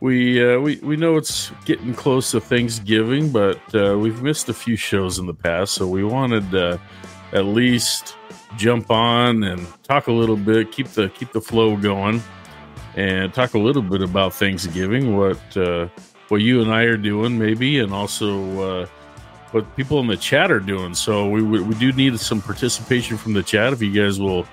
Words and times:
We 0.00 0.44
uh, 0.44 0.58
we 0.58 0.76
we 0.82 0.96
know 0.96 1.16
it's 1.16 1.50
getting 1.64 1.94
close 1.94 2.32
to 2.32 2.40
Thanksgiving, 2.40 3.30
but 3.30 3.58
uh, 3.74 3.96
we've 3.98 4.20
missed 4.22 4.48
a 4.48 4.52
few 4.52 4.76
shows 4.76 5.18
in 5.18 5.26
the 5.26 5.32
past, 5.32 5.74
so 5.74 5.88
we 5.88 6.04
wanted 6.04 6.50
to 6.50 6.80
at 7.32 7.44
least 7.46 8.16
jump 8.58 8.90
on 8.90 9.44
and 9.44 9.66
talk 9.82 10.08
a 10.08 10.12
little 10.12 10.36
bit, 10.36 10.72
keep 10.72 10.88
the 10.88 11.08
keep 11.10 11.32
the 11.32 11.40
flow 11.40 11.76
going, 11.76 12.22
and 12.96 13.32
talk 13.32 13.54
a 13.54 13.58
little 13.58 13.80
bit 13.80 14.02
about 14.02 14.34
Thanksgiving, 14.34 15.16
what 15.16 15.56
uh, 15.56 15.88
what 16.28 16.42
you 16.42 16.60
and 16.60 16.70
I 16.70 16.82
are 16.82 16.96
doing, 16.98 17.38
maybe, 17.38 17.78
and 17.78 17.94
also 17.94 18.82
uh, 18.82 18.86
what 19.54 19.76
people 19.76 20.00
in 20.00 20.08
the 20.08 20.16
chat 20.16 20.50
are 20.50 20.58
doing. 20.58 20.94
So 20.94 21.28
we 21.28 21.40
we, 21.40 21.62
we 21.62 21.74
do 21.76 21.92
need 21.92 22.18
some 22.18 22.42
participation 22.42 23.16
from 23.16 23.34
the 23.34 23.42
chat 23.42 23.72
if 23.72 23.80
you 23.80 23.92
guys 23.92 24.18
will 24.20 24.46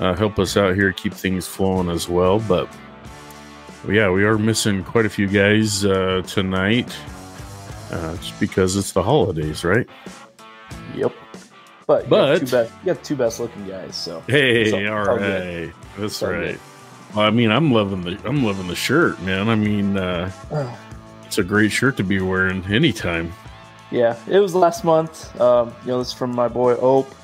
uh, 0.00 0.14
help 0.14 0.38
us 0.38 0.56
out 0.56 0.74
here, 0.74 0.90
keep 0.92 1.12
things 1.12 1.46
flowing 1.46 1.90
as 1.90 2.08
well, 2.08 2.40
but 2.40 2.68
yeah, 3.88 4.10
we 4.10 4.24
are 4.24 4.38
missing 4.38 4.82
quite 4.82 5.06
a 5.06 5.08
few 5.10 5.28
guys 5.28 5.84
uh, 5.84 6.22
tonight, 6.26 6.96
uh, 7.92 8.16
just 8.16 8.40
because 8.40 8.74
it's 8.76 8.92
the 8.92 9.02
holidays, 9.02 9.64
right? 9.64 9.86
Yep. 10.96 11.12
But 11.86 12.04
you 12.04 12.08
But- 12.10 12.38
got 12.38 12.38
two 12.40 12.50
best, 12.50 12.72
you 12.84 12.94
got 12.94 13.04
two 13.04 13.16
best 13.16 13.40
looking 13.40 13.68
guys. 13.68 13.94
So 13.96 14.22
Hey, 14.26 14.70
So- 14.70 14.78
all 14.92 15.16
right, 15.16 15.72
that's 15.98 16.22
All 16.22 16.32
right. 16.32 16.58
Well, 17.14 17.24
I 17.24 17.30
mean, 17.30 17.50
I'm 17.50 17.70
loving 17.70 18.02
the 18.02 18.18
I'm 18.24 18.44
loving 18.44 18.66
the 18.68 18.74
shirt, 18.74 19.20
man. 19.22 19.48
I 19.48 19.54
mean, 19.54 19.96
uh, 19.96 20.30
it's 21.26 21.38
a 21.38 21.44
great 21.44 21.70
shirt 21.70 21.96
to 21.98 22.04
be 22.04 22.20
wearing 22.20 22.64
anytime. 22.64 23.32
Yeah, 23.90 24.16
it 24.28 24.38
was 24.38 24.54
last 24.54 24.84
month. 24.84 25.38
Um, 25.40 25.74
you 25.82 25.88
know, 25.88 25.98
this 25.98 26.08
is 26.08 26.14
from 26.14 26.34
my 26.34 26.48
boy 26.48 26.74
Ope. 26.76 27.14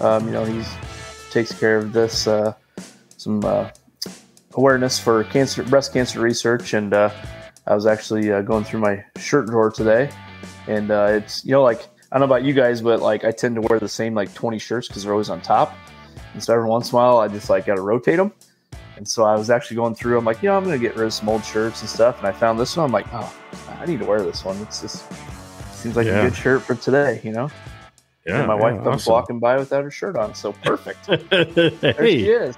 Um, 0.00 0.26
you 0.26 0.32
know, 0.32 0.44
he's 0.44 0.68
takes 1.30 1.52
care 1.52 1.76
of 1.76 1.92
this 1.92 2.26
uh, 2.26 2.54
some 3.18 3.44
uh, 3.44 3.68
awareness 4.54 4.98
for 4.98 5.24
cancer, 5.24 5.62
breast 5.62 5.92
cancer 5.92 6.20
research, 6.20 6.72
and 6.72 6.94
uh, 6.94 7.10
I 7.66 7.74
was 7.74 7.86
actually 7.86 8.32
uh, 8.32 8.42
going 8.42 8.64
through 8.64 8.80
my 8.80 9.04
shirt 9.18 9.46
drawer 9.46 9.70
today, 9.70 10.10
and 10.66 10.90
uh, 10.90 11.08
it's 11.10 11.44
you 11.44 11.52
know 11.52 11.62
like 11.62 11.82
I 12.10 12.18
don't 12.18 12.28
know 12.28 12.34
about 12.34 12.44
you 12.44 12.54
guys, 12.54 12.80
but 12.80 13.00
like 13.00 13.24
I 13.24 13.32
tend 13.32 13.56
to 13.56 13.60
wear 13.60 13.78
the 13.78 13.88
same 13.88 14.14
like 14.14 14.32
20 14.32 14.58
shirts 14.58 14.88
because 14.88 15.02
they're 15.02 15.12
always 15.12 15.28
on 15.28 15.40
top, 15.42 15.74
and 16.32 16.42
so 16.42 16.54
every 16.54 16.68
once 16.68 16.90
in 16.90 16.96
a 16.96 16.96
while 16.96 17.18
I 17.18 17.28
just 17.28 17.50
like 17.50 17.66
got 17.66 17.76
to 17.76 17.82
rotate 17.82 18.16
them. 18.16 18.32
And 18.96 19.06
so 19.06 19.24
I 19.24 19.36
was 19.36 19.50
actually 19.50 19.76
going 19.76 19.94
through. 19.94 20.16
I'm 20.16 20.24
like, 20.24 20.42
you 20.42 20.48
know, 20.48 20.56
I'm 20.56 20.64
gonna 20.64 20.78
get 20.78 20.96
rid 20.96 21.06
of 21.06 21.12
some 21.12 21.28
old 21.28 21.44
shirts 21.44 21.82
and 21.82 21.90
stuff. 21.90 22.16
And 22.18 22.26
I 22.26 22.32
found 22.32 22.58
this 22.58 22.76
one. 22.78 22.86
I'm 22.86 22.92
like, 22.92 23.06
oh, 23.12 23.30
I 23.78 23.84
need 23.84 23.98
to 23.98 24.06
wear 24.06 24.22
this 24.22 24.42
one. 24.42 24.56
It's 24.62 24.80
just 24.80 25.04
seems 25.86 25.96
like 25.96 26.06
Yeah. 26.06 26.22
a 26.22 26.30
good 26.30 26.36
shirt 26.36 26.62
for 26.62 26.74
today, 26.74 27.20
you 27.22 27.30
know. 27.32 27.48
Yeah, 28.26 28.38
and 28.40 28.48
my 28.48 28.54
wife 28.56 28.74
yeah, 28.74 28.82
comes 28.82 29.02
awesome. 29.02 29.12
walking 29.12 29.38
by 29.38 29.56
without 29.56 29.84
her 29.84 29.90
shirt 29.90 30.16
on, 30.16 30.34
so 30.34 30.52
perfect. 30.52 31.06
There 31.30 31.94
she 32.06 32.28
is. 32.28 32.56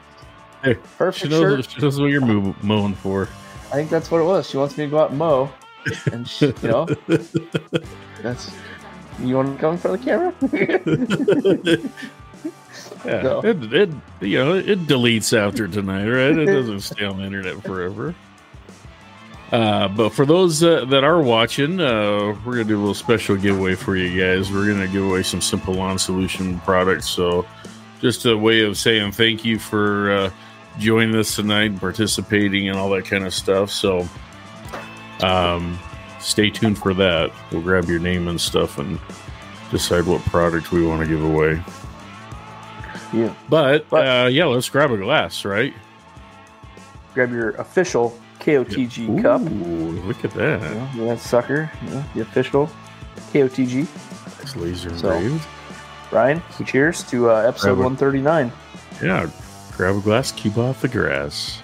Hey, 0.64 0.74
Perfect 0.96 1.16
she 1.24 1.28
knows, 1.28 1.64
shirt. 1.66 1.70
she 1.70 1.80
knows 1.82 2.00
what 2.00 2.06
you're 2.06 2.24
mo- 2.24 2.56
mowing 2.62 2.94
for. 2.94 3.28
I 3.70 3.74
think 3.74 3.90
that's 3.90 4.10
what 4.10 4.20
it 4.20 4.24
was. 4.24 4.48
She 4.48 4.56
wants 4.56 4.78
me 4.78 4.86
to 4.86 4.90
go 4.90 4.98
out 4.98 5.10
and 5.10 5.18
mow, 5.18 5.50
and 6.10 6.26
she, 6.26 6.46
you 6.46 6.54
know, 6.68 6.86
that's. 8.22 8.50
You 9.20 9.36
want 9.36 9.54
to 9.56 9.60
come 9.60 9.72
in 9.74 9.78
front 9.78 9.98
of 9.98 10.04
the 10.04 10.10
camera? 11.70 11.88
Yeah, 13.04 13.22
No. 13.22 13.40
it, 13.44 13.72
it 13.72 13.90
you 14.20 14.38
know 14.38 14.54
it 14.54 14.86
deletes 14.88 15.36
after 15.36 15.68
tonight, 15.68 16.08
right? 16.08 16.36
It 16.36 16.46
doesn't 16.46 16.80
stay 16.80 17.04
on 17.04 17.18
the 17.18 17.24
internet 17.24 17.62
forever. 17.62 18.12
Uh, 19.52 19.88
but 19.88 20.10
for 20.10 20.26
those 20.26 20.62
uh, 20.62 20.84
that 20.86 21.04
are 21.04 21.22
watching, 21.22 21.80
uh, 21.80 22.36
we're 22.44 22.52
gonna 22.52 22.64
do 22.64 22.76
a 22.76 22.80
little 22.80 22.92
special 22.94 23.34
giveaway 23.36 23.74
for 23.74 23.96
you 23.96 24.20
guys. 24.20 24.52
We're 24.52 24.66
gonna 24.66 24.86
give 24.88 25.04
away 25.04 25.22
some 25.22 25.40
Simple 25.40 25.74
Lawn 25.74 25.98
Solution 25.98 26.60
products. 26.60 27.08
So, 27.08 27.46
just 28.00 28.26
a 28.26 28.36
way 28.36 28.60
of 28.60 28.76
saying 28.76 29.12
thank 29.12 29.44
you 29.46 29.58
for 29.58 30.10
uh, 30.12 30.30
joining 30.78 31.16
us 31.16 31.34
tonight, 31.34 31.70
and 31.70 31.80
participating, 31.80 32.68
and 32.68 32.78
all 32.78 32.90
that 32.90 33.06
kind 33.06 33.24
of 33.24 33.32
stuff. 33.32 33.70
So, 33.70 34.06
um, 35.22 35.78
stay 36.20 36.50
tuned 36.50 36.76
for 36.78 36.92
that. 36.94 37.30
We'll 37.50 37.62
grab 37.62 37.86
your 37.86 38.00
name 38.00 38.28
and 38.28 38.38
stuff 38.40 38.76
and 38.78 38.98
decide 39.70 40.04
what 40.04 40.20
product 40.26 40.72
we 40.72 40.84
want 40.86 41.00
to 41.02 41.08
give 41.08 41.24
away. 41.24 41.62
yeah. 43.14 43.32
But, 43.48 43.88
But- 43.88 44.06
uh, 44.06 44.26
yeah, 44.28 44.44
let's 44.44 44.68
grab 44.68 44.90
a 44.90 44.98
glass, 44.98 45.44
right? 45.46 45.72
Grab 47.14 47.32
your 47.32 47.50
official 47.52 48.16
KOTG 48.52 49.22
cup. 49.22 49.42
Ooh, 49.42 49.90
look 50.06 50.24
at 50.24 50.30
that. 50.32 50.60
Know, 50.96 51.06
that 51.08 51.20
sucker. 51.20 51.70
Know, 51.82 52.02
the 52.14 52.22
official 52.22 52.70
KOTG. 53.32 53.86
It's 54.42 54.56
laser 54.56 54.96
So- 54.96 55.10
engraved. 55.12 55.46
Ryan, 56.10 56.42
cheers 56.64 57.02
to 57.10 57.30
uh, 57.30 57.34
episode 57.46 57.74
Grab 57.76 57.78
it. 57.80 58.02
139. 58.22 58.52
Yeah, 59.02 59.30
grab 59.76 59.96
a 59.96 60.00
glass, 60.00 60.32
keep 60.32 60.56
off 60.56 60.80
the 60.80 60.88
grass. 60.88 61.62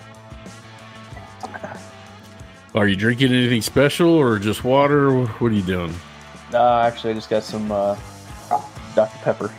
Are 2.74 2.86
you 2.86 2.94
drinking 2.96 3.32
anything 3.32 3.62
special 3.62 4.10
or 4.10 4.38
just 4.38 4.62
water? 4.64 5.10
What 5.24 5.50
are 5.50 5.54
you 5.54 5.62
doing? 5.62 5.94
Uh, 6.52 6.80
actually, 6.80 7.12
I 7.12 7.14
just 7.14 7.30
got 7.30 7.42
some 7.42 7.72
uh, 7.72 7.96
Dr. 8.94 9.16
Pepper. 9.22 9.50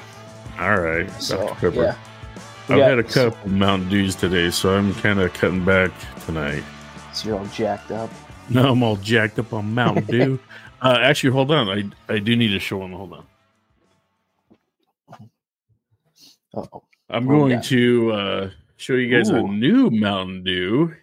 All 0.60 0.80
right, 0.80 1.10
So, 1.22 1.38
Dr. 1.48 1.56
Pepper. 1.72 1.84
yeah. 1.84 1.96
I've 2.70 2.78
Yeah, 2.78 2.90
had 2.90 3.00
a 3.00 3.04
couple 3.04 3.38
of 3.46 3.52
Mountain 3.52 3.90
Dews 3.90 4.14
today, 4.16 4.52
so 4.52 4.70
I'm 4.76 4.94
kind 4.96 5.20
of 5.20 5.34
cutting 5.34 5.66
back 5.66 5.92
tonight. 6.26 6.64
So 7.16 7.30
you're 7.30 7.40
all 7.40 7.46
jacked 7.48 7.92
up. 7.92 8.10
No, 8.50 8.72
I'm 8.72 8.84
all 8.84 8.98
jacked 8.98 9.40
up 9.40 9.54
on 9.54 9.74
Mountain 9.74 10.06
Dew. 10.10 10.40
uh, 10.82 10.98
actually, 11.02 11.32
hold 11.32 11.52
on. 11.52 11.70
I 11.70 12.14
I 12.14 12.20
do 12.20 12.36
need 12.36 12.50
to 12.50 12.60
show 12.60 12.80
them. 12.80 12.92
Hold 12.92 13.14
on. 13.14 13.26
Oh, 16.54 16.84
I'm 17.10 17.28
going 17.28 17.54
got? 17.56 17.64
to 17.66 18.12
uh, 18.12 18.50
show 18.78 18.94
you 18.94 19.16
guys 19.16 19.30
a 19.30 19.42
new 19.42 19.90
Mountain 19.90 20.44
Dew. 20.44 20.94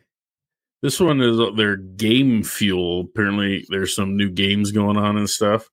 This 0.83 0.99
one 0.99 1.21
is 1.21 1.39
uh, 1.39 1.51
their 1.57 1.77
game 1.77 2.43
fuel. 2.43 3.03
Apparently, 3.03 3.65
there's 3.69 3.95
some 3.95 4.17
new 4.17 4.31
games 4.31 4.73
going 4.73 4.97
on 4.97 5.17
and 5.17 5.29
stuff. 5.31 5.69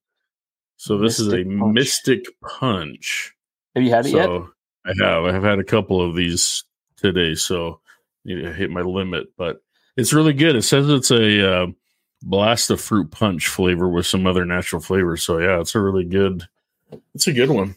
So 0.76 0.98
this 0.98 1.18
is 1.18 1.32
a 1.32 1.44
Mystic 1.44 1.50
Punch. 1.54 1.74
Mystic 1.74 2.24
Punch. 2.42 3.34
have 3.74 3.84
you 3.84 3.90
had 3.90 4.06
it 4.06 4.12
yet? 4.12 4.24
So 4.24 4.50
I 4.86 4.92
have. 5.02 5.24
I 5.24 5.32
have 5.32 5.42
had 5.42 5.58
a 5.58 5.64
couple 5.64 6.00
of 6.00 6.14
these 6.14 6.64
today, 6.96 7.34
so 7.34 7.80
need 8.24 8.42
to 8.42 8.52
hit 8.52 8.70
my 8.70 8.82
limit. 8.82 9.28
But 9.36 9.60
it's 9.96 10.12
really 10.12 10.32
good. 10.32 10.56
It 10.56 10.62
says 10.62 10.88
it's 10.88 11.10
a 11.10 11.52
uh, 11.52 11.66
blast 12.22 12.70
of 12.70 12.80
fruit 12.80 13.10
punch 13.10 13.48
flavor 13.48 13.88
with 13.88 14.06
some 14.06 14.26
other 14.26 14.44
natural 14.44 14.80
flavors. 14.80 15.22
So 15.22 15.38
yeah, 15.38 15.60
it's 15.60 15.74
a 15.74 15.80
really 15.80 16.04
good. 16.04 16.44
It's 17.14 17.26
a 17.26 17.32
good 17.32 17.50
one. 17.50 17.76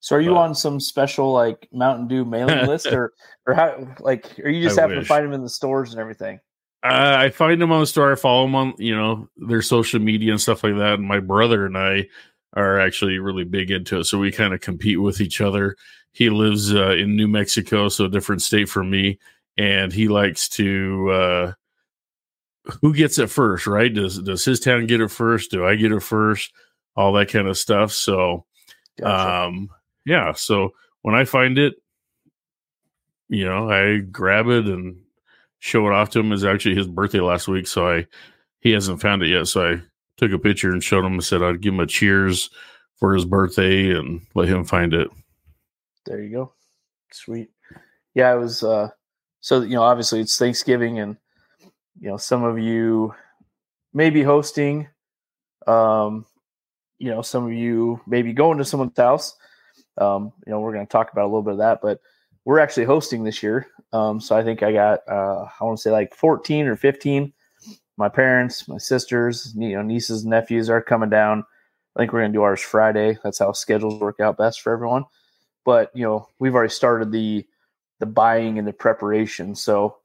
So 0.00 0.16
are 0.16 0.20
you 0.20 0.30
but- 0.30 0.40
on 0.40 0.54
some 0.54 0.80
special 0.80 1.32
like 1.32 1.68
Mountain 1.72 2.08
Dew 2.08 2.24
mailing 2.24 2.66
list, 2.66 2.86
or 2.92 3.12
or 3.46 3.54
how 3.54 3.86
like 4.00 4.38
are 4.40 4.50
you 4.50 4.62
just 4.62 4.78
I 4.78 4.82
happen 4.82 4.96
to 4.96 5.04
find 5.04 5.24
them 5.24 5.32
in 5.32 5.42
the 5.42 5.48
stores 5.48 5.92
and 5.92 6.00
everything? 6.00 6.40
Uh, 6.82 7.16
I 7.18 7.28
find 7.28 7.60
them 7.60 7.72
on 7.72 7.80
the 7.80 7.86
store. 7.86 8.10
I 8.10 8.14
follow 8.14 8.46
them 8.46 8.54
on, 8.54 8.74
you 8.78 8.96
know, 8.96 9.28
their 9.36 9.60
social 9.60 10.00
media 10.00 10.32
and 10.32 10.40
stuff 10.40 10.64
like 10.64 10.76
that. 10.76 10.94
And 10.94 11.06
my 11.06 11.20
brother 11.20 11.66
and 11.66 11.76
I 11.76 12.08
are 12.54 12.80
actually 12.80 13.18
really 13.18 13.44
big 13.44 13.70
into 13.70 13.98
it. 13.98 14.04
So 14.04 14.18
we 14.18 14.32
kind 14.32 14.54
of 14.54 14.62
compete 14.62 15.00
with 15.00 15.20
each 15.20 15.42
other. 15.42 15.76
He 16.12 16.30
lives 16.30 16.74
uh, 16.74 16.92
in 16.92 17.16
New 17.16 17.28
Mexico, 17.28 17.88
so 17.90 18.06
a 18.06 18.08
different 18.08 18.40
state 18.42 18.68
from 18.68 18.90
me. 18.90 19.18
And 19.60 19.92
he 19.92 20.08
likes 20.08 20.48
to, 20.50 21.10
uh, 21.10 21.52
who 22.80 22.94
gets 22.94 23.18
it 23.18 23.28
first, 23.30 23.66
right? 23.66 23.92
Does, 23.92 24.18
does 24.22 24.44
his 24.44 24.60
town 24.60 24.86
get 24.86 25.00
it 25.00 25.10
first? 25.10 25.50
Do 25.50 25.66
I 25.66 25.74
get 25.74 25.92
it 25.92 26.00
first? 26.02 26.52
All 26.96 27.12
that 27.14 27.28
kind 27.30 27.48
of 27.48 27.58
stuff. 27.58 27.92
So, 27.92 28.44
Gotcha. 28.98 29.46
um, 29.48 29.68
yeah. 30.04 30.32
So 30.32 30.70
when 31.02 31.14
I 31.14 31.24
find 31.24 31.58
it, 31.58 31.74
you 33.28 33.44
know, 33.44 33.70
I 33.70 33.98
grab 33.98 34.46
it 34.48 34.66
and 34.66 34.96
show 35.58 35.86
it 35.86 35.92
off 35.92 36.10
to 36.10 36.20
him. 36.20 36.32
It's 36.32 36.44
actually 36.44 36.74
his 36.74 36.88
birthday 36.88 37.20
last 37.20 37.46
week, 37.48 37.66
so 37.66 37.86
I 37.88 38.06
he 38.60 38.70
hasn't 38.72 39.00
found 39.00 39.22
it 39.22 39.28
yet. 39.28 39.46
So 39.46 39.72
I 39.74 39.82
took 40.16 40.32
a 40.32 40.38
picture 40.38 40.70
and 40.70 40.82
showed 40.82 41.04
him 41.04 41.12
and 41.12 41.24
said 41.24 41.42
I'd 41.42 41.60
give 41.60 41.74
him 41.74 41.80
a 41.80 41.86
cheers 41.86 42.50
for 42.96 43.14
his 43.14 43.24
birthday 43.24 43.90
and 43.90 44.20
let 44.34 44.48
him 44.48 44.64
find 44.64 44.92
it. 44.94 45.08
there 46.06 46.20
you 46.22 46.30
go. 46.30 46.52
Sweet. 47.12 47.50
Yeah, 48.14 48.30
I 48.30 48.34
was. 48.36 48.62
uh 48.64 48.90
So 49.40 49.62
you 49.62 49.74
know, 49.74 49.82
obviously 49.82 50.20
it's 50.20 50.38
Thanksgiving, 50.38 50.98
and 50.98 51.16
you 51.98 52.08
know 52.08 52.16
some 52.16 52.44
of 52.44 52.58
you 52.58 53.14
may 53.92 54.10
be 54.10 54.22
hosting. 54.22 54.88
Um, 55.66 56.26
you 56.98 57.10
know, 57.10 57.22
some 57.22 57.46
of 57.46 57.52
you 57.52 58.00
may 58.06 58.22
be 58.22 58.32
going 58.32 58.58
to 58.58 58.64
someone's 58.64 58.96
house. 58.96 59.34
Um, 59.98 60.32
you 60.46 60.52
know, 60.52 60.60
we're 60.60 60.72
going 60.72 60.86
to 60.86 60.90
talk 60.90 61.12
about 61.12 61.24
a 61.24 61.26
little 61.26 61.42
bit 61.42 61.52
of 61.52 61.58
that, 61.58 61.80
but 61.82 62.00
we're 62.44 62.58
actually 62.58 62.84
hosting 62.84 63.24
this 63.24 63.42
year. 63.42 63.66
Um, 63.92 64.20
so 64.20 64.36
I 64.36 64.42
think 64.42 64.62
I 64.62 64.72
got 64.72 65.00
uh, 65.08 65.46
I 65.60 65.64
want 65.64 65.78
to 65.78 65.82
say 65.82 65.90
like 65.90 66.14
14 66.14 66.66
or 66.66 66.76
15. 66.76 67.32
My 67.96 68.08
parents, 68.08 68.66
my 68.68 68.78
sisters, 68.78 69.54
you 69.56 69.76
know, 69.76 69.82
nieces 69.82 70.22
and 70.22 70.30
nephews 70.30 70.70
are 70.70 70.80
coming 70.80 71.10
down. 71.10 71.44
I 71.96 72.00
think 72.00 72.12
we're 72.12 72.20
gonna 72.20 72.32
do 72.32 72.42
ours 72.42 72.60
Friday. 72.60 73.18
That's 73.22 73.38
how 73.38 73.52
schedules 73.52 74.00
work 74.00 74.20
out 74.20 74.38
best 74.38 74.62
for 74.62 74.72
everyone. 74.72 75.04
But 75.64 75.90
you 75.94 76.04
know, 76.04 76.28
we've 76.38 76.54
already 76.54 76.72
started 76.72 77.12
the 77.12 77.44
the 78.00 78.06
buying 78.06 78.58
and 78.58 78.66
the 78.66 78.72
preparation. 78.72 79.54
So, 79.54 79.96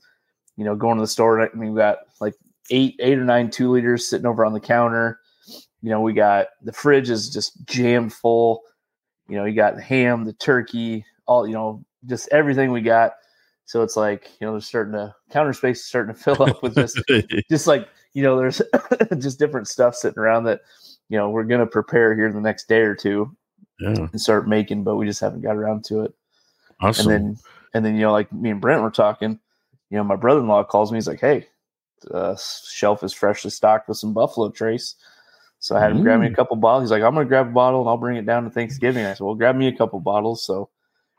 you 0.58 0.64
know, 0.64 0.76
going 0.76 0.98
to 0.98 1.02
the 1.02 1.08
store, 1.08 1.42
I 1.42 1.50
mean, 1.56 1.74
we 1.74 1.80
got 1.80 2.00
like 2.22 2.36
eight, 2.70 2.96
eight 3.00 3.18
or 3.18 3.26
nine 3.26 3.50
two 3.50 3.72
liters 3.72 4.08
sitting 4.08 4.28
over 4.28 4.46
on 4.46 4.54
the 4.54 4.60
counter. 4.60 5.20
You 5.82 5.90
know, 5.90 6.02
we 6.02 6.14
got 6.14 6.48
the 6.62 6.74
fridge 6.74 7.10
is 7.10 7.30
just 7.30 7.66
jammed 7.66 8.14
full. 8.14 8.62
you 9.28 9.36
know, 9.36 9.46
you 9.46 9.56
got 9.56 9.76
the 9.76 9.82
ham, 9.82 10.26
the 10.26 10.34
turkey, 10.34 11.06
all 11.26 11.48
you 11.48 11.54
know, 11.54 11.84
just 12.06 12.30
everything 12.32 12.72
we 12.72 12.82
got. 12.82 13.14
So 13.66 13.82
it's 13.82 13.96
like 13.96 14.30
you 14.40 14.46
know, 14.46 14.54
they're 14.54 14.62
starting 14.62 14.94
to 14.94 15.16
counter 15.32 15.54
space 15.54 15.80
is 15.80 15.86
starting 15.86 16.16
to 16.16 16.22
fill 16.24 16.42
up 16.44 16.62
with 16.62 16.76
this, 16.76 16.96
just 17.50 17.68
like 17.68 17.88
you 18.14 18.24
know, 18.24 18.38
there's 18.38 18.62
just 19.20 19.40
different 19.40 19.68
stuff 19.68 19.96
sitting 19.96 20.20
around 20.20 20.46
that 20.46 20.62
you 21.10 21.18
know 21.18 21.30
we're 21.30 21.44
gonna 21.44 21.68
prepare 21.68 22.16
here 22.16 22.32
the 22.32 22.42
next 22.42 22.68
day 22.68 22.82
or 22.82 22.96
two 22.96 23.36
yeah, 23.80 24.08
and 24.12 24.22
start 24.22 24.48
making, 24.48 24.84
but 24.84 24.96
we 24.96 25.06
just 25.06 25.20
haven't 25.20 25.42
got 25.42 25.56
around 25.56 25.84
to 25.86 26.02
it. 26.02 26.14
awesome. 26.82 27.12
And 27.12 27.36
then 27.36 27.38
and 27.76 27.86
then 27.86 27.94
you 27.96 28.02
know, 28.02 28.12
like 28.12 28.32
me 28.32 28.50
and 28.50 28.60
Brent 28.62 28.82
were 28.82 28.90
talking, 28.90 29.40
you 29.92 29.98
know, 29.98 30.04
my 30.04 30.16
brother 30.16 30.40
in 30.40 30.48
law 30.48 30.64
calls 30.64 30.92
me. 30.92 30.98
He's 30.98 31.08
like, 31.08 31.20
"Hey, 31.20 31.48
uh, 32.12 32.36
shelf 32.72 33.04
is 33.04 33.14
freshly 33.14 33.52
stocked 33.52 33.88
with 33.90 33.98
some 33.98 34.14
Buffalo 34.14 34.50
Trace." 34.50 34.96
So 35.60 35.76
I 35.76 35.80
had 35.82 35.92
him 35.92 36.02
grab 36.04 36.20
me 36.22 36.28
a 36.28 36.30
Mm. 36.30 36.36
couple 36.36 36.56
bottles. 36.58 36.84
He's 36.86 36.92
like, 36.92 37.04
"I'm 37.04 37.14
going 37.14 37.26
to 37.26 37.30
grab 37.30 37.48
a 37.48 37.52
bottle 37.52 37.82
and 37.82 37.90
I'll 37.90 37.98
bring 37.98 38.18
it 38.18 38.26
down 38.26 38.44
to 38.46 38.50
Thanksgiving." 38.50 39.06
I 39.06 39.14
said, 39.14 39.22
"Well, 39.26 39.36
grab 39.36 39.56
me 39.56 39.68
a 39.68 39.76
couple 39.78 40.00
bottles." 40.00 40.44
So 40.44 40.70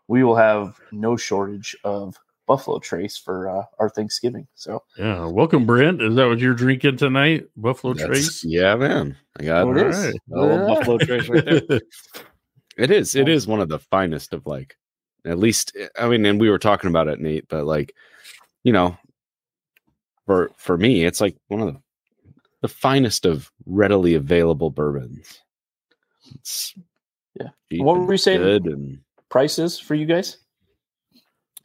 we 0.09 0.25
will 0.25 0.37
have 0.37 0.81
no 0.93 1.17
shortage 1.17 1.77
of 1.85 2.17
Buffalo 2.47 2.79
Trace 2.79 3.17
for 3.19 3.49
uh, 3.49 3.65
our 3.81 3.89
Thanksgiving. 3.91 4.47
So 4.55 4.83
yeah, 4.97 5.27
welcome, 5.27 5.67
Brent. 5.67 6.01
Is 6.01 6.15
that 6.15 6.29
what 6.29 6.39
you're 6.39 6.55
drinking 6.55 6.97
tonight? 6.99 7.47
Buffalo 7.57 7.93
That's- 7.95 8.09
Trace. 8.09 8.45
Yeah, 8.45 8.77
man. 8.77 9.17
I 9.41 9.45
got 9.45 9.65
Oh, 9.65 9.73
it 9.73 9.79
it. 9.79 9.87
is? 9.89 10.15
Little 10.29 10.57
Yeah. 10.59 10.67
Buffalo 10.75 10.99
Trace 10.99 11.29
right 11.29 11.45
there. 11.69 11.81
It 12.79 12.91
is. 12.91 13.15
It 13.17 13.27
is 13.29 13.47
one 13.47 13.61
of 13.61 13.69
the 13.71 13.79
finest 13.79 14.35
of 14.35 14.47
like, 14.47 14.77
at 15.27 15.39
least. 15.39 15.77
I 15.99 16.09
mean, 16.09 16.25
and 16.25 16.41
we 16.41 16.51
were 16.51 16.59
talking 16.59 16.89
about 16.89 17.09
it, 17.09 17.21
Nate. 17.21 17.49
But 17.49 17.67
like, 17.67 17.95
you 18.65 18.73
know, 18.73 18.97
for 20.27 20.51
for 20.57 20.77
me, 20.79 21.05
it's 21.05 21.21
like 21.21 21.37
one 21.49 21.61
of 21.61 21.75
the 21.75 21.81
the 22.63 22.69
finest 22.69 23.27
of 23.27 23.51
readily 23.67 24.15
available 24.15 24.71
bourbons. 24.71 25.41
It's 26.35 26.75
Yeah. 27.39 27.51
What 27.83 27.99
were 27.99 28.07
we 28.07 28.17
saying? 28.17 28.41
Good 28.41 28.67
and 28.67 28.99
prices 29.29 29.79
for 29.79 29.95
you 29.95 30.07
guys? 30.07 30.39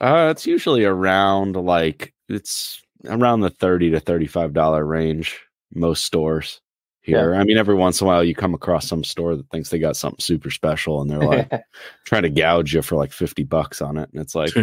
uh, 0.01 0.29
it's 0.31 0.47
usually 0.47 0.83
around 0.83 1.55
like 1.55 2.13
it's 2.27 2.81
around 3.05 3.41
the 3.41 3.49
thirty 3.49 3.91
to 3.91 3.99
thirty 3.99 4.27
five 4.27 4.53
dollar 4.53 4.85
range. 4.85 5.39
Most 5.73 6.03
stores 6.03 6.59
here. 7.01 7.35
I 7.35 7.43
mean, 7.43 7.57
every 7.57 7.75
once 7.75 7.99
in 7.99 8.05
a 8.05 8.07
while 8.07 8.23
you 8.23 8.35
come 8.35 8.53
across 8.53 8.87
some 8.87 9.03
store 9.03 9.35
that 9.35 9.49
thinks 9.49 9.69
they 9.69 9.79
got 9.79 9.97
something 9.97 10.19
super 10.19 10.51
special, 10.51 11.01
and 11.01 11.09
they're 11.09 11.19
like 11.19 11.51
trying 12.05 12.23
to 12.23 12.29
gouge 12.29 12.73
you 12.73 12.81
for 12.81 12.95
like 12.95 13.11
fifty 13.11 13.43
bucks 13.43 13.81
on 13.81 13.97
it, 13.97 14.09
and 14.13 14.21
it's 14.21 14.35
like, 14.35 14.55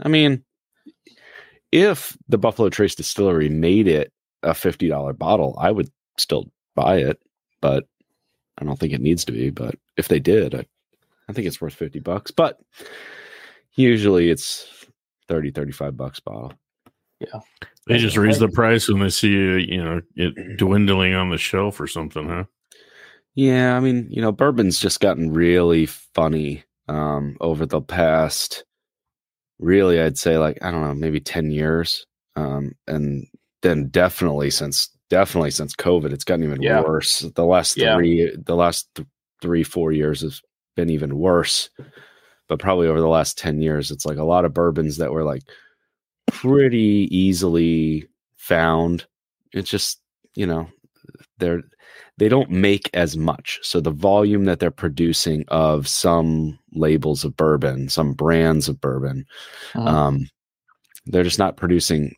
I 0.00 0.08
mean, 0.08 0.44
if 1.70 2.16
the 2.28 2.38
Buffalo 2.38 2.68
Trace 2.70 2.94
Distillery 2.94 3.48
made 3.48 3.86
it 3.86 4.12
a 4.42 4.54
fifty 4.54 4.88
dollar 4.88 5.12
bottle, 5.12 5.56
I 5.58 5.70
would 5.70 5.90
still 6.18 6.50
buy 6.74 6.96
it, 6.96 7.20
but 7.60 7.86
I 8.58 8.64
don't 8.64 8.78
think 8.78 8.92
it 8.92 9.00
needs 9.00 9.24
to 9.26 9.32
be. 9.32 9.50
But 9.50 9.76
if 9.96 10.08
they 10.08 10.20
did, 10.20 10.54
I, 10.54 10.64
I 11.28 11.32
think 11.32 11.46
it's 11.46 11.60
worth 11.60 11.74
fifty 11.74 12.00
bucks. 12.00 12.30
But 12.30 12.58
usually 13.74 14.30
it's 14.30 14.68
30, 15.28 15.50
35 15.50 15.96
bucks 15.96 16.20
a 16.20 16.50
bottle. 17.24 17.44
They 17.86 17.98
just 17.98 18.16
raise 18.16 18.38
the 18.38 18.48
price 18.48 18.88
when 18.88 19.00
they 19.00 19.10
see 19.10 19.30
you 19.68 19.82
know 19.84 20.00
it 20.16 20.34
dwindling 20.58 21.14
on 21.14 21.30
the 21.30 21.38
shelf 21.38 21.80
or 21.80 21.86
something, 21.86 22.28
huh? 22.28 22.44
Yeah, 23.34 23.76
I 23.76 23.80
mean, 23.80 24.06
you 24.10 24.22
know, 24.22 24.32
bourbon's 24.32 24.78
just 24.80 25.00
gotten 25.00 25.32
really 25.32 25.86
funny 25.86 26.64
um 26.88 27.36
over 27.40 27.64
the 27.64 27.80
past 27.80 28.64
really 29.58 30.00
I'd 30.00 30.18
say 30.18 30.36
like 30.38 30.58
I 30.62 30.70
don't 30.70 30.82
know, 30.82 30.94
maybe 30.94 31.20
10 31.20 31.50
years. 31.50 32.06
Um 32.36 32.72
and 32.86 33.26
then 33.62 33.88
definitely 33.88 34.50
since 34.50 34.90
definitely 35.10 35.50
since 35.50 35.74
COVID 35.74 36.12
it's 36.12 36.24
gotten 36.24 36.44
even 36.44 36.60
Yeah. 36.62 36.82
worse. 36.82 37.20
The 37.20 37.44
last 37.44 37.76
Yeah. 37.76 37.94
3 37.96 38.36
the 38.44 38.54
last 38.56 38.88
th- 38.94 39.08
3 39.42 39.62
4 39.62 39.92
years 39.92 40.20
has 40.22 40.42
been 40.76 40.90
even 40.90 41.18
worse. 41.18 41.70
But 42.48 42.58
probably 42.58 42.88
over 42.88 43.00
the 43.00 43.08
last 43.08 43.38
10 43.38 43.60
years 43.62 43.90
it's 43.90 44.04
like 44.04 44.18
a 44.18 44.24
lot 44.24 44.44
of 44.44 44.52
bourbons 44.54 44.98
that 44.98 45.12
were 45.12 45.24
like 45.24 45.42
pretty 46.26 47.08
easily 47.10 48.06
found. 48.36 49.06
It's 49.52 49.70
just, 49.70 50.00
you 50.34 50.46
know, 50.46 50.68
they're 51.38 51.62
they 52.18 52.28
don't 52.28 52.50
make 52.50 52.88
as 52.94 53.16
much. 53.16 53.58
So 53.62 53.80
the 53.80 53.90
volume 53.90 54.44
that 54.44 54.60
they're 54.60 54.70
producing 54.70 55.44
of 55.48 55.88
some 55.88 56.58
labels 56.72 57.24
of 57.24 57.36
bourbon, 57.36 57.88
some 57.88 58.12
brands 58.12 58.68
of 58.68 58.80
bourbon, 58.80 59.24
Mhm. 59.72 59.86
um, 59.88 60.28
they're 61.06 61.24
just 61.24 61.40
not 61.40 61.56
producing 61.56 62.14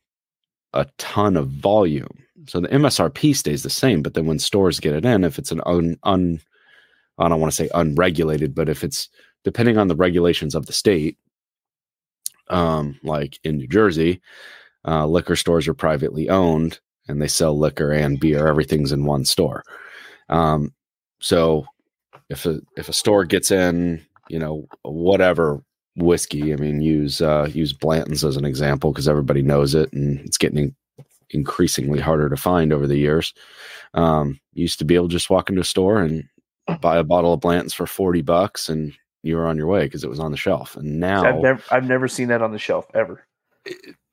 a 0.75 0.87
ton 0.99 1.37
of 1.37 1.49
volume. 1.49 2.25
So 2.47 2.61
the 2.61 2.69
MSRP 2.69 3.32
stays 3.35 3.62
the 3.62 3.70
same, 3.70 4.03
but 4.03 4.12
then 4.14 4.26
when 4.26 4.38
stores 4.38 4.81
get 4.81 4.94
it 4.94 5.06
in, 5.06 5.25
if 5.25 5.38
it's 5.38 5.50
an 5.53 5.62
un, 5.67 5.97
un 6.03 6.41
I 7.19 7.29
don't 7.29 7.41
want 7.41 7.50
to 7.50 7.56
say 7.56 7.70
unregulated, 7.75 8.55
but 8.55 8.69
if 8.69 8.85
it's 8.85 9.08
depending 9.44 9.79
on 9.79 9.88
the 9.88 9.97
regulations 9.97 10.55
of 10.55 10.67
the 10.67 10.73
state, 10.75 11.17
um, 12.48 12.98
like 13.02 13.38
in 13.44 13.56
New 13.56 13.69
Jersey, 13.69 14.20
uh, 14.87 15.06
liquor 15.06 15.37
stores 15.37 15.66
are 15.69 15.75
privately 15.75 16.28
owned 16.28 16.81
and 17.08 17.20
they 17.20 17.28
sell 17.28 17.58
liquor 17.58 17.93
and 17.93 18.20
beer. 18.20 18.46
Everything's 18.46 18.93
in 18.93 19.04
one 19.04 19.25
store. 19.25 19.62
Um, 20.28 20.72
so 21.20 21.66
if 22.28 22.46
a 22.46 22.60
if 22.76 22.88
a 22.88 22.93
store 22.93 23.25
gets 23.25 23.50
in, 23.50 24.04
you 24.28 24.38
know, 24.38 24.66
whatever 24.82 25.62
whiskey, 25.96 26.52
I 26.52 26.56
mean, 26.56 26.82
use 26.82 27.20
uh, 27.20 27.48
use 27.50 27.72
Blanton's 27.72 28.25
as 28.25 28.37
an 28.37 28.44
example 28.44 28.93
because 28.93 29.08
everybody 29.08 29.43
knows 29.43 29.75
it, 29.75 29.93
and 29.93 30.20
it's 30.20 30.38
getting 30.38 30.75
increasingly 31.31 32.00
harder 32.00 32.28
to 32.28 32.37
find 32.37 32.72
over 32.72 32.87
the 32.87 32.98
years. 32.98 33.34
Um, 33.94 34.40
used 34.52 34.78
to 34.81 34.84
be 34.84 34.94
able 34.94 35.08
to 35.08 35.12
just 35.12 35.31
walk 35.31 35.48
into 35.48 35.62
a 35.62 35.64
store 35.64 36.02
and 36.02 36.25
buy 36.81 36.98
a 36.98 37.04
bottle 37.04 37.32
of 37.32 37.40
Blanton's 37.40 37.75
for 37.75 37.87
forty 37.87 38.22
bucks, 38.22 38.69
and 38.69 38.93
you 39.26 39.37
were 39.37 39.46
on 39.46 39.56
your 39.56 39.67
way 39.67 39.84
because 39.84 40.05
it 40.05 40.11
was 40.11 40.20
on 40.20 40.31
the 40.31 40.37
shelf. 40.37 40.76
And 40.76 41.00
now 41.00 41.25
I've 41.25 41.43
never 41.43 41.62
I've 41.70 41.84
never 41.84 42.08
seen 42.08 42.28
that 42.28 42.43
on 42.43 42.52
the 42.52 42.58
shelf 42.58 42.87
ever. 42.94 43.26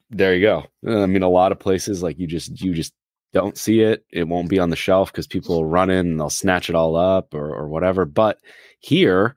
there 0.09 0.35
you 0.35 0.41
go. 0.41 0.65
I 0.87 1.05
mean, 1.05 1.23
a 1.23 1.29
lot 1.29 1.51
of 1.51 1.59
places 1.59 2.03
like 2.03 2.19
you 2.19 2.27
just 2.27 2.61
you 2.61 2.73
just 2.73 2.93
don't 3.33 3.57
see 3.57 3.81
it. 3.81 4.05
It 4.11 4.27
won't 4.27 4.49
be 4.49 4.59
on 4.59 4.69
the 4.69 4.75
shelf 4.75 5.11
because 5.11 5.27
people 5.27 5.55
will 5.55 5.65
run 5.65 5.89
in 5.89 6.07
and 6.07 6.19
they'll 6.19 6.29
snatch 6.29 6.69
it 6.69 6.75
all 6.75 6.95
up 6.95 7.33
or 7.33 7.53
or 7.55 7.67
whatever. 7.67 8.05
But 8.05 8.39
here, 8.79 9.35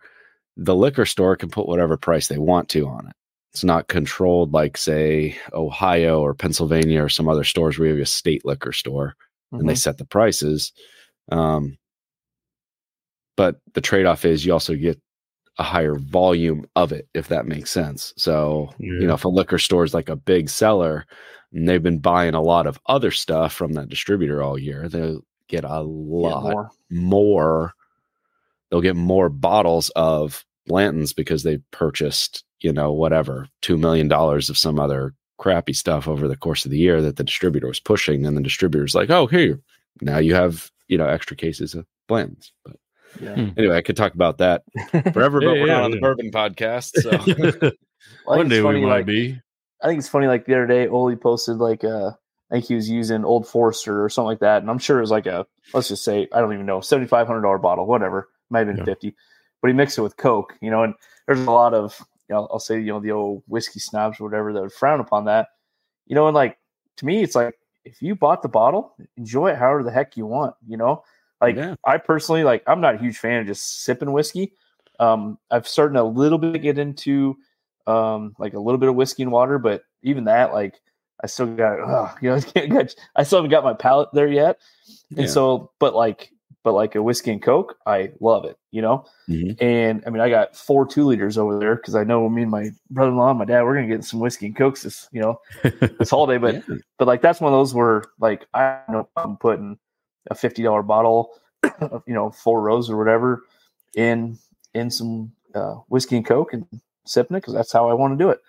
the 0.57 0.75
liquor 0.75 1.07
store 1.07 1.37
can 1.37 1.51
put 1.51 1.69
whatever 1.69 1.97
price 1.97 2.29
they 2.29 2.39
want 2.39 2.69
to 2.71 2.87
on 2.89 3.09
it. 3.09 3.15
It's 3.53 3.65
not 3.65 3.89
controlled 3.89 4.53
like 4.53 4.77
say 4.77 5.37
Ohio 5.55 6.21
or 6.21 6.35
Pennsylvania 6.35 7.03
or 7.03 7.09
some 7.09 7.29
other 7.29 7.45
stores 7.45 7.79
where 7.79 7.89
you 7.89 7.95
have 7.95 8.03
a 8.03 8.07
state 8.07 8.45
liquor 8.45 8.73
store 8.73 9.15
and 9.53 9.67
they 9.69 9.73
Mhm. 9.75 9.79
set 9.79 9.97
the 9.99 10.05
prices. 10.05 10.73
Um, 11.33 11.79
but 13.37 13.57
the 13.75 13.81
trade 13.81 14.07
off 14.07 14.25
is 14.27 14.45
you 14.45 14.53
also 14.53 14.75
get 14.75 15.01
a 15.59 15.63
higher 15.63 15.95
volume 15.97 16.67
of 16.77 16.93
it, 16.93 17.09
if 17.15 17.29
that 17.29 17.47
makes 17.47 17.71
sense. 17.71 18.13
So, 18.17 18.71
Yeah. 18.79 19.01
you 19.01 19.07
know, 19.07 19.15
if 19.15 19.25
a 19.25 19.29
liquor 19.29 19.59
store 19.59 19.85
is 19.85 19.95
like 19.95 20.09
a 20.09 20.17
big 20.17 20.51
seller 20.51 21.07
and 21.53 21.69
they've 21.69 21.83
been 21.83 21.99
buying 21.99 22.35
a 22.35 22.43
lot 22.43 22.67
of 22.67 22.79
other 22.87 23.11
stuff 23.11 23.53
from 23.55 23.73
that 23.73 23.89
distributor 23.89 24.43
all 24.43 24.59
year, 24.59 24.89
they'll 24.89 25.23
get 25.49 25.65
a 25.65 25.81
lot 25.81 26.43
more. 26.43 26.71
more. 26.91 27.73
They'll 28.71 28.81
get 28.83 28.97
more 28.97 29.29
bottles 29.29 29.91
of 29.91 30.45
Blanton's 30.67 31.13
because 31.13 31.43
they 31.45 31.59
purchased, 31.71 32.45
you 32.61 32.73
know, 32.73 32.93
whatever, 32.93 33.49
$2 33.63 33.79
million 33.79 34.11
of 34.13 34.59
some 34.59 34.79
other 34.81 35.15
crappy 35.39 35.73
stuff 35.73 36.09
over 36.09 36.27
the 36.29 36.37
course 36.37 36.65
of 36.65 36.71
the 36.71 36.79
year 36.79 37.01
that 37.01 37.17
the 37.17 37.25
distributor 37.25 37.69
was 37.69 37.81
pushing. 37.81 38.27
And 38.27 38.37
the 38.37 38.43
distributor's 38.43 38.95
like, 38.95 39.09
oh, 39.11 39.27
here, 39.27 39.61
now 40.03 40.19
you 40.19 40.35
have, 40.35 40.71
you 40.89 40.99
know, 40.99 41.07
extra 41.07 41.37
cases 41.37 41.75
of 41.75 41.87
Blanton's. 42.09 42.53
But 42.65 42.77
Yeah. 43.21 43.51
anyway, 43.57 43.77
I 43.77 43.83
could 43.83 43.97
talk 43.97 44.15
about 44.15 44.39
that 44.39 44.63
forever, 45.13 45.41
but 45.41 45.59
we're 45.59 45.67
yeah, 45.67 45.75
not 45.75 45.85
on 45.85 45.91
the 45.91 46.01
bourbon 46.01 46.31
podcast. 46.31 47.01
So 47.01 47.11
Well, 48.25 48.35
I 48.35 48.39
One 48.39 48.49
think 48.49 48.53
it's 48.53 48.57
day 48.57 48.63
we 48.63 48.63
funny, 48.63 48.81
might 48.81 48.89
like, 48.89 49.07
be. 49.07 49.41
I 49.83 49.89
think 49.89 49.99
it's 49.99 50.09
funny. 50.09 50.27
Like 50.27 50.47
the 50.47 50.55
other 50.55 50.67
day, 50.67 50.89
Oli 50.89 51.17
posted 51.17 51.57
like 51.59 51.85
uh, 51.85 52.11
I 52.51 52.55
think 52.55 52.65
he 52.67 52.75
was 52.75 52.89
using 52.89 53.25
Old 53.25 53.47
Forester 53.49 54.05
or 54.05 54.09
something 54.09 54.27
like 54.27 54.41
that, 54.41 54.63
and 54.63 54.71
I'm 54.71 54.79
sure 54.79 54.99
it 54.99 55.03
was 55.03 55.11
like 55.11 55.27
a 55.27 55.47
let's 55.75 55.89
just 55.89 56.05
say 56.05 56.29
I 56.33 56.41
don't 56.41 56.53
even 56.53 56.67
know 56.67 56.81
seventy 56.81 57.09
five 57.09 57.27
hundred 57.27 57.43
dollar 57.43 57.59
bottle, 57.59 57.87
whatever, 57.87 58.29
might 58.51 58.61
have 58.61 58.69
been 58.69 58.79
Yeah. 58.79 58.85
fifty, 58.85 59.15
but 59.61 59.69
he 59.69 59.75
mixed 59.75 59.99
it 59.99 60.03
with 60.03 60.17
Coke, 60.17 60.55
you 60.61 60.71
know. 60.71 60.83
And 60.83 60.95
there's 61.27 61.41
a 61.41 61.51
lot 61.51 61.75
of 61.75 61.99
you 62.29 62.35
know 62.35 62.49
I'll 62.51 62.59
say 62.59 62.79
you 62.81 62.87
know 62.87 63.01
the 63.01 63.13
old 63.13 63.43
whiskey 63.49 63.81
snobs 63.81 64.21
or 64.21 64.25
whatever 64.25 64.53
that 64.53 64.63
would 64.63 64.73
frown 64.73 65.01
upon 65.01 65.25
that, 65.27 65.49
you 66.07 66.15
know. 66.15 66.27
And 66.27 66.35
like 66.35 66.59
to 66.99 67.07
me, 67.07 67.23
it's 67.23 67.35
like 67.35 67.55
if 67.85 68.01
you 68.03 68.15
bought 68.15 68.43
the 68.43 68.49
bottle, 68.49 68.95
enjoy 69.17 69.51
it 69.51 69.57
however 69.59 69.83
the 69.83 69.91
heck 69.91 70.17
you 70.17 70.27
want, 70.27 70.55
you 70.67 70.77
know. 70.77 71.03
Like 71.47 71.57
Yeah. 71.57 71.75
I 71.85 71.99
personally 71.99 72.45
like 72.45 72.63
I'm 72.67 72.81
not 72.81 72.97
a 72.97 72.99
huge 72.99 73.19
fan 73.19 73.41
of 73.41 73.47
just 73.47 73.85
sipping 73.85 74.13
whiskey. 74.13 74.53
Um, 74.99 75.39
I've 75.51 75.69
started 75.69 75.99
a 76.01 76.05
little 76.05 76.39
bit 76.39 76.53
to 76.53 76.59
get 76.59 76.79
into 76.79 77.37
um 77.87 78.35
like 78.39 78.55
a 78.55 78.59
little 78.61 78.79
bit 78.79 78.89
of 78.89 78.97
whiskey 78.97 79.23
and 79.23 79.31
water, 79.33 79.59
but 79.59 79.83
even 80.03 80.25
that 80.25 80.53
like 80.53 80.81
I 81.23 81.29
still 81.29 81.47
got 81.47 81.79
ugh, 81.81 82.19
you 82.21 82.31
know 82.31 82.37
I 83.17 83.23
still 83.23 83.39
haven't 83.39 83.51
got 83.51 83.65
my 83.65 83.75
palate 83.75 84.09
there 84.13 84.29
yet. 84.29 84.59
And 85.11 85.27
Yeah. 85.27 85.27
so 85.27 85.71
but 85.79 85.95
like 85.95 86.31
but 86.65 86.73
like 86.73 86.97
a 86.97 87.03
whiskey 87.03 87.31
and 87.31 87.41
coke, 87.41 87.77
I 87.87 88.11
love 88.19 88.45
it, 88.45 88.59
you 88.73 88.83
know. 88.83 89.05
Mhm. 89.31 89.57
And 89.63 90.03
I 90.05 90.11
mean 90.11 90.21
I 90.21 90.29
got 90.29 90.57
four 90.57 90.85
two 90.85 91.05
liters 91.07 91.39
over 91.39 91.59
there 91.61 91.77
because 91.77 91.95
I 91.95 92.03
know 92.03 92.29
me 92.29 92.43
and 92.43 92.51
my 92.51 92.71
brother 92.91 93.13
in 93.13 93.17
law 93.17 93.31
and 93.31 93.39
my 93.39 93.45
dad 93.45 93.63
we're 93.63 93.75
gonna 93.77 93.87
get 93.87 94.03
some 94.05 94.19
whiskey 94.21 94.47
and 94.47 94.57
cokes 94.57 94.83
this 94.83 95.09
you 95.13 95.21
know 95.21 95.39
this 95.63 96.11
holiday, 96.17 96.39
but 96.39 96.55
Yeah. 96.69 96.77
but 96.99 97.07
like 97.07 97.23
that's 97.23 97.41
one 97.41 97.53
of 97.53 97.57
those 97.59 97.73
where 97.73 98.03
like 98.19 98.47
I 98.53 98.81
don't 98.89 98.97
know 98.97 99.09
I'm 99.17 99.37
putting 99.37 99.79
a 100.31 100.35
fifty 100.35 100.63
dollar 100.63 100.83
bottle, 100.83 101.31
of, 101.81 102.03
you 102.07 102.15
know, 102.15 102.31
Four 102.31 102.61
Roses 102.63 102.91
or 102.91 102.97
whatever 102.97 103.43
in 103.95 104.39
in 104.75 104.91
some 104.91 105.33
uh, 105.55 105.75
whiskey 105.89 106.17
and 106.17 106.27
coke 106.27 106.53
and 106.53 106.67
sipping 107.07 107.37
it 107.37 107.41
because 107.41 107.55
that's 107.55 107.73
how 107.73 107.89
I 107.89 107.95
want 107.95 108.19
to 108.19 108.23
do 108.25 108.31
it. 108.31 108.41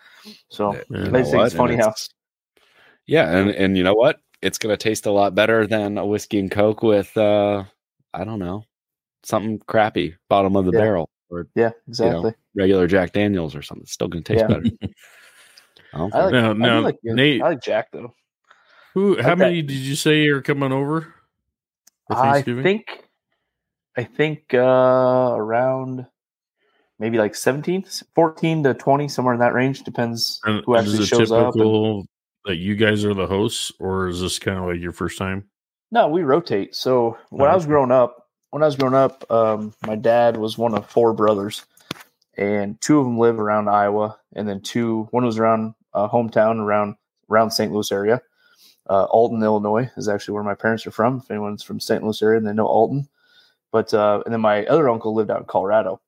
So 0.50 0.74
Yeah, 0.74 0.82
you 0.90 1.16
I 1.16 1.24
think 1.24 1.44
it's 1.46 1.54
funny 1.56 1.74
And 1.76 1.84
how 1.84 1.94
Yeah, 3.06 3.30
and 3.38 3.52
and 3.52 3.78
you 3.78 3.84
know 3.84 3.94
what? 3.94 4.20
It's 4.42 4.58
gonna 4.58 4.78
taste 4.78 5.06
a 5.06 5.12
lot 5.12 5.34
better 5.36 5.66
than 5.66 5.98
a 5.98 6.06
whiskey 6.06 6.40
and 6.40 6.52
coke 6.52 6.84
with 6.84 7.16
uh 7.18 7.64
I 8.14 8.24
don't 8.24 8.40
know 8.40 8.66
something 9.24 9.60
crappy 9.68 10.16
bottom 10.30 10.56
of 10.56 10.66
the 10.66 10.72
Yeah. 10.72 10.80
barrel 10.80 11.10
or 11.30 11.48
yeah, 11.56 11.72
exactly. 11.88 12.34
regular 12.56 12.88
Jack 12.88 13.14
Daniels 13.14 13.56
or 13.56 13.62
something. 13.62 13.84
It's 13.84 13.92
still 13.94 14.08
gonna 14.08 14.24
taste 14.24 14.42
Yeah. 14.42 14.48
better. 14.48 14.64
I 15.94 15.98
don't 15.98 16.14
I 16.16 16.26
like, 16.26 16.32
think- 16.32 16.34
Now- 16.34 16.50
I 16.50 16.54
do 16.54 16.60
now, 16.60 16.80
like, 16.82 16.98
Nate- 17.04 17.42
I 17.42 17.50
like 17.50 17.62
Jack 17.62 17.92
though. 17.92 18.14
Who? 18.94 19.22
How 19.22 19.32
Okay. 19.32 19.40
many 19.40 19.62
did 19.62 19.76
you 19.78 19.96
say 19.96 20.28
are 20.28 20.42
coming 20.42 20.72
over 20.72 21.02
for 21.02 21.14
I 22.10 22.42
think, 22.42 22.86
I 23.98 24.04
think 24.04 24.54
uh, 24.54 24.58
around 25.36 26.06
maybe 27.00 27.18
like 27.18 27.36
17, 27.36 27.86
14 28.16 28.64
to 28.64 28.74
20, 28.74 29.08
somewhere 29.08 29.34
in 29.34 29.40
that 29.42 29.54
range. 29.54 29.84
Depends 29.84 30.40
And 30.46 30.64
who 30.66 30.76
is 30.76 30.82
actually 30.88 31.04
it 31.04 31.08
shows 31.08 31.32
up. 31.32 31.46
and- 31.46 31.54
typical 31.54 32.06
that 32.46 32.56
you 32.58 32.76
guys 32.76 33.04
are 33.04 33.14
the 33.14 33.28
hosts, 33.28 33.72
or 33.80 34.08
is 34.08 34.22
this 34.22 34.40
kind 34.40 34.58
of 34.58 34.66
like 34.66 34.80
your 34.80 34.94
first 34.94 35.18
time? 35.18 35.50
No, 35.92 36.08
we 36.08 36.24
rotate. 36.24 36.76
So 36.76 37.18
when 37.30 37.48
Oh, 37.48 37.52
I 37.52 37.56
was 37.56 37.64
okay. 37.64 37.72
growing 37.72 37.92
up, 37.92 38.26
when 38.52 38.64
I 38.64 38.66
was 38.68 38.76
growing 38.78 38.94
up, 38.96 39.30
um, 39.30 39.74
my 39.86 39.96
dad 39.96 40.38
was 40.38 40.58
one 40.58 40.74
of 40.74 40.90
four 40.90 41.12
brothers, 41.14 41.66
and 42.38 42.80
two 42.80 43.00
of 43.00 43.06
them 43.06 43.18
live 43.20 43.38
around 43.40 43.68
Iowa, 43.68 44.18
and 44.34 44.48
then 44.48 44.62
two, 44.62 45.08
one 45.12 45.26
was 45.26 45.38
around 45.40 45.74
uh, 45.94 46.08
hometown 46.08 46.60
around 46.60 46.96
around 47.30 47.52
St. 47.52 47.72
Louis 47.72 47.92
area. 47.92 48.22
Uh, 48.90 49.04
Alton, 49.06 49.44
Illinois, 49.44 49.90
is 49.98 50.08
actually 50.08 50.34
where 50.34 50.44
my 50.44 50.56
parents 50.56 50.88
are 50.88 50.92
from. 50.92 51.18
If 51.18 51.30
anyone's 51.30 51.64
from 51.64 51.80
St. 51.80 52.04
Louis 52.04 52.22
area, 52.22 52.40
they 52.40 52.54
know 52.54 52.68
Alton. 52.68 53.08
But 53.72 53.94
uh, 53.94 54.22
and 54.26 54.34
then 54.34 54.42
my 54.42 54.66
other 54.66 54.90
uncle 54.90 55.14
lived 55.14 55.30
out 55.30 55.40
in 55.40 55.46
Colorado. 55.46 56.00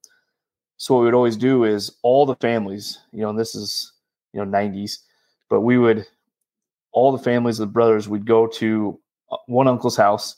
So 0.78 0.94
what 0.94 1.02
we 1.02 1.06
would 1.08 1.14
always 1.14 1.36
do 1.36 1.66
is 1.66 1.92
all 2.04 2.26
the 2.26 2.36
families, 2.36 3.00
you 3.12 3.22
know, 3.22 3.30
and 3.30 3.40
this 3.40 3.54
is 3.54 3.92
you 4.34 4.44
know 4.44 4.50
90s, 4.50 5.00
but 5.50 5.62
we 5.62 5.78
would 5.78 6.06
all 6.92 7.12
the 7.12 7.24
families 7.24 7.60
of 7.60 7.68
the 7.68 7.74
brothers 7.74 8.08
would 8.08 8.26
go 8.26 8.48
to 8.48 9.00
uh, 9.32 9.38
one 9.48 9.68
uncle's 9.68 9.98
house 9.98 10.36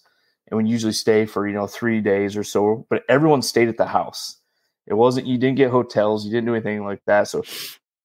and 0.47 0.57
would 0.57 0.67
usually 0.67 0.93
stay 0.93 1.25
for 1.25 1.47
you 1.47 1.53
know 1.53 1.67
three 1.67 2.01
days 2.01 2.35
or 2.35 2.43
so 2.43 2.85
but 2.89 3.03
everyone 3.07 3.41
stayed 3.41 3.69
at 3.69 3.77
the 3.77 3.85
house 3.85 4.37
it 4.87 4.93
wasn't 4.93 5.25
you 5.25 5.37
didn't 5.37 5.57
get 5.57 5.71
hotels 5.71 6.25
you 6.25 6.31
didn't 6.31 6.45
do 6.47 6.53
anything 6.53 6.83
like 6.83 7.01
that 7.05 7.27
so 7.27 7.43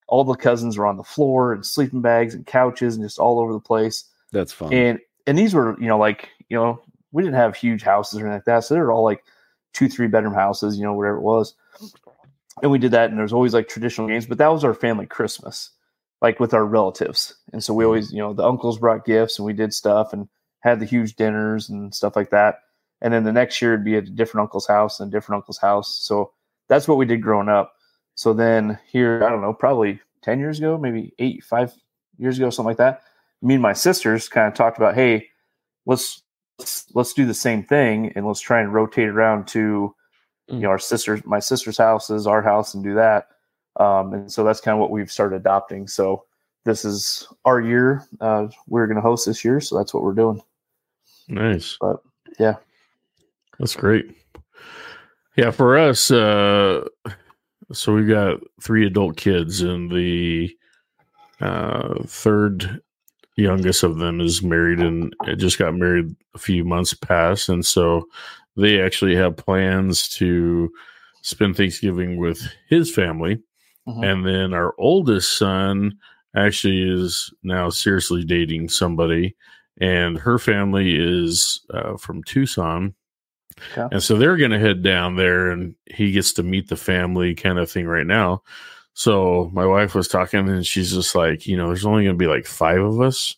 all 0.08 0.22
the 0.22 0.34
cousins 0.36 0.78
were 0.78 0.86
on 0.86 0.96
the 0.96 1.02
floor 1.02 1.52
and 1.52 1.66
sleeping 1.66 2.00
bags 2.00 2.34
and 2.34 2.46
couches 2.46 2.94
and 2.94 3.04
just 3.04 3.18
all 3.18 3.40
over 3.40 3.52
the 3.52 3.60
place 3.60 4.04
That's 4.36 4.52
fun. 4.52 4.72
and 4.72 4.98
and 5.26 5.38
these 5.38 5.54
were 5.54 5.80
you 5.80 5.88
know 5.88 5.98
like 5.98 6.28
you 6.48 6.56
know 6.56 6.80
we 7.12 7.22
didn't 7.22 7.36
have 7.36 7.56
huge 7.56 7.82
houses 7.82 8.18
or 8.18 8.26
anything 8.26 8.34
like 8.34 8.44
that. 8.44 8.64
So 8.64 8.74
they 8.74 8.80
were 8.80 8.92
all 8.92 9.04
like 9.04 9.24
two 9.72 9.88
three 9.88 10.06
bedroom 10.06 10.34
houses 10.34 10.78
you 10.78 10.84
know 10.84 10.92
whatever 10.92 11.16
it 11.16 11.22
was. 11.22 11.54
And 12.62 12.70
we 12.70 12.78
did 12.78 12.92
that 12.92 13.10
and 13.10 13.18
there's 13.18 13.32
always 13.32 13.52
like 13.52 13.68
traditional 13.68 14.08
games 14.08 14.26
but 14.26 14.38
that 14.38 14.48
was 14.50 14.64
our 14.64 14.72
family 14.72 15.04
christmas 15.04 15.70
like 16.22 16.40
with 16.40 16.54
our 16.54 16.64
relatives. 16.64 17.34
And 17.52 17.62
so 17.62 17.74
we 17.74 17.82
mm-hmm. 17.82 17.88
always 17.88 18.12
you 18.12 18.18
know 18.18 18.32
the 18.32 18.44
uncles 18.44 18.78
brought 18.78 19.04
gifts 19.04 19.38
and 19.38 19.46
we 19.46 19.52
did 19.52 19.74
stuff 19.74 20.12
and 20.12 20.28
had 20.60 20.80
the 20.80 20.86
huge 20.86 21.16
dinners 21.16 21.68
and 21.68 21.94
stuff 21.94 22.16
like 22.16 22.30
that. 22.30 22.60
And 23.02 23.12
then 23.12 23.24
the 23.24 23.32
next 23.32 23.60
year 23.60 23.74
it'd 23.74 23.84
be 23.84 23.96
at 23.96 24.04
a 24.04 24.10
different 24.10 24.44
uncle's 24.44 24.66
house 24.66 25.00
and 25.00 25.12
different 25.12 25.40
uncle's 25.40 25.58
house. 25.58 25.98
So 26.00 26.32
that's 26.68 26.88
what 26.88 26.98
we 26.98 27.04
did 27.04 27.22
growing 27.22 27.48
up. 27.48 27.74
So 28.14 28.32
then 28.32 28.78
here 28.86 29.22
i 29.22 29.28
don't 29.28 29.42
know 29.42 29.52
probably 29.52 30.00
10 30.22 30.40
years 30.40 30.58
ago 30.58 30.78
maybe 30.78 31.12
eight 31.18 31.44
five 31.44 31.72
years 32.18 32.38
ago 32.38 32.48
something 32.50 32.70
like 32.70 32.78
that 32.78 33.02
me 33.42 33.54
and 33.54 33.62
my 33.62 33.72
sisters 33.72 34.28
kind 34.28 34.48
of 34.48 34.54
talked 34.54 34.78
about 34.78 34.94
hey 34.94 35.26
let's 35.86 36.22
let's 36.58 36.86
let's 36.94 37.12
do 37.12 37.26
the 37.26 37.34
same 37.34 37.62
thing 37.62 38.12
and 38.16 38.26
let's 38.26 38.40
try 38.40 38.60
and 38.60 38.72
rotate 38.72 39.08
around 39.08 39.46
to 39.46 39.94
you 40.48 40.60
know 40.60 40.68
our 40.68 40.78
sisters 40.78 41.20
my 41.24 41.38
sister's 41.38 41.78
house 41.78 42.10
is 42.10 42.26
our 42.26 42.42
house 42.42 42.74
and 42.74 42.84
do 42.84 42.94
that 42.94 43.28
um, 43.78 44.12
and 44.14 44.32
so 44.32 44.42
that's 44.42 44.60
kind 44.60 44.74
of 44.74 44.80
what 44.80 44.90
we've 44.90 45.12
started 45.12 45.36
adopting 45.36 45.86
so 45.86 46.24
this 46.64 46.84
is 46.84 47.28
our 47.44 47.60
year 47.60 48.02
uh, 48.20 48.46
we're 48.66 48.86
going 48.86 48.96
to 48.96 49.02
host 49.02 49.26
this 49.26 49.44
year 49.44 49.60
so 49.60 49.76
that's 49.76 49.92
what 49.92 50.02
we're 50.02 50.12
doing 50.12 50.40
Nice. 51.28 51.76
But, 51.80 51.96
yeah. 52.38 52.54
That's 53.58 53.74
great. 53.74 54.06
Yeah, 55.36 55.50
for 55.50 55.76
us, 55.76 56.10
uh 56.10 56.84
so 57.72 57.92
we've 57.92 58.08
got 58.08 58.38
three 58.62 58.86
adult 58.86 59.16
kids 59.16 59.60
and 59.60 59.90
the 59.90 60.56
uh 61.40 62.02
third 62.06 62.80
youngest 63.36 63.82
of 63.82 63.98
them 63.98 64.20
is 64.20 64.42
married 64.42 64.80
and 64.80 65.14
just 65.36 65.58
got 65.58 65.74
married 65.74 66.14
a 66.34 66.38
few 66.38 66.64
months 66.64 66.94
past 66.94 67.48
and 67.48 67.64
so 67.64 68.06
they 68.56 68.80
actually 68.80 69.14
have 69.14 69.36
plans 69.36 70.08
to 70.08 70.70
spend 71.22 71.56
Thanksgiving 71.56 72.16
with 72.16 72.40
his 72.68 72.92
family 72.94 73.42
Mhm. 73.86 74.04
and 74.04 74.26
then 74.26 74.54
our 74.54 74.74
oldest 74.78 75.36
son 75.38 75.96
actually 76.34 76.82
is 76.82 77.32
now 77.42 77.68
seriously 77.70 78.24
dating 78.24 78.68
somebody 78.68 79.36
and 79.80 80.18
her 80.18 80.38
family 80.38 80.96
is 80.96 81.60
uh, 81.70 81.96
from 81.98 82.22
tucson 82.24 82.94
Okay. 83.72 83.88
and 83.92 84.02
so 84.02 84.16
they're 84.16 84.36
going 84.36 84.50
to 84.50 84.58
head 84.58 84.82
down 84.82 85.16
there 85.16 85.50
and 85.50 85.74
he 85.86 86.12
gets 86.12 86.32
to 86.34 86.42
meet 86.42 86.68
the 86.68 86.76
family 86.76 87.34
kind 87.34 87.58
of 87.58 87.70
thing 87.70 87.86
right 87.86 88.06
now 88.06 88.42
so 88.98 89.50
my 89.52 89.66
wife 89.66 89.94
was 89.94 90.08
talking 90.08 90.48
and 90.48 90.66
she's 90.66 90.90
just 90.90 91.14
like 91.14 91.46
you 91.46 91.54
know 91.54 91.66
there's 91.66 91.84
only 91.84 92.04
going 92.04 92.16
to 92.16 92.18
be 92.18 92.26
like 92.26 92.46
five 92.46 92.80
of 92.80 92.98
us 93.02 93.36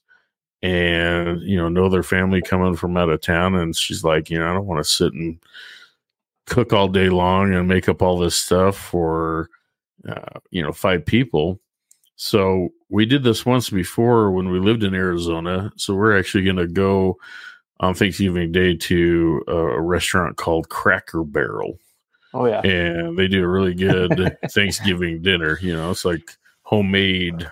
and 0.63 1.43
you 1.43 1.57
know 1.57 1.69
no 1.69 1.85
other 1.85 2.05
family 2.05 2.41
coming 2.41 2.77
from 2.77 2.97
out 2.97 3.09
of 3.09 3.21
town. 3.21 3.57
And 3.57 3.77
she's 3.77 4.05
like 4.05 4.31
you 4.31 4.39
know 4.39 4.49
i 4.49 4.55
don't 4.55 4.67
want 4.67 4.79
to 4.85 4.89
sit 4.89 5.13
and 5.15 5.37
cook 6.47 6.73
all 6.73 6.87
day 6.87 7.09
long 7.09 7.53
and 7.53 7.67
make 7.67 7.89
up 7.89 8.03
all 8.03 8.17
this 8.17 8.37
stuff 8.37 8.77
for 8.77 9.51
uh, 10.09 10.39
you 10.53 10.63
know 10.63 10.73
five 10.73 11.05
people. 11.05 11.59
So 12.15 12.69
we 12.89 13.05
did 13.05 13.25
this 13.25 13.45
once 13.45 13.69
before 13.69 14.31
when 14.31 14.51
we 14.51 14.61
lived 14.61 14.85
in 14.85 14.95
arizona. 14.95 15.73
So 15.75 15.93
we're 15.93 16.17
actually 16.17 16.45
going 16.45 16.57
to 16.57 16.69
go 16.69 17.17
on 17.81 17.95
thanksgiving 17.95 18.53
day 18.53 18.77
to 18.77 19.43
a, 19.49 19.57
a 19.57 19.81
restaurant 19.81 20.37
called 20.37 20.69
cracker 20.69 21.25
barrel 21.25 21.81
oh 22.35 22.47
yeah. 22.47 22.61
And 22.61 23.17
they 23.17 23.29
do 23.29 23.45
a 23.45 23.49
really 23.49 23.75
good 23.75 24.37
thanksgiving 24.51 25.23
dinner 25.23 25.59
you 25.61 25.75
know 25.75 25.91
it's 25.91 26.05
like 26.05 26.37
homemade 26.63 27.49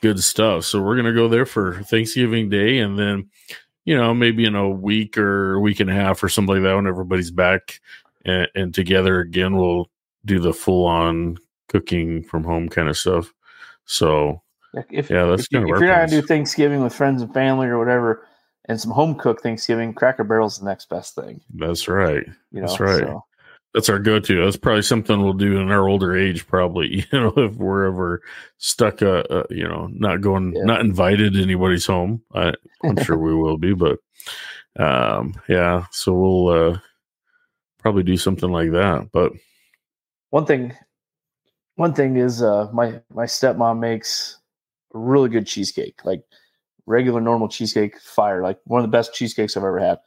good 0.00 0.22
stuff. 0.22 0.64
So 0.64 0.80
we're 0.80 0.94
going 0.94 1.06
to 1.06 1.12
go 1.12 1.28
there 1.28 1.46
for 1.46 1.82
thanksgiving 1.82 2.48
day 2.48 2.78
and 2.78 2.98
then 2.98 3.28
you 3.84 3.96
know 3.96 4.14
maybe 4.14 4.44
in 4.44 4.54
a 4.54 4.68
week 4.68 5.18
or 5.18 5.54
a 5.54 5.60
week 5.60 5.80
and 5.80 5.90
a 5.90 5.94
half 5.94 6.22
or 6.22 6.28
something 6.28 6.56
like 6.56 6.62
that 6.62 6.74
when 6.74 6.86
everybody's 6.86 7.30
back 7.30 7.80
and, 8.24 8.48
and 8.54 8.74
together 8.74 9.20
again 9.20 9.56
we'll 9.56 9.90
do 10.24 10.38
the 10.38 10.52
full 10.52 10.86
on 10.86 11.36
cooking 11.68 12.22
from 12.22 12.44
home 12.44 12.68
kind 12.68 12.88
of 12.88 12.96
stuff. 12.96 13.32
So 13.86 14.42
if, 14.90 15.10
Yeah, 15.10 15.24
that's 15.24 15.44
if, 15.44 15.52
you, 15.52 15.62
if 15.62 15.70
our 15.70 15.80
you're 15.80 15.88
not 15.88 16.10
gonna 16.10 16.20
do 16.20 16.26
thanksgiving 16.26 16.82
with 16.82 16.94
friends 16.94 17.22
and 17.22 17.32
family 17.32 17.66
or 17.66 17.78
whatever 17.78 18.26
and 18.66 18.80
some 18.80 18.90
home 18.90 19.14
cooked 19.14 19.42
thanksgiving 19.42 19.94
cracker 19.94 20.24
barrel's 20.24 20.58
the 20.58 20.66
next 20.66 20.88
best 20.88 21.14
thing. 21.14 21.40
That's 21.54 21.88
right. 21.88 22.26
You 22.52 22.60
know 22.60 22.66
That's 22.66 22.80
right. 22.80 23.00
so, 23.00 23.24
that's 23.74 23.88
our 23.88 23.98
go-to. 23.98 24.44
That's 24.44 24.56
probably 24.56 24.82
something 24.82 25.22
we'll 25.22 25.34
do 25.34 25.58
in 25.58 25.70
our 25.70 25.88
older 25.88 26.16
age. 26.16 26.46
Probably, 26.46 27.06
you 27.12 27.20
know, 27.20 27.32
if 27.36 27.54
we're 27.54 27.86
ever 27.86 28.22
stuck, 28.58 29.02
uh, 29.02 29.24
uh 29.30 29.44
you 29.50 29.66
know, 29.66 29.88
not 29.92 30.20
going, 30.20 30.54
Yeah. 30.56 30.64
not 30.64 30.80
invited 30.80 31.34
to 31.34 31.42
anybody's 31.42 31.86
home. 31.86 32.22
I, 32.34 32.54
I'm 32.84 33.02
sure 33.04 33.18
we 33.18 33.34
will 33.34 33.58
be, 33.58 33.74
but 33.74 33.98
um, 34.76 35.34
yeah. 35.48 35.86
So 35.90 36.12
we'll 36.12 36.48
uh, 36.48 36.78
probably 37.78 38.02
do 38.02 38.16
something 38.16 38.50
like 38.50 38.70
that. 38.72 39.08
But 39.12 39.32
one 40.30 40.46
thing 40.46 40.74
one 41.76 41.94
thing 41.94 42.16
is 42.16 42.42
uh 42.42 42.68
my 42.72 43.00
my 43.14 43.24
stepmom 43.24 43.78
makes 43.78 44.38
really 44.92 45.28
good 45.28 45.46
cheesecake 45.46 46.04
like 46.04 46.22
regular 46.86 47.20
normal 47.20 47.48
cheesecake 47.48 47.98
fire 48.00 48.42
like 48.42 48.58
one 48.64 48.80
of 48.80 48.82
the 48.82 48.96
best 48.96 49.14
cheesecakes 49.14 49.56
i've 49.56 49.62
ever 49.62 49.78
had 49.78 49.98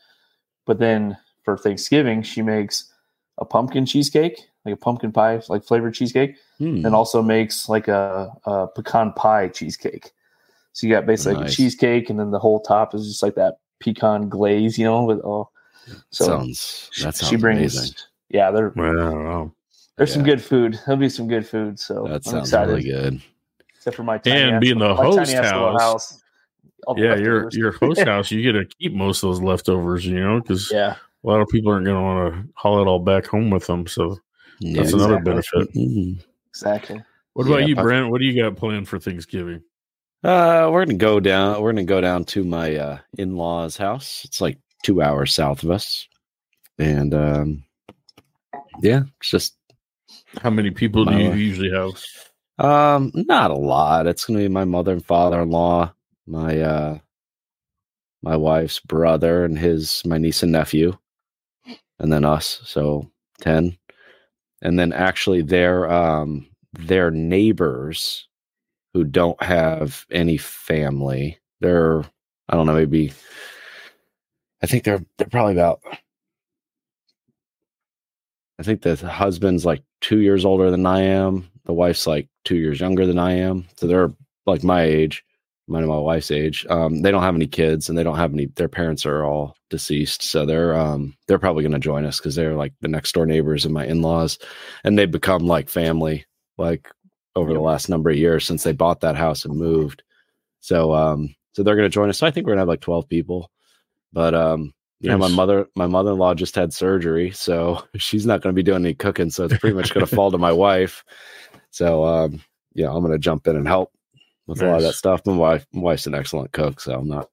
but 0.65 0.79
then 0.79 1.17
for 1.43 1.57
thanksgiving 1.57 2.21
she 2.21 2.41
makes 2.41 2.90
a 3.37 3.45
pumpkin 3.45 3.85
cheesecake 3.85 4.47
like 4.65 4.73
a 4.73 4.77
pumpkin 4.77 5.11
pie 5.11 5.41
like 5.49 5.63
flavored 5.63 5.93
cheesecake 5.93 6.35
Hmm. 6.59 6.85
and 6.85 6.93
also 6.93 7.21
makes 7.23 7.67
like 7.69 7.87
a, 7.87 8.31
a 8.45 8.67
pecan 8.75 9.13
pie 9.13 9.47
cheesecake 9.47 10.11
so 10.73 10.85
you 10.85 10.93
got 10.93 11.05
basically 11.07 11.35
like 11.39 11.47
a 11.47 11.51
cheesecake 11.51 12.09
and 12.11 12.19
then 12.19 12.29
the 12.31 12.37
whole 12.39 12.59
top 12.59 12.93
is 12.93 13.07
just 13.07 13.23
like 13.23 13.33
that 13.35 13.55
pecan 13.79 14.29
glaze 14.29 14.77
you 14.77 14.85
know 14.85 15.03
with 15.03 15.19
all 15.21 15.51
so 16.11 16.25
sounds 16.25 16.89
that 17.01 17.15
sounds 17.15 17.29
she 17.29 17.35
brings 17.35 17.75
amazing. 17.75 17.95
yeah 18.29 18.51
they're 18.51 18.71
well, 18.75 18.89
I 18.99 19.03
don't 19.33 19.51
there's 19.97 20.13
some 20.13 20.23
good 20.23 20.41
food. 20.41 20.79
There'll 20.85 20.99
be 20.99 21.09
some 21.09 21.27
good 21.27 21.45
food. 21.45 21.77
So 21.79 22.05
That 22.05 22.13
I'm 22.13 22.21
sounds 22.23 22.47
excited. 22.49 22.69
really 22.71 22.83
good. 22.89 23.21
Except 23.75 23.95
for 23.95 24.01
my 24.03 24.17
tiny 24.17 24.41
And 24.41 24.55
ass- 24.55 24.59
being 24.61 24.79
the 24.79 24.95
host 24.95 25.31
ass 25.33 25.53
little 25.53 25.77
house. 25.77 26.23
Yeah, 26.95 27.15
your 27.17 27.33
leftovers. 27.43 27.55
your 27.55 27.71
host 27.73 27.99
house, 28.01 28.31
you 28.31 28.41
get 28.41 28.53
to 28.57 28.65
keep 28.79 28.93
most 28.93 29.21
of 29.21 29.29
those 29.29 29.41
leftovers, 29.41 30.03
you 30.05 30.19
know, 30.19 30.39
because 30.41 30.71
yeah, 30.73 30.95
a 31.23 31.27
lot 31.27 31.41
of 31.41 31.47
people 31.49 31.71
aren't 31.71 31.85
going 31.85 31.97
to 31.97 32.01
want 32.01 32.33
to 32.33 32.49
haul 32.55 32.81
it 32.81 32.87
all 32.87 32.99
back 32.99 33.25
home 33.25 33.49
with 33.49 33.67
them. 33.67 33.85
So 33.87 34.17
Yeah, 34.59 34.81
that's 34.81 34.93
another 34.93 35.15
exactly. 35.17 35.31
benefit. 35.63 35.75
Mhm. 35.75 36.23
exactly. 36.49 37.03
What 37.33 37.47
about 37.47 37.61
Yeah, 37.61 37.65
you, 37.67 37.75
Brent? 37.75 38.09
What 38.11 38.19
do 38.19 38.25
you 38.25 38.41
got 38.41 38.57
planned 38.57 38.87
for 38.87 38.99
Thanksgiving? 38.99 39.61
Uh, 40.23 40.69
we're 40.71 40.85
gonna 40.85 40.97
go 40.97 41.19
down. 41.19 41.61
We're 41.61 41.71
gonna 41.71 41.83
go 41.83 42.01
down 42.01 42.25
to 42.25 42.43
my 42.43 42.75
uh, 42.75 42.99
in-laws' 43.17 43.77
house. 43.77 44.23
It's 44.25 44.39
like 44.41 44.59
two 44.83 45.01
hours 45.01 45.33
south 45.33 45.63
of 45.63 45.71
us, 45.71 46.07
and 46.77 47.13
um, 47.15 47.63
yeah, 48.81 49.03
it's 49.19 49.29
just 49.31 49.55
How 50.41 50.49
many 50.51 50.69
people 50.69 51.05
do 51.05 51.15
you 51.17 51.29
wife. 51.29 51.39
usually 51.39 51.71
have? 51.71 51.95
Um, 52.59 53.11
not 53.15 53.49
a 53.49 53.55
lot. 53.55 54.05
It's 54.05 54.25
gonna 54.25 54.39
be 54.39 54.47
my 54.47 54.65
mother 54.65 54.91
and 54.93 55.03
father 55.05 55.41
in 55.41 55.49
law, 55.49 55.91
my 56.27 56.59
uh 56.61 56.99
my 58.21 58.35
wife's 58.35 58.79
brother 58.79 59.45
and 59.45 59.57
his 59.57 60.03
my 60.05 60.19
niece 60.19 60.43
and 60.43 60.51
nephew, 60.51 60.95
and 62.01 62.11
then 62.11 62.25
us. 62.25 62.61
So 62.65 63.09
ten. 63.39 63.77
And 64.61 64.77
then 64.77 64.91
actually 64.91 65.41
their 65.41 65.89
um 65.89 66.47
their 66.73 67.11
neighbors 67.11 68.27
who 68.93 69.03
don't 69.05 69.41
have 69.41 70.05
any 70.11 70.37
family. 70.37 71.39
They're 71.61 72.03
I 72.49 72.55
don't 72.55 72.65
know, 72.65 72.73
maybe 72.73 73.13
I 74.61 74.67
think 74.67 74.83
they're 74.83 75.03
they're 75.17 75.27
probably 75.27 75.53
about 75.53 75.81
I 78.59 78.63
think 78.63 78.81
the 78.81 78.95
husband's 78.95 79.65
like 79.65 79.81
two 80.01 80.19
years 80.19 80.45
older 80.45 80.69
than 80.69 80.85
I 80.85 81.01
am. 81.01 81.49
The 81.65 81.73
wife's 81.73 82.05
like 82.05 82.27
two 82.43 82.57
years 82.57 82.79
younger 82.79 83.05
than 83.05 83.17
I 83.17 83.33
am. 83.33 83.67
So 83.77 83.87
they're 83.87 84.11
like 84.45 84.63
my 84.63 84.83
age, 84.83 85.23
mine 85.67 85.83
and 85.83 85.91
my 85.91 85.97
wife's 85.97 86.31
age. 86.31 86.65
Um, 86.69 87.01
they 87.01 87.11
don't 87.11 87.23
have 87.23 87.35
any 87.35 87.47
kids 87.47 87.89
and 87.89 87.97
they 87.97 88.03
don't 88.03 88.17
have 88.17 88.33
any 88.33 88.47
their 88.47 88.67
parents 88.67 89.05
are 89.05 89.23
all 89.23 89.55
deceased. 89.69 90.21
So 90.23 90.45
they're 90.45 90.75
um 90.75 91.15
they're 91.27 91.39
probably 91.39 91.63
gonna 91.63 91.79
join 91.79 92.05
us 92.05 92.17
because 92.17 92.35
they're 92.35 92.55
like 92.55 92.73
the 92.81 92.87
next 92.87 93.13
door 93.13 93.25
neighbors 93.25 93.65
of 93.65 93.71
my 93.71 93.85
in-laws 93.85 94.37
and 94.83 94.97
they've 94.97 95.09
become 95.09 95.45
like 95.47 95.69
family 95.69 96.25
like 96.57 96.87
over 97.35 97.53
the 97.53 97.61
last 97.61 97.89
number 97.89 98.09
of 98.09 98.17
years 98.17 98.45
since 98.45 98.63
they 98.63 98.73
bought 98.73 99.01
that 99.01 99.15
house 99.15 99.45
and 99.45 99.57
moved. 99.57 100.03
So 100.59 100.93
um 100.93 101.35
so 101.53 101.63
they're 101.63 101.75
gonna 101.75 101.89
join 101.89 102.09
us. 102.09 102.19
So 102.19 102.27
I 102.27 102.31
think 102.31 102.45
we're 102.45 102.53
gonna 102.53 102.61
have 102.61 102.67
like 102.67 102.81
12 102.81 103.07
people. 103.07 103.49
But 104.13 104.35
um 104.35 104.73
yeah, 104.99 105.15
my 105.15 105.29
mother 105.29 105.67
my 105.75 105.87
mother-in-law 105.87 106.35
just 106.35 106.53
had 106.53 106.73
surgery, 106.73 107.31
so 107.31 107.83
she's 107.97 108.25
not 108.25 108.41
going 108.41 108.53
to 108.53 108.55
be 108.55 108.61
doing 108.63 108.85
any 108.85 108.93
cooking, 108.93 109.31
so 109.31 109.45
it's 109.45 109.57
pretty 109.57 109.75
much 109.75 109.95
going 109.95 110.05
to 110.05 110.15
fall 110.15 110.29
to 110.29 110.37
my 110.37 110.51
wife. 110.51 111.03
So 111.71 112.05
um 112.05 112.43
yeah, 112.73 112.89
I'm 112.89 112.99
going 112.99 113.11
to 113.11 113.17
jump 113.19 113.47
in 113.47 113.55
and 113.55 113.67
help 113.67 113.91
with 114.47 114.61
a 114.61 114.67
lot 114.67 114.77
of 114.77 114.83
that 114.83 114.93
stuff. 114.93 115.25
My 115.25 115.35
wife 115.35 115.65
my 115.73 115.81
wife's 115.81 116.07
an 116.07 116.15
excellent 116.15 116.51
cook, 116.51 116.79
so 116.79 116.93
I'm 116.93 117.07
not 117.07 117.29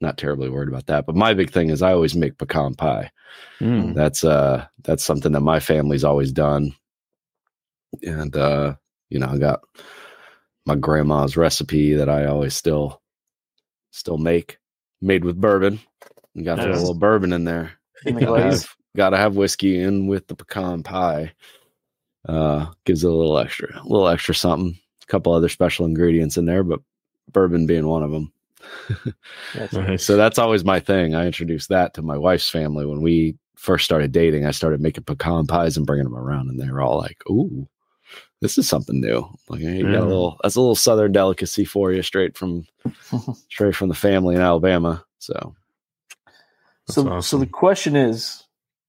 not 0.00 0.18
terribly 0.18 0.50
worried 0.50 0.68
about 0.68 0.86
that. 0.86 1.06
But 1.06 1.16
my 1.16 1.32
big 1.32 1.50
thing 1.50 1.70
is 1.70 1.82
I 1.82 1.92
always 1.92 2.14
make 2.14 2.38
pecan 2.38 2.74
pie. 2.74 3.10
Mm. 3.60 3.94
That's 3.94 4.24
uh 4.24 4.66
that's 4.82 5.04
something 5.04 5.32
that 5.32 5.40
my 5.40 5.60
family's 5.60 6.04
always 6.04 6.32
done. 6.32 6.74
And 8.02 8.36
uh 8.36 8.74
you 9.08 9.18
know, 9.18 9.28
I 9.28 9.38
got 9.38 9.60
my 10.66 10.74
grandma's 10.74 11.36
recipe 11.36 11.94
that 11.94 12.08
I 12.08 12.26
always 12.26 12.54
still 12.54 13.00
still 13.90 14.18
make 14.18 14.58
made 15.00 15.24
with 15.24 15.40
bourbon. 15.40 15.80
You 16.34 16.44
got 16.44 16.58
throw 16.58 16.72
a 16.72 16.74
little 16.74 16.94
bourbon 16.94 17.32
in 17.32 17.44
there. 17.44 17.72
Gotta 18.04 18.42
have, 18.42 18.76
gotta 18.96 19.16
have 19.16 19.36
whiskey 19.36 19.80
in 19.80 20.08
with 20.08 20.26
the 20.26 20.34
pecan 20.34 20.82
pie. 20.82 21.32
Uh 22.28 22.66
gives 22.84 23.04
it 23.04 23.10
a 23.10 23.14
little 23.14 23.38
extra, 23.38 23.80
a 23.80 23.86
little 23.86 24.08
extra 24.08 24.34
something. 24.34 24.76
A 25.12 25.14
couple 25.14 25.34
other 25.34 25.50
special 25.50 25.84
ingredients 25.84 26.38
in 26.38 26.46
there, 26.46 26.62
but 26.62 26.80
bourbon 27.30 27.66
being 27.66 27.86
one 27.86 28.02
of 28.02 28.10
them. 28.10 28.32
That's 29.54 29.72
Nice. 29.72 30.04
So 30.04 30.16
that's 30.16 30.38
always 30.38 30.64
my 30.64 30.80
thing. 30.80 31.14
I 31.14 31.26
introduced 31.26 31.68
that 31.68 31.94
to 31.94 32.02
my 32.02 32.16
wife's 32.16 32.48
family 32.48 32.86
when 32.86 33.02
we 33.02 33.36
first 33.56 33.84
started 33.84 34.12
dating. 34.12 34.46
I 34.46 34.52
started 34.52 34.80
making 34.80 35.04
pecan 35.04 35.46
pies 35.46 35.76
and 35.76 35.86
bringing 35.86 36.04
them 36.04 36.16
around, 36.16 36.48
and 36.48 36.58
they 36.58 36.70
were 36.70 36.80
all 36.80 36.98
like, 36.98 37.18
"Ooh, 37.28 37.68
this 38.40 38.56
is 38.56 38.66
something 38.66 39.00
new." 39.00 39.28
Like, 39.48 39.60
hey, 39.60 39.78
you 39.78 39.84
got 39.84 40.02
a 40.02 40.06
little 40.06 40.38
that's 40.42 40.56
a 40.56 40.60
little 40.60 40.74
southern 40.74 41.12
delicacy 41.12 41.64
for 41.64 41.92
you, 41.92 42.02
straight 42.02 42.36
from 42.36 42.66
straight 43.50 43.76
from 43.76 43.88
the 43.88 43.94
family 43.94 44.34
in 44.34 44.40
Alabama. 44.40 45.04
So 45.18 45.54
That's 46.86 46.94
so, 46.94 47.20
so 47.20 47.38
the 47.38 47.46
question 47.46 47.96
is, 47.96 48.44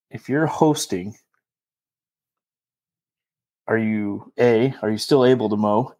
if 0.09 0.29
you're 0.29 0.47
hosting, 0.47 1.15
are 3.67 3.77
you 3.77 4.31
a 4.39 4.73
are 4.81 4.89
you 4.89 4.97
still 4.97 5.25
able 5.25 5.49
to 5.49 5.57
mow, 5.57 5.95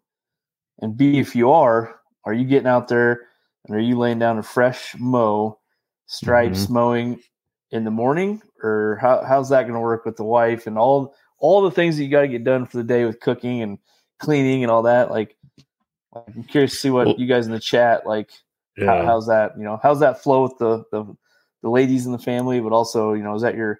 and 0.80 0.96
b 0.96 1.18
if 1.18 1.34
you 1.36 1.50
are, 1.50 2.00
are 2.24 2.32
you 2.32 2.44
getting 2.44 2.68
out 2.68 2.88
there 2.88 3.22
and 3.66 3.76
are 3.76 3.80
you 3.80 3.98
laying 3.98 4.18
down 4.18 4.38
a 4.38 4.42
fresh 4.42 4.94
mow, 4.98 5.58
stripes 6.06 6.64
Mm-hmm. 6.64 6.74
mowing 6.74 7.20
in 7.70 7.84
the 7.84 7.90
morning, 7.90 8.42
or 8.62 8.98
how, 9.00 9.22
how's 9.24 9.48
that 9.48 9.62
going 9.62 9.74
to 9.74 9.80
work 9.80 10.04
with 10.04 10.16
the 10.16 10.24
wife 10.24 10.66
and 10.66 10.78
all 10.78 11.14
all 11.38 11.62
the 11.62 11.70
things 11.70 11.96
that 11.96 12.04
you 12.04 12.10
got 12.10 12.22
to 12.22 12.28
get 12.28 12.44
done 12.44 12.64
for 12.66 12.76
the 12.78 12.84
day 12.84 13.04
with 13.04 13.20
cooking 13.20 13.62
and 13.62 13.78
cleaning 14.18 14.62
and 14.62 14.70
all 14.70 14.82
that? 14.82 15.10
Like, 15.10 15.36
I'm 16.14 16.44
curious 16.44 16.72
to 16.72 16.78
see 16.78 16.90
what 16.90 17.06
Well- 17.06 17.16
you 17.18 17.26
guys 17.26 17.46
in 17.46 17.52
the 17.52 17.60
chat 17.60 18.06
like 18.06 18.30
how, 18.86 19.04
how's 19.06 19.26
that 19.28 19.56
you 19.56 19.64
know 19.64 19.78
how's 19.82 20.00
that 20.00 20.22
flow 20.22 20.42
with 20.42 20.58
the, 20.58 20.84
the 20.92 21.04
the 21.62 21.70
ladies 21.70 22.06
in 22.06 22.12
the 22.12 22.18
family 22.18 22.60
but 22.60 22.72
also 22.72 23.12
you 23.14 23.22
know 23.22 23.34
is 23.34 23.42
that 23.42 23.54
your 23.54 23.78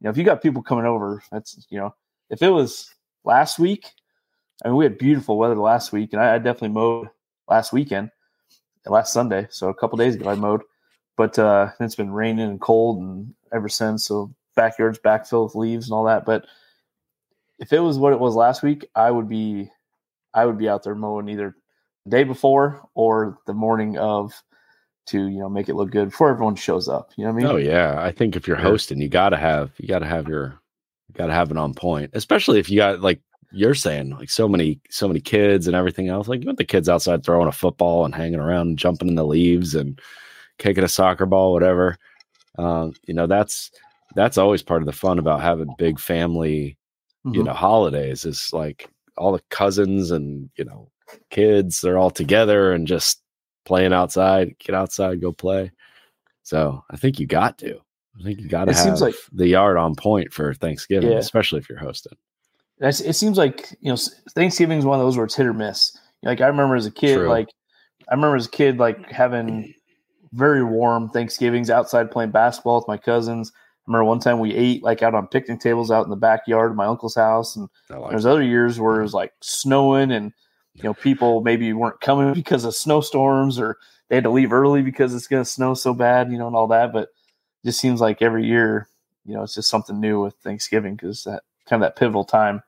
you 0.00 0.04
know 0.04 0.10
if 0.10 0.16
you 0.16 0.24
got 0.24 0.42
people 0.42 0.62
coming 0.62 0.86
over 0.86 1.22
that's 1.30 1.66
you 1.70 1.78
know 1.78 1.94
if 2.30 2.40
it 2.42 2.48
was 2.48 2.90
last 3.24 3.58
week 3.58 3.90
i 4.64 4.68
mean 4.68 4.76
we 4.76 4.84
had 4.84 4.98
beautiful 4.98 5.38
weather 5.38 5.56
last 5.56 5.92
week 5.92 6.12
and 6.12 6.22
i, 6.22 6.34
I 6.34 6.38
definitely 6.38 6.70
mowed 6.70 7.08
last 7.48 7.72
weekend 7.72 8.10
last 8.86 9.12
sunday 9.12 9.46
so 9.50 9.68
a 9.68 9.74
couple 9.74 9.98
days 9.98 10.14
ago 10.14 10.30
i 10.30 10.34
mowed 10.34 10.62
but 11.16 11.38
uh 11.38 11.70
it's 11.80 11.94
been 11.94 12.12
raining 12.12 12.48
and 12.48 12.60
cold 12.60 13.00
and 13.00 13.34
ever 13.52 13.68
since 13.68 14.06
so 14.06 14.34
backyard's 14.56 14.98
backfilled 14.98 15.46
with 15.46 15.54
leaves 15.54 15.86
and 15.86 15.94
all 15.94 16.04
that 16.04 16.24
but 16.24 16.46
if 17.58 17.72
it 17.72 17.80
was 17.80 17.98
what 17.98 18.12
it 18.12 18.20
was 18.20 18.34
last 18.34 18.62
week 18.62 18.86
i 18.94 19.10
would 19.10 19.28
be 19.28 19.70
i 20.34 20.44
would 20.44 20.58
be 20.58 20.68
out 20.68 20.82
there 20.82 20.94
mowing 20.94 21.28
either 21.28 21.54
the 22.04 22.10
day 22.10 22.24
before 22.24 22.80
or 22.94 23.38
the 23.46 23.52
morning 23.54 23.98
of 23.98 24.32
to 25.10 25.26
you 25.26 25.38
know 25.38 25.48
make 25.48 25.68
it 25.68 25.74
look 25.74 25.90
good 25.90 26.10
before 26.10 26.30
everyone 26.30 26.54
shows 26.54 26.88
up. 26.88 27.12
You 27.16 27.24
know 27.24 27.32
what 27.32 27.42
I 27.42 27.42
mean? 27.42 27.52
Oh 27.52 27.56
yeah, 27.56 27.96
I 27.98 28.12
think 28.12 28.36
if 28.36 28.46
you're 28.46 28.56
hosting, 28.56 29.00
you 29.00 29.08
gotta 29.08 29.36
have 29.36 29.72
you 29.78 29.88
gotta 29.88 30.06
have 30.06 30.28
your 30.28 30.60
you 31.08 31.14
gotta 31.14 31.32
have 31.32 31.50
it 31.50 31.56
on 31.56 31.74
point, 31.74 32.10
especially 32.14 32.58
if 32.58 32.70
you 32.70 32.76
got 32.76 33.00
like 33.00 33.20
you're 33.52 33.74
saying 33.74 34.10
like 34.10 34.30
so 34.30 34.48
many 34.48 34.80
so 34.90 35.08
many 35.08 35.20
kids 35.20 35.66
and 35.66 35.74
everything 35.76 36.08
else. 36.08 36.28
Like 36.28 36.40
you 36.40 36.46
want 36.46 36.58
the 36.58 36.64
kids 36.64 36.88
outside 36.88 37.24
throwing 37.24 37.48
a 37.48 37.52
football 37.52 38.04
and 38.04 38.14
hanging 38.14 38.38
around, 38.40 38.68
and 38.68 38.78
jumping 38.78 39.08
in 39.08 39.14
the 39.16 39.24
leaves 39.26 39.74
and 39.74 40.00
kicking 40.58 40.84
a 40.84 40.88
soccer 40.88 41.26
ball, 41.26 41.52
whatever. 41.52 41.96
Um, 42.58 42.92
you 43.06 43.14
know 43.14 43.26
that's 43.26 43.70
that's 44.14 44.38
always 44.38 44.62
part 44.62 44.82
of 44.82 44.86
the 44.86 44.92
fun 44.92 45.18
about 45.18 45.40
having 45.40 45.74
big 45.78 45.98
family 46.00 46.76
you 47.24 47.42
Mhm. 47.42 47.46
know 47.46 47.52
holidays 47.52 48.24
is 48.24 48.50
like 48.52 48.88
all 49.18 49.30
the 49.32 49.42
cousins 49.50 50.10
and 50.10 50.48
you 50.56 50.64
know 50.64 50.90
kids 51.30 51.80
they're 51.80 51.98
all 51.98 52.10
together 52.10 52.72
and 52.72 52.86
just 52.86 53.22
playing 53.66 53.92
outside 53.92 54.54
get 54.58 54.74
outside 54.74 55.20
go 55.20 55.30
play 55.30 55.70
so 56.42 56.82
i 56.90 56.96
think 56.96 57.20
you 57.20 57.26
got 57.26 57.58
to 57.58 57.76
i 58.18 58.22
think 58.22 58.40
you 58.40 58.48
got 58.48 58.64
to 58.64 58.72
have 58.72 58.82
seems 58.82 59.00
like- 59.02 59.14
the 59.32 59.46
yard 59.46 59.76
on 59.76 59.94
point 59.94 60.32
for 60.32 60.54
thanksgiving 60.54 61.10
Yeah. 61.12 61.18
especially 61.18 61.58
if 61.60 61.68
you're 61.68 61.78
hosting 61.78 62.16
it 62.80 63.14
seems 63.14 63.36
like 63.36 63.70
you 63.80 63.90
know 63.90 63.98
Thanksgiving 64.34 64.78
is 64.78 64.84
one 64.84 64.98
of 64.98 65.04
those 65.04 65.16
where 65.16 65.26
it's 65.26 65.34
hit 65.34 65.46
or 65.46 65.52
miss. 65.52 65.96
Like 66.22 66.40
I 66.40 66.46
remember 66.46 66.76
as 66.76 66.86
a 66.86 66.90
kid, 66.90 67.16
True. 67.16 67.28
like 67.28 67.48
I 68.08 68.14
remember 68.14 68.36
as 68.36 68.46
a 68.46 68.50
kid, 68.50 68.78
like 68.78 69.10
having 69.10 69.74
very 70.32 70.64
warm 70.64 71.08
Thanksgivings 71.08 71.70
outside 71.70 72.10
playing 72.10 72.30
basketball 72.30 72.76
with 72.76 72.88
my 72.88 72.96
cousins. 72.96 73.52
I 73.54 73.90
remember 73.90 74.04
one 74.04 74.20
time 74.20 74.38
we 74.38 74.54
ate 74.54 74.82
like 74.82 75.02
out 75.02 75.14
on 75.14 75.26
picnic 75.26 75.60
tables 75.60 75.90
out 75.90 76.04
in 76.04 76.10
the 76.10 76.16
backyard 76.16 76.70
of 76.70 76.76
my 76.76 76.86
uncle's 76.86 77.14
house, 77.14 77.56
and 77.56 77.68
like 77.90 78.10
there's 78.10 78.26
other 78.26 78.42
years 78.42 78.80
where 78.80 79.00
it 79.00 79.02
was 79.02 79.14
like 79.14 79.32
snowing 79.40 80.10
and 80.12 80.32
you 80.74 80.84
know 80.84 80.94
people 80.94 81.42
maybe 81.42 81.72
weren't 81.72 82.00
coming 82.00 82.32
because 82.34 82.64
of 82.64 82.74
snowstorms 82.74 83.58
or 83.58 83.76
they 84.08 84.16
had 84.16 84.24
to 84.24 84.30
leave 84.30 84.52
early 84.52 84.82
because 84.82 85.14
it's 85.14 85.28
going 85.28 85.42
to 85.42 85.48
snow 85.48 85.72
so 85.72 85.94
bad, 85.94 86.32
you 86.32 86.38
know, 86.38 86.48
and 86.48 86.56
all 86.56 86.66
that. 86.68 86.92
But 86.92 87.04
it 87.04 87.66
just 87.66 87.80
seems 87.80 88.00
like 88.00 88.20
every 88.20 88.44
year, 88.44 88.88
you 89.24 89.34
know, 89.34 89.42
it's 89.44 89.54
just 89.54 89.70
something 89.70 90.00
new 90.00 90.20
with 90.20 90.34
Thanksgiving 90.42 90.96
because 90.96 91.24
that 91.24 91.44
kind 91.68 91.82
of 91.82 91.86
that 91.86 91.96
pivotal 91.96 92.24
time. 92.24 92.62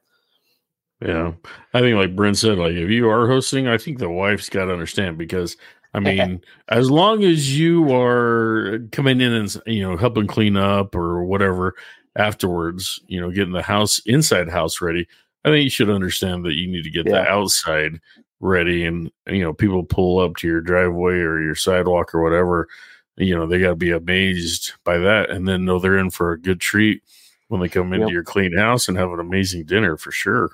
Yeah. 1.04 1.32
I 1.74 1.80
think 1.80 1.96
like 1.96 2.14
Brent 2.14 2.38
said, 2.38 2.58
like 2.58 2.72
if 2.74 2.88
you 2.90 3.08
are 3.08 3.26
hosting, 3.26 3.66
I 3.66 3.78
think 3.78 3.98
the 3.98 4.08
wife's 4.10 4.48
got 4.48 4.66
to 4.66 4.72
understand 4.72 5.18
because 5.18 5.56
I 5.94 6.00
mean, 6.00 6.40
as 6.68 6.90
long 6.90 7.22
as 7.24 7.58
you 7.58 7.94
are 7.94 8.78
coming 8.92 9.20
in 9.20 9.32
and 9.32 9.54
you 9.66 9.82
know 9.82 9.96
helping 9.96 10.26
clean 10.26 10.56
up 10.56 10.94
or 10.94 11.24
whatever 11.24 11.74
afterwards, 12.16 13.00
you 13.06 13.20
know, 13.20 13.30
getting 13.30 13.52
the 13.52 13.62
house 13.62 14.00
inside 14.06 14.48
house 14.48 14.80
ready, 14.80 15.06
I 15.44 15.48
think 15.50 15.64
you 15.64 15.70
should 15.70 15.90
understand 15.90 16.44
that 16.44 16.54
you 16.54 16.66
need 16.70 16.84
to 16.84 16.90
get 16.90 17.04
the 17.06 17.26
outside 17.28 18.00
ready 18.40 18.84
and 18.84 19.10
you 19.26 19.40
know, 19.42 19.52
people 19.52 19.82
pull 19.84 20.18
up 20.18 20.36
to 20.36 20.46
your 20.48 20.60
driveway 20.60 21.14
or 21.14 21.40
your 21.42 21.54
sidewalk 21.54 22.14
or 22.14 22.22
whatever, 22.22 22.68
you 23.16 23.34
know, 23.34 23.46
they 23.46 23.60
got 23.60 23.70
to 23.70 23.76
be 23.76 23.90
amazed 23.90 24.72
by 24.84 24.98
that 24.98 25.30
and 25.30 25.46
then 25.46 25.64
know 25.64 25.78
they're 25.78 25.98
in 25.98 26.10
for 26.10 26.32
a 26.32 26.40
good 26.40 26.60
treat 26.60 27.02
when 27.48 27.60
they 27.60 27.68
come 27.68 27.92
into 27.92 28.06
Yep. 28.06 28.12
your 28.12 28.24
clean 28.24 28.56
house 28.56 28.88
and 28.88 28.96
have 28.96 29.10
an 29.12 29.20
amazing 29.20 29.64
dinner 29.66 29.96
for 29.96 30.10
sure. 30.10 30.52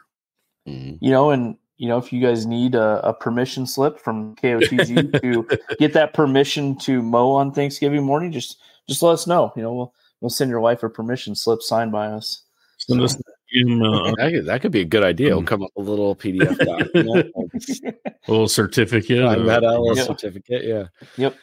Mhm. 0.68 0.98
you 1.00 1.10
know, 1.10 1.30
and 1.30 1.56
you 1.76 1.88
know, 1.88 1.96
if 1.98 2.12
you 2.12 2.20
guys 2.20 2.44
need 2.46 2.74
a, 2.74 3.00
a 3.06 3.14
permission 3.14 3.66
slip 3.66 3.98
from 4.00 4.34
KOTG 4.36 5.20
to 5.22 5.46
get 5.78 5.92
that 5.94 6.12
permission 6.12 6.76
to 6.80 7.00
mow 7.02 7.30
on 7.32 7.52
Thanksgiving 7.52 8.02
morning, 8.04 8.32
just 8.32 8.58
just 8.88 9.02
let 9.02 9.12
us 9.12 9.26
know. 9.26 9.52
You 9.56 9.62
know, 9.62 9.72
we'll 9.74 9.94
we'll 10.20 10.30
send 10.30 10.50
your 10.50 10.60
wife 10.60 10.82
a 10.82 10.88
permission 10.90 11.34
slip 11.34 11.62
signed 11.62 11.92
by 11.92 12.08
us. 12.08 12.42
Send 12.78 13.00
us 13.02 13.16
in 13.52 13.82
uh, 13.82 14.12
that, 14.18 14.30
could, 14.32 14.46
that 14.46 14.60
could 14.60 14.72
be 14.72 14.80
a 14.80 14.84
good 14.84 15.02
idea 15.02 15.30
we'll 15.34 15.42
Mm. 15.42 15.46
come 15.46 15.62
up 15.62 15.70
with 15.74 15.88
a 15.88 15.90
little 15.90 16.14
pdf 16.14 16.58
document 16.66 17.32
a 18.28 18.30
little 18.30 18.46
certificate. 18.46 19.24
like 19.24 19.38
uh, 19.38 19.44
that 19.46 19.62
a 19.64 19.70
little 19.80 19.96
Yeah. 19.96 20.02
certificate 20.04 20.64
yeah 20.64 20.84
Yep, 21.16 21.34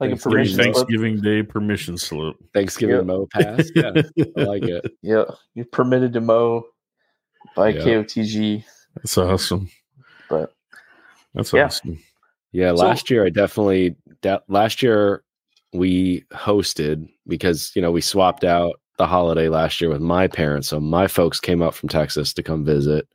like 0.00 0.08
a 0.08 0.10
Thanks, 0.12 0.22
free 0.22 0.32
permission 0.32 0.54
slip. 0.62 0.74
Thanksgiving 0.74 1.20
Day 1.20 1.42
permission 1.42 1.98
slip. 1.98 2.36
thanksgiving 2.54 2.96
Yep. 2.96 3.04
mo 3.06 3.28
pass 3.30 3.68
yeah 3.74 3.92
i 4.38 4.42
like 4.44 4.62
it 4.62 4.82
Yeah, 5.02 5.24
you're 5.54 5.66
permitted 5.66 6.14
to 6.14 6.20
mow 6.22 6.64
by 7.56 7.68
Yeah. 7.70 7.80
KOTG. 7.84 8.64
That's 8.96 9.16
awesome. 9.18 9.68
But 10.28 10.52
That's 11.34 11.52
Yeah. 11.52 11.64
awesome. 11.66 11.98
Yeah, 12.52 12.74
So- 12.74 12.84
last 12.84 13.10
year 13.10 13.24
I 13.24 13.30
definitely 13.30 13.96
that 14.22 14.42
last 14.48 14.82
year 14.82 15.22
we 15.72 16.24
hosted 16.32 17.08
because 17.26 17.72
you 17.74 17.80
know 17.80 17.90
we 17.90 18.00
swapped 18.02 18.44
out 18.44 18.78
the 18.98 19.06
holiday 19.06 19.48
last 19.48 19.80
year 19.80 19.88
with 19.90 20.02
my 20.02 20.28
parents, 20.28 20.68
so 20.68 20.78
my 20.78 21.06
folks 21.06 21.40
came 21.40 21.62
up 21.62 21.72
from 21.74 21.88
Texas 21.88 22.34
to 22.34 22.42
come 22.42 22.64
visit. 22.64 23.08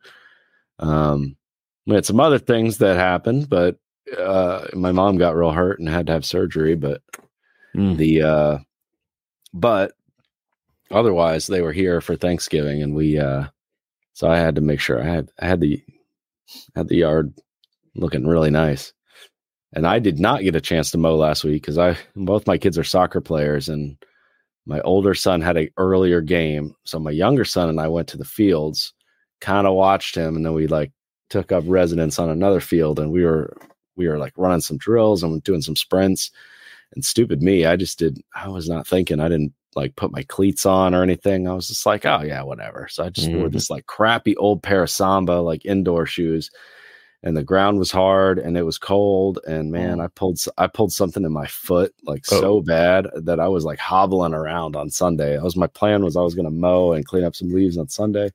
Um, 0.79 1.37
we 1.85 1.93
had 1.95 2.05
some 2.05 2.19
other 2.19 2.39
things 2.39 2.79
that 2.79 2.97
happened, 2.97 3.47
but 3.49 3.77
uh, 4.17 4.65
my 4.73 4.91
mom 4.91 5.17
got 5.17 5.35
real 5.35 5.51
hurt 5.51 5.79
and 5.79 5.87
had 5.87 6.07
to 6.07 6.13
have 6.13 6.25
surgery. 6.25 6.75
But 6.75 7.01
Mm. 7.75 7.97
the 7.97 8.21
uh, 8.23 8.57
but 9.53 9.91
otherwise 10.89 11.45
they 11.45 11.61
were 11.61 11.73
here 11.73 12.01
for 12.01 12.15
Thanksgiving, 12.15 12.81
and 12.81 12.95
we 12.95 13.19
uh, 13.19 13.45
so 14.17 14.27
I 14.27 14.39
had 14.39 14.55
to 14.55 14.61
make 14.61 14.79
sure 14.79 14.99
I 14.99 15.05
had 15.05 15.29
I 15.39 15.45
had 15.45 15.59
the 15.59 15.79
had 16.75 16.87
the 16.87 16.95
yard 16.95 17.31
looking 17.93 18.25
really 18.25 18.49
nice. 18.49 18.91
And 19.73 19.85
I 19.85 19.99
did 19.99 20.17
not 20.17 20.41
get 20.41 20.55
a 20.55 20.61
chance 20.61 20.89
to 20.89 20.97
mow 20.97 21.15
last 21.15 21.43
week 21.43 21.61
because 21.61 21.77
I 21.77 21.95
both 22.15 22.47
my 22.47 22.57
kids 22.57 22.79
are 22.79 22.83
soccer 22.83 23.21
players 23.21 23.69
and 23.69 23.95
my 24.65 24.81
older 24.81 25.13
son 25.13 25.39
had 25.39 25.55
an 25.55 25.69
earlier 25.77 26.21
game. 26.21 26.75
So 26.83 26.97
my 26.97 27.11
younger 27.11 27.45
son 27.45 27.69
and 27.69 27.79
I 27.79 27.89
went 27.89 28.07
to 28.07 28.17
the 28.17 28.25
fields, 28.25 28.91
kind 29.39 29.67
of 29.67 29.75
watched 29.75 30.15
him, 30.15 30.35
and 30.35 30.43
then 30.43 30.53
we 30.53 30.65
like 30.65 30.91
took 31.29 31.51
up 31.51 31.63
residence 31.67 32.17
on 32.17 32.31
another 32.31 32.59
field 32.59 32.97
and 32.97 33.11
we 33.11 33.23
were 33.23 33.55
we 33.97 34.07
were 34.07 34.17
like 34.17 34.33
running 34.35 34.61
some 34.61 34.79
drills 34.79 35.21
and 35.21 35.43
doing 35.43 35.61
some 35.61 35.75
sprints. 35.75 36.31
And 36.95 37.05
stupid 37.05 37.43
me, 37.43 37.67
I 37.67 37.75
just 37.75 37.99
did 37.99 38.19
I 38.33 38.47
was 38.47 38.67
not 38.67 38.87
thinking. 38.87 39.19
I 39.19 39.29
didn't 39.29 39.53
like 39.77 39.95
put 39.95 40.11
my 40.11 40.23
cleats 40.23 40.65
on 40.65 40.93
or 40.93 41.03
anything. 41.03 41.47
I 41.47 41.53
was 41.53 41.67
just 41.69 41.85
like, 41.85 42.05
oh 42.05 42.21
yeah, 42.23 42.41
whatever. 42.43 42.87
So 42.91 43.05
I 43.05 43.09
just 43.09 43.31
wore 43.31 43.47
Mhm. 43.47 43.53
this 43.53 43.69
like 43.69 43.85
crappy 43.85 44.35
old 44.37 44.61
pair 44.61 44.83
of 44.83 44.89
Samba 44.89 45.33
like 45.39 45.63
indoor 45.65 46.05
shoes 46.05 46.49
and 47.23 47.35
the 47.35 47.43
ground 47.43 47.79
was 47.79 47.89
hard 47.91 48.37
and 48.37 48.55
it 48.57 48.61
was 48.63 48.77
cold 48.77 49.39
and 49.47 49.71
man 49.71 49.97
Mm. 49.97 50.03
i 50.03 50.07
pulled 50.09 50.39
I 50.59 50.67
pulled 50.67 50.91
something 50.93 51.23
in 51.25 51.31
my 51.33 51.47
foot 51.47 51.91
like 52.03 52.23
Oh. 52.31 52.39
so 52.39 52.61
bad 52.61 53.07
that 53.15 53.39
i 53.39 53.47
was 53.47 53.65
like 53.65 53.79
hobbling 53.79 54.35
around 54.35 54.75
on 54.75 54.91
sunday 54.91 55.33
that 55.35 55.43
was 55.43 55.55
my 55.55 55.65
plan 55.65 56.03
was 56.05 56.15
i 56.15 56.21
was 56.21 56.35
going 56.35 56.45
to 56.45 56.51
mow 56.51 56.91
and 56.93 57.07
clean 57.07 57.23
up 57.23 57.35
some 57.35 57.49
leaves 57.51 57.75
on 57.75 57.87
sunday 57.89 58.29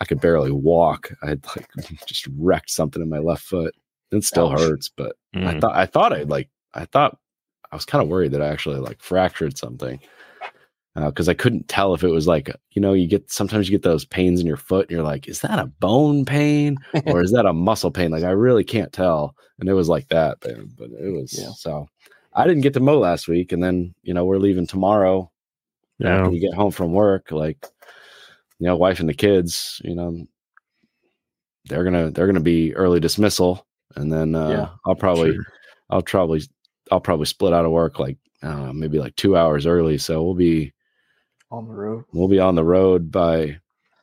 i 0.00 0.04
could 0.04 0.20
barely 0.20 0.52
walk 0.52 1.12
i 1.24 1.30
had 1.30 1.44
like 1.56 1.66
just 2.06 2.28
wrecked 2.38 2.70
something 2.70 3.02
in 3.02 3.08
my 3.08 3.18
left 3.18 3.42
foot 3.42 3.74
it 4.12 4.22
still 4.22 4.52
Ouch. 4.52 4.60
hurts 4.60 4.88
but 4.96 5.16
i 5.34 5.38
Mm. 5.38 5.60
thought 5.60 5.74
i 5.76 5.84
thought 5.84 6.12
i 6.12 6.22
like 6.22 6.48
i 6.72 6.84
thought 6.84 7.18
i 7.72 7.74
was 7.74 7.84
kind 7.84 8.00
of 8.02 8.08
worried 8.08 8.30
that 8.30 8.42
i 8.42 8.46
actually 8.48 8.78
like 8.78 9.02
fractured 9.02 9.58
something 9.58 9.98
because 10.96 11.28
I 11.28 11.34
couldn't 11.34 11.66
tell 11.68 11.92
if 11.94 12.04
it 12.04 12.08
was 12.10 12.26
like 12.28 12.50
you 12.70 12.80
know 12.80 12.92
you 12.92 13.08
get 13.08 13.30
sometimes 13.30 13.68
you 13.68 13.72
get 13.76 13.82
those 13.82 14.04
pains 14.04 14.40
in 14.40 14.46
your 14.46 14.56
foot 14.56 14.82
and 14.88 14.90
you're 14.92 15.02
like 15.02 15.26
is 15.28 15.40
that 15.40 15.58
a 15.58 15.66
bone 15.66 16.24
pain 16.24 16.76
or 17.06 17.20
is 17.20 17.32
that 17.32 17.46
a 17.46 17.52
muscle 17.52 17.90
pain? 17.90 18.10
Like 18.12 18.22
I 18.24 18.30
really 18.30 18.64
can't 18.64 18.92
tell. 18.92 19.34
And 19.58 19.68
it 19.68 19.74
was 19.74 19.88
like 19.88 20.08
that, 20.08 20.38
but, 20.40 20.54
but 20.76 20.90
it 21.00 21.12
was 21.12 21.32
Yeah. 21.38 21.50
so 21.56 21.88
I 22.32 22.46
didn't 22.46 22.62
get 22.62 22.74
to 22.74 22.80
mow 22.80 22.98
last 22.98 23.28
week, 23.28 23.52
and 23.52 23.62
then 23.62 23.94
you 24.02 24.12
know 24.14 24.24
we're 24.24 24.38
leaving 24.38 24.66
tomorrow 24.66 25.30
Yeah. 25.98 26.18
after 26.18 26.30
we 26.30 26.38
get 26.40 26.54
home 26.54 26.70
from 26.72 26.92
work. 26.92 27.30
Like 27.30 27.64
you 28.60 28.66
know, 28.66 28.76
wife 28.76 29.00
and 29.00 29.08
the 29.08 29.14
kids, 29.14 29.80
you 29.84 29.94
know, 29.94 30.26
they're 31.66 31.84
gonna 31.84 32.10
they're 32.10 32.26
gonna 32.26 32.40
be 32.40 32.74
early 32.74 33.00
dismissal, 33.00 33.66
and 33.96 34.12
then 34.12 34.34
uh, 34.34 34.48
Yeah. 34.50 34.68
I'll 34.86 34.94
probably 34.94 35.32
Sure. 35.34 35.44
I'll 35.90 36.02
probably 36.02 36.42
I'll 36.90 37.00
probably 37.00 37.26
split 37.26 37.52
out 37.52 37.64
of 37.64 37.70
work 37.72 37.98
like 37.98 38.18
I 38.42 38.72
maybe 38.72 38.98
like 38.98 39.16
two 39.16 39.36
hours 39.36 39.66
early, 39.66 39.96
so 39.98 40.22
we'll 40.22 40.34
be 40.34 40.72
on 41.54 41.68
the 41.68 41.74
road. 41.74 42.04
we'll 42.12 42.28
be 42.28 42.40
on 42.40 42.54
the 42.54 42.64
road 42.64 43.10
by 43.10 43.58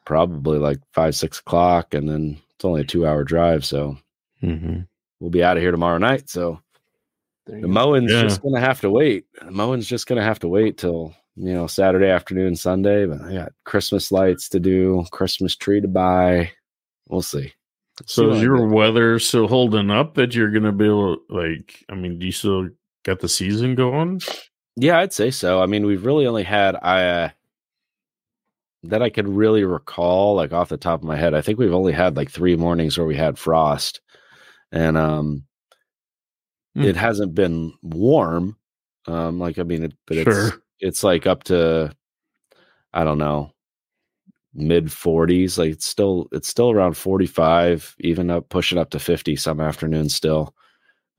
probably 0.06 0.58
like 0.58 0.80
five 0.94 1.16
six 1.16 1.40
o'clock, 1.40 1.94
and 1.94 2.08
then 2.10 2.38
it's 2.56 2.66
only 2.66 2.82
a 2.82 2.86
two 2.86 3.06
hour 3.06 3.24
drive, 3.24 3.64
so 3.66 3.98
Mhm. 4.44 4.88
we'll 5.20 5.30
be 5.30 5.44
out 5.44 5.58
of 5.58 5.64
here 5.64 5.72
tomorrow 5.72 5.98
night. 5.98 6.30
So 6.30 6.60
There 7.46 7.58
the 7.62 7.68
go. 7.68 7.74
mowing's 7.74 8.12
Yeah. 8.12 8.22
just 8.24 8.42
gonna 8.42 8.60
have 8.60 8.82
to 8.82 8.90
wait. 8.90 9.26
The 9.44 9.52
mowing's 9.52 9.88
just 9.88 10.08
gonna 10.08 10.24
have 10.24 10.40
to 10.40 10.48
wait 10.48 10.78
till 10.78 11.14
you 11.36 11.54
know 11.54 11.68
Saturday 11.68 12.08
afternoon, 12.10 12.56
Sunday. 12.56 13.06
But 13.06 13.22
I 13.22 13.34
got 13.34 13.54
Christmas 13.64 14.12
lights 14.12 14.50
to 14.50 14.60
do, 14.60 15.06
Christmas 15.12 15.56
tree 15.56 15.82
to 15.82 15.88
buy. 15.88 16.52
We'll 17.10 17.22
see. 17.22 17.48
See 17.48 18.06
So 18.08 18.28
what 18.28 18.36
is 18.38 18.42
I 18.42 18.46
your 18.46 18.58
get. 18.68 18.76
weather 18.76 19.20
still 19.20 19.48
holding 19.48 19.92
up 19.92 20.16
that 20.16 20.34
you're 20.36 20.50
gonna 20.52 20.72
be 20.72 20.86
able 20.86 21.18
to, 21.18 21.22
like 21.30 21.86
I 21.90 21.96
mean, 21.96 22.18
do 22.20 22.26
you 22.26 22.32
still 22.32 22.70
got 23.04 23.20
the 23.20 23.30
season 23.30 23.76
going? 23.76 24.22
Yeah, 24.76 25.00
I'd 25.00 25.14
say 25.14 25.30
so. 25.32 25.62
I 25.62 25.66
mean, 25.66 25.86
we've 25.86 26.06
really 26.06 26.26
only 26.26 26.44
had 26.44 26.76
I 26.82 27.04
uh, 27.06 27.30
that 28.84 29.02
I 29.02 29.10
could 29.10 29.28
really 29.28 29.64
recall, 29.64 30.36
like 30.36 30.54
off 30.54 30.70
the 30.70 30.78
top 30.78 31.02
of 31.02 31.06
my 31.08 31.16
head. 31.18 31.34
I 31.36 31.42
think 31.42 31.60
we've 31.60 31.74
only 31.74 31.94
had 31.94 32.18
like 32.18 32.32
three 32.32 32.56
mornings 32.56 32.98
where 32.98 33.08
we 33.08 33.16
had 33.16 33.38
frost, 33.40 34.02
and 34.72 34.98
um, 34.98 35.44
Hmm. 36.76 36.84
it 36.84 36.96
hasn't 36.96 37.36
been 37.36 37.74
warm. 37.82 38.56
Um, 39.08 39.40
like 39.40 39.60
I 39.60 39.64
mean, 39.64 39.84
it, 39.84 39.94
but 40.08 40.18
it's 40.18 40.24
Sure. 40.24 40.52
it's 40.80 41.04
like 41.04 41.28
up 41.28 41.44
to 41.46 41.94
I 42.94 43.04
don't 43.04 43.18
know 43.18 43.52
mid 44.54 44.86
40s. 44.88 45.58
Like 45.58 45.72
it's 45.72 45.86
still 45.86 46.28
it's 46.32 46.48
still 46.48 46.72
around 46.72 46.98
45, 46.98 47.96
even 48.00 48.30
up 48.30 48.50
pushing 48.50 48.78
up 48.78 48.90
to 48.92 49.00
50 49.00 49.36
some 49.36 49.60
afternoons 49.60 50.16
still. 50.16 50.54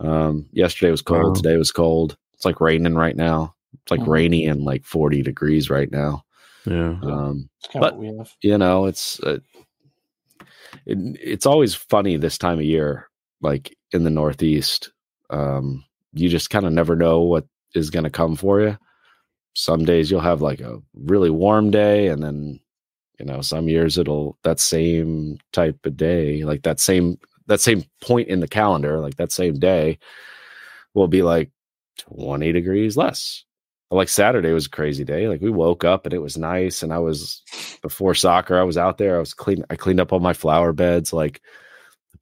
Um, 0.01 0.49
yesterday 0.53 0.91
was 0.91 1.03
cold. 1.03 1.37
Wow. 1.37 1.43
Today 1.43 1.57
was 1.57 1.73
cold. 1.73 2.17
It's 2.35 2.45
like 2.45 2.61
raining 2.61 2.95
right 2.97 3.17
now. 3.17 3.55
It's 3.83 3.91
like 3.91 4.01
Mhm. 4.01 4.09
rainy 4.09 4.47
and 4.47 4.63
like 4.65 4.85
40 4.85 5.23
degrees 5.23 5.71
right 5.71 5.91
now. 5.91 6.25
Yeah. 6.67 6.97
Um, 7.03 7.49
but- 7.75 7.81
what 7.95 7.99
we 7.99 8.07
have. 8.19 8.33
you 8.43 8.59
know, 8.59 8.87
it's 8.87 9.21
uh, 9.21 9.39
it, 10.87 10.99
it's 11.21 11.47
always 11.47 11.75
funny 11.75 12.17
this 12.17 12.39
time 12.39 12.59
of 12.59 12.65
year, 12.65 13.09
like 13.41 13.77
in 13.93 14.05
the 14.05 14.11
Northeast. 14.11 14.91
Um, 15.31 15.85
you 16.13 16.29
just 16.29 16.51
kind 16.51 16.67
of 16.67 16.73
never 16.73 16.95
know 16.97 17.21
what 17.21 17.47
is 17.75 17.91
going 17.91 18.05
to 18.05 18.11
come 18.11 18.37
for 18.37 18.61
you. 18.61 18.77
Some 19.55 19.85
days 19.85 20.11
you'll 20.11 20.21
have 20.21 20.43
like 20.43 20.61
a 20.61 20.79
really 20.95 21.31
warm 21.31 21.71
day, 21.71 22.09
and 22.09 22.23
then 22.23 22.61
you 23.19 23.27
know 23.27 23.41
some 23.43 23.69
years 23.69 23.99
it'll 23.99 24.39
that 24.45 24.61
same 24.61 25.39
type 25.53 25.79
of 25.85 25.97
day, 25.97 26.45
like 26.45 26.63
that 26.63 26.81
same 26.81 27.19
that 27.47 27.61
same 27.61 27.85
point 28.01 28.29
in 28.29 28.41
the 28.41 28.49
calendar, 28.49 29.01
like 29.01 29.17
that 29.17 29.33
same 29.33 29.59
day, 29.59 29.99
will 30.95 31.09
be 31.09 31.23
like 31.23 31.51
twenty 31.99 32.53
degrees 32.53 32.97
less. 32.97 33.45
Like 33.93 34.09
Saturday 34.09 34.53
was 34.53 34.67
a 34.67 34.71
crazy 34.71 35.05
day. 35.05 35.29
Like 35.29 35.43
we 35.43 35.51
woke 35.51 35.85
up 35.85 36.07
and 36.07 36.15
it 36.15 36.23
was 36.23 36.39
nice, 36.39 36.83
and 36.83 36.93
I 36.95 36.99
was 36.99 37.43
before 37.83 38.15
soccer. 38.15 38.59
I 38.59 38.63
was 38.63 38.79
out 38.79 38.97
there. 38.97 39.17
I 39.17 39.21
was 39.21 39.35
clean. 39.35 39.65
I 39.69 39.77
cleaned 39.77 40.01
up 40.01 40.13
all 40.13 40.21
my 40.21 40.33
flower 40.33 40.73
beds. 40.73 41.13
Like 41.13 41.43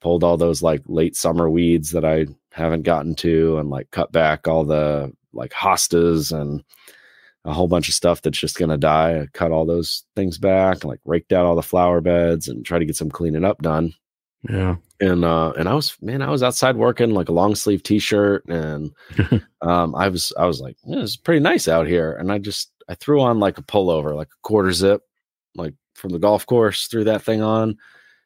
pulled 0.01 0.25
all 0.25 0.37
those 0.37 0.63
like 0.63 0.83
late 0.87 1.15
summer 1.15 1.49
weeds 1.49 1.93
that 1.93 2.05
I 2.05 2.27
haven't 2.53 2.83
gotten 2.83 3.15
to, 3.17 3.59
and 3.59 3.71
like 3.71 3.91
cut 3.93 4.11
back 4.11 4.49
all 4.49 4.65
the 4.65 5.13
like 5.33 5.53
hostas 5.53 6.33
and 6.33 6.65
a 7.45 7.53
whole 7.53 7.69
bunch 7.69 7.89
of 7.89 7.95
stuff 7.95 8.21
that's 8.23 8.39
just 8.39 8.59
gonna 8.59 8.77
die. 8.77 9.21
I 9.21 9.27
cut 9.33 9.53
all 9.53 9.65
those 9.65 10.05
things 10.17 10.39
back, 10.39 10.77
and 10.83 10.87
like 10.87 11.01
raked 11.05 11.33
out 11.33 11.47
all 11.47 11.57
the 11.57 11.63
flower 11.63 12.01
beds 12.01 12.49
and 12.49 12.67
try 12.67 12.81
to 12.81 12.85
get 12.85 12.97
some 12.97 13.11
cleaning 13.11 13.45
up 13.45 13.63
done 13.63 13.95
Yeah. 14.49 14.77
and 15.01 15.23
uh 15.23 15.53
and 15.59 15.69
i 15.69 15.75
was 15.75 15.97
man 16.01 16.23
i 16.23 16.31
was 16.31 16.43
outside 16.43 16.77
working 16.77 17.11
like 17.11 17.29
a 17.29 17.33
long 17.33 17.55
sleeve 17.55 17.83
t-shirt 17.83 18.43
and 18.49 18.91
um 19.61 19.95
i 19.95 20.09
was 20.09 20.33
i 20.39 20.47
was 20.47 20.63
like 20.63 20.77
yeah, 20.87 21.01
it's 21.01 21.17
pretty 21.17 21.41
nice 21.41 21.69
out 21.69 21.87
here. 21.87 22.13
And 22.15 22.33
i 22.33 22.39
just 22.39 22.71
i 22.89 22.95
threw 22.95 23.21
on 23.21 23.39
like 23.39 23.59
a 23.59 23.63
pullover 23.63 24.17
like 24.17 24.29
a 24.29 24.41
quarter 24.43 24.73
zip 24.73 25.03
like 25.57 25.75
from 25.95 26.11
the 26.11 26.19
golf 26.19 26.47
course 26.47 26.87
threw 26.87 27.05
that 27.05 27.23
thing 27.23 27.43
on 27.43 27.77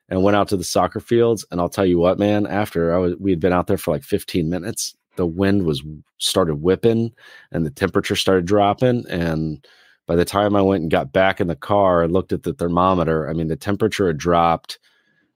and 0.08 0.22
went 0.22 0.36
out 0.36 0.46
to 0.48 0.56
the 0.56 0.62
soccer 0.62 1.00
fields. 1.00 1.44
And 1.50 1.60
i'll 1.60 1.68
tell 1.68 1.86
you 1.86 1.98
what 1.98 2.18
man 2.18 2.46
after 2.46 2.94
i 2.94 2.98
was 2.98 3.16
we 3.18 3.32
had 3.32 3.40
been 3.40 3.52
out 3.52 3.66
there 3.66 3.78
for 3.78 3.90
like 3.90 4.04
15 4.04 4.48
minutes 4.48 4.94
the 5.16 5.26
wind 5.26 5.64
was 5.64 5.82
started 6.18 6.56
whipping 6.56 7.12
and 7.52 7.64
the 7.64 7.70
temperature 7.70 8.16
started 8.16 8.46
dropping. 8.46 9.04
And 9.08 9.66
by 10.06 10.14
the 10.14 10.24
time 10.24 10.54
i 10.54 10.62
went 10.62 10.82
and 10.82 10.90
got 10.90 11.12
back 11.12 11.40
in 11.40 11.48
the 11.48 11.56
car 11.56 12.04
and 12.04 12.12
looked 12.12 12.32
at 12.32 12.44
the 12.44 12.52
thermometer 12.52 13.28
i 13.28 13.32
mean 13.32 13.48
the 13.48 13.56
temperature 13.56 14.06
had 14.06 14.18
dropped 14.18 14.78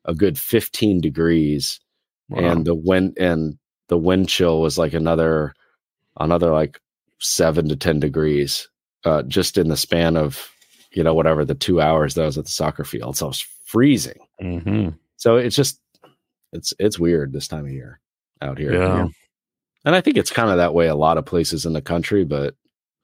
a 0.08 0.14
good 0.14 0.36
15 0.38 1.00
degrees 1.00 1.78
Wow. 2.30 2.40
and 2.50 2.66
the 2.66 2.74
wind 2.74 3.16
and 3.18 3.56
the 3.88 3.96
wind 3.96 4.28
chill 4.28 4.60
was 4.60 4.76
like 4.76 4.92
another 4.92 5.54
another 6.20 6.50
like 6.52 6.78
seven 7.20 7.68
to 7.70 7.76
ten 7.76 8.00
degrees 8.00 8.68
uh 9.04 9.22
just 9.22 9.56
in 9.56 9.68
the 9.68 9.76
span 9.78 10.14
of 10.16 10.50
you 10.92 11.02
know 11.02 11.14
whatever 11.14 11.42
the 11.44 11.54
two 11.54 11.80
hours 11.80 12.12
that 12.14 12.22
i 12.22 12.26
was 12.26 12.36
at 12.36 12.44
the 12.44 12.50
soccer 12.50 12.84
field 12.84 13.16
so 13.16 13.24
i 13.24 13.28
was 13.28 13.46
freezing 13.64 14.18
Mhm. 14.42 14.94
so 15.16 15.36
it's 15.36 15.56
just 15.56 15.80
it's 16.52 16.74
it's 16.78 16.98
weird 16.98 17.32
this 17.32 17.48
time 17.48 17.64
of 17.64 17.72
year 17.72 17.98
out 18.42 18.58
here 18.58 18.74
Yeah. 18.74 19.08
and 19.86 19.94
i 19.96 20.00
think 20.02 20.18
it's 20.18 20.30
kind 20.30 20.50
of 20.50 20.58
that 20.58 20.74
way 20.74 20.88
a 20.88 20.94
lot 20.94 21.16
of 21.16 21.24
places 21.24 21.64
in 21.64 21.72
the 21.72 21.80
country 21.82 22.24
but 22.24 22.54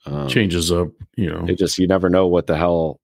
um, 0.06 0.28
Changes 0.28 0.70
up, 0.70 0.88
you 1.16 1.30
know. 1.30 1.46
it 1.48 1.56
just 1.56 1.78
you 1.78 1.86
never 1.86 2.10
know 2.10 2.26
what 2.26 2.46
the 2.46 2.58
hell 2.58 3.00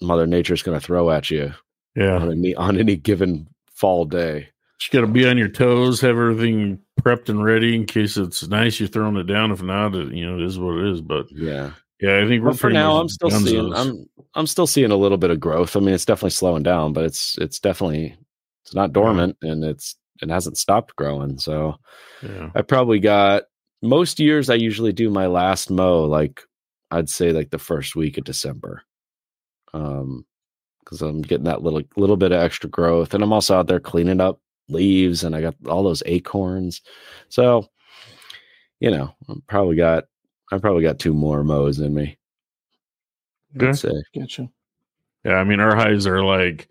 mother 0.00 0.26
nature's 0.26 0.62
going 0.62 0.80
to 0.80 0.84
throw 0.86 1.10
at 1.10 1.30
you 1.30 1.52
Yeah. 1.96 2.16
on 2.16 2.30
any 2.30 2.54
on 2.54 2.78
any 2.78 2.96
given 2.96 3.48
fall 3.74 4.04
day 4.04 4.48
You 4.80 5.00
got 5.00 5.06
to 5.06 5.12
be 5.12 5.26
on 5.26 5.38
your 5.38 5.48
toes, 5.48 6.00
have 6.00 6.10
everything 6.16 6.78
prepped 7.00 7.28
and 7.28 7.42
ready 7.42 7.74
in 7.74 7.86
case 7.86 8.16
it's 8.16 8.46
nice. 8.46 8.78
You're 8.78 8.88
throwing 8.88 9.16
it 9.16 9.26
down. 9.26 9.50
If 9.50 9.62
not, 9.62 9.94
it, 9.94 10.12
you 10.12 10.26
know, 10.26 10.36
it 10.36 10.44
is 10.44 10.58
what 10.58 10.78
it 10.78 10.86
is. 10.92 11.00
But 11.00 11.26
yeah 11.32 11.72
Yeah, 12.00 12.22
I 12.22 12.28
think 12.28 12.42
we're 12.44 12.52
for 12.52 12.60
pretty 12.68 12.74
now, 12.74 12.96
I'm 12.96 13.08
still 13.08 13.30
seeing. 13.30 13.74
I'm 13.74 14.06
I'm 14.34 14.46
still 14.46 14.66
seeing 14.66 14.90
a 14.90 14.96
little 14.96 15.18
bit 15.18 15.30
of 15.30 15.40
growth. 15.40 15.76
I 15.76 15.80
mean, 15.80 15.94
it's 15.94 16.04
definitely 16.04 16.30
slowing 16.30 16.62
down, 16.62 16.92
but 16.92 17.04
it's 17.04 17.36
it's 17.38 17.58
definitely 17.58 18.16
it's 18.64 18.74
not 18.74 18.92
dormant 18.92 19.36
and 19.42 19.64
it's 19.64 19.96
it 20.22 20.28
hasn't 20.28 20.58
stopped 20.58 20.94
growing. 20.96 21.38
So 21.38 21.76
yeah. 22.22 22.50
I 22.54 22.62
probably 22.62 23.00
got 23.00 23.44
most 23.82 24.20
years 24.20 24.50
I 24.50 24.54
usually 24.54 24.92
do 24.92 25.10
my 25.10 25.26
last 25.26 25.70
mow 25.70 26.04
like 26.04 26.42
I'd 26.90 27.08
say 27.08 27.32
like 27.32 27.50
the 27.50 27.58
first 27.58 27.96
week 27.96 28.18
of 28.18 28.24
December. 28.24 28.82
Um 29.72 30.26
because 30.84 31.02
I'm 31.02 31.22
getting 31.22 31.44
that 31.44 31.62
little 31.62 31.82
little 31.96 32.16
bit 32.16 32.32
of 32.32 32.40
extra 32.40 32.68
growth 32.68 33.14
and 33.14 33.22
I'm 33.22 33.32
also 33.32 33.58
out 33.58 33.66
there 33.66 33.80
cleaning 33.80 34.20
up 34.20 34.40
leaves 34.68 35.24
and 35.24 35.34
I 35.36 35.40
got 35.40 35.54
all 35.68 35.82
those 35.82 36.02
acorns. 36.06 36.80
So, 37.28 37.66
you 38.80 38.90
know, 38.90 39.14
I 39.28 39.34
probably 39.46 39.76
got 39.76 40.04
I 40.52 40.58
probably 40.58 40.82
got 40.82 40.98
two 40.98 41.12
more 41.14 41.44
mows 41.44 41.78
in 41.78 41.94
me. 41.94 42.18
Okay. 43.60 43.90
Gotcha. 44.16 44.48
Yeah, 45.24 45.34
I 45.34 45.44
mean 45.44 45.60
our 45.60 45.74
highs 45.76 46.06
are 46.06 46.22
like 46.24 46.68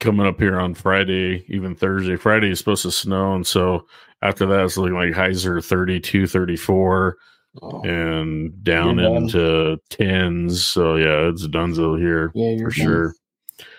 coming 0.00 0.26
up 0.26 0.38
here 0.40 0.58
on 0.58 0.74
Friday, 0.74 1.44
even 1.48 1.74
Thursday. 1.74 2.16
Friday 2.16 2.50
is 2.50 2.58
supposed 2.58 2.82
to 2.82 2.90
snow, 2.90 3.34
and 3.34 3.46
so 3.46 3.86
after 4.22 4.46
that 4.46 4.64
it's 4.64 4.76
looking 4.76 4.94
like 4.96 5.12
highs 5.14 5.44
are 5.46 5.60
32, 5.60 6.26
34, 6.26 7.16
Oh, 7.62 7.82
and 7.82 8.62
down 8.62 8.98
You're 8.98 9.08
done. 9.14 9.22
into 9.24 9.78
tens. 9.90 10.64
So 10.64 10.96
yeah, 10.96 11.28
it's 11.30 11.44
a 11.44 11.48
Dunzo 11.48 11.98
here 11.98 12.30
yeah, 12.34 12.50
you're 12.50 12.70
for 12.70 12.76
done. 12.76 12.86
sure. 12.86 13.14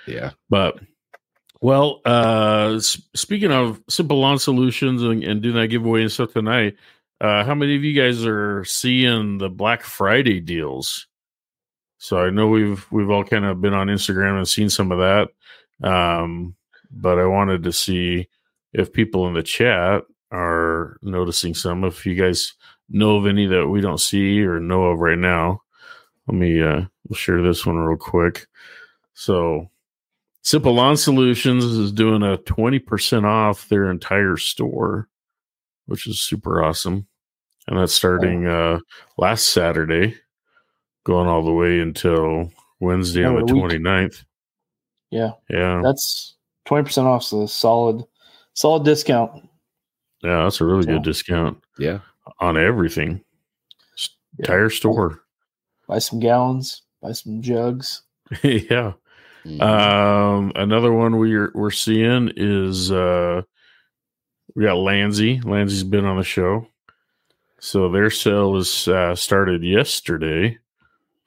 Yeah. 0.10 0.32
But 0.50 0.80
well, 1.62 2.02
uh 2.06 2.80
speaking 2.80 3.52
of 3.52 3.82
simple 3.90 4.20
lawn 4.20 4.40
solutions 4.40 5.04
and, 5.04 5.24
and 5.24 5.42
doing 5.42 5.56
that 5.56 5.68
giveaway 5.68 6.02
and 6.02 6.12
stuff 6.12 6.34
tonight, 6.34 6.76
uh 7.22 7.44
how 7.44 7.54
many 7.56 7.76
of 7.76 7.84
you 7.84 7.94
guys 8.00 8.26
are 8.26 8.64
seeing 8.66 9.38
the 9.38 9.50
Black 9.50 9.84
Friday 9.84 10.40
deals? 10.40 11.08
So 11.98 12.18
I 12.18 12.30
know 12.30 12.48
we've 12.48 12.86
we've 12.92 13.10
all 13.10 13.26
kind 13.26 13.46
of 13.46 13.62
been 13.62 13.74
on 13.74 13.88
Instagram 13.88 14.38
and 14.38 14.48
seen 14.48 14.70
some 14.70 14.92
of 14.92 15.00
that. 15.00 15.30
Um, 15.88 16.56
but 16.92 17.20
I 17.20 17.26
wanted 17.26 17.64
to 17.64 17.74
see 17.74 18.30
if 18.74 18.94
people 18.94 19.28
in 19.28 19.34
the 19.34 19.44
chat 19.44 20.04
are 20.32 20.98
noticing 21.02 21.54
some. 21.54 21.84
If 21.84 22.06
you 22.06 22.16
guys 22.16 22.54
know 22.90 23.18
of 23.18 23.28
any 23.28 23.48
that 23.48 23.68
we 23.68 23.82
don't 23.82 24.00
see 24.00 24.42
or 24.42 24.60
know 24.60 24.86
of 24.86 25.00
right 25.00 25.18
now, 25.18 25.62
let 26.28 26.38
me 26.38 26.62
uh 26.62 26.84
share 27.14 27.42
this 27.42 27.66
one 27.66 27.78
real 27.78 27.98
quick. 27.98 28.48
So 29.14 29.70
Simple 30.42 30.74
Lawn 30.74 30.98
Solutions 30.98 31.64
is 31.64 31.92
doing 31.92 32.24
a 32.24 32.38
20% 32.38 33.24
off 33.26 33.68
their 33.70 33.92
entire 33.92 34.38
store, 34.38 35.08
which 35.86 36.08
is 36.08 36.22
super 36.22 36.64
awesome. 36.64 37.08
And 37.68 37.78
that's 37.78 37.94
starting 37.94 38.48
uh 38.48 38.80
last 39.18 39.50
Saturday, 39.50 40.16
going 41.04 41.28
all 41.28 41.44
the 41.44 41.52
way 41.54 41.80
until 41.80 42.52
Wednesday 42.80 43.24
on 43.24 43.36
the 43.36 43.42
a 43.42 43.46
week. 43.46 43.64
29th. 43.82 44.24
Yeah, 45.12 45.32
Yeah. 45.50 45.82
that's 45.84 46.36
twenty 46.66 46.86
percent 46.86 47.06
off. 47.08 47.24
So 47.24 47.46
solid, 47.46 48.06
solid 48.54 48.86
discount. 48.86 49.48
Yeah, 50.24 50.44
that's 50.44 50.62
a 50.62 50.66
really 50.66 50.84
So- 50.84 50.94
good 50.94 51.04
discount 51.04 51.62
Yeah. 51.78 52.00
on 52.40 52.58
everything. 52.58 53.24
Yeah. 54.38 54.46
Entire 54.46 54.70
store. 54.72 55.22
Buy 55.88 56.00
some 56.00 56.20
gallons. 56.20 56.82
Buy 57.02 57.12
some 57.12 57.42
jugs. 57.42 58.02
yeah. 58.44 58.94
Mhm. 59.46 59.62
Um, 59.62 60.52
another 60.56 60.92
one 60.92 61.18
we're 61.18 61.52
we're 61.56 61.72
seeing 61.72 62.32
is 62.36 62.92
uh 62.92 63.42
we 64.56 64.64
got 64.66 64.76
Lanzy. 64.78 65.44
Lanzy's 65.46 65.84
been 65.84 66.06
on 66.06 66.18
the 66.18 66.24
show. 66.24 66.68
So 67.60 67.90
their 67.90 68.10
sale 68.10 68.56
is 68.58 68.88
uh, 68.88 69.16
started 69.16 69.64
yesterday 69.64 70.58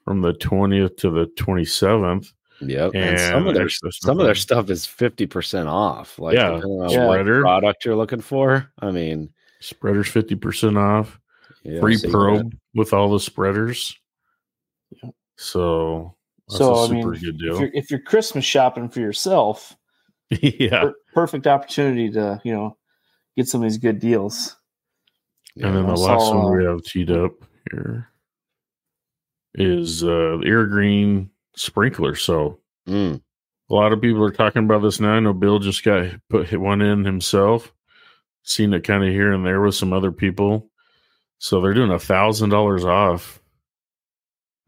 from 0.05 0.23
the 0.23 0.33
20th 0.35 0.97
to 0.99 1.11
the 1.11 1.27
27th. 1.37 2.33
Yep. 2.61 2.93
And, 2.95 3.05
And 3.11 3.21
some 3.21 3.47
of 3.49 3.55
their 3.55 3.69
some 3.69 4.19
of 4.21 4.27
their 4.27 4.35
stuff 4.35 4.71
is 4.71 4.87
fifty 4.87 5.27
percent 5.27 5.69
off. 5.69 6.19
Like 6.19 6.35
Yeah. 6.35 6.53
depending 6.53 6.71
on 6.71 6.79
what 6.79 6.91
Spreader. 6.93 7.41
product 7.43 7.85
you're 7.85 7.97
looking 7.97 8.21
for. 8.21 8.71
I 8.79 8.91
mean, 8.93 9.31
Spreaders 9.61 10.09
50% 10.09 10.77
off. 10.79 11.19
yeah, 11.65 11.81
Free 11.81 11.99
probe 12.11 12.57
with 12.75 12.93
all 12.93 13.11
the 13.13 13.21
spreaders. 13.21 13.97
Yeah. 15.03 15.11
So 15.37 16.15
that's 16.53 16.59
so 16.59 16.75
a 16.75 16.87
I 16.87 16.91
mean, 16.91 17.03
super 17.03 17.15
good 17.17 17.35
if 17.35 17.39
deal. 17.41 17.61
you're, 17.61 17.71
if 17.75 17.91
you're 17.91 18.01
Christmas 18.01 18.45
shopping 18.45 18.89
for 18.89 19.01
yourself, 19.01 19.77
yeah. 20.31 20.83
per- 20.83 20.95
perfect 21.15 21.47
opportunity 21.47 22.11
to 22.13 22.41
you 22.45 22.53
know 22.53 22.77
get 23.37 23.49
some 23.49 23.63
of 23.63 23.69
these 23.71 23.79
good 23.79 23.99
deals. 23.99 24.57
got- 25.59 25.69
And 25.69 25.77
then 25.77 25.87
the 25.87 25.93
last 26.01 26.23
saw, 26.27 26.45
one 26.47 26.59
we 26.59 26.65
have 26.65 26.83
teed 26.85 27.11
up 27.11 27.33
here 27.71 28.09
is 29.55 30.03
uh 30.03 30.39
the 30.41 30.45
Irrigreen 30.47 31.29
sprinkler. 31.57 32.15
So 32.15 32.59
Mm, 32.89 33.21
a 33.71 33.75
lot 33.75 33.93
of 33.93 34.01
people 34.01 34.25
are 34.25 34.31
talking 34.33 34.65
about 34.65 34.83
this 34.83 34.99
now. 34.99 35.13
I 35.13 35.21
know 35.21 35.33
Bill 35.33 35.61
just 35.61 35.85
got 35.85 36.11
put 36.29 36.49
hit 36.49 36.61
one 36.61 36.81
in 36.83 37.05
himself. 37.05 37.73
Seen 38.43 38.73
it 38.75 38.83
kind 38.83 39.05
of 39.05 39.11
here 39.11 39.33
and 39.33 39.47
there 39.47 39.61
with 39.61 39.77
some 39.77 39.93
other 39.93 40.11
people. 40.11 40.69
So 41.39 41.61
they're 41.61 41.75
doing 41.75 41.93
a 41.93 41.99
thousand 41.99 42.51
dollars 42.51 42.85
off 42.85 43.41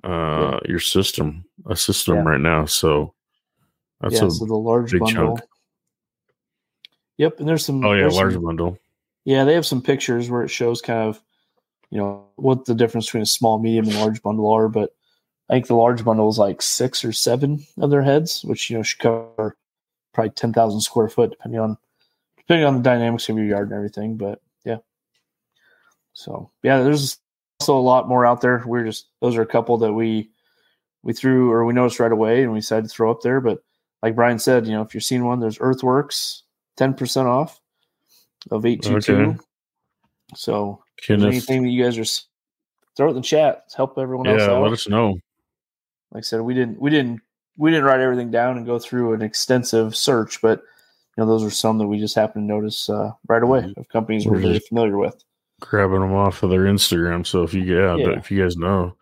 uh 0.05 0.61
your 0.67 0.81
system, 0.81 1.45
a 1.67 1.77
system 1.77 2.17
Yeah. 2.17 2.23
right 2.23 2.41
now. 2.41 2.67
So 2.67 3.15
that's 4.01 4.15
yeah, 4.21 4.27
a 4.27 4.31
so 4.31 4.45
the 4.45 4.55
large 4.55 4.93
big 4.93 5.01
bundle. 5.01 5.37
chunk. 5.37 5.41
Yep, 7.17 7.39
and 7.41 7.49
there's 7.49 7.65
some. 7.65 7.85
oh 7.85 7.93
yeah, 7.93 8.09
large 8.09 8.35
some- 8.35 8.45
bundle. 8.45 8.79
Yeah, 9.25 9.45
they 9.45 9.55
have 9.55 9.65
some 9.65 9.81
pictures 9.81 10.29
where 10.29 10.43
it 10.43 10.51
shows 10.51 10.83
kind 10.83 11.09
of, 11.09 11.23
you 11.89 11.97
know, 11.97 12.27
what 12.37 12.67
the 12.67 12.75
difference 12.75 13.07
between 13.07 13.23
a 13.23 13.27
small, 13.27 13.59
medium, 13.59 13.87
and 13.87 13.95
large 13.97 14.21
bundle 14.23 14.51
are. 14.53 14.69
But 14.69 14.95
I 15.49 15.55
think 15.55 15.67
the 15.67 15.77
large 15.77 16.05
bundle 16.05 16.29
is 16.29 16.37
like 16.39 16.61
six 16.61 17.03
or 17.05 17.13
seven 17.13 17.65
of 17.79 17.91
their 17.91 18.03
heads, 18.03 18.45
which 18.45 18.69
you 18.69 18.77
know 18.77 18.83
should 18.83 18.99
cover 19.01 19.57
probably 20.13 20.31
ten 20.31 20.53
thousand 20.53 20.81
square 20.83 21.09
foot, 21.09 21.31
depending 21.31 21.61
on 21.61 21.79
depending 22.37 22.67
on 22.67 22.77
the 22.77 22.83
dynamics 22.83 23.29
of 23.31 23.37
your 23.37 23.47
yard 23.47 23.69
and 23.71 23.77
everything. 23.77 24.17
But 24.19 24.43
yeah, 24.65 24.79
so 26.13 26.51
yeah, 26.63 26.83
there's 26.83 27.17
also 27.69 27.79
a 27.79 27.81
lot 27.81 28.09
more 28.09 28.27
out 28.27 28.41
there. 28.41 28.63
We're 28.67 28.85
just 28.85 29.09
those 29.21 29.37
are 29.37 29.43
a 29.43 29.47
couple 29.47 29.79
that 29.79 29.93
we 29.93 30.31
we 31.03 31.13
threw 31.13 31.51
or 31.51 31.65
we 31.65 31.73
noticed 31.75 32.01
right 32.01 32.13
away, 32.13 32.43
and 32.43 32.53
we 32.53 32.59
decided 32.59 32.85
to 32.85 32.95
throw 32.95 33.11
up 33.11 33.21
there. 33.23 33.41
But 33.41 33.63
like 34.03 34.15
Brian 34.15 34.39
said, 34.39 34.67
you 34.67 34.73
know, 34.73 34.83
if 34.83 34.95
you're 34.95 35.01
seeing 35.01 35.25
one, 35.25 35.41
there's 35.41 35.59
Earthworks 35.61 36.43
ten 36.77 36.95
percent 36.95 37.27
off 37.29 37.61
of 38.51 38.67
eight 38.67 38.83
two 38.83 39.01
two. 39.01 39.39
So 40.35 40.83
if 40.99 41.07
there's 41.07 41.21
Kenneth, 41.21 41.33
anything 41.35 41.63
that 41.63 41.71
you 41.71 41.83
guys 41.85 41.99
are 41.99 42.05
throw 42.97 43.09
it 43.09 43.11
in 43.11 43.17
the 43.17 43.23
chat. 43.23 43.65
Help 43.77 43.99
everyone 43.99 44.27
else 44.27 44.41
yeah, 44.41 44.53
out. 44.53 44.63
let 44.63 44.73
us 44.73 44.89
know. 44.89 45.09
like 46.13 46.19
I 46.19 46.21
said, 46.21 46.41
we 46.41 46.55
didn't 46.55 46.81
we 46.81 46.91
didn't 46.91 47.21
we 47.57 47.71
didn't 47.71 47.85
write 47.87 48.01
everything 48.01 48.31
down 48.31 48.57
and 48.57 48.67
go 48.67 48.79
through 48.79 49.15
an 49.15 49.23
extensive 49.23 49.97
search, 49.97 50.41
but 50.43 50.61
you 51.17 51.23
know 51.23 51.27
those 51.27 51.45
are 51.45 51.51
some 51.51 51.79
that 51.79 51.87
we 51.87 51.99
just 51.99 52.15
happened 52.15 52.49
to 52.49 52.55
notice 52.55 52.89
uh, 52.91 53.13
right 53.29 53.43
away 53.43 53.61
Mhm. 53.63 53.77
of 53.77 53.89
companies 53.89 54.27
we're 54.27 54.39
very 54.39 54.59
familiar 54.59 54.97
with. 54.97 55.23
Grabbing 55.65 56.01
them 56.01 56.13
off 56.15 56.43
of 56.43 56.51
their 56.51 56.65
Instagram. 56.65 57.27
So 57.27 57.43
if 57.43 57.55
you 57.55 57.63
yeah, 57.63 57.97
Yeah. 57.97 58.19
if 58.19 58.31
you 58.31 58.43
guys 58.43 58.57
know, 58.57 58.97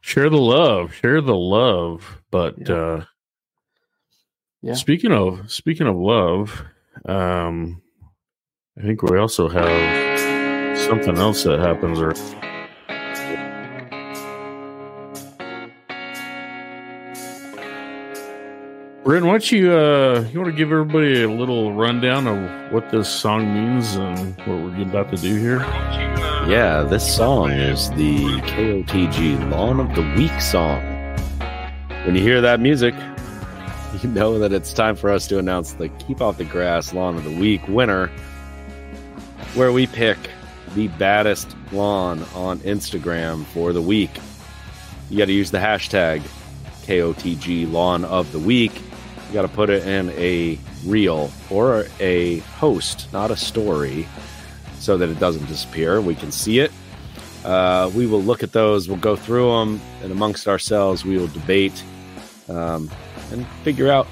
share 0.00 0.28
the 0.30 0.36
love, 0.36 0.94
share 0.94 1.20
the 1.20 1.34
love. 1.34 2.20
But 2.30 2.54
Yeah. 2.68 2.74
uh 2.74 3.04
Yeah. 4.62 4.74
speaking 4.74 5.12
of 5.12 5.50
speaking 5.50 5.86
of 5.86 5.96
love, 5.96 6.64
um 7.06 7.82
I 8.78 8.82
think 8.82 9.02
we 9.02 9.18
also 9.18 9.48
have 9.48 10.78
something 10.78 11.16
else 11.18 11.44
that 11.44 11.58
happens 11.60 12.00
or 12.00 12.14
Bryn, 19.04 19.26
why 19.26 19.32
don't 19.32 19.50
you 19.50 19.72
uh 19.72 20.24
you 20.32 20.38
want 20.38 20.52
to 20.52 20.56
give 20.56 20.70
everybody 20.70 21.24
a 21.24 21.28
little 21.28 21.72
rundown 21.74 22.28
of 22.28 22.72
what 22.72 22.88
this 22.92 23.08
song 23.08 23.52
means 23.52 23.96
and 23.96 24.36
what 24.46 24.62
we're 24.62 24.82
about 24.82 25.10
to 25.10 25.16
do 25.16 25.34
here? 25.40 25.58
Yeah, 26.48 26.86
this 26.88 27.16
song 27.16 27.50
is 27.50 27.90
the 27.90 28.22
KOTG 28.42 29.50
Lawn 29.50 29.80
of 29.80 29.92
the 29.96 30.02
Week 30.16 30.40
song. 30.40 30.80
When 32.04 32.14
you 32.14 32.22
hear 32.22 32.40
that 32.42 32.60
music, 32.60 32.94
you 34.02 34.08
know 34.08 34.38
that 34.38 34.52
it's 34.52 34.72
time 34.72 34.94
for 34.94 35.10
us 35.10 35.26
to 35.26 35.38
announce 35.40 35.72
the 35.72 35.88
Keep 35.88 36.20
Off 36.20 36.38
the 36.38 36.44
Grass 36.44 36.94
Lawn 36.94 37.16
of 37.16 37.24
the 37.24 37.36
Week 37.36 37.66
winner, 37.66 38.06
where 39.54 39.72
we 39.72 39.88
pick 39.88 40.16
the 40.76 40.86
baddest 40.86 41.56
lawn 41.72 42.22
on 42.36 42.60
Instagram 42.60 43.46
for 43.46 43.72
the 43.72 43.82
week. 43.82 44.12
You 45.10 45.18
got 45.18 45.24
to 45.24 45.32
use 45.32 45.50
the 45.50 45.58
hashtag 45.58 46.22
KOTG 46.84 47.70
Lawn 47.70 48.04
of 48.04 48.30
the 48.30 48.38
Week. 48.38 48.70
You 49.32 49.38
got 49.38 49.48
to 49.48 49.56
put 49.56 49.70
it 49.70 49.86
in 49.86 50.10
a 50.10 50.58
reel 50.84 51.30
or 51.48 51.86
a 52.00 52.42
post, 52.58 53.10
not 53.14 53.30
a 53.30 53.36
story 53.36 54.06
so 54.78 54.98
that 54.98 55.08
it 55.08 55.18
doesn't 55.18 55.46
disappear. 55.46 56.02
We 56.02 56.14
can 56.14 56.30
see 56.30 56.58
it. 56.58 56.70
Uh, 57.42 57.90
we 57.94 58.06
will 58.06 58.22
look 58.22 58.42
at 58.42 58.52
those. 58.52 58.88
We'll 58.88 58.98
go 58.98 59.16
through 59.16 59.50
them, 59.58 59.80
and 60.02 60.12
amongst 60.12 60.46
ourselves, 60.48 61.06
we 61.06 61.16
will 61.16 61.28
debate 61.28 61.82
um, 62.50 62.90
and 63.30 63.46
figure 63.64 63.90
out 63.90 64.06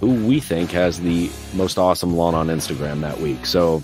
who 0.00 0.26
we 0.26 0.40
think 0.40 0.72
has 0.72 0.98
the 1.00 1.30
most 1.54 1.78
awesome 1.78 2.16
lawn 2.16 2.34
on 2.34 2.48
Instagram 2.48 3.00
that 3.02 3.20
week. 3.20 3.46
So 3.46 3.80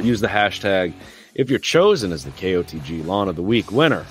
use 0.00 0.22
the 0.22 0.28
hashtag. 0.28 0.94
If 1.34 1.50
you're 1.50 1.58
chosen 1.58 2.10
as 2.10 2.24
the 2.24 2.30
KOTG 2.30 3.04
Lawn 3.04 3.28
of 3.28 3.36
the 3.36 3.42
Week 3.42 3.70
winner, 3.70 4.06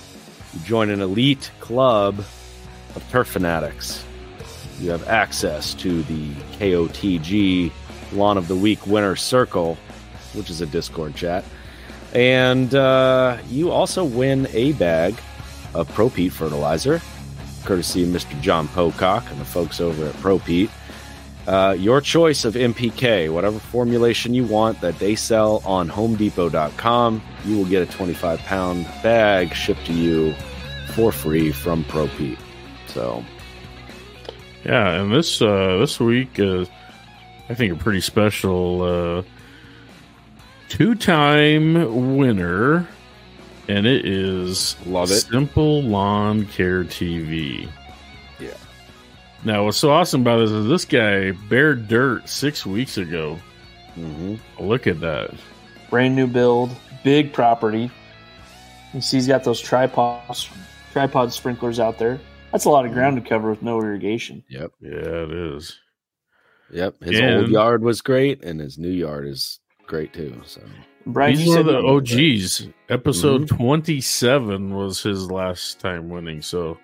You 0.54 0.60
join 0.60 0.92
an 0.92 1.02
elite 1.02 1.50
club 1.62 2.20
of 2.20 3.04
turf 3.10 3.28
fanatics. 3.28 4.05
You 4.80 4.92
have 4.92 5.08
access 5.08 5.74
to 5.76 6.04
the 6.04 6.34
KOTG 6.60 7.72
Lawn 8.14 8.38
of 8.38 8.48
the 8.48 8.56
Week 8.56 8.86
Winner 8.86 9.16
Circle, 9.16 9.78
which 10.34 10.50
is 10.50 10.62
a 10.62 10.66
Discord 10.66 11.16
chat. 11.16 11.46
And 12.14 12.74
uh, 12.74 13.38
you 13.50 13.72
also 13.72 14.04
win 14.04 14.48
a 14.52 14.74
bag 14.74 15.16
of 15.74 15.90
ProPEAT 15.90 16.32
fertilizer, 16.32 17.02
courtesy 17.66 18.04
of 18.04 18.10
Mr. 18.10 18.40
John 18.42 18.68
Pocock 18.70 19.30
and 19.30 19.40
the 19.40 19.46
folks 19.46 19.82
over 19.82 20.06
at 20.06 20.14
ProPEAT. 20.16 20.70
Uh, 21.48 21.76
your 21.78 22.02
choice 22.02 22.44
of 22.44 22.56
NPK, 22.56 23.32
whatever 23.32 23.60
formulation 23.60 24.34
you 24.34 24.46
want 24.46 24.82
that 24.82 24.98
they 24.98 25.16
sell 25.16 25.62
on 25.64 25.90
HomeDepot.com, 25.90 27.22
you 27.46 27.58
will 27.58 27.66
get 27.66 27.88
a 27.88 27.92
25 27.92 28.40
pound 28.40 28.86
bag 29.04 29.54
shipped 29.54 29.86
to 29.86 29.94
you 29.94 30.34
for 30.94 31.12
free 31.12 31.52
from 31.52 31.84
ProPEAT. 31.84 32.40
So, 32.88 33.24
Yeah, 34.66 35.00
and 35.02 35.14
this 35.14 35.42
uh, 35.42 35.78
this 35.80 36.00
week 36.00 36.40
is, 36.40 36.68
I 37.50 37.54
think, 37.54 37.74
a 37.74 37.76
pretty 37.76 38.02
special 38.02 38.82
uh, 38.82 39.24
two-time 40.70 42.18
winner, 42.18 42.88
and 43.68 43.86
it 43.86 44.06
is 44.06 44.76
Love 44.88 45.12
it. 45.12 45.22
Simple 45.22 45.84
Lawn 45.84 46.46
Care 46.48 46.84
TV. 46.84 47.70
Yeah. 48.40 48.50
Now, 49.44 49.66
what's 49.66 49.78
so 49.78 49.92
awesome 49.92 50.22
about 50.22 50.40
this 50.40 50.52
is 50.52 50.68
this 50.68 50.86
guy 50.86 51.32
bared 51.50 51.88
dirt 51.88 52.28
six 52.28 52.66
weeks 52.66 52.98
ago. 52.98 53.38
mhm. 53.98 54.40
Look 54.60 54.88
at 54.88 55.00
that. 55.02 55.32
Brand 55.92 56.16
new 56.16 56.26
build, 56.28 56.72
big 57.04 57.32
property. 57.32 57.92
You 58.96 59.02
see, 59.02 59.18
he's 59.18 59.28
got 59.28 59.44
those 59.44 59.62
tripods, 59.62 60.50
tripod 60.92 61.32
sprinklers 61.32 61.80
out 61.80 62.00
there. 62.00 62.20
That's 62.56 62.64
a 62.64 62.70
lot 62.70 62.86
of 62.86 62.94
ground 62.94 63.18
to 63.22 63.22
cover 63.22 63.50
with 63.50 63.62
no 63.62 63.82
irrigation. 63.82 64.42
yep, 64.50 64.72
Yeah, 64.80 64.92
it 64.94 65.32
is. 65.32 65.78
yep. 66.72 66.96
His 67.04 67.20
And- 67.20 67.36
old 67.42 67.50
yard 67.50 67.84
was 67.84 68.00
great, 68.02 68.42
and 68.46 68.62
his 68.62 68.78
new 68.78 68.88
yard 68.90 69.28
is 69.28 69.60
great 69.86 70.14
too. 70.14 70.42
So, 70.46 70.62
Brian, 71.06 71.36
He's 71.36 71.44
you 71.44 71.50
one 71.50 71.60
of 71.60 71.66
the 71.66 71.80
OGs. 71.86 72.68
Episode 72.88 73.42
mm-hmm. 73.42 73.58
27 73.58 74.74
was 74.74 75.04
his 75.04 75.30
last 75.30 75.82
time 75.82 76.08
winning. 76.08 76.42
So 76.42 76.78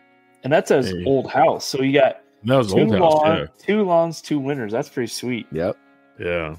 and 0.43 0.51
that's 0.51 0.71
his 0.71 0.89
Hey. 0.89 1.05
old 1.05 1.31
house. 1.31 1.63
So 1.65 1.81
you 1.81 1.93
got 1.93 2.21
that 2.43 2.57
was 2.57 2.73
two 2.73 2.79
old 2.81 2.91
house. 2.93 3.01
lawn, 3.13 3.49
two 3.57 3.83
lawns, 3.83 4.21
two 4.21 4.39
winners. 4.39 4.73
That's 4.73 4.89
pretty 4.89 5.07
sweet. 5.07 5.47
yep. 5.53 5.77
Yeah. 6.19 6.57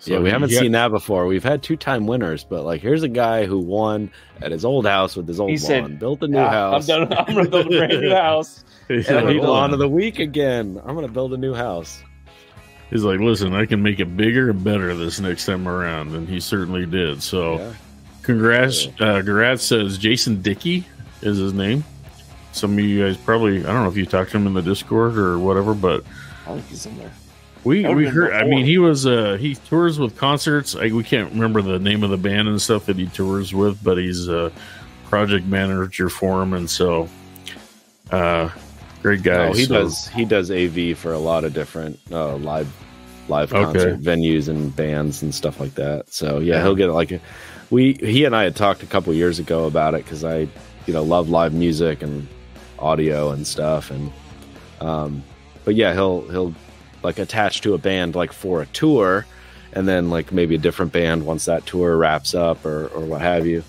Yeah. 0.00 0.16
yeah, 0.16 0.22
we 0.22 0.30
haven't 0.30 0.50
got- 0.50 0.60
seen 0.60 0.72
that 0.72 0.90
before. 0.90 1.26
We've 1.26 1.42
had 1.44 1.62
two 1.62 1.76
time 1.76 2.06
winners, 2.06 2.44
but 2.44 2.64
like, 2.64 2.80
here's 2.82 3.02
a 3.02 3.08
guy 3.08 3.46
who 3.46 3.58
won 3.58 4.10
at 4.42 4.52
his 4.52 4.64
old 4.64 4.86
house 4.86 5.16
with 5.16 5.26
his 5.26 5.40
old 5.40 5.50
He 5.50 5.56
lawn, 5.56 5.66
said, 5.66 5.98
built 5.98 6.22
a 6.22 6.28
new 6.28 6.36
Yeah, 6.38 6.50
house. 6.50 6.88
I'm 6.90 7.08
done. 7.08 7.18
I'm 7.18 7.34
gonna 7.34 7.48
build 7.48 7.66
a 7.66 7.78
brand 7.78 8.00
new 8.02 8.10
house. 8.14 8.64
He's 8.88 9.08
and 9.08 9.26
like, 9.26 9.36
lawn 9.38 9.64
on." 9.64 9.72
of 9.72 9.78
the 9.78 9.88
week 9.88 10.18
again. 10.18 10.80
I'm 10.84 10.94
gonna 10.94 11.08
build 11.08 11.32
a 11.32 11.38
new 11.38 11.54
house. 11.54 12.02
He's 12.90 13.02
like, 13.02 13.18
listen, 13.18 13.54
I 13.54 13.64
can 13.64 13.82
make 13.82 13.98
it 13.98 14.14
bigger 14.16 14.50
and 14.50 14.62
better 14.62 14.94
this 14.94 15.18
next 15.18 15.46
time 15.46 15.66
around, 15.66 16.14
and 16.14 16.28
he 16.28 16.38
certainly 16.38 16.84
did. 16.86 17.22
So, 17.22 17.56
Yeah. 17.58 17.72
congrats, 18.22 18.86
uh, 19.00 19.22
congrats 19.24 19.64
says 19.64 19.96
Jason 19.98 20.42
Dickey 20.42 20.84
is 21.22 21.38
his 21.38 21.54
name. 21.54 21.82
Some 22.52 22.74
of 22.74 22.80
you 22.80 23.04
guys 23.04 23.16
probably, 23.16 23.60
I 23.60 23.72
don't 23.72 23.82
know 23.84 23.88
if 23.88 23.96
you 23.96 24.06
talked 24.06 24.32
to 24.32 24.36
him 24.36 24.46
in 24.46 24.52
the 24.54 24.62
Discord 24.62 25.16
or 25.18 25.38
whatever, 25.38 25.74
but 25.74 26.04
I 26.46 26.52
think 26.52 26.68
he's 26.68 26.84
in 26.86 26.96
there. 26.98 27.10
We 27.64 27.86
we 27.86 28.04
been 28.04 28.14
heard. 28.14 28.32
I 28.34 28.44
mean, 28.44 28.64
he 28.64 28.78
was 28.78 29.06
uh 29.06 29.36
he 29.40 29.54
tours 29.54 29.98
with 29.98 30.16
concerts. 30.16 30.74
I, 30.76 30.88
we 30.88 31.02
can't 31.04 31.32
remember 31.32 31.62
the 31.62 31.78
name 31.78 32.02
of 32.02 32.10
the 32.10 32.16
band 32.18 32.48
and 32.48 32.60
stuff 32.60 32.86
that 32.86 32.96
he 32.96 33.06
tours 33.06 33.54
with, 33.54 33.82
but 33.82 33.98
he's 33.98 34.28
a 34.28 34.52
project 35.08 35.46
manager 35.46 36.08
for 36.08 36.42
him, 36.42 36.52
and 36.54 36.68
so, 36.68 37.08
uh, 38.10 38.50
great 39.02 39.22
guy. 39.22 39.48
Oh, 39.48 39.52
he 39.52 39.64
So- 39.64 39.74
does. 39.82 40.08
He 40.08 40.24
does 40.24 40.50
AV 40.50 40.94
for 40.96 41.12
a 41.12 41.18
lot 41.18 41.44
of 41.44 41.52
different 41.54 41.98
uh, 42.10 42.36
live 42.36 42.68
live 43.28 43.52
Okay. 43.54 43.64
concert 43.64 44.02
venues 44.02 44.48
and 44.48 44.74
bands 44.76 45.22
and 45.22 45.34
stuff 45.34 45.58
like 45.58 45.74
that. 45.76 46.12
So 46.12 46.40
yeah, 46.40 46.56
Yeah. 46.56 46.62
he'll 46.62 46.74
get 46.74 46.90
like 46.90 47.12
a, 47.12 47.20
we. 47.70 47.94
He 47.94 48.24
and 48.26 48.36
I 48.36 48.44
had 48.44 48.54
talked 48.56 48.82
a 48.82 48.86
couple 48.86 49.12
years 49.14 49.38
ago 49.38 49.64
about 49.64 49.94
it 49.94 50.04
because 50.04 50.24
I, 50.24 50.40
you 50.86 50.92
know, 50.92 51.02
love 51.02 51.30
live 51.30 51.54
music 51.54 52.02
and 52.02 52.26
audio 52.78 53.30
and 53.30 53.46
stuff. 53.46 53.90
And 53.90 54.12
um, 54.80 55.22
but 55.64 55.74
yeah, 55.74 55.94
he'll 55.94 56.28
he'll 56.28 56.54
like 57.04 57.18
attached 57.18 57.62
to 57.64 57.74
a 57.74 57.78
band 57.78 58.14
like 58.16 58.32
for 58.32 58.62
a 58.62 58.66
tour, 58.66 59.26
and 59.72 59.86
then 59.86 60.10
like 60.10 60.32
maybe 60.32 60.56
a 60.56 60.58
different 60.58 60.92
band 60.92 61.24
once 61.26 61.44
that 61.44 61.66
tour 61.66 61.96
wraps 61.96 62.34
up 62.34 62.64
or 62.66 62.88
or 62.88 63.00
what 63.04 63.20
have 63.20 63.46
you. 63.46 63.62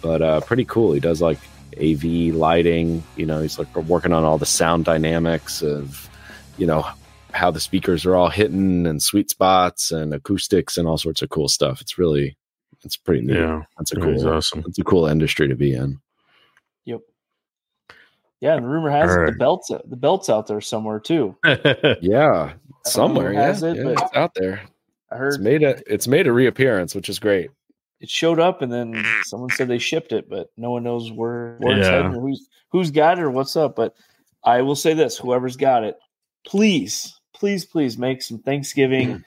But 0.00 0.22
uh, 0.22 0.40
pretty 0.40 0.64
cool. 0.64 0.92
He 0.92 1.00
does 1.00 1.20
like 1.20 1.38
AV 1.80 2.04
lighting. 2.34 3.02
You 3.16 3.26
know, 3.26 3.42
he's 3.42 3.58
like 3.58 3.74
working 3.76 4.12
on 4.12 4.24
all 4.24 4.38
the 4.38 4.46
sound 4.46 4.84
dynamics 4.84 5.60
of, 5.62 6.08
you 6.56 6.66
know, 6.66 6.86
how 7.32 7.50
the 7.50 7.60
speakers 7.60 8.06
are 8.06 8.14
all 8.14 8.28
hitting 8.30 8.86
and 8.86 9.02
sweet 9.02 9.28
spots 9.28 9.90
and 9.90 10.14
acoustics 10.14 10.78
and 10.78 10.86
all 10.88 10.98
sorts 10.98 11.20
of 11.22 11.30
cool 11.30 11.48
stuff. 11.48 11.80
It's 11.80 11.98
really, 11.98 12.36
it's 12.84 12.96
pretty 12.96 13.26
neat. 13.26 13.36
yeah, 13.36 13.62
That's 13.76 13.92
a 13.92 13.96
yeah, 13.98 14.12
he's 14.12 14.22
cool, 14.22 14.32
awesome. 14.32 14.64
it's 14.68 14.78
a 14.78 14.84
cool 14.84 15.06
industry 15.06 15.48
to 15.48 15.56
be 15.56 15.74
in. 15.74 15.98
Yep. 16.84 17.00
Yeah, 18.40 18.54
and 18.54 18.70
rumor 18.70 18.90
has 18.90 19.16
it 19.16 19.18
All 19.18 19.26
the 19.26 19.32
belts 19.32 19.68
the 19.68 19.96
belts 19.96 20.30
out 20.30 20.46
there 20.46 20.60
somewhere 20.60 21.00
too. 21.00 21.36
Yeah, 22.00 22.52
somewhere. 22.84 23.32
Yeah, 23.32 23.50
it, 23.50 23.76
yeah, 23.76 23.88
it's 23.90 24.02
out 24.16 24.32
there. 24.34 24.62
I 25.10 25.16
heard 25.16 25.34
It's 25.34 25.38
made 25.42 25.62
a, 25.62 25.80
it's 25.92 26.06
made 26.08 26.26
a 26.26 26.32
reappearance, 26.32 26.94
which 26.94 27.08
is 27.08 27.18
great. 27.18 27.50
it 28.00 28.08
showed 28.10 28.38
up 28.38 28.62
and 28.62 28.70
then 28.72 29.04
someone 29.24 29.50
said 29.50 29.66
they 29.68 29.78
shipped 29.78 30.12
it, 30.12 30.28
but 30.28 30.48
no 30.56 30.70
one 30.70 30.84
knows 30.84 31.10
where, 31.10 31.56
where 31.60 31.78
it's 31.78 31.86
Yeah. 31.86 31.96
heading 31.96 32.14
or 32.14 32.20
who's 32.20 32.48
who's 32.70 32.90
got 32.90 33.18
it 33.18 33.22
or 33.24 33.30
what's 33.30 33.56
up. 33.56 33.74
But 33.74 33.94
I 34.44 34.62
will 34.62 34.76
say 34.76 34.94
this: 34.94 35.16
whoever's 35.18 35.56
got 35.56 35.82
it, 35.84 35.96
please, 36.46 37.18
please, 37.34 37.64
please 37.64 37.98
make 37.98 38.22
some 38.22 38.38
Thanksgiving 38.38 39.24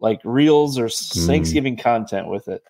like 0.00 0.20
reels 0.24 0.78
or 0.78 0.86
s- 0.86 1.12
Mm. 1.16 1.26
Thanksgiving 1.26 1.76
content 1.76 2.28
with 2.28 2.48
it 2.48 2.62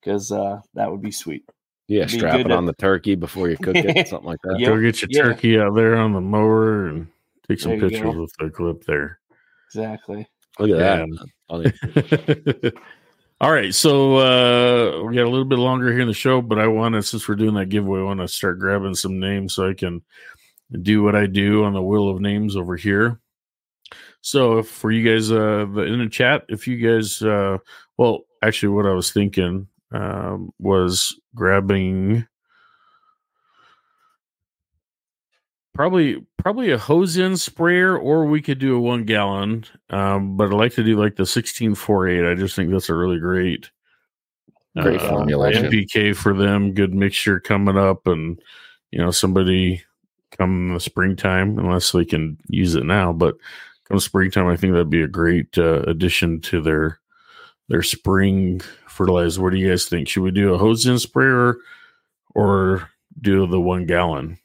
because 0.00 0.32
uh, 0.32 0.60
that 0.74 0.90
would 0.90 1.00
be 1.02 1.12
sweet. 1.12 1.44
Yeah, 1.88 2.04
Be 2.06 2.18
strap 2.18 2.32
good 2.36 2.46
it 2.46 2.48
to- 2.48 2.54
on 2.56 2.66
the 2.66 2.72
turkey 2.74 3.14
before 3.14 3.48
you 3.48 3.56
cook 3.56 3.76
it, 3.76 4.08
something 4.08 4.26
like 4.26 4.40
that. 4.42 4.58
Yep, 4.58 4.68
Go 4.68 4.80
get 4.80 5.00
your 5.02 5.08
yeah. 5.10 5.22
turkey 5.32 5.58
out 5.60 5.74
there 5.74 5.96
on 5.96 6.12
the 6.12 6.20
mower 6.20 6.86
and 6.88 7.06
take 7.48 7.60
some 7.60 7.78
pictures 7.78 8.00
go. 8.02 8.20
with 8.22 8.32
the 8.40 8.50
clip 8.50 8.84
there. 8.84 9.20
Exactly. 9.74 10.26
Look 10.58 10.70
at 10.70 10.76
Yeah. 10.78 11.06
that. 11.48 12.72
All 13.40 13.50
right, 13.50 13.74
so 13.74 14.16
uh, 14.18 15.02
we 15.02 15.16
got 15.16 15.24
a 15.24 15.28
little 15.30 15.44
bit 15.44 15.58
longer 15.58 15.90
here 15.90 16.02
in 16.02 16.06
the 16.06 16.14
show, 16.14 16.40
but 16.40 16.60
I 16.60 16.68
want 16.68 16.94
to, 16.94 17.02
since 17.02 17.26
we're 17.26 17.34
doing 17.34 17.54
that 17.54 17.70
giveaway, 17.70 18.00
I 18.00 18.04
want 18.04 18.20
to 18.20 18.28
start 18.28 18.60
grabbing 18.60 18.94
some 18.94 19.18
names 19.18 19.54
so 19.54 19.68
I 19.68 19.74
can 19.74 20.02
do 20.82 21.02
what 21.02 21.16
I 21.16 21.26
do 21.26 21.64
on 21.64 21.72
the 21.72 21.82
wheel 21.82 22.08
of 22.08 22.20
names 22.20 22.54
over 22.54 22.76
here. 22.76 23.18
So, 24.20 24.58
if 24.58 24.68
for 24.68 24.92
you 24.92 25.10
guys 25.12 25.32
uh, 25.32 25.66
in 25.66 25.98
the 25.98 26.08
chat, 26.08 26.44
if 26.48 26.68
you 26.68 26.76
guys, 26.76 27.20
uh, 27.20 27.58
well, 27.96 28.20
actually, 28.42 28.68
what 28.68 28.86
I 28.86 28.92
was 28.92 29.10
thinking 29.12 29.66
um, 29.90 30.52
was 30.60 31.18
grabbing 31.34 32.24
probably 35.74 36.24
probably 36.38 36.70
a 36.70 36.78
hose 36.78 37.16
in 37.16 37.36
sprayer, 37.36 37.96
or 37.96 38.26
we 38.26 38.42
could 38.42 38.58
do 38.58 38.76
a 38.76 38.80
one 38.80 39.04
gallon. 39.04 39.64
Um, 39.90 40.36
but 40.36 40.52
I 40.52 40.56
like 40.56 40.74
to 40.74 40.84
do 40.84 40.98
like 40.98 41.16
the 41.16 41.26
sixteen 41.26 41.74
four 41.74 42.08
eight. 42.08 42.30
I 42.30 42.34
just 42.34 42.56
think 42.56 42.70
that's 42.70 42.88
a 42.88 42.94
really 42.94 43.18
great 43.18 43.70
Great 44.80 45.00
uh, 45.00 45.08
formulation. 45.08 45.70
NPK 45.70 46.16
for 46.16 46.34
them. 46.34 46.72
Good 46.72 46.94
mixture 46.94 47.38
coming 47.38 47.76
up, 47.76 48.06
and 48.06 48.40
you 48.90 48.98
know 48.98 49.10
somebody 49.10 49.82
come 50.30 50.68
in 50.68 50.74
the 50.74 50.80
springtime, 50.80 51.58
unless 51.58 51.92
they 51.92 52.06
can 52.06 52.38
use 52.48 52.74
it 52.74 52.84
now, 52.84 53.12
but 53.12 53.34
come 53.86 54.00
springtime, 54.00 54.46
I 54.46 54.56
think 54.56 54.72
that'd 54.72 54.88
be 54.88 55.02
a 55.02 55.08
great 55.08 55.58
uh, 55.58 55.82
addition 55.82 56.40
to 56.42 56.62
their 56.62 56.98
their 57.68 57.82
spring 57.82 58.60
fertilizer. 58.88 59.42
What 59.42 59.52
do 59.52 59.58
you 59.58 59.68
guys 59.68 59.86
think? 59.86 60.08
Should 60.08 60.22
we 60.22 60.30
do 60.30 60.54
a 60.54 60.58
hose 60.58 60.86
in 60.86 60.98
sprayer 60.98 61.56
or 62.34 62.88
do 63.20 63.46
the 63.46 63.60
one 63.60 63.84
gallon? 63.84 64.38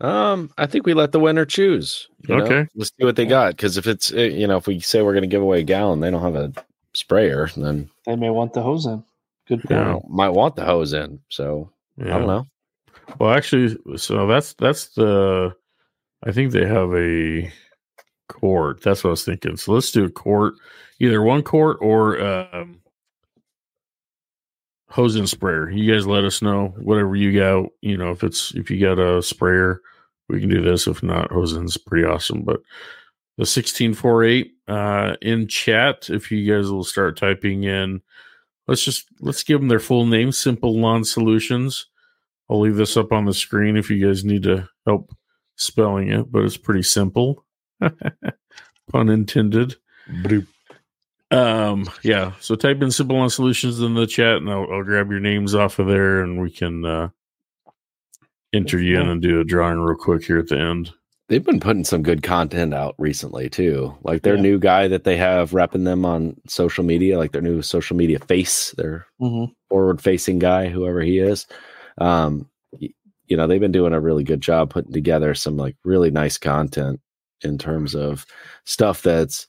Um, 0.00 0.50
I 0.58 0.66
think 0.66 0.84
we 0.86 0.94
let 0.94 1.12
the 1.12 1.20
winner 1.20 1.44
choose. 1.46 2.08
you 2.28 2.36
know? 2.36 2.44
Okay. 2.44 2.68
let's 2.74 2.90
see 2.98 3.04
what 3.04 3.16
they 3.16 3.24
got. 3.26 3.56
Because 3.56 3.76
if 3.78 3.86
it's 3.86 4.12
uh, 4.12 4.16
you 4.18 4.46
know 4.46 4.56
if 4.58 4.66
we 4.66 4.80
say 4.80 5.02
we're 5.02 5.12
going 5.14 5.22
to 5.22 5.28
give 5.28 5.42
away 5.42 5.60
a 5.60 5.64
gallon, 5.64 6.00
they 6.00 6.10
don't 6.10 6.22
have 6.22 6.34
a 6.36 6.52
sprayer, 6.94 7.48
then 7.56 7.88
They 8.04 8.16
may 8.16 8.30
want 8.30 8.52
the 8.52 8.62
hose 8.62 8.86
in. 8.86 9.02
Good 9.48 9.60
point. 9.62 9.70
you 9.70 9.76
Yeah. 9.76 9.84
know, 9.84 10.06
might 10.08 10.30
want 10.30 10.56
the 10.56 10.64
hose 10.64 10.92
in. 10.92 11.20
So 11.28 11.70
I 12.00 12.08
don't 12.08 12.26
know. 12.26 12.46
Well, 13.18 13.30
actually, 13.32 13.76
so 13.96 14.26
that's 14.26 14.52
that's 14.54 14.88
the. 14.88 15.54
I 16.24 16.32
think 16.32 16.52
they 16.52 16.66
have 16.66 16.92
a 16.94 17.50
quart. 18.28 18.82
That's 18.82 19.04
what 19.04 19.10
I 19.10 19.12
was 19.12 19.24
thinking. 19.24 19.56
So 19.56 19.72
let's 19.72 19.92
do 19.92 20.04
a 20.04 20.10
quart, 20.10 20.54
either 20.98 21.22
one 21.22 21.42
quart 21.42 21.78
or 21.80 22.20
um, 22.20 22.80
hose 24.88 25.16
and 25.16 25.28
sprayer. 25.28 25.70
You 25.70 25.92
guys 25.92 26.06
let 26.06 26.24
us 26.24 26.42
know 26.42 26.74
whatever 26.78 27.16
you 27.16 27.38
got. 27.38 27.70
You 27.80 27.96
know, 27.96 28.10
if 28.10 28.24
it's 28.24 28.54
if 28.54 28.70
you 28.70 28.80
got 28.80 28.98
a 28.98 29.22
sprayer, 29.22 29.80
we 30.28 30.40
can 30.40 30.48
do 30.48 30.62
this. 30.62 30.86
If 30.86 31.02
not, 31.02 31.30
hose 31.30 31.52
is 31.52 31.76
pretty 31.76 32.06
awesome. 32.06 32.42
But 32.42 32.60
the 33.38 33.46
sixteen 33.46 33.94
four 33.94 34.24
eight 34.24 34.54
uh, 34.68 35.16
in 35.22 35.48
chat, 35.48 36.10
if 36.10 36.30
you 36.30 36.52
guys 36.52 36.70
will 36.70 36.84
start 36.84 37.16
typing 37.16 37.64
in, 37.64 38.02
let's 38.66 38.84
just 38.84 39.06
let's 39.20 39.42
give 39.42 39.60
them 39.60 39.68
their 39.68 39.80
full 39.80 40.06
name. 40.06 40.32
Simple 40.32 40.78
Lawn 40.78 41.04
Solutions 41.04 41.86
I'll 42.48 42.60
leave 42.60 42.76
this 42.76 42.96
up 42.96 43.12
on 43.12 43.24
the 43.24 43.34
screen 43.34 43.76
if 43.76 43.90
you 43.90 44.04
guys 44.06 44.24
need 44.24 44.44
to 44.44 44.68
help 44.86 45.14
spelling 45.56 46.12
it, 46.12 46.30
but 46.30 46.44
it's 46.44 46.56
pretty 46.56 46.82
simple. 46.82 47.44
Pun 47.80 49.08
intended. 49.08 49.76
Bloop. 50.08 50.46
Um, 51.30 51.88
yeah. 52.02 52.32
So 52.40 52.54
type 52.54 52.80
in 52.82 52.90
Simple 52.90 53.16
Lawn 53.16 53.30
Solutions 53.30 53.80
in 53.80 53.94
the 53.94 54.06
chat 54.06 54.36
and 54.36 54.50
I'll, 54.50 54.66
I'll 54.72 54.84
grab 54.84 55.10
your 55.10 55.20
names 55.20 55.54
off 55.54 55.78
of 55.78 55.88
there 55.88 56.22
and 56.22 56.40
we 56.40 56.50
can 56.50 56.84
uh 56.84 57.08
enter 58.52 58.78
you 58.80 58.98
in 59.00 59.08
and 59.08 59.20
do 59.20 59.40
a 59.40 59.44
drawing 59.44 59.78
real 59.80 59.96
quick 59.96 60.24
here 60.24 60.38
at 60.38 60.48
the 60.48 60.58
end. 60.58 60.92
They've 61.28 61.44
been 61.44 61.58
putting 61.60 61.84
some 61.84 62.04
good 62.04 62.22
content 62.22 62.72
out 62.72 62.94
recently 62.98 63.50
too. 63.50 63.92
Like 64.02 64.22
their 64.22 64.36
Yeah. 64.36 64.42
new 64.42 64.58
guy 64.60 64.86
that 64.88 65.02
they 65.04 65.16
have 65.16 65.50
repping 65.50 65.84
them 65.84 66.04
on 66.04 66.36
social 66.46 66.84
media, 66.84 67.18
like 67.18 67.32
their 67.32 67.42
new 67.42 67.60
social 67.62 67.96
media 67.96 68.20
face, 68.20 68.70
their 68.72 69.06
Mhm. 69.20 69.52
forward 69.68 70.00
facing 70.00 70.38
guy, 70.38 70.68
whoever 70.68 71.00
he 71.02 71.18
is. 71.18 71.46
Um, 71.98 72.48
you 72.78 73.36
know, 73.36 73.48
they've 73.48 73.60
been 73.60 73.72
doing 73.72 73.92
a 73.92 74.00
really 74.00 74.22
good 74.22 74.40
job 74.40 74.70
putting 74.70 74.92
together 74.92 75.34
some 75.34 75.56
like 75.56 75.76
really 75.84 76.12
nice 76.12 76.38
content 76.38 77.00
in 77.42 77.58
terms 77.58 77.96
of 77.96 78.24
stuff 78.64 79.02
that's 79.02 79.48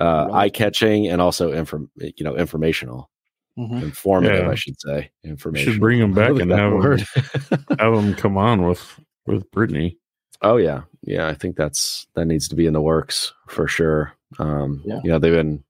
uh, 0.00 0.28
Right. 0.30 0.44
eye 0.44 0.48
catching 0.50 1.06
and 1.08 1.20
also 1.20 1.52
inform, 1.52 1.90
you 1.96 2.24
know, 2.24 2.36
informational, 2.36 3.10
Mhm. 3.58 3.82
informative, 3.82 4.44
Yeah. 4.44 4.50
I 4.50 4.54
should 4.54 4.80
say. 4.80 5.10
Information. 5.24 5.72
should 5.72 5.80
bring 5.80 5.98
them 6.00 6.12
back 6.14 6.30
Look 6.32 6.42
and 6.42 6.50
that 6.50 6.58
have 6.58 6.72
him, 6.72 6.78
word. 6.78 7.00
have 7.78 7.94
him 7.94 8.14
come 8.14 8.36
on 8.36 8.66
with 8.66 9.00
with 9.26 9.50
Brittany. 9.50 9.98
Oh 10.42 10.56
yeah, 10.56 10.82
yeah. 11.02 11.26
I 11.28 11.34
think 11.34 11.56
that's 11.56 12.06
that 12.14 12.26
needs 12.26 12.46
to 12.48 12.54
be 12.56 12.66
in 12.66 12.72
the 12.72 12.80
works 12.80 13.32
for 13.48 13.66
sure. 13.68 14.12
Um, 14.38 14.80
Yeah. 14.84 15.00
You 15.02 15.10
know, 15.10 15.18
they've 15.18 15.32
been 15.34 15.64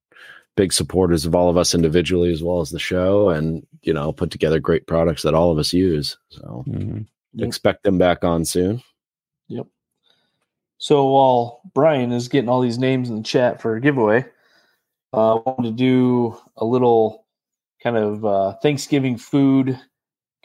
big 0.57 0.73
supporters 0.73 1.25
of 1.25 1.35
all 1.35 1.49
of 1.49 1.57
us 1.57 1.75
individually 1.75 2.33
as 2.33 2.43
well 2.43 2.61
as 2.61 2.71
the 2.71 2.79
show, 2.79 3.31
and 3.31 3.67
you 3.83 3.93
know, 3.95 4.13
put 4.13 4.31
together 4.31 4.59
great 4.61 4.87
products 4.87 5.23
that 5.23 5.35
all 5.35 5.51
of 5.51 5.59
us 5.59 5.73
use. 5.73 6.19
So 6.31 6.65
Mhm. 6.69 7.07
Expect 7.39 7.85
them 7.85 7.97
back 7.99 8.25
on 8.25 8.45
soon. 8.45 8.83
So 10.79 11.07
while 11.07 11.61
Brian 11.75 12.13
is 12.13 12.29
getting 12.29 12.49
all 12.49 12.61
these 12.61 12.79
names 12.79 13.11
in 13.11 13.17
the 13.17 13.23
chat 13.23 13.61
for 13.61 13.75
a 13.75 13.81
giveaway, 13.81 14.25
uh, 15.13 15.37
I 15.37 15.43
wanted 15.45 15.71
to 15.71 15.77
do 15.77 16.39
a 16.57 16.65
little 16.65 17.27
kind 17.83 17.97
of 17.97 18.25
uh, 18.25 18.55
Thanksgiving 18.63 19.17
food, 19.17 19.79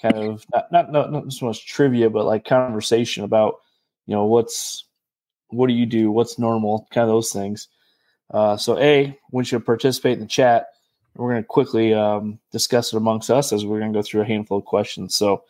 kind 0.01 0.15
of 0.15 0.45
not, 0.51 0.71
not 0.71 0.91
not 0.91 1.11
not 1.11 1.33
so 1.33 1.45
much 1.45 1.67
trivia, 1.67 2.09
but 2.09 2.25
like 2.25 2.45
conversation 2.45 3.23
about 3.23 3.55
you 4.07 4.15
know 4.15 4.25
what's 4.25 4.85
what 5.49 5.67
do 5.67 5.73
you 5.73 5.85
do, 5.85 6.11
what's 6.11 6.39
normal, 6.39 6.87
kind 6.91 7.03
of 7.03 7.13
those 7.13 7.31
things. 7.31 7.67
Uh, 8.33 8.57
so 8.57 8.77
a, 8.79 9.17
once 9.29 9.51
you 9.51 9.59
participate 9.59 10.13
in 10.13 10.21
the 10.21 10.25
chat, 10.25 10.67
we're 11.15 11.31
going 11.31 11.43
to 11.43 11.47
quickly 11.47 11.93
um, 11.93 12.39
discuss 12.51 12.91
it 12.91 12.97
amongst 12.97 13.29
us 13.29 13.53
as 13.53 13.65
we're 13.65 13.79
going 13.79 13.93
to 13.93 13.97
go 13.99 14.01
through 14.01 14.21
a 14.21 14.25
handful 14.25 14.57
of 14.57 14.65
questions. 14.65 15.15
So, 15.15 15.43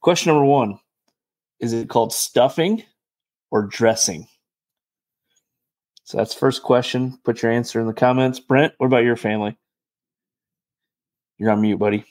question 0.00 0.32
number 0.32 0.46
one: 0.46 0.78
Is 1.58 1.74
it 1.74 1.90
called 1.90 2.14
stuffing? 2.14 2.82
Or 3.50 3.62
dressing? 3.62 4.26
So 6.04 6.18
that's 6.18 6.34
first 6.34 6.62
question. 6.62 7.18
Put 7.24 7.42
your 7.42 7.52
answer 7.52 7.80
in 7.80 7.86
the 7.86 7.92
comments. 7.92 8.40
Brent, 8.40 8.74
what 8.78 8.86
about 8.86 9.04
your 9.04 9.16
family? 9.16 9.56
You're 11.38 11.52
on 11.52 11.62
mute, 11.62 11.78
buddy. 11.78 12.04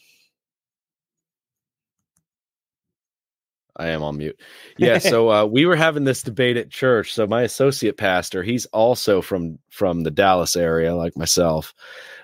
I 3.79 3.87
am 3.87 4.03
on 4.03 4.17
mute. 4.17 4.39
Yeah, 4.77 4.97
so 4.97 5.29
uh, 5.31 5.45
we 5.45 5.65
were 5.65 5.75
having 5.75 6.03
this 6.03 6.21
debate 6.21 6.57
at 6.57 6.69
church. 6.69 7.13
So 7.13 7.25
my 7.25 7.43
associate 7.43 7.97
pastor, 7.97 8.43
he's 8.43 8.65
also 8.67 9.21
from 9.21 9.57
from 9.69 10.03
the 10.03 10.11
Dallas 10.11 10.55
area, 10.55 10.95
like 10.95 11.15
myself, 11.17 11.73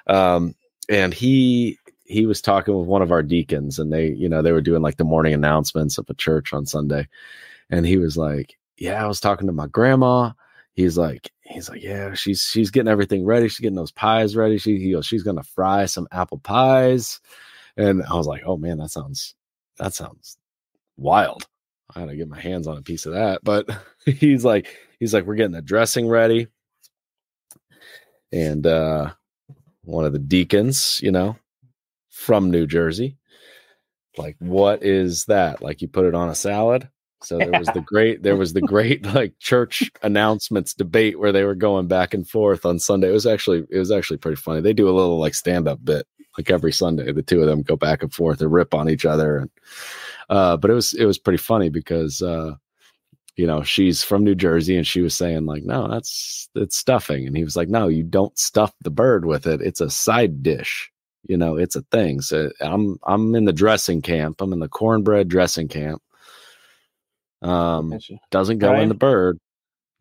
um, 0.07 0.53
and 0.89 1.13
he 1.13 1.79
he 2.05 2.25
was 2.25 2.41
talking 2.41 2.77
with 2.77 2.87
one 2.87 3.01
of 3.01 3.11
our 3.11 3.23
deacons, 3.23 3.79
and 3.79 3.91
they, 3.91 4.09
you 4.11 4.29
know, 4.29 4.41
they 4.41 4.51
were 4.51 4.61
doing 4.61 4.81
like 4.81 4.97
the 4.97 5.03
morning 5.03 5.33
announcements 5.33 5.97
of 5.97 6.09
a 6.09 6.13
church 6.13 6.53
on 6.53 6.65
Sunday, 6.65 7.07
and 7.69 7.85
he 7.85 7.97
was 7.97 8.17
like, 8.17 8.57
"Yeah, 8.77 9.03
I 9.03 9.07
was 9.07 9.19
talking 9.19 9.47
to 9.47 9.53
my 9.53 9.67
grandma." 9.67 10.31
He's 10.73 10.97
like, 10.97 11.31
he's 11.43 11.69
like, 11.69 11.81
"Yeah, 11.83 12.13
she's 12.15 12.41
she's 12.43 12.71
getting 12.71 12.91
everything 12.91 13.25
ready. 13.25 13.47
She's 13.47 13.59
getting 13.59 13.75
those 13.75 13.91
pies 13.91 14.35
ready. 14.35 14.57
She 14.57 14.79
he 14.79 14.91
goes, 14.91 15.05
she's 15.05 15.23
gonna 15.23 15.43
fry 15.43 15.85
some 15.85 16.07
apple 16.11 16.39
pies," 16.39 17.19
and 17.77 18.03
I 18.03 18.15
was 18.15 18.27
like, 18.27 18.43
"Oh 18.45 18.57
man, 18.57 18.77
that 18.79 18.89
sounds 18.91 19.35
that 19.77 19.93
sounds 19.93 20.37
wild. 20.97 21.47
I 21.95 22.01
gotta 22.01 22.15
get 22.15 22.29
my 22.29 22.39
hands 22.39 22.67
on 22.67 22.77
a 22.77 22.81
piece 22.81 23.05
of 23.05 23.13
that. 23.13 23.41
But 23.43 23.69
he's 24.05 24.45
like, 24.45 24.75
he's 24.99 25.13
like, 25.13 25.25
we're 25.25 25.35
getting 25.35 25.51
the 25.51 25.61
dressing 25.61 26.07
ready. 26.07 26.47
And 28.31 28.65
uh 28.65 29.13
one 29.83 30.05
of 30.05 30.13
the 30.13 30.19
deacons, 30.19 30.99
you 31.03 31.11
know, 31.11 31.37
from 32.09 32.49
New 32.49 32.65
Jersey, 32.65 33.17
like, 34.17 34.35
what 34.39 34.83
is 34.83 35.25
that? 35.25 35.61
Like 35.61 35.81
you 35.81 35.87
put 35.87 36.05
it 36.05 36.15
on 36.15 36.29
a 36.29 36.35
salad? 36.35 36.89
So 37.23 37.37
there 37.37 37.51
was 37.51 37.67
the 37.73 37.81
great, 37.81 38.23
there 38.23 38.35
was 38.35 38.53
the 38.53 38.61
great 38.61 39.05
like 39.13 39.33
church 39.39 39.89
announcements 40.03 40.73
debate 40.73 41.19
where 41.19 41.31
they 41.31 41.43
were 41.43 41.55
going 41.55 41.87
back 41.87 42.13
and 42.13 42.27
forth 42.27 42.65
on 42.65 42.79
Sunday. 42.79 43.09
It 43.09 43.13
was 43.13 43.25
actually, 43.25 43.65
it 43.69 43.79
was 43.79 43.91
actually 43.91 44.17
pretty 44.17 44.37
funny. 44.37 44.61
They 44.61 44.73
do 44.73 44.89
a 44.89 44.91
little 44.91 45.19
like 45.19 45.35
stand 45.35 45.67
up 45.67 45.83
bit 45.83 46.07
like 46.37 46.49
every 46.49 46.71
Sunday. 46.71 47.11
The 47.11 47.21
two 47.21 47.41
of 47.41 47.47
them 47.47 47.61
go 47.61 47.75
back 47.75 48.03
and 48.03 48.13
forth 48.13 48.41
and 48.41 48.51
rip 48.51 48.73
on 48.73 48.89
each 48.89 49.05
other. 49.05 49.37
And 49.37 49.49
uh, 50.29 50.57
but 50.57 50.71
it 50.71 50.73
was 50.73 50.93
it 50.93 51.05
was 51.05 51.17
pretty 51.17 51.37
funny 51.37 51.69
because 51.69 52.21
uh, 52.21 52.55
you 53.35 53.47
know 53.47 53.63
she's 53.63 54.03
from 54.03 54.23
New 54.23 54.35
Jersey 54.35 54.77
and 54.77 54.87
she 54.87 55.01
was 55.01 55.15
saying 55.15 55.45
like, 55.45 55.63
no, 55.63 55.87
that's 55.87 56.49
it's 56.55 56.77
stuffing, 56.77 57.27
and 57.27 57.35
he 57.37 57.43
was 57.43 57.55
like, 57.55 57.69
no, 57.69 57.87
you 57.87 58.03
don't 58.03 58.37
stuff 58.37 58.73
the 58.81 58.91
bird 58.91 59.25
with 59.25 59.47
it. 59.47 59.61
It's 59.61 59.81
a 59.81 59.89
side 59.89 60.43
dish. 60.43 60.91
You 61.27 61.37
know, 61.37 61.57
it's 61.57 61.75
a 61.75 61.81
thing. 61.91 62.21
So 62.21 62.51
I'm 62.61 62.97
I'm 63.03 63.35
in 63.35 63.45
the 63.45 63.53
dressing 63.53 64.01
camp. 64.01 64.41
I'm 64.41 64.53
in 64.53 64.59
the 64.59 64.69
cornbread 64.69 65.27
dressing 65.27 65.67
camp. 65.67 66.01
Um, 67.41 67.91
Gotcha. 67.91 68.15
doesn't 68.31 68.59
go 68.59 68.75
in 68.79 68.89
the 68.89 68.95
bird. 68.95 69.39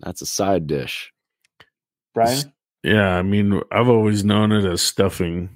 That's 0.01 0.22
a 0.22 0.26
side 0.26 0.66
dish. 0.66 1.12
Brian? 2.14 2.53
Yeah, 2.82 3.16
I 3.16 3.22
mean, 3.22 3.61
I've 3.72 3.89
always 3.89 4.24
known 4.24 4.53
it 4.53 4.64
as 4.64 4.82
stuffing. 4.82 5.49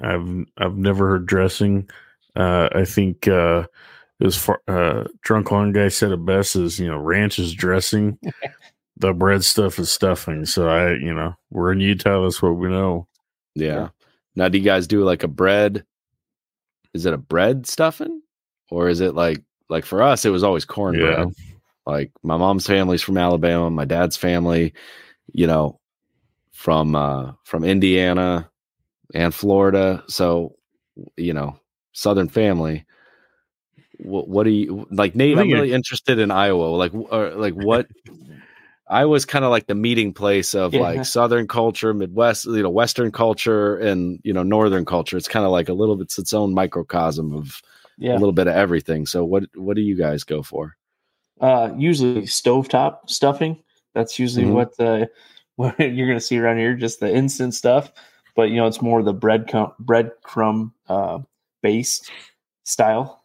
I've 0.00 0.46
I've 0.56 0.76
never 0.76 1.08
heard 1.08 1.26
dressing. 1.26 1.88
Uh, 2.34 2.68
I 2.72 2.84
think 2.84 3.26
uh, 3.28 3.66
it 4.20 4.24
was 4.24 4.36
far, 4.36 4.60
uh, 4.68 5.04
drunk 5.22 5.50
one 5.50 5.72
guy 5.72 5.88
said 5.88 6.12
it 6.12 6.24
best 6.24 6.54
is 6.56 6.78
you 6.78 6.86
know 6.86 6.98
ranch 6.98 7.38
is 7.38 7.54
dressing, 7.54 8.18
the 8.96 9.12
bread 9.12 9.44
stuff 9.44 9.78
is 9.78 9.90
stuffing. 9.90 10.44
So 10.44 10.68
I 10.68 10.92
you 10.92 11.12
know 11.12 11.34
we're 11.50 11.72
in 11.72 11.80
Utah. 11.80 12.22
That's 12.22 12.40
what 12.40 12.56
we 12.56 12.68
know. 12.68 13.08
Yeah. 13.54 13.66
Yeah. 13.66 13.88
Now, 14.36 14.48
do 14.48 14.58
you 14.58 14.64
guys 14.64 14.86
do 14.86 15.02
like 15.02 15.22
a 15.22 15.28
bread? 15.28 15.84
Is 16.92 17.06
it 17.06 17.14
a 17.14 17.18
bread 17.18 17.66
stuffing, 17.66 18.22
or 18.70 18.88
is 18.88 19.00
it 19.00 19.14
like 19.14 19.42
like 19.68 19.84
for 19.84 20.02
us? 20.02 20.24
It 20.24 20.30
was 20.30 20.44
always 20.44 20.64
cornbread. 20.64 21.18
Yeah. 21.18 21.46
Like 21.86 22.12
my 22.22 22.36
mom's 22.36 22.66
family's 22.66 23.02
from 23.02 23.18
Alabama, 23.18 23.70
my 23.70 23.84
dad's 23.84 24.16
family, 24.16 24.74
you 25.32 25.46
know, 25.46 25.78
from 26.52 26.96
uh 26.96 27.32
from 27.44 27.64
Indiana 27.64 28.50
and 29.14 29.34
Florida. 29.34 30.02
So, 30.08 30.56
you 31.16 31.32
know, 31.32 31.58
Southern 31.92 32.28
family. 32.28 32.84
What 33.98 34.28
what 34.28 34.44
do 34.44 34.50
you 34.50 34.86
like, 34.90 35.14
Nate? 35.14 35.38
I'm 35.38 35.50
really 35.50 35.72
interested 35.72 36.18
in 36.18 36.30
Iowa. 36.30 36.64
Like, 36.76 36.92
or, 36.94 37.30
like 37.30 37.54
what? 37.54 37.86
I 38.88 39.04
was 39.06 39.24
kind 39.24 39.44
of 39.44 39.50
like 39.50 39.66
the 39.66 39.74
meeting 39.74 40.12
place 40.12 40.54
of 40.54 40.72
Yeah. 40.72 40.80
like 40.80 41.04
Southern 41.04 41.48
culture, 41.48 41.92
Midwest, 41.92 42.44
you 42.46 42.62
know, 42.62 42.70
Western 42.70 43.10
culture, 43.10 43.76
and 43.76 44.20
you 44.22 44.32
know, 44.32 44.44
Northern 44.44 44.84
culture. 44.84 45.16
It's 45.16 45.28
kind 45.28 45.44
of 45.44 45.50
like 45.50 45.68
a 45.68 45.72
little 45.72 45.96
bit 45.96 46.04
it's 46.04 46.18
its 46.18 46.32
own 46.32 46.54
microcosm 46.54 47.32
of 47.32 47.62
Yeah. 47.98 48.12
a 48.12 48.18
little 48.18 48.32
bit 48.32 48.46
of 48.46 48.54
everything. 48.54 49.06
So, 49.06 49.24
what 49.24 49.44
what 49.54 49.76
do 49.76 49.82
you 49.82 49.96
guys 49.96 50.24
go 50.24 50.42
for? 50.42 50.76
Uh, 51.40 51.70
usually 51.76 52.22
stovetop 52.22 53.08
stuffing. 53.08 53.62
That's 53.94 54.18
usually 54.18 54.46
Mhm. 54.46 54.52
what 54.52 54.76
the 54.76 55.10
what 55.56 55.78
you're 55.78 56.06
going 56.06 56.18
to 56.18 56.24
see 56.24 56.38
around 56.38 56.58
here, 56.58 56.74
just 56.74 57.00
the 57.00 57.14
instant 57.14 57.54
stuff. 57.54 57.90
But 58.34 58.50
you 58.50 58.56
know, 58.56 58.66
it's 58.66 58.82
more 58.82 59.02
the 59.02 59.14
bread 59.14 59.48
cum, 59.48 59.72
breadcrumb 59.82 60.72
uh, 60.88 61.20
based 61.62 62.10
style. 62.64 63.22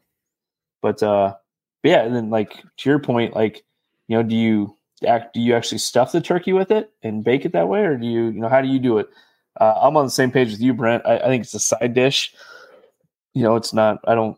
But 0.81 1.03
uh, 1.03 1.35
but 1.83 1.89
yeah, 1.89 2.03
and 2.03 2.15
then 2.15 2.29
like 2.29 2.63
to 2.77 2.89
your 2.89 2.99
point, 2.99 3.35
like 3.35 3.63
you 4.07 4.17
know, 4.17 4.23
do 4.23 4.35
you 4.35 4.77
act? 5.05 5.33
Do 5.33 5.41
you 5.41 5.53
actually 5.55 5.79
stuff 5.79 6.11
the 6.13 6.21
turkey 6.21 6.53
with 6.53 6.71
it 6.71 6.91
and 7.03 7.23
bake 7.23 7.43
it 7.45 7.51
that 7.53 7.67
way, 7.67 7.81
or 7.81 7.97
do 7.97 8.05
you 8.07 8.25
you 8.25 8.39
know 8.39 8.49
how 8.49 8.61
do 8.61 8.67
you 8.69 8.79
do 8.79 8.97
it? 8.99 9.09
Uh, 9.59 9.73
I'm 9.81 9.97
on 9.97 10.05
the 10.05 10.11
same 10.11 10.31
page 10.31 10.51
with 10.51 10.61
you, 10.61 10.73
Brent. 10.73 11.05
I, 11.05 11.17
I 11.17 11.25
think 11.27 11.43
it's 11.43 11.53
a 11.53 11.59
side 11.59 11.93
dish. 11.93 12.33
You 13.33 13.43
know, 13.43 13.57
it's 13.57 13.73
not. 13.73 13.99
I 14.05 14.15
don't. 14.15 14.37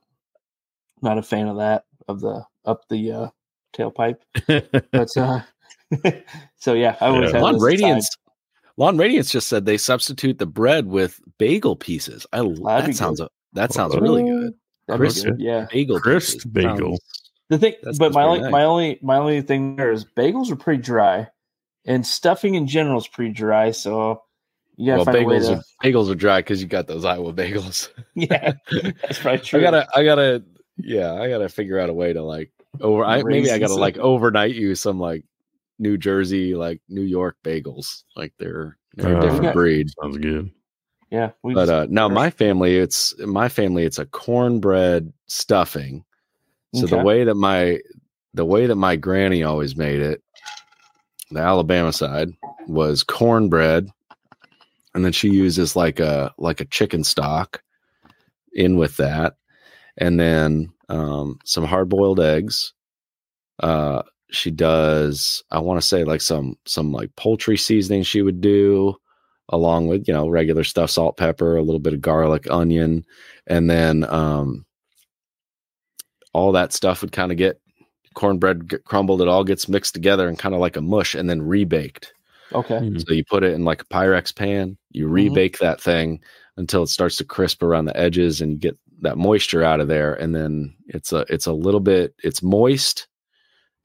Not 1.04 1.18
a 1.20 1.22
fan 1.24 1.48
of 1.48 1.58
that 1.58 1.84
of 2.08 2.20
the 2.22 2.44
up 2.66 2.82
the 2.90 3.12
uh, 3.12 3.28
tailpipe. 3.76 4.18
But 4.92 5.16
uh, 5.18 5.42
so 6.58 6.74
yeah, 6.74 6.96
I 7.02 7.08
always 7.08 7.30
Yeah. 7.32 7.34
have 7.38 7.42
Lawn 7.44 7.54
this 7.54 7.62
aside. 7.64 7.68
Radiance. 7.68 8.10
Lawn 8.78 8.98
Radiance 8.98 9.32
just 9.32 9.48
said 9.48 9.66
they 9.66 9.78
substitute 9.78 10.40
the 10.40 10.46
bread 10.48 10.88
with 10.88 11.20
bagel 11.38 11.76
pieces. 11.76 12.26
I 12.34 12.38
That'd 12.42 12.58
that 12.64 12.96
sounds 12.96 13.20
good. 13.20 13.30
that 13.54 13.72
sounds 13.74 13.96
really 13.98 14.24
good. 14.24 14.54
That'd 14.88 15.00
Crisp. 15.00 15.26
good, 15.26 15.40
Yeah. 15.40 15.68
Bagel 15.72 16.00
Crisp 16.00 16.48
bagel. 16.52 16.78
Sounds- 16.98 17.00
The 17.50 17.58
thing, 17.60 17.76
That 17.84 17.98
but 18.00 18.14
my 18.14 18.24
only, 18.24 18.40
nice. 18.42 18.52
my 18.52 18.64
only 18.64 19.00
my 19.02 19.18
only 19.18 19.42
thing 19.42 19.76
there 19.76 19.92
is 19.92 20.06
bagels 20.18 20.50
are 20.52 20.56
pretty 20.56 20.82
dry, 20.82 21.28
and 21.86 22.06
stuffing 22.08 22.56
in 22.56 22.66
general 22.68 22.98
is 22.98 23.08
pretty 23.08 23.32
dry. 23.34 23.72
So 23.72 24.24
yeah, 24.78 24.96
well, 24.96 25.06
find 25.06 25.18
a 25.18 25.24
way 25.26 25.38
bagels 25.38 25.48
to. 25.48 25.54
are 25.58 25.62
bagels 25.84 26.10
are 26.10 26.16
dry 26.16 26.40
because 26.40 26.62
you 26.62 26.68
got 26.68 26.88
those 26.88 27.06
Iowa 27.06 27.34
bagels. 27.34 27.90
Yeah, 28.16 28.54
that's 29.02 29.20
probably 29.20 29.40
true. 29.42 29.60
I 29.60 29.64
gotta 29.64 29.88
I 29.96 30.04
gotta 30.04 30.44
yeah, 30.78 31.14
I 31.14 31.30
gotta 31.30 31.50
figure 31.50 31.80
out 31.80 31.90
a 31.90 31.94
way 31.94 32.14
to 32.14 32.22
like 32.24 32.52
over. 32.82 33.04
I, 33.06 33.22
maybe 33.24 33.52
I 33.52 33.60
gotta 33.60 33.76
like 33.76 33.98
overnight 33.98 34.56
you 34.56 34.76
some 34.76 35.00
like 35.00 35.26
New 35.80 35.98
Jersey, 35.98 36.56
like 36.56 36.82
New 36.90 37.02
York 37.02 37.38
bagels. 37.44 38.04
Like 38.16 38.34
they're 38.38 38.78
they're 38.96 39.14
a 39.16 39.18
Uh, 39.18 39.22
different 39.22 39.46
Okay. 39.46 39.54
breed. 39.54 39.88
Sounds 40.02 40.18
good. 40.18 40.52
Yeah, 41.12 41.32
we 41.44 41.54
But 41.54 41.62
just- 41.68 41.72
uh 41.72 41.88
now 41.90 42.08
my 42.10 42.30
family, 42.32 42.78
it's 42.78 43.14
my 43.20 43.50
family, 43.50 43.84
it's 43.84 44.00
a 44.00 44.06
cornbread 44.06 45.14
stuffing. 45.28 46.04
So 46.74 46.88
the 46.88 46.98
way 47.04 47.24
that 47.24 47.36
my 47.36 47.80
the 48.34 48.46
way 48.46 48.66
that 48.66 48.76
my 48.76 48.96
granny 48.96 49.44
always 49.44 49.76
made 49.76 50.02
it, 50.02 50.24
the 51.30 51.40
Alabama 51.40 51.94
side, 51.94 52.30
was 52.68 53.04
cornbread, 53.04 53.90
and 54.96 55.06
then 55.06 55.12
she 55.12 55.30
uses 55.30 55.76
like 55.76 56.00
a 56.00 56.34
like 56.40 56.60
a 56.62 56.66
chicken 56.66 57.04
stock 57.04 57.62
in 58.54 58.78
with 58.78 58.98
that, 58.98 59.36
and 59.98 60.20
then 60.20 60.72
um, 60.90 61.40
some 61.46 61.64
hard 61.64 61.90
boiled 61.90 62.20
eggs. 62.20 62.74
Uh, 63.60 64.02
she 64.32 64.50
does 64.50 65.44
I 65.52 65.60
want 65.60 65.80
to 65.80 65.88
say 65.88 66.04
like 66.04 66.22
some 66.22 66.56
some 66.66 66.92
like 66.92 67.16
poultry 67.16 67.56
seasoning 67.56 68.02
she 68.04 68.24
would 68.24 68.42
do 68.42 68.96
along 69.50 69.88
with 69.88 70.08
you 70.08 70.14
know 70.14 70.28
regular 70.28 70.64
stuff 70.64 70.90
salt 70.90 71.18
pepper 71.18 71.56
a 71.56 71.62
little 71.62 71.80
bit 71.80 71.94
of 71.94 72.02
garlic 72.02 72.50
onion 72.50 73.06
and 73.46 73.70
then 73.70 74.06
um 74.10 74.66
all 76.34 76.52
that 76.54 76.74
stuff 76.74 77.02
would 77.02 77.12
kind 77.12 77.32
of 77.32 77.38
get 77.38 77.60
cornbread 78.16 78.68
get 78.68 78.84
crumbled 78.86 79.22
it 79.22 79.28
all 79.28 79.44
gets 79.44 79.68
mixed 79.70 79.94
together 79.94 80.28
and 80.28 80.40
kind 80.40 80.56
of 80.56 80.62
like 80.62 80.78
a 80.78 80.82
mush 80.82 81.14
and 81.14 81.30
then 81.30 81.42
rebaked 81.42 82.14
okay. 82.54 82.76
Mm. 82.80 83.06
so 83.08 83.14
you 83.14 83.24
put 83.30 83.44
it 83.44 83.54
in 83.54 83.64
like 83.66 83.82
a 83.82 83.86
pyrex 83.86 84.36
pan 84.36 84.78
you 84.92 85.08
Mhm. 85.08 85.30
rebake 85.32 85.60
that 85.60 85.80
thing 85.82 86.22
until 86.58 86.84
it 86.84 86.88
starts 86.88 87.18
to 87.18 87.24
crisp 87.24 87.62
around 87.62 87.86
the 87.86 87.98
edges 87.98 88.42
and 88.42 88.52
you 88.52 88.58
get 88.58 88.78
that 89.02 89.18
moisture 89.18 89.64
out 89.64 89.80
of 89.80 89.88
there 89.88 90.14
and 90.14 90.34
then 90.36 90.74
it's 90.88 91.12
a 91.12 91.26
it's 91.30 91.46
a 91.46 91.54
little 91.54 91.80
bit 91.80 92.14
it's 92.24 92.42
moist 92.42 93.08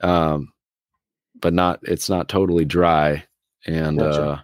um 0.01 0.53
but 1.41 1.53
not 1.53 1.81
it's 1.83 2.09
not 2.09 2.29
totally 2.29 2.65
dry 2.65 3.25
and 3.67 3.99
Gotcha. 3.99 4.23
uh 4.23 4.41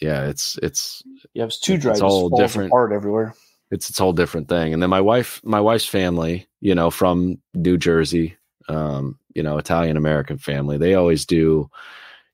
yeah 0.00 0.26
it's 0.28 0.58
it's 0.62 1.02
Yeah, 1.34 1.44
it's 1.44 1.58
too 1.60 1.76
dry. 1.78 1.92
it's 1.92 2.00
all 2.00 2.28
different. 2.30 2.68
apart 2.68 2.92
everywhere. 2.92 3.34
it's 3.70 3.88
its 3.90 3.98
whole 3.98 4.12
different 4.12 4.48
thing. 4.48 4.72
And 4.72 4.82
then 4.82 4.90
my 4.90 5.00
wife, 5.00 5.40
my 5.44 5.60
wife's 5.60 5.86
family, 5.86 6.46
you 6.60 6.74
know, 6.74 6.90
from 6.90 7.38
New 7.54 7.76
Jersey, 7.76 8.36
um, 8.68 9.18
you 9.34 9.42
know, 9.42 9.58
Italian 9.58 9.96
American 9.96 10.38
family, 10.38 10.78
they 10.78 10.94
always 10.94 11.26
do 11.26 11.68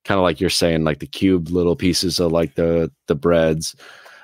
kind 0.05 0.19
of 0.19 0.23
like 0.23 0.41
you're 0.41 0.51
saying, 0.51 0.85
like 0.85 0.99
the 1.01 1.07
cubed 1.07 1.51
little 1.51 1.75
pieces 1.77 2.21
of 2.21 2.31
like 2.33 2.55
the 2.57 2.91
the 3.09 3.15
breads. 3.15 3.75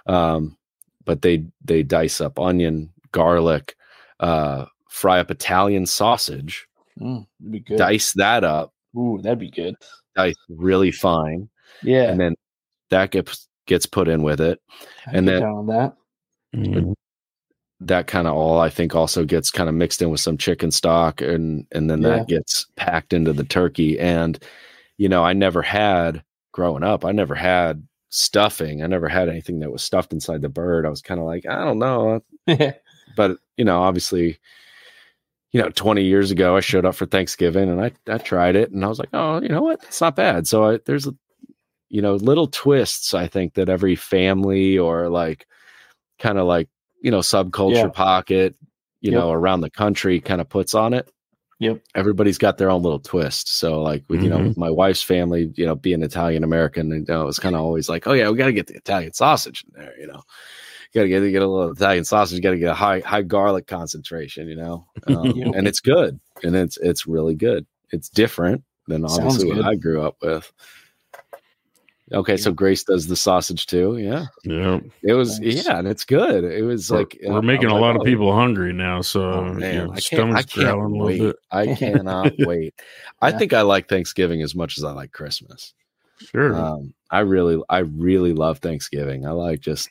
Um, 0.07 0.57
but 1.05 1.23
they 1.23 1.47
they 1.65 1.83
dice 1.83 2.21
up 2.21 2.39
onion, 2.39 2.93
garlic, 3.13 3.75
uh, 4.21 4.67
fry 4.89 5.19
up 5.21 5.31
Italian 5.31 5.87
sausage, 5.87 6.67
Mm, 7.01 7.27
that'd 7.41 7.53
be 7.53 7.61
good. 7.61 7.79
dice 7.79 8.13
that 8.15 8.45
up, 8.45 8.73
Ooh, 8.97 9.21
that'd 9.23 9.39
be 9.39 9.51
good. 9.51 9.75
dice 10.17 10.35
really 10.49 10.91
fine, 10.93 11.49
Yeah, 11.83 12.11
and 12.11 12.21
then 12.21 12.35
that 12.91 13.11
gets 13.11 13.49
gets 13.67 13.87
put 13.87 14.09
in 14.09 14.23
with 14.23 14.41
it. 14.41 14.61
I'd 15.07 15.15
and 15.17 15.29
then- 15.29 15.43
down 15.43 15.55
on 15.57 15.67
that. 15.69 15.97
Mhm. 16.57 16.95
that 17.83 18.07
kind 18.09 18.27
of 18.27 18.35
all 18.35 18.59
I 18.59 18.69
think 18.69 18.95
also 18.95 19.25
gets 19.25 19.51
kind 19.51 19.69
of 19.69 19.75
mixed 19.75 20.03
in 20.03 20.11
with 20.11 20.21
some 20.21 20.37
chicken 20.37 20.71
stock 20.71 21.21
and 21.23 21.67
and 21.73 21.89
then 21.89 22.03
Yeah. 22.03 22.09
that 22.17 22.29
gets 22.29 22.67
packed 22.77 23.13
into 23.15 23.33
the 23.33 23.45
turkey 23.45 23.99
and 23.99 24.39
you 24.99 25.09
know 25.09 25.25
I 25.25 25.33
never 25.33 25.63
had 25.63 26.23
growing 26.53 26.83
up 26.83 27.05
I 27.07 27.13
never 27.13 27.35
had 27.37 27.87
stuffing 28.11 28.83
I 28.83 28.87
never 28.89 29.09
had 29.09 29.29
anything 29.31 29.61
that 29.61 29.71
was 29.73 29.83
stuffed 29.83 30.13
inside 30.13 30.43
the 30.43 30.49
bird 30.51 30.85
I 30.85 30.91
was 30.91 31.01
kind 31.01 31.21
of 31.21 31.25
like 31.27 31.47
I 31.47 31.65
don't 31.65 31.79
know 31.79 32.21
but 33.17 33.39
you 33.57 33.65
know 33.65 33.81
obviously 33.83 34.39
you 35.53 35.61
know 35.61 35.71
20 35.71 36.03
years 36.05 36.31
ago 36.31 36.57
I 36.57 36.61
showed 36.61 36.85
up 36.85 36.95
for 36.95 37.07
Thanksgiving 37.07 37.69
and 37.69 37.81
I 37.81 37.93
I 38.09 38.19
tried 38.19 38.57
it 38.57 38.71
and 38.71 38.85
I 38.85 38.89
was 38.89 38.99
like 38.99 39.11
oh 39.13 39.41
you 39.43 39.49
know 39.49 39.63
what 39.63 39.83
it's 39.85 40.01
not 40.01 40.17
bad 40.17 40.47
so 40.47 40.65
I, 40.65 40.79
there's 40.87 41.09
you 41.89 42.03
know 42.03 42.15
little 42.15 42.47
twists 42.47 43.15
I 43.15 43.27
think 43.27 43.55
that 43.55 43.69
every 43.69 43.97
family 43.97 44.79
or 44.79 45.09
like 45.09 45.47
kind 46.19 46.39
of 46.39 46.47
like 46.47 46.69
you 47.03 47.11
know 47.11 47.19
subculture 47.21 47.75
Yeah. 47.85 47.89
pocket 47.89 48.55
you 49.01 49.11
Yep. 49.11 49.21
know 49.21 49.33
around 49.33 49.61
the 49.63 49.71
country 49.71 50.21
kind 50.21 50.41
of 50.41 50.49
puts 50.49 50.75
on 50.75 50.93
it 50.95 51.11
Yep. 51.59 51.81
everybody's 51.95 52.39
got 52.39 52.59
their 52.59 52.71
own 52.71 52.83
little 52.83 53.01
twist 53.01 53.49
so 53.49 53.83
like 53.83 54.05
with 54.09 54.23
you 54.23 54.29
know 54.31 54.39
Mhm. 54.41 54.49
with 54.49 54.57
my 54.59 54.71
wife's 54.71 55.03
family 55.03 55.51
you 55.57 55.67
know 55.67 55.75
being 55.75 56.03
italian 56.03 56.45
american 56.45 56.91
you 56.91 57.05
know 57.09 57.23
it 57.23 57.27
was 57.27 57.39
kind 57.39 57.55
of 57.57 57.63
always 57.63 57.89
like 57.89 58.07
oh 58.07 58.13
yeah 58.13 58.29
we 58.31 58.37
got 58.37 58.47
to 58.47 58.53
get 58.53 58.67
the 58.69 58.75
italian 58.77 59.13
sausage 59.13 59.65
in 59.65 59.81
there 59.83 59.99
you 59.99 60.07
know 60.07 60.23
gotta 60.95 61.09
get, 61.09 61.21
get 61.31 61.43
a 61.43 61.47
little 61.47 61.71
italian 61.73 62.05
sausage 62.05 62.37
you 62.37 62.43
gotta 62.43 62.59
get 62.59 62.71
a 62.71 62.75
high 62.75 63.01
high 63.01 63.23
garlic 63.23 63.67
concentration 63.67 64.49
you 64.49 64.57
know 64.57 64.87
um, 65.07 65.31
Yep. 65.31 65.55
and 65.55 65.69
it's 65.69 65.81
good 65.81 66.19
and 66.43 66.55
it's 66.57 66.77
it's 66.79 67.07
really 67.07 67.35
good 67.35 67.67
it's 67.91 68.09
different 68.09 68.63
than 68.89 69.05
obviously 69.05 69.47
what 69.53 69.65
i 69.65 69.75
grew 69.75 70.03
up 70.03 70.17
with 70.23 70.51
okay 72.13 72.37
so 72.37 72.51
grace 72.53 72.83
does 72.83 73.07
the 73.07 73.15
sausage 73.15 73.67
too 73.67 73.97
yeah 73.99 74.27
Yeah, 74.43 74.81
it 75.03 75.13
was 75.13 75.39
Nice. 75.39 75.65
yeah 75.67 75.79
and 75.79 75.87
it's 75.87 76.05
good 76.05 76.43
it 76.45 76.63
was 76.65 76.91
We're- 76.91 77.03
like 77.05 77.19
we're 77.25 77.39
I'm 77.39 77.47
making 77.47 77.69
a 77.69 77.75
like, 77.75 77.81
lot 77.83 77.95
of 77.97 78.03
oh, 78.03 78.05
people 78.05 78.35
hungry 78.35 78.73
now. 78.73 79.01
So 79.01 79.23
Oh 79.23 79.47
you 79.53 79.55
man, 79.61 79.77
know, 79.87 79.93
I 79.93 80.01
can't, 80.01 80.35
I 80.35 80.41
stomach's 80.41 80.45
can't 80.55 80.67
growling 80.67 81.01
wait. 81.01 81.37
I 81.53 81.75
cannot 81.75 82.33
wait. 82.41 82.75
I 83.23 83.29
Yeah. 83.31 83.39
think 83.39 83.53
I 83.53 83.63
like 83.63 83.89
Thanksgiving 83.89 84.43
as 84.43 84.57
much 84.57 84.77
as 84.77 84.83
I 84.83 84.91
like 84.91 85.13
Christmas. 85.13 85.73
Sure. 86.19 86.55
Um, 86.57 86.93
I 87.13 87.21
really, 87.21 87.63
I 87.69 87.79
really 87.79 88.33
love 88.33 88.59
Thanksgiving. 88.59 89.25
I 89.27 89.31
like 89.31 89.61
just, 89.61 89.89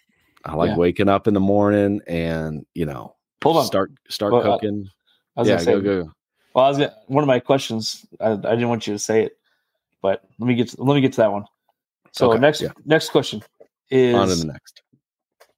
I 0.49 0.55
like 0.55 0.71
Yeah. 0.71 0.77
waking 0.77 1.09
up 1.09 1.27
in 1.27 1.33
the 1.35 1.39
morning 1.39 2.01
and 2.07 2.65
you 2.73 2.85
know, 2.85 3.15
Hold 3.43 3.57
on. 3.57 3.65
start 3.65 3.91
start 4.09 4.33
Well, 4.33 4.41
uh, 4.41 4.55
cooking. 4.57 4.89
I 5.37 5.41
was 5.41 5.47
yeah, 5.47 5.55
gonna 5.55 5.63
say, 5.65 5.71
go 5.73 5.81
go. 5.81 6.11
Well, 6.55 6.65
I 6.65 6.69
was 6.69 6.77
gonna, 6.79 6.95
one 7.07 7.23
of 7.23 7.27
my 7.27 7.39
questions. 7.39 8.05
I, 8.19 8.31
I 8.31 8.35
didn't 8.35 8.69
want 8.69 8.87
you 8.87 8.93
to 8.93 8.99
say 8.99 9.23
it, 9.23 9.37
but 10.01 10.23
let 10.39 10.47
me 10.47 10.55
get 10.55 10.69
to, 10.69 10.83
let 10.83 10.95
me 10.95 11.01
get 11.01 11.13
to 11.13 11.17
that 11.17 11.31
one. 11.31 11.45
So 12.13 12.31
Okay, 12.31 12.39
next 12.39 12.61
yeah. 12.61 12.71
next 12.83 13.09
question 13.09 13.43
is 13.91 14.15
On 14.15 14.27
to 14.27 14.35
the 14.35 14.45
next. 14.45 14.81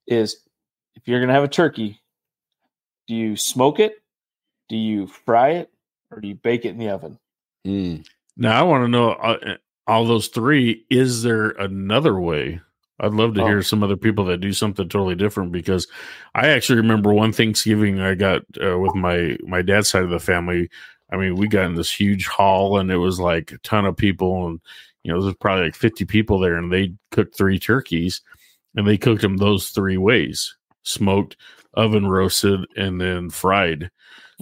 is 0.08 0.46
if 0.96 1.08
you're 1.08 1.22
gonna 1.22 1.34
have 1.34 1.44
a 1.44 1.48
turkey, 1.48 2.02
do 3.08 3.16
you 3.16 3.38
smoke 3.38 3.80
it, 3.80 4.04
do 4.68 4.76
you 4.76 5.08
fry 5.08 5.52
it, 5.52 5.72
or 6.12 6.20
do 6.20 6.28
you 6.28 6.36
bake 6.36 6.66
it 6.66 6.70
in 6.70 6.78
the 6.78 6.90
oven? 6.90 7.18
Mm, 7.66 8.06
now 8.36 8.60
I 8.60 8.64
want 8.64 8.84
to 8.84 8.88
know 8.90 9.12
uh, 9.12 9.56
all 9.88 10.06
those 10.06 10.28
three. 10.28 10.86
Is 10.90 11.24
there 11.24 11.52
another 11.52 12.20
way? 12.20 12.60
I'd 13.02 13.14
love 13.14 13.34
to 13.36 13.44
Oh. 13.44 13.48
hear 13.48 13.62
some 13.64 13.84
other 13.84 13.98
people 13.98 14.24
that 14.26 14.38
do 14.42 14.54
something 14.54 14.88
totally 14.88 15.16
different 15.16 15.52
because 15.52 15.88
I 16.36 16.48
actually 16.50 16.78
remember 16.78 17.14
one 17.14 17.34
Thanksgiving 17.34 18.00
I 18.00 18.16
got 18.16 18.44
uh, 18.64 18.78
with 18.80 18.96
my 18.96 19.38
my 19.44 19.62
dad's 19.62 19.90
side 19.90 20.04
of 20.04 20.10
the 20.12 20.20
family. 20.20 20.70
I 21.12 21.18
mean, 21.18 21.36
we 21.36 21.48
got 21.50 21.66
in 21.66 21.76
this 21.76 21.92
huge 21.92 22.28
hall 22.28 22.78
and 22.78 22.90
it 22.90 22.98
was 22.98 23.20
like 23.20 23.52
a 23.52 23.58
ton 23.60 23.86
of 23.86 23.98
people 23.98 24.48
and 24.48 24.62
you 25.04 25.12
know 25.12 25.22
there's 25.22 25.36
probably 25.36 25.66
like 25.66 25.76
50 25.76 26.06
people 26.06 26.40
there 26.40 26.56
and 26.56 26.72
they 26.72 26.94
cooked 27.12 27.36
three 27.36 27.60
turkeys 27.60 28.22
and 28.76 28.88
they 28.88 28.98
cooked 28.98 29.22
them 29.24 29.38
those 29.38 29.70
three 29.70 29.98
ways: 29.98 30.56
smoked, 30.84 31.36
oven 31.74 32.08
roasted, 32.08 32.62
and 32.78 33.02
then 33.02 33.30
fried. 33.30 33.90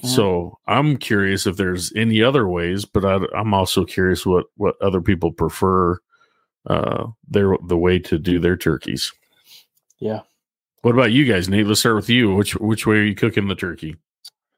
Mhm. 0.04 0.08
So 0.16 0.60
I'm 0.68 0.98
curious 0.98 1.48
if 1.48 1.58
there's 1.58 1.92
any 1.96 2.22
other 2.22 2.48
ways, 2.48 2.86
but 2.86 3.04
I, 3.06 3.20
I'm 3.36 3.54
also 3.54 3.86
curious 3.86 4.26
what 4.26 4.46
what 4.58 4.76
other 4.82 5.02
people 5.02 5.32
prefer 5.32 5.98
uh 6.68 7.08
their 7.28 7.56
the 7.68 7.78
way 7.78 8.00
to 8.00 8.18
do 8.18 8.40
their 8.40 8.58
turkeys. 8.58 9.12
Yeah. 10.00 10.22
What 10.82 10.94
about 10.94 11.12
you 11.12 11.26
guys, 11.26 11.50
Nate? 11.50 11.68
Let's 11.68 11.82
start 11.82 11.96
with 11.96 12.10
you. 12.10 12.34
Which 12.34 12.56
which 12.56 12.88
way 12.88 12.98
are 12.98 13.04
you 13.04 13.16
cooking 13.16 13.48
the 13.48 13.56
turkey? 13.56 13.98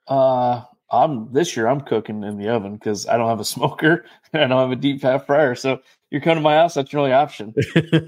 Uh, 0.07 0.61
I'm 0.91 1.31
this 1.31 1.55
year 1.55 1.67
I'm 1.67 1.81
cooking 1.81 2.23
in 2.23 2.37
the 2.37 2.49
oven 2.49 2.75
because 2.75 3.07
I 3.07 3.17
don't 3.17 3.29
have 3.29 3.39
a 3.39 3.45
smoker 3.45 4.05
and 4.33 4.43
I 4.43 4.47
don't 4.47 4.69
have 4.69 4.77
a 4.77 4.81
deep 4.81 5.01
fat 5.01 5.25
fryer. 5.25 5.55
So 5.55 5.79
you're 6.09 6.21
coming 6.21 6.37
to 6.37 6.41
my 6.41 6.55
house, 6.55 6.73
that's 6.73 6.91
your 6.91 7.01
only 7.01 7.13
option. 7.13 7.53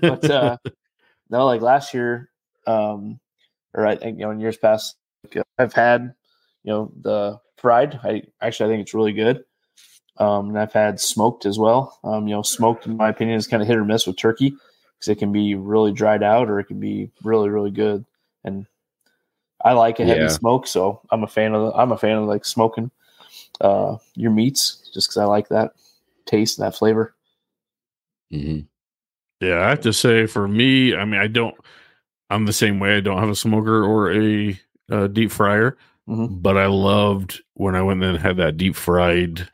But 0.02 0.30
uh, 0.30 0.58
no, 1.30 1.46
like 1.46 1.62
last 1.62 1.94
year, 1.94 2.30
um, 2.68 3.20
or 3.74 3.88
I 3.88 3.96
think 3.96 4.20
you 4.20 4.26
know 4.26 4.32
in 4.32 4.40
years 4.40 4.58
past, 4.58 4.98
I've 5.58 5.74
had 5.74 6.14
you 6.64 6.72
know 6.72 6.92
the 7.02 7.40
fried. 7.58 8.00
I 8.04 8.24
actually 8.42 8.70
I 8.70 8.74
think 8.74 8.82
it's 8.82 8.94
really 8.94 9.14
good. 9.14 9.44
Um, 10.18 10.50
and 10.50 10.60
I've 10.60 10.74
had 10.74 11.00
smoked 11.00 11.46
as 11.46 11.58
well. 11.60 12.00
Um, 12.04 12.28
you 12.28 12.36
know, 12.36 12.42
smoked 12.44 12.86
in 12.86 12.98
my 12.98 13.10
opinion 13.10 13.38
is 13.38 13.48
kind 13.48 13.62
of 13.62 13.68
hit 13.68 13.78
or 13.78 13.86
miss 13.86 14.06
with 14.08 14.18
turkey 14.18 14.52
because 14.52 15.10
it 15.10 15.18
can 15.20 15.32
be 15.32 15.56
really 15.56 15.92
dried 15.92 16.24
out 16.24 16.50
or 16.50 16.60
it 16.60 16.66
can 16.66 16.80
be 16.80 17.10
really 17.24 17.50
really 17.50 17.72
good. 17.72 18.06
And 18.44 18.66
I 19.64 19.74
like 19.74 20.00
a 20.00 20.06
heavy 20.06 20.28
Yeah. 20.28 20.30
smoke, 20.30 20.68
so 20.68 21.02
I'm 21.12 21.24
a 21.24 21.28
fan 21.28 21.56
of 21.56 21.74
I'm 21.76 21.92
a 21.92 21.98
fan 21.98 22.18
of 22.18 22.26
like 22.26 22.46
smoking 22.46 22.92
uh, 23.62 23.98
your 24.16 24.32
meats 24.32 24.90
just 24.94 25.10
because 25.10 25.18
I 25.18 25.26
like 25.26 25.50
that 25.50 25.74
taste 26.26 26.60
and 26.60 26.66
that 26.68 26.76
flavor. 26.78 27.16
mhm. 28.32 28.68
yeah, 29.42 29.60
I 29.66 29.70
have 29.70 29.82
to 29.82 29.94
say 29.94 30.28
for 30.28 30.48
me, 30.48 30.96
I 30.96 31.06
mean, 31.06 31.20
I 31.22 31.28
don't. 31.28 31.56
I'm 32.30 32.46
the 32.46 32.54
same 32.54 32.80
way. 32.80 32.98
I 32.98 33.02
don't 33.02 33.20
have 33.20 33.30
a 33.30 33.36
smoker 33.36 33.84
or 33.86 34.14
a, 34.14 34.60
uh 34.92 35.08
deep 35.08 35.32
fryer, 35.32 35.78
Mhm. 36.08 36.30
but 36.30 36.58
I 36.58 36.68
loved 36.68 37.42
when 37.56 37.76
I 37.76 37.82
went 37.84 38.04
and 38.04 38.18
had 38.20 38.38
that 38.38 38.58
deep 38.58 38.76
fried 38.76 39.50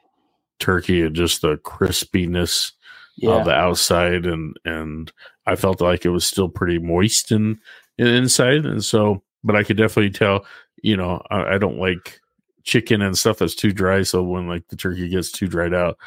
turkey 0.60 1.04
and 1.04 1.16
just 1.16 1.42
the 1.42 1.58
crispiness 1.58 2.74
Yeah, 3.18 3.28
of 3.28 3.46
the 3.46 3.54
outside 3.54 4.26
and 4.26 4.56
and 4.66 5.12
I 5.48 5.56
felt 5.56 5.82
like 5.82 6.06
it 6.06 6.10
was 6.10 6.26
still 6.26 6.50
pretty 6.50 6.80
moist 6.80 7.32
in, 7.32 7.60
in 7.98 8.08
inside 8.08 8.66
and 8.66 8.84
so 8.84 9.24
but 9.44 9.56
I 9.56 9.64
could 9.64 9.78
definitely 9.78 10.12
tell 10.12 10.46
you 10.84 10.98
know 10.98 11.22
I, 11.32 11.56
I 11.56 11.58
don't 11.60 11.80
like 11.80 12.20
chicken 12.66 13.02
and 13.02 13.18
stuff 13.18 13.40
that's 13.40 13.56
too 13.56 13.74
dry. 13.74 14.04
So 14.04 14.24
when 14.24 14.48
like 14.48 14.68
the 14.70 14.78
turkey 14.78 15.10
gets 15.10 15.32
too 15.32 15.48
dried 15.48 15.74
out, 15.76 15.98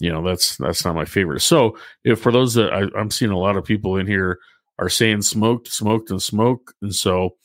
you 0.00 0.12
know 0.12 0.22
that's 0.26 0.56
that's 0.58 0.84
not 0.84 0.94
my 0.96 1.04
favorite. 1.06 1.40
So 1.42 1.78
if 2.04 2.20
for 2.20 2.32
those 2.32 2.54
that 2.54 2.72
I, 2.72 2.84
I'm 2.98 3.10
seeing 3.10 3.32
a 3.32 3.38
lot 3.38 3.56
of 3.56 3.64
people 3.64 3.96
in 3.98 4.06
here 4.06 4.38
are 4.78 4.90
saying 4.90 5.22
smoked, 5.22 5.68
smoked, 5.68 6.10
and 6.10 6.22
smoke, 6.22 6.74
and 6.82 6.94
so 6.94 7.36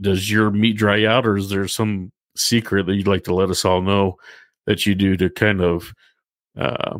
does 0.00 0.30
your 0.30 0.50
meat 0.50 0.76
dry 0.76 1.04
out, 1.06 1.26
or 1.26 1.36
is 1.36 1.50
there 1.50 1.68
some 1.68 2.12
secret 2.36 2.86
that 2.86 2.94
you'd 2.96 3.08
like 3.08 3.24
to 3.24 3.34
let 3.34 3.50
us 3.50 3.64
all 3.64 3.82
know 3.82 4.16
that 4.66 4.86
you 4.86 4.94
do 4.94 5.16
to 5.16 5.30
kind 5.30 5.60
of 5.60 5.92
uh, 6.56 6.98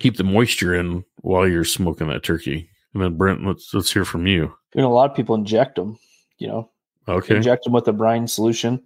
keep 0.00 0.16
the 0.16 0.24
moisture 0.24 0.74
in 0.74 1.04
while 1.20 1.48
you're 1.48 1.64
smoking 1.64 2.08
that 2.08 2.22
turkey? 2.22 2.70
And 2.94 3.02
then 3.02 3.16
Brent, 3.16 3.44
let's 3.44 3.72
let's 3.72 3.92
hear 3.92 4.04
from 4.04 4.26
you. 4.26 4.52
You 4.74 4.82
know, 4.82 4.92
a 4.92 4.94
lot 4.94 5.10
of 5.10 5.16
people 5.16 5.34
inject 5.34 5.76
them. 5.76 5.98
You 6.38 6.48
know, 6.48 6.70
Okay. 7.08 7.36
inject 7.36 7.64
them 7.64 7.72
with 7.72 7.88
a 7.88 7.92
brine 7.92 8.26
solution, 8.26 8.82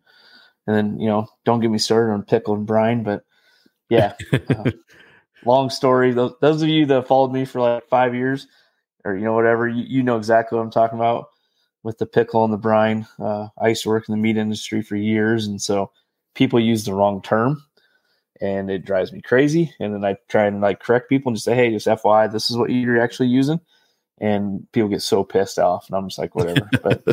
and 0.66 0.76
then 0.76 0.98
you 0.98 1.06
know, 1.06 1.26
don't 1.44 1.60
get 1.60 1.70
me 1.70 1.78
started 1.78 2.12
on 2.12 2.22
pickle 2.22 2.54
and 2.54 2.66
brine, 2.66 3.02
but 3.02 3.24
yeah, 3.88 4.14
uh, 4.32 4.64
long 5.44 5.70
story. 5.70 6.12
Those, 6.12 6.34
those 6.40 6.62
of 6.62 6.68
you 6.68 6.86
that 6.86 7.06
followed 7.06 7.32
me 7.32 7.44
for 7.44 7.60
like 7.60 7.88
five 7.88 8.14
years, 8.14 8.46
or 9.04 9.16
you 9.16 9.24
know 9.24 9.34
whatever, 9.34 9.68
you, 9.68 9.84
you 9.84 10.02
know 10.02 10.16
exactly 10.16 10.56
what 10.56 10.64
I'm 10.64 10.70
talking 10.70 10.98
about 10.98 11.26
with 11.82 11.98
the 11.98 12.06
pickle 12.06 12.44
and 12.44 12.52
the 12.52 12.58
brine. 12.58 13.06
Uh, 13.18 13.48
I 13.58 13.68
used 13.68 13.82
to 13.84 13.90
work 13.90 14.08
in 14.08 14.12
the 14.12 14.20
meat 14.20 14.36
industry 14.36 14.82
for 14.82 14.96
years, 14.96 15.46
and 15.46 15.60
so 15.60 15.90
people 16.34 16.58
use 16.58 16.84
the 16.84 16.94
wrong 16.94 17.22
term, 17.22 17.62
and 18.40 18.70
it 18.70 18.84
drives 18.84 19.12
me 19.12 19.20
crazy. 19.20 19.72
And 19.80 19.94
then 19.94 20.04
I 20.04 20.16
try 20.28 20.46
and 20.46 20.60
like 20.60 20.80
correct 20.80 21.08
people 21.08 21.30
and 21.30 21.36
just 21.36 21.44
say, 21.44 21.54
hey, 21.54 21.70
just 21.70 21.86
FYI, 21.86 22.30
this 22.30 22.50
is 22.50 22.56
what 22.56 22.70
you're 22.70 23.00
actually 23.00 23.28
using. 23.28 23.60
And 24.18 24.70
people 24.72 24.88
get 24.88 25.02
so 25.02 25.24
pissed 25.24 25.58
off, 25.58 25.88
and 25.88 25.96
I'm 25.96 26.08
just 26.08 26.18
like, 26.18 26.34
whatever. 26.34 26.70
But 26.82 27.04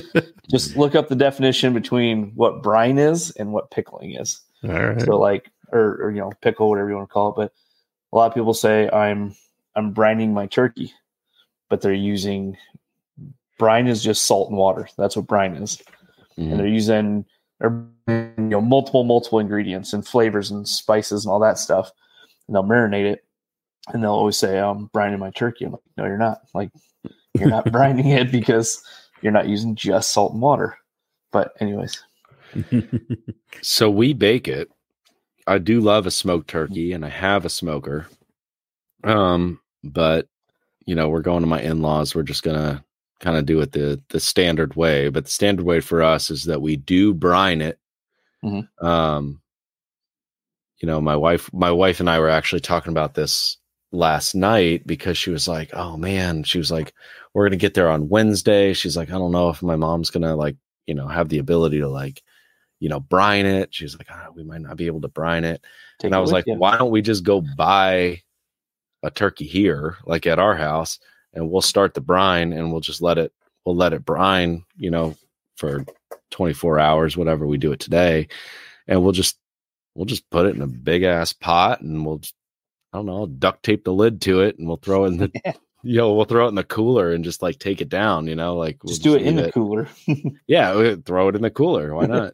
just 0.50 0.78
look 0.78 0.94
up 0.96 1.08
the 1.08 1.16
definition 1.16 1.74
between 1.74 2.32
what 2.36 2.62
brine 2.62 3.00
is 3.00 3.32
and 3.32 3.54
what 3.54 3.72
pickling 3.72 4.12
is. 4.16 4.40
All 4.64 4.70
right. 4.70 5.02
So 5.02 5.18
like, 5.18 5.50
or, 5.72 5.96
or 6.04 6.12
you 6.12 6.20
know, 6.20 6.32
pickle, 6.42 6.70
whatever 6.70 6.90
you 6.90 6.96
want 6.96 7.10
to 7.10 7.14
call 7.14 7.30
it. 7.30 7.36
But 7.36 7.54
a 8.14 8.16
lot 8.16 8.28
of 8.28 8.36
people 8.36 8.54
say 8.54 8.90
I'm 8.90 9.36
I'm 9.76 9.94
brining 9.94 10.32
my 10.34 10.46
turkey, 10.46 10.94
but 11.70 11.82
they're 11.82 11.94
using 11.94 12.58
brine 13.58 13.88
is 13.88 14.04
just 14.04 14.24
salt 14.28 14.50
and 14.50 14.58
water. 14.58 14.88
That's 14.98 15.16
what 15.16 15.28
brine 15.28 15.56
is, 15.56 15.82
Mhm. 16.38 16.52
and 16.52 16.60
they're 16.60 16.68
using 16.68 17.26
or 17.62 17.88
you 18.08 18.34
know 18.38 18.62
multiple 18.62 19.04
multiple 19.04 19.40
ingredients 19.40 19.94
and 19.94 20.06
flavors 20.06 20.52
and 20.52 20.68
spices 20.68 21.26
and 21.26 21.32
all 21.32 21.40
that 21.40 21.58
stuff, 21.58 21.92
and 22.48 22.56
they'll 22.56 22.64
marinate 22.64 23.12
it, 23.12 23.24
and 23.94 24.04
they'll 24.04 24.12
always 24.12 24.38
say 24.38 24.60
I'm 24.60 24.90
brining 24.90 25.20
my 25.20 25.32
turkey. 25.32 25.66
I'm 25.66 25.72
like, 25.72 25.82
no, 25.98 26.06
you're 26.06 26.18
not. 26.18 26.40
Like, 26.54 26.72
you're 27.34 27.50
not 27.50 27.66
brining 27.68 28.18
it 28.18 28.32
because 28.32 28.84
you're 29.22 29.32
not 29.32 29.48
using 29.48 29.76
just 29.76 30.12
salt 30.12 30.34
and 30.34 30.42
water. 30.42 30.78
But 31.32 31.54
anyways, 31.62 32.04
So 33.62 33.90
we 33.90 34.14
bake 34.14 34.48
it. 34.48 34.70
I 35.48 35.58
do 35.58 35.82
love 35.82 36.06
a 36.06 36.12
smoked 36.12 36.50
turkey 36.50 36.94
and 36.94 37.06
I 37.06 37.10
have 37.10 37.46
a 37.46 37.50
smoker. 37.50 38.08
Um, 39.04 39.60
but 39.84 40.28
you 40.86 40.96
know, 40.96 41.10
we're 41.10 41.22
going 41.22 41.42
to 41.42 41.48
my 41.48 41.62
in-laws. 41.62 42.16
We're 42.16 42.24
just 42.24 42.44
gonna 42.44 42.84
kind 43.22 43.38
of 43.38 43.46
do 43.46 43.62
it 43.62 43.72
the 43.72 44.02
the 44.10 44.20
standard 44.20 44.76
way. 44.76 45.10
But 45.10 45.26
the 45.26 45.32
standard 45.32 45.66
way 45.66 45.80
for 45.80 46.02
us 46.04 46.30
is 46.30 46.44
that 46.46 46.62
we 46.62 46.76
do 46.76 47.14
brine 47.14 47.62
it. 47.62 47.80
Mhm. 48.44 48.68
Um, 48.84 49.42
you 50.80 50.88
know, 50.88 51.00
my 51.00 51.16
wife, 51.16 51.52
my 51.54 51.72
wife 51.72 52.00
and 52.00 52.10
I 52.10 52.20
were 52.20 52.30
actually 52.30 52.62
talking 52.62 52.92
about 52.92 53.14
this 53.14 53.58
last 53.92 54.36
night 54.36 54.86
because 54.88 55.18
she 55.18 55.30
was 55.30 55.48
like, 55.48 55.70
"Oh 55.74 55.96
man," 55.98 56.44
she 56.44 56.58
was 56.58 56.72
like, 56.72 56.94
"We're 57.34 57.48
gonna 57.48 57.58
get 57.58 57.76
there 57.76 57.90
on 57.90 58.10
Wednesday." 58.10 58.74
She's 58.74 58.98
like, 58.98 59.10
"I 59.10 59.14
don't 59.14 59.32
know 59.32 59.50
if 59.50 59.62
my 59.62 59.76
mom's 59.76 60.10
gonna 60.10 60.36
like, 60.36 60.58
you 60.88 60.96
know, 60.96 61.08
have 61.08 61.30
the 61.30 61.40
ability 61.40 61.80
to 61.80 61.88
like." 61.90 62.22
you 62.82 62.90
know, 62.90 63.00
brine 63.00 63.46
it. 63.46 63.74
She's 63.74 63.96
like, 63.96 64.08
ah, 64.10 64.30
we 64.34 64.44
might 64.44 64.62
not 64.62 64.76
be 64.76 64.88
able 64.88 65.02
to 65.02 65.08
brine 65.08 65.44
it. 65.46 65.62
take 66.00 66.10
and 66.10 66.16
I 66.16 66.20
was 66.20 66.32
like, 66.32 66.48
you. 66.48 66.56
why 66.56 66.78
don't 66.78 66.90
we 66.90 67.04
just 67.04 67.24
go 67.24 67.42
buy 67.56 68.24
a 69.04 69.12
turkey 69.12 69.46
here, 69.46 69.98
like 70.06 70.26
at 70.26 70.40
our 70.40 70.56
house, 70.56 71.00
and 71.34 71.50
we'll 71.50 71.62
start 71.62 71.94
the 71.94 72.02
brine 72.02 72.54
and 72.54 72.72
we'll 72.72 72.82
just 72.82 73.02
let 73.02 73.18
it, 73.18 73.32
we'll 73.66 73.76
let 73.76 73.94
it 73.94 74.06
brine, 74.06 74.64
you 74.78 74.92
know, 74.92 75.16
for 75.58 75.86
24 76.32 76.80
hours, 76.80 77.16
whatever 77.18 77.46
we 77.46 77.58
do 77.58 77.72
it 77.72 77.80
today. 77.80 78.28
And 78.88 79.04
we'll 79.04 79.12
just, 79.12 79.38
we'll 79.96 80.06
just 80.06 80.30
put 80.30 80.46
it 80.46 80.56
in 80.56 80.62
a 80.62 80.68
big 80.68 81.04
ass 81.04 81.34
pot 81.34 81.82
and 81.82 82.06
we'll, 82.06 82.18
just, 82.18 82.36
I 82.94 82.98
don't 82.98 83.06
know, 83.06 83.26
duct 83.26 83.64
tape 83.64 83.84
the 83.86 83.94
lid 83.94 84.22
to 84.22 84.42
it 84.42 84.58
and 84.58 84.68
we'll 84.68 84.78
throw 84.78 85.06
it 85.06 85.10
in 85.10 85.18
the, 85.18 85.32
you 85.84 85.98
know, 85.98 86.14
we'll 86.14 86.26
throw 86.26 86.46
it 86.46 86.50
in 86.50 86.56
the 86.56 86.64
cooler 86.64 87.12
and 87.14 87.24
just 87.24 87.42
like 87.42 87.60
take 87.60 87.82
it 87.82 87.90
down, 87.90 88.28
you 88.28 88.36
know, 88.36 88.56
like 88.56 88.84
we'll 88.84 88.90
just 88.92 89.04
do 89.04 89.16
it 89.16 89.22
in 89.22 89.36
the 89.36 89.52
cooler. 89.52 89.88
yeah 90.48 90.76
we- 90.76 90.96
throw 90.96 91.30
it 91.30 91.36
in 91.36 91.42
the 91.42 91.50
cooler 91.50 91.96
why 91.96 92.06
not 92.08 92.34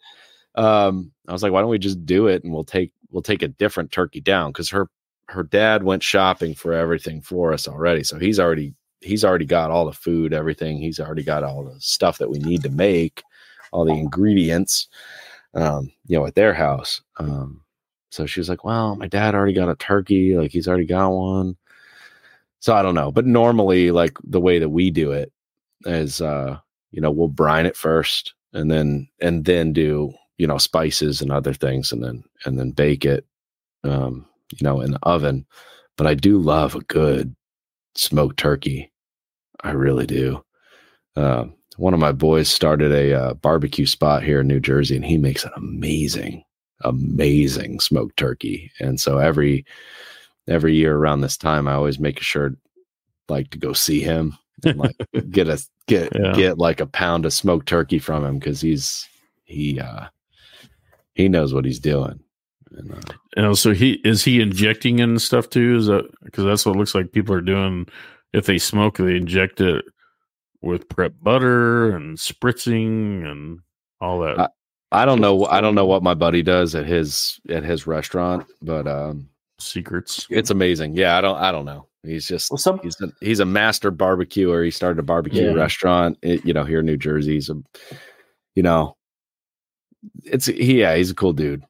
um 0.56 1.12
i 1.28 1.32
was 1.32 1.44
like 1.44 1.52
why 1.52 1.62
don't 1.62 1.70
we 1.70 1.78
just 1.78 2.04
do 2.06 2.26
it 2.28 2.44
and 2.44 2.52
we'll 2.52 2.64
take 2.64 2.92
we'll 3.12 3.22
take 3.22 3.44
a 3.44 3.48
different 3.48 3.92
turkey 3.92 4.20
down 4.20 4.52
because 4.52 4.70
her 4.70 4.90
her 5.28 5.44
dad 5.44 5.84
went 5.84 6.02
shopping 6.02 6.56
for 6.56 6.74
everything 6.74 7.22
for 7.22 7.54
us 7.54 7.68
already 7.68 8.04
so 8.04 8.18
he's 8.18 8.40
already 8.40 8.74
he's 9.02 9.24
already 9.24 9.46
got 9.46 9.72
all 9.72 9.86
the 9.86 9.94
food 9.94 10.34
everything. 10.34 10.78
He's 10.78 11.00
already 11.00 11.24
got 11.24 11.44
all 11.44 11.64
the 11.64 11.80
stuff 11.80 12.18
that 12.18 12.30
we 12.30 12.40
need 12.40 12.64
to 12.64 12.70
make 12.70 13.24
all 13.72 13.86
the 13.86 13.94
ingredients 13.94 14.88
um 15.54 15.92
you 16.08 16.18
know 16.18 16.26
at 16.26 16.36
their 16.36 16.54
house. 16.54 17.02
Um 17.18 17.62
so 18.10 18.26
she 18.26 18.40
was 18.40 18.50
like 18.50 18.64
well 18.64 18.96
my 18.96 19.08
dad 19.08 19.36
already 19.36 19.54
got 19.54 19.70
a 19.70 19.76
turkey 19.76 20.36
like 20.38 20.52
he's 20.52 20.68
already 20.68 20.86
got 20.86 21.10
one. 21.10 21.58
So 22.60 22.74
i 22.76 22.82
don't 22.82 22.96
know 22.96 23.12
but 23.12 23.26
normally 23.26 23.92
like 23.92 24.18
the 24.24 24.42
way 24.42 24.60
that 24.60 24.70
we 24.70 24.90
do 24.92 25.12
it 25.12 25.32
is 25.86 26.22
uh 26.22 26.58
you 26.92 27.02
know 27.02 27.12
we'll 27.12 27.28
brine 27.28 27.66
it 27.66 27.78
first 27.78 28.34
and 28.54 28.72
then 28.72 29.08
and 29.22 29.46
then 29.46 29.74
do 29.74 30.12
you 30.38 30.48
know 30.48 30.58
spices 30.58 31.22
and 31.22 31.32
other 31.32 31.54
things 31.54 31.92
and 31.92 32.04
then 32.04 32.24
and 32.46 32.58
then 32.58 32.72
bake 32.72 33.06
it 33.06 33.26
um 33.84 34.26
you 34.52 34.60
know 34.64 34.82
in 34.82 34.92
the 34.92 35.00
oven. 35.04 35.46
But 35.98 36.08
i 36.08 36.14
do 36.14 36.40
love 36.40 36.76
a 36.76 36.82
good 36.82 37.36
smoked 37.98 38.38
turkey. 38.38 38.92
I 39.64 39.72
really 39.72 40.06
do. 40.06 40.44
Uh, 41.16 41.46
one 41.78 41.94
of 41.94 42.00
my 42.00 42.12
boys 42.12 42.48
started 42.50 42.92
a 42.92 43.14
uh, 43.14 43.34
barbecue 43.36 43.86
spot 43.86 44.24
here 44.24 44.42
in 44.42 44.48
new 44.48 44.60
jersey 44.60 44.96
and 44.96 45.06
he 45.06 45.18
makes 45.18 45.44
an 45.44 45.52
amazing 45.56 46.44
amazing 46.84 47.80
smoked 47.80 48.18
turkey. 48.18 48.72
And 48.80 49.00
so 49.02 49.18
every 49.18 49.66
every 50.48 50.76
year 50.76 50.96
around 50.96 51.20
this 51.22 51.36
time 51.36 51.68
i 51.68 51.74
always 51.74 52.00
make 52.00 52.20
sure 52.22 52.56
like 53.28 53.50
to 53.50 53.58
go 53.58 53.74
see 53.74 54.00
him 54.00 54.38
and 54.64 54.78
like 54.80 54.96
get 55.30 55.50
a 55.50 55.62
get 55.88 56.10
Yeah. 56.16 56.34
get 56.34 56.58
like 56.58 56.80
a 56.80 56.86
pound 56.88 57.26
of 57.26 57.34
smoked 57.34 57.68
turkey 57.68 58.00
from 58.00 58.24
him 58.24 58.40
because 58.40 58.62
he's 58.62 59.06
he 59.44 59.80
uh 59.80 60.06
he 61.16 61.28
knows 61.28 61.54
what 61.54 61.66
he's 61.66 61.80
doing 61.80 62.20
and, 62.72 62.92
uh, 62.94 63.14
You 63.36 63.44
know, 63.44 63.54
so 63.54 63.74
he 63.74 63.94
is 64.04 64.24
he 64.24 64.42
injecting 64.42 65.00
in 65.00 65.20
stuff 65.20 65.50
too? 65.50 65.76
Is 65.78 65.88
that 65.88 66.10
because 66.24 66.46
that's 66.46 66.66
what 66.66 66.76
it 66.76 66.80
looks 66.80 66.96
like 66.96 67.12
people 67.12 67.36
are 67.36 67.42
doing? 67.42 67.88
If 68.34 68.46
they 68.46 68.58
smoke, 68.58 68.98
they 68.98 69.16
inject 69.16 69.62
it 69.62 69.86
with 70.62 70.90
prep 70.90 71.14
butter 71.22 71.96
and 71.96 72.18
spritzing 72.18 73.30
and 73.30 73.60
all 74.02 74.20
that. 74.20 74.38
Uh, 74.38 74.48
i 74.94 75.04
don't 75.06 75.20
know 75.20 75.46
i 75.48 75.60
don't 75.60 75.76
know 75.76 75.86
what 75.86 76.02
my 76.02 76.14
buddy 76.14 76.42
does 76.42 76.74
at 76.74 76.86
his 76.86 77.42
at 77.50 77.62
his 77.64 77.86
restaurant 77.86 78.46
but 78.62 78.88
um 78.88 79.28
secrets. 79.60 80.26
it's 80.30 80.50
amazing 80.50 80.96
yeah 80.96 81.18
i 81.18 81.22
don't 81.22 81.36
i 81.40 81.52
don't 81.52 81.66
know 81.66 81.86
he's 82.04 82.26
just 82.26 82.50
Well, 82.50 82.58
some 82.58 82.80
he's 82.82 83.00
a, 83.02 83.12
he's 83.20 83.42
a 83.42 83.46
master 83.46 83.92
barbecuer 83.92 84.64
he 84.64 84.72
started 84.72 84.98
a 84.98 85.04
barbecue 85.04 85.48
Yeah. 85.48 85.52
restaurant 85.54 86.18
eh, 86.24 86.38
you 86.46 86.54
know 86.54 86.64
here 86.64 86.80
in 86.80 86.86
new 86.86 86.96
jersey 86.96 87.34
he's 87.34 87.50
a 87.50 87.56
you 88.56 88.64
know 88.64 88.96
it's 90.24 90.46
he 90.46 90.80
yeah 90.80 90.96
he's 90.96 91.12
a 91.12 91.16
cool 91.16 91.34
dude 91.34 91.64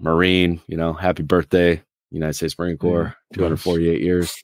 marine 0.00 0.60
you 0.66 0.76
know 0.76 0.92
happy 0.92 1.22
birthday 1.22 1.82
united 2.10 2.32
states 2.32 2.58
marine 2.58 2.78
corps 2.78 3.14
248 3.34 4.00
years. 4.00 4.42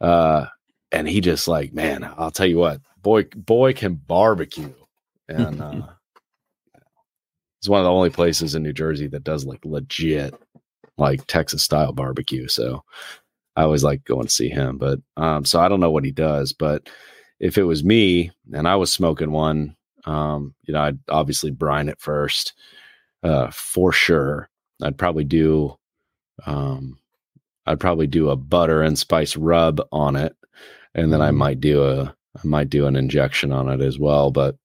Uh 0.00 0.46
and 0.90 1.08
he 1.08 1.20
just 1.20 1.46
like 1.48 1.72
man 1.72 2.04
i'll 2.16 2.30
tell 2.30 2.46
you 2.46 2.58
what 2.58 2.80
boy 3.00 3.24
boy 3.34 3.72
can 3.72 3.94
barbecue. 3.94 4.72
And 5.28 5.60
uh 5.60 5.82
it's 7.60 7.68
one 7.68 7.80
of 7.80 7.84
the 7.84 7.90
only 7.90 8.10
places 8.10 8.54
in 8.54 8.62
new 8.62 8.72
jersey 8.72 9.06
that 9.08 9.24
does 9.24 9.44
like 9.44 9.64
legit 9.64 10.34
like 10.96 11.26
texas 11.26 11.62
style 11.62 11.92
barbecue. 11.92 12.48
So 12.48 12.82
i 13.58 13.62
always 13.62 13.84
like 13.84 14.04
going 14.04 14.26
to 14.26 14.32
see 14.32 14.48
him 14.48 14.78
but 14.78 15.00
um 15.16 15.44
so 15.44 15.60
i 15.60 15.68
don't 15.68 15.80
know 15.80 15.90
what 15.90 16.04
he 16.04 16.12
does 16.12 16.52
but 16.52 16.88
if 17.40 17.58
it 17.58 17.64
was 17.64 17.84
me 17.84 18.30
and 18.52 18.68
i 18.68 18.76
was 18.76 18.92
smoking 18.92 19.32
one 19.32 19.76
um 20.04 20.54
you 20.62 20.72
know 20.72 20.80
i'd 20.80 20.98
obviously 21.08 21.50
brine 21.50 21.88
it 21.88 22.00
first 22.00 22.54
uh 23.24 23.50
for 23.50 23.92
sure 23.92 24.48
i'd 24.82 24.98
probably 24.98 25.24
do 25.24 25.74
um 26.46 26.98
i'd 27.66 27.80
probably 27.80 28.06
do 28.06 28.30
a 28.30 28.36
butter 28.36 28.82
and 28.82 28.98
spice 28.98 29.36
rub 29.36 29.80
on 29.92 30.16
it 30.16 30.34
and 30.94 31.12
then 31.12 31.20
i 31.20 31.30
Mhm. 31.30 31.36
might 31.36 31.60
do 31.60 31.84
a 31.84 32.14
i 32.36 32.40
might 32.46 32.70
do 32.70 32.86
an 32.86 32.96
injection 32.96 33.52
on 33.52 33.68
it 33.68 33.80
as 33.80 33.98
well 33.98 34.30
but 34.30 34.56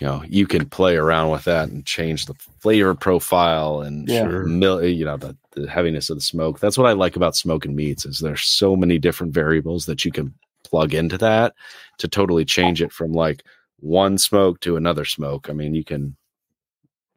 you 0.00 0.06
know 0.06 0.22
you 0.28 0.46
can 0.46 0.68
play 0.68 0.96
around 0.96 1.30
with 1.30 1.44
that 1.44 1.68
and 1.68 1.86
change 1.86 2.26
the 2.26 2.34
flavor 2.60 2.94
profile 2.94 3.80
and 3.80 4.08
Yeah. 4.08 4.26
Mil- 4.26 4.84
you 4.84 5.04
know 5.04 5.16
the, 5.16 5.36
the 5.52 5.68
heaviness 5.68 6.10
of 6.10 6.16
the 6.18 6.22
smoke 6.22 6.58
that's 6.60 6.76
what 6.76 6.86
i 6.88 6.92
like 6.92 7.16
about 7.16 7.36
smoking 7.36 7.74
meats 7.74 8.04
is 8.04 8.18
there's 8.18 8.42
so 8.42 8.76
many 8.76 8.98
different 8.98 9.32
variables 9.32 9.86
that 9.86 10.04
you 10.04 10.12
can 10.12 10.34
plug 10.64 10.92
into 10.94 11.16
that 11.18 11.54
to 11.98 12.08
totally 12.08 12.44
change 12.44 12.82
it 12.82 12.92
from 12.92 13.12
like 13.12 13.42
one 13.78 14.18
smoke 14.18 14.58
to 14.60 14.76
another 14.76 15.04
smoke 15.04 15.48
i 15.48 15.52
mean 15.52 15.74
you 15.74 15.84
can 15.84 16.16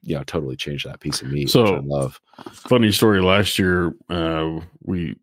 you 0.04 0.16
know 0.16 0.24
totally 0.24 0.56
changed 0.56 0.86
that 0.88 1.00
piece 1.00 1.22
of 1.22 1.32
meat. 1.32 1.50
So- 1.50 1.64
which 1.64 1.82
I 1.84 1.86
love. 1.86 2.20
Funny 2.52 2.92
story. 2.92 3.22
Last 3.22 3.60
year, 3.60 3.94
uh, 4.10 4.60
we 4.84 5.16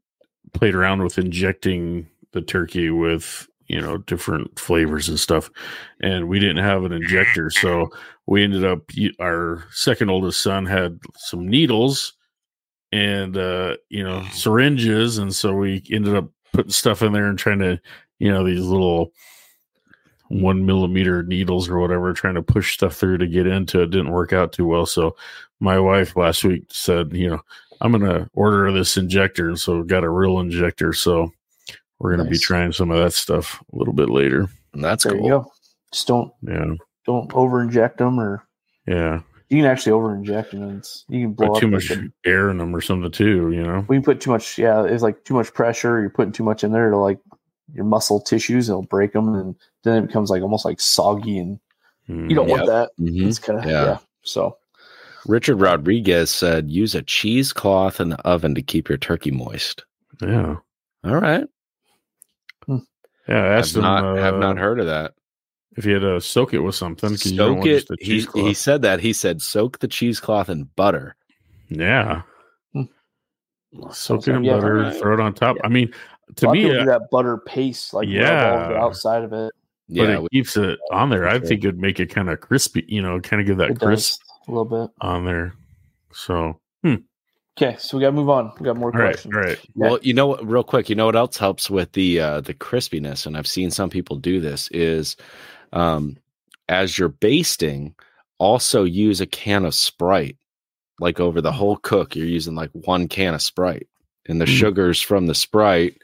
played 0.53 0.75
around 0.75 1.03
with 1.03 1.19
injecting 1.19 2.07
the 2.33 2.43
turkey 2.43 2.91
with 2.91 3.49
you 3.69 3.81
know 3.81 3.99
different 3.99 4.59
flavors 4.59 5.09
and 5.09 5.19
stuff, 5.19 5.51
and 6.01 6.29
we 6.29 6.39
didn't 6.39 6.65
have 6.65 6.85
an 6.85 6.93
injector, 6.93 7.51
so 7.51 7.89
we 8.27 8.45
ended 8.45 8.65
up. 8.65 8.91
Our 9.21 9.65
second 9.71 10.11
oldest 10.11 10.41
son 10.43 10.67
had 10.67 10.99
some 11.17 11.49
needles 11.49 12.13
and 12.93 13.37
uh, 13.37 13.77
you 13.89 14.05
know 14.05 14.25
syringes, 14.33 15.19
and 15.19 15.35
so 15.35 15.55
we 15.55 15.83
ended 15.91 16.15
up 16.15 16.29
putting 16.53 16.71
stuff 16.71 17.03
in 17.03 17.13
there 17.13 17.27
and 17.27 17.39
trying 17.39 17.59
to 17.61 17.81
you 18.19 18.31
know 18.31 18.45
these 18.45 18.61
little 18.65 19.13
one 20.29 20.67
millimeter 20.67 21.23
needles 21.23 21.69
or 21.69 21.79
whatever, 21.79 22.13
trying 22.13 22.35
to 22.35 22.43
push 22.43 22.75
stuff 22.75 22.97
through 22.97 23.19
to 23.19 23.27
get 23.27 23.47
into 23.47 23.83
it. 23.83 23.91
Didn't 23.91 24.11
work 24.13 24.33
out 24.33 24.53
too 24.53 24.67
well. 24.67 24.87
So 24.87 25.17
my 25.61 25.79
wife 25.79 26.17
last 26.17 26.45
week 26.45 26.65
said, 26.69 27.13
you 27.13 27.31
know, 27.31 27.41
I'm 27.81 27.93
gonna 27.93 28.29
order 28.35 28.71
this 28.73 28.97
injector, 28.97 29.49
and 29.49 29.59
so 29.59 29.83
got 29.83 30.05
a 30.05 30.11
real 30.11 30.41
injector. 30.41 30.93
So 30.93 31.31
we're 31.99 32.17
gonna 32.17 32.29
be 32.29 32.39
trying 32.39 32.73
some 32.73 32.91
of 32.91 32.99
that 33.03 33.13
stuff 33.13 33.63
a 33.73 33.77
little 33.77 33.95
bit 33.95 34.09
later. 34.11 34.49
And 34.73 34.83
that's 34.85 35.05
there 35.05 35.13
cool. 35.13 35.23
you 35.25 35.31
go. 35.31 35.53
Just 35.93 36.07
don't 36.09 36.33
Yeah, 36.43 36.75
don't 37.07 37.33
over 37.35 37.63
inject 37.63 37.99
them, 37.99 38.19
or 38.19 38.43
yeah. 38.87 39.21
you 39.49 39.59
can 39.59 39.67
actually 39.67 39.93
over 39.93 40.15
inject 40.15 40.51
them, 40.53 40.63
and 40.63 40.79
it's, 40.79 41.05
you 41.09 41.21
can 41.27 41.33
blow 41.35 41.49
Put 41.49 41.57
up 41.57 41.61
too 41.61 41.67
like 41.71 41.73
much 41.73 41.91
a- 41.91 42.13
air 42.29 42.51
in 42.51 42.59
them 42.59 42.75
or 42.75 42.81
something 42.81 43.11
too. 43.11 43.51
You 43.53 43.63
know. 43.63 43.85
we 43.89 44.01
put 44.01 44.21
too 44.21 44.31
much. 44.31 44.59
Yeah, 44.59 44.85
it's 44.85 45.03
like 45.03 45.25
too 45.25 45.35
much 45.35 45.53
pressure. 45.55 46.01
You're 46.01 46.11
putting 46.11 46.33
too 46.33 46.45
much 46.45 46.65
in 46.65 46.73
there 46.73 46.91
to 46.91 46.97
like 46.97 47.19
your 47.73 47.85
muscle 47.85 48.21
tissues. 48.21 48.69
It'll 48.69 48.83
break 48.83 49.13
them, 49.13 49.35
and 49.35 49.55
then 49.85 50.03
it 50.03 50.07
becomes 50.07 50.31
like 50.31 50.43
almost 50.43 50.65
like 50.65 50.81
soggy, 50.81 51.39
and 51.39 51.59
you 52.09 52.35
don't 52.37 52.49
want 52.49 52.67
that. 52.67 52.91
Mhm. 53.01 53.27
It's 53.27 53.39
kind 53.39 53.59
of 53.59 53.65
Yeah. 53.65 53.85
yeah. 53.85 53.99
So 54.23 54.57
Richard 55.27 55.57
Rodriguez 55.57 56.31
said, 56.31 56.71
use 56.71 56.95
a 56.95 57.03
cheesecloth 57.03 57.99
in 58.01 58.11
the 58.11 58.19
oven 58.21 58.55
to 58.55 58.63
keep 58.63 58.89
your 58.89 58.99
turkey 58.99 59.33
moist. 59.33 59.85
Yeah. 60.21 60.57
All 61.05 61.17
right. 61.17 61.45
Yeah. 62.69 62.79
I 63.29 63.59
I've 63.59 63.67
him. 63.75 63.83
not, 63.83 64.17
have 64.19 64.35
uh, 64.35 64.39
not 64.39 64.57
heard 64.59 64.79
of 64.81 64.87
that. 64.87 65.15
if 65.77 65.85
you 65.85 65.95
had 65.95 66.01
to 66.03 66.21
soak 66.21 66.55
it 66.55 66.61
with 66.61 66.75
something. 66.77 67.11
'cause 67.11 67.27
you 67.33 67.37
don't 67.37 67.57
Soak 67.57 67.59
want 67.59 67.69
it. 67.71 67.75
just 67.75 67.91
a 67.91 67.97
He, 68.01 68.21
he 68.49 68.55
said 68.55 68.83
that. 68.83 69.01
He 69.01 69.13
said, 69.13 69.43
soak 69.43 69.81
the 69.81 69.89
cheesecloth 69.89 70.49
in 70.49 70.65
butter. 70.77 71.17
yeah. 71.69 72.23
Hmm. 72.73 72.83
Soak 73.93 74.27
it 74.29 74.35
in 74.37 74.45
Yeah. 74.45 74.55
butter, 74.55 74.79
Alright. 74.79 74.97
throw 75.01 75.15
it 75.15 75.21
on 75.21 75.35
top. 75.35 75.57
I 75.65 75.69
mean, 75.69 75.93
a 75.93 76.16
to 76.37 76.51
me, 76.51 76.69
uh, 76.77 76.85
that 76.85 77.03
butter 77.11 77.39
paste, 77.39 77.95
like 77.95 78.09
Yeah. 78.09 78.69
the 78.69 78.77
outside 78.77 79.23
of 79.23 79.33
it. 79.33 79.53
but 79.89 80.09
Yeah. 80.09 80.19
it 80.21 80.31
keeps 80.33 80.57
it 80.57 80.79
on 80.91 81.11
there. 81.11 81.29
I 81.29 81.39
think 81.39 81.63
it'd 81.63 81.79
make 81.79 82.01
it 82.01 82.07
kind 82.11 82.29
of 82.29 82.41
crispy, 82.41 82.85
you 82.89 83.01
know, 83.01 83.21
kind 83.21 83.41
of 83.41 83.47
give 83.47 83.59
that 83.59 83.71
It 83.71 83.79
crisp 83.81 84.21
does 84.21 84.49
a 84.49 84.51
little 84.51 84.65
bit. 84.87 84.91
on 85.01 85.25
there. 85.25 85.55
So, 86.13 86.59
Okay, 87.59 87.75
so 87.79 87.97
we 87.97 88.03
got 88.03 88.09
to 88.09 88.13
move 88.13 88.29
on. 88.29 88.53
We 88.61 88.65
got 88.67 88.77
more 88.77 88.93
all 88.95 89.01
right, 89.01 89.13
questions. 89.15 89.35
all 89.35 89.41
right. 89.41 89.59
Well, 89.75 89.99
you 90.03 90.13
know 90.13 90.27
what? 90.27 90.47
Real 90.47 90.63
quick, 90.63 90.91
you 90.91 90.95
know 90.95 91.07
what 91.07 91.17
else 91.17 91.39
helps 91.39 91.71
with 91.71 91.91
the 91.93 92.21
uh, 92.21 92.41
the 92.43 92.53
crispiness, 92.53 93.27
and 93.27 93.35
I've 93.35 93.47
seen 93.47 93.71
some 93.71 93.89
people 93.89 94.17
do 94.17 94.41
this 94.41 94.69
is, 94.73 95.17
um, 95.73 96.19
as 96.69 96.99
you're 96.99 97.09
basting, 97.09 97.95
also 98.37 98.85
use 98.85 99.23
a 99.23 99.27
can 99.27 99.65
of 99.65 99.73
Sprite, 99.75 100.37
like 101.01 101.19
over 101.19 101.41
the 101.41 101.51
whole 101.53 101.77
cook. 101.77 102.15
You're 102.15 102.27
using 102.27 102.55
like 102.55 102.71
one 102.73 103.09
can 103.09 103.33
of 103.33 103.41
Sprite, 103.41 103.89
and 104.29 104.41
the 104.41 104.45
Mm. 104.47 104.59
sugars 104.59 105.01
from 105.01 105.27
the 105.27 105.35
Sprite 105.35 106.03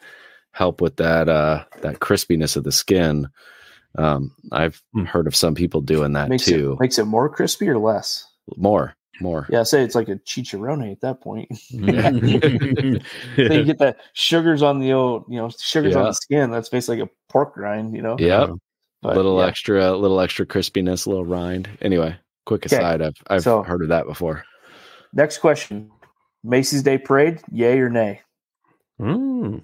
help 0.52 0.80
with 0.80 0.96
that 0.96 1.28
uh, 1.28 1.64
that 1.82 2.00
crispiness 2.00 2.56
of 2.56 2.64
the 2.64 2.72
skin. 2.72 3.28
Um, 3.98 4.34
I've 4.52 4.82
Mm. 4.96 5.06
heard 5.06 5.26
of 5.26 5.36
some 5.36 5.54
people 5.54 5.80
doing 5.80 6.12
that 6.14 6.28
Makes 6.28 6.46
too. 6.46 6.72
it 6.72 6.80
makes 6.80 6.98
it 6.98 7.04
more 7.04 7.28
crispy 7.28 7.68
or 7.68 7.78
less. 7.78 8.26
more, 8.56 8.94
more. 9.20 9.46
Yeah, 9.50 9.62
say 9.62 9.82
it's 9.84 9.94
like 9.94 10.08
a 10.08 10.16
chicharrone 10.16 10.90
at 10.90 11.00
that 11.02 11.20
point. 11.20 11.48
Yeah. 11.70 12.10
then 12.10 13.52
you 13.52 13.64
get 13.64 13.78
the 13.78 13.96
sugars 14.14 14.62
on 14.62 14.78
the 14.80 14.92
old, 14.92 15.24
you 15.28 15.36
know, 15.36 15.50
sugars 15.56 15.94
on 15.96 16.04
the 16.04 16.12
skin. 16.12 16.50
That's 16.50 16.68
basically 16.68 17.00
like 17.00 17.08
a 17.10 17.32
pork 17.32 17.56
rind, 17.56 17.94
you 17.94 18.02
know. 18.02 18.16
Yep. 18.18 18.50
But, 19.02 19.16
little 19.16 19.38
yeah. 19.40 19.46
extra, 19.46 19.96
little 19.96 20.20
extra 20.20 20.46
crispiness, 20.46 21.06
a 21.06 21.10
little 21.10 21.24
rind. 21.24 21.68
Anyway, 21.80 22.16
quick 22.46 22.64
Okay. 22.66 22.76
aside, 22.76 23.02
I've 23.02 23.16
I've 23.28 23.42
So- 23.42 23.62
heard 23.62 23.82
of 23.82 23.88
that 23.88 24.06
before. 24.06 24.44
Next 25.12 25.38
question: 25.38 25.90
Macy's 26.44 26.82
Day 26.82 26.98
Parade, 26.98 27.40
yay 27.50 27.78
or 27.78 27.88
nay? 27.90 28.20
Mm. 29.00 29.62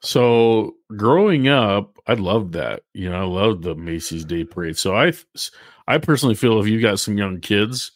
So 0.00 0.76
growing 0.96 1.48
up, 1.48 1.96
I 2.06 2.14
loved 2.14 2.52
that. 2.52 2.82
You 2.94 3.10
know, 3.10 3.20
I 3.20 3.24
loved 3.24 3.62
the 3.64 3.74
Macy's 3.74 4.24
Day 4.24 4.44
Parade. 4.44 4.78
So 4.78 4.96
I, 4.96 5.12
I 5.86 5.98
personally 5.98 6.34
feel 6.34 6.60
if 6.60 6.68
you 6.68 6.80
got 6.80 7.00
some 7.00 7.18
young 7.18 7.40
kids, 7.40 7.90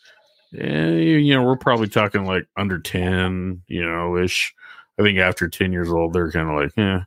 eh, 0.59 0.91
you 0.97 1.35
know, 1.35 1.43
we're 1.45 1.57
probably 1.57 1.89
talking 1.89 2.25
like 2.25 2.47
under 2.57 2.79
ten, 2.79 3.63
you 3.69 3.85
know, 3.85 4.17
ish. 4.19 4.55
I 4.99 5.03
think 5.03 5.19
after 5.19 5.49
ten 5.49 5.73
years 5.73 5.91
old, 5.91 6.13
they're 6.13 6.33
kind 6.33 6.51
of 6.51 6.57
like, 6.57 6.73
yeah. 6.77 7.05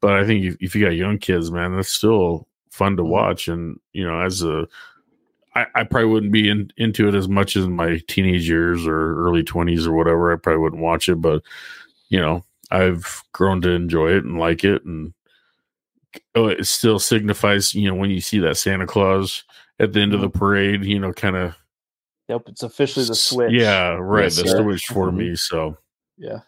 But 0.00 0.14
I 0.14 0.26
think 0.26 0.44
if, 0.44 0.56
if 0.60 0.74
you 0.74 0.84
got 0.84 0.96
young 0.96 1.18
kids, 1.18 1.50
man, 1.52 1.76
that's 1.76 1.92
still 1.92 2.48
fun 2.70 2.96
to 2.96 3.02
Mhm. 3.02 3.08
watch. 3.08 3.48
And 3.48 3.78
you 3.92 4.04
know, 4.04 4.20
as 4.20 4.42
a 4.42 4.66
I, 5.54 5.66
I 5.74 5.84
probably 5.84 6.08
wouldn't 6.08 6.32
be 6.32 6.48
in, 6.48 6.72
into 6.78 7.08
it 7.08 7.14
as 7.14 7.28
much 7.28 7.56
as 7.56 7.66
my 7.68 8.00
teenage 8.08 8.48
years 8.48 8.86
or 8.86 9.16
early 9.26 9.42
20s 9.42 9.86
or 9.86 9.92
whatever. 9.92 10.32
I 10.32 10.36
probably 10.36 10.60
wouldn't 10.62 10.82
watch 10.82 11.08
it, 11.08 11.16
but 11.16 11.42
you 12.08 12.18
know, 12.20 12.44
I've 12.70 13.22
grown 13.32 13.60
to 13.62 13.70
enjoy 13.70 14.12
it 14.12 14.24
and 14.24 14.38
like 14.38 14.64
it. 14.64 14.84
And 14.84 15.12
oh, 16.34 16.46
it 16.48 16.66
still 16.66 16.98
signifies, 16.98 17.74
you 17.74 17.88
know, 17.88 17.94
when 17.94 18.10
you 18.10 18.20
see 18.20 18.38
that 18.40 18.56
Santa 18.56 18.86
Claus 18.86 19.44
at 19.78 19.92
the 19.92 20.00
end 20.00 20.14
of 20.14 20.20
the 20.20 20.30
parade, 20.30 20.84
you 20.84 20.98
know, 20.98 21.12
kind 21.12 21.36
of, 21.36 21.54
Yep, 22.28 22.42
it's 22.46 22.62
officially 22.62 23.04
the 23.04 23.14
switch. 23.14 23.52
yeah, 23.52 23.96
right. 24.00 24.24
Yes, 24.24 24.36
the 24.36 24.48
sir. 24.48 24.62
switch 24.62 24.86
for 24.86 25.10
Mhm. 25.10 25.16
me. 25.16 25.36
So 25.36 25.76
yeah. 26.16 26.38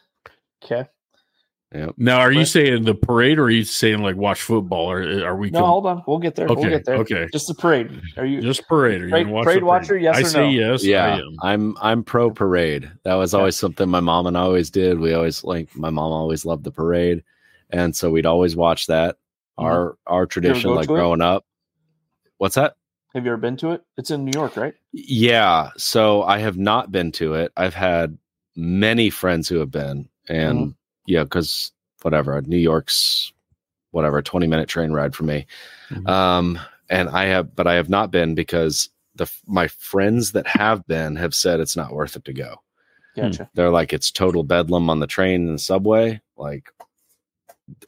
Okay. 0.65 0.89
Yep. 1.75 1.95
now, 1.97 2.21
are 2.21 2.31
you 2.31 2.45
saying 2.45 2.85
the 2.85 2.95
parade 2.95 3.39
or 3.39 3.45
are 3.47 3.51
you 3.51 3.65
saying 3.65 4.01
like 4.01 4.15
watch 4.15 4.41
football 4.43 4.89
or 4.91 5.03
are 5.27 5.35
we? 5.37 5.51
No, 5.51 5.59
com- 5.61 5.69
hold 5.69 5.87
on. 5.87 6.03
We'll 6.07 6.19
get 6.21 6.37
there. 6.37 6.47
Okay, 6.47 6.55
We'll 6.61 6.71
get 6.71 6.85
there. 6.85 6.97
okay. 6.99 7.27
Just 7.33 7.49
the 7.49 7.55
parade. 7.55 8.01
Are 8.17 8.25
you? 8.25 8.41
just 8.41 8.69
parade? 8.69 9.01
Are 9.03 9.07
you 9.07 9.11
Parade- 9.11 9.25
gonna 9.25 9.35
watch 9.35 9.45
parade 9.45 9.61
the 9.63 9.67
watcher, 9.67 9.99
yes 9.99 10.17
I 10.17 10.21
or 10.21 10.25
say 10.25 10.41
no? 10.41 10.49
yes. 10.73 10.85
I 10.85 10.87
Yeah, 10.89 11.15
am. 11.17 11.37
I'm 11.43 11.77
I'm 11.83 12.05
pro 12.05 12.31
parade. 12.31 12.89
That 13.03 13.15
was 13.15 13.35
Okay. 13.35 13.41
always 13.41 13.57
something 13.57 13.89
my 13.89 13.99
mom 14.01 14.27
and 14.29 14.39
I 14.39 14.43
always 14.43 14.71
did. 14.71 15.01
We 15.01 15.15
always 15.15 15.43
like 15.43 15.75
my 15.77 15.91
mom 15.91 16.13
always 16.13 16.45
loved 16.47 16.63
the 16.63 16.71
parade, 16.71 17.25
and 17.71 17.95
so 17.97 18.09
we'd 18.11 18.25
always 18.27 18.55
watch 18.55 18.87
that. 18.87 19.17
Mhm. 19.59 19.65
Our 19.65 19.97
our 20.07 20.27
tradition, 20.27 20.71
like 20.75 20.87
to 20.87 20.95
it? 20.95 20.97
growing 20.97 21.23
up. 21.23 21.45
What's 22.39 22.55
that? 22.55 22.75
Have 23.15 23.25
you 23.25 23.33
ever 23.33 23.37
been 23.41 23.57
to 23.59 23.71
it? 23.73 23.83
It's 23.97 24.11
in 24.13 24.25
New 24.25 24.33
York, 24.33 24.57
right? 24.57 24.75
Yeah, 24.93 25.71
so 25.77 26.23
I 26.23 26.39
have 26.39 26.57
not 26.57 26.93
been 26.93 27.11
to 27.13 27.35
it. 27.35 27.53
I've 27.57 27.75
had 27.75 28.17
many 28.57 29.11
friends 29.11 29.49
who 29.49 29.59
have 29.59 29.71
been, 29.73 30.09
and 30.29 30.59
Mm-hmm. 30.59 30.71
Yeah, 31.07 31.25
because 31.25 31.73
whatever, 32.03 32.41
New 32.43 32.59
York's 32.59 33.33
whatever, 33.91 34.23
twenty 34.23 34.47
minute 34.47 34.69
train 34.69 34.93
ride 34.93 35.15
for 35.15 35.25
me. 35.25 35.47
Mhm. 35.91 36.09
Um, 36.09 36.59
and 36.91 37.09
I 37.09 37.25
have, 37.27 37.55
but 37.55 37.67
I 37.67 37.75
have 37.75 37.89
not 37.89 38.11
been 38.11 38.35
because 38.35 38.91
the 39.15 39.31
my 39.47 39.69
friends 39.69 40.33
that 40.33 40.47
have 40.47 40.87
been 40.87 41.17
have 41.17 41.35
said 41.35 41.61
it's 41.61 41.77
not 41.77 41.93
worth 41.93 42.17
it 42.17 42.25
to 42.25 42.33
go. 42.33 42.57
Gotcha. 43.17 43.49
They're 43.55 43.71
like 43.71 43.93
it's 43.93 44.11
total 44.11 44.43
bedlam 44.43 44.91
on 44.91 45.01
the 45.01 45.07
train 45.07 45.47
and 45.47 45.55
the 45.55 45.63
subway. 45.63 46.21
Like 46.37 46.69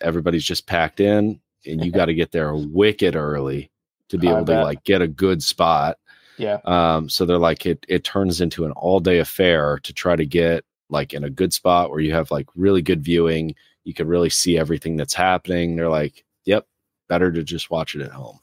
everybody's 0.01 0.45
just 0.45 0.67
packed 0.67 1.01
in, 1.01 1.41
and 1.67 1.85
you 1.85 1.91
got 1.93 2.07
to 2.07 2.14
get 2.14 2.33
there 2.33 2.55
wicked 2.55 3.17
early 3.17 3.71
to 4.09 4.19
be 4.19 4.29
I 4.29 4.33
able 4.33 4.47
to 4.47 4.62
like 4.62 4.85
get 4.85 5.03
a 5.03 5.09
good 5.09 5.43
spot. 5.43 5.99
Yeah. 6.39 6.59
Um, 6.64 7.09
so 7.09 7.25
they're 7.25 7.39
like 7.39 7.67
it 7.67 7.85
it 7.89 8.05
turns 8.05 8.41
into 8.41 8.64
an 8.64 8.73
all 8.73 9.01
day 9.01 9.19
affair 9.19 9.81
to 9.83 9.93
try 9.93 10.17
to 10.17 10.27
get 10.27 10.64
like 10.89 11.12
in 11.14 11.24
a 11.24 11.30
good 11.30 11.53
spot 11.53 11.91
where 11.91 12.01
you 12.01 12.12
have 12.12 12.30
like 12.30 12.47
really 12.55 12.82
good 12.82 13.03
viewing. 13.03 13.55
You 13.84 13.95
can 13.95 14.07
really 14.09 14.30
see 14.30 14.59
everything 14.59 14.97
that's 14.97 15.14
happening. 15.14 15.76
They're 15.76 15.89
like, 15.89 16.24
yep, 16.45 16.66
better 17.09 17.30
to 17.32 17.43
just 17.43 17.70
watch 17.70 17.95
it 17.95 18.03
at 18.03 18.11
home. 18.12 18.39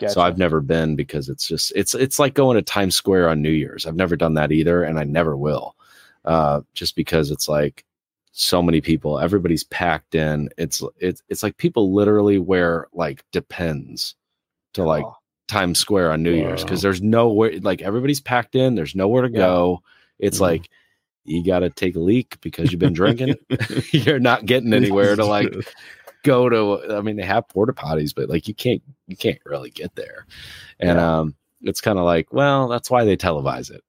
Gotcha. 0.00 0.12
So 0.14 0.20
I've 0.20 0.38
never 0.38 0.60
been 0.60 0.96
because 0.96 1.28
it's 1.28 1.46
just 1.46 1.72
it's 1.76 1.94
it's 1.94 2.18
like 2.18 2.34
going 2.34 2.56
to 2.56 2.62
Times 2.62 2.96
Square 2.96 3.28
on 3.28 3.40
New 3.42 3.50
Year's. 3.50 3.86
I've 3.86 3.94
never 3.96 4.16
done 4.16 4.34
that 4.34 4.50
either, 4.50 4.82
and 4.82 4.98
I 4.98 5.04
never 5.04 5.36
will. 5.36 5.76
Uh, 6.24 6.60
just 6.74 6.96
because 6.96 7.30
it's 7.30 7.48
like 7.48 7.84
so 8.32 8.62
many 8.62 8.80
people, 8.80 9.18
everybody's 9.20 9.64
packed 9.64 10.14
in. 10.16 10.48
It's 10.58 10.82
it's 10.98 11.22
it's 11.28 11.42
like 11.44 11.56
people 11.56 11.92
literally 11.94 12.38
wear 12.38 12.88
like 12.92 13.24
depends 13.30 14.16
to 14.74 14.82
like 14.82 15.04
Oh, 15.04 15.16
Times 15.46 15.78
Square 15.78 16.12
on 16.12 16.22
New 16.24 16.32
Year's 16.34 16.64
because 16.64 16.82
there's 16.82 17.00
nowhere 17.00 17.52
like 17.60 17.80
everybody's 17.80 18.20
packed 18.20 18.56
in. 18.56 18.74
There's 18.74 18.96
nowhere 18.96 19.22
to 19.22 19.30
Yeah. 19.32 19.38
go. 19.38 19.82
It's 20.18 20.38
Mhm. 20.38 20.42
like 20.42 20.68
you 21.24 21.44
got 21.44 21.60
to 21.60 21.70
take 21.70 21.96
a 21.96 22.00
leak 22.00 22.40
because 22.40 22.70
you've 22.70 22.80
been 22.80 22.92
drinking. 22.92 23.34
You're 23.92 24.20
not 24.20 24.46
getting 24.46 24.72
anywhere 24.72 25.16
to 25.16 25.24
like 25.24 25.52
go 26.24 26.48
to. 26.48 26.96
I 26.96 27.00
mean, 27.00 27.16
they 27.16 27.24
have 27.24 27.48
porta 27.48 27.72
potties, 27.72 28.14
but 28.14 28.28
like 28.28 28.48
you 28.48 28.54
can't 28.54 28.82
you 29.06 29.16
can't 29.16 29.38
really 29.44 29.70
get 29.70 29.94
there. 29.96 30.26
And 30.78 30.98
Yeah. 30.98 31.18
um, 31.20 31.34
it's 31.62 31.80
kind 31.80 31.98
of 31.98 32.04
like 32.04 32.32
well, 32.32 32.68
that's 32.68 32.90
why 32.90 33.04
they 33.04 33.16
televise 33.16 33.70
it 33.70 33.82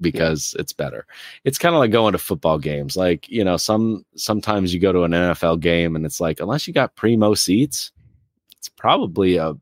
because 0.00 0.54
it's 0.58 0.72
better. 0.72 1.06
It's 1.44 1.58
kind 1.58 1.74
of 1.74 1.78
like 1.78 1.90
going 1.90 2.12
to 2.12 2.18
football 2.18 2.58
games. 2.58 2.96
Like 2.96 3.28
you 3.28 3.44
know, 3.44 3.56
some 3.56 4.04
sometimes 4.16 4.72
you 4.74 4.80
go 4.80 4.92
to 4.92 5.02
an 5.04 5.12
NFL 5.12 5.60
game 5.60 5.96
and 5.96 6.04
it's 6.06 6.20
like 6.20 6.40
unless 6.40 6.66
you 6.66 6.74
got 6.74 6.96
primo 6.96 7.34
seats, 7.34 7.92
it's 8.56 8.68
probably 8.68 9.36
a 9.36 9.54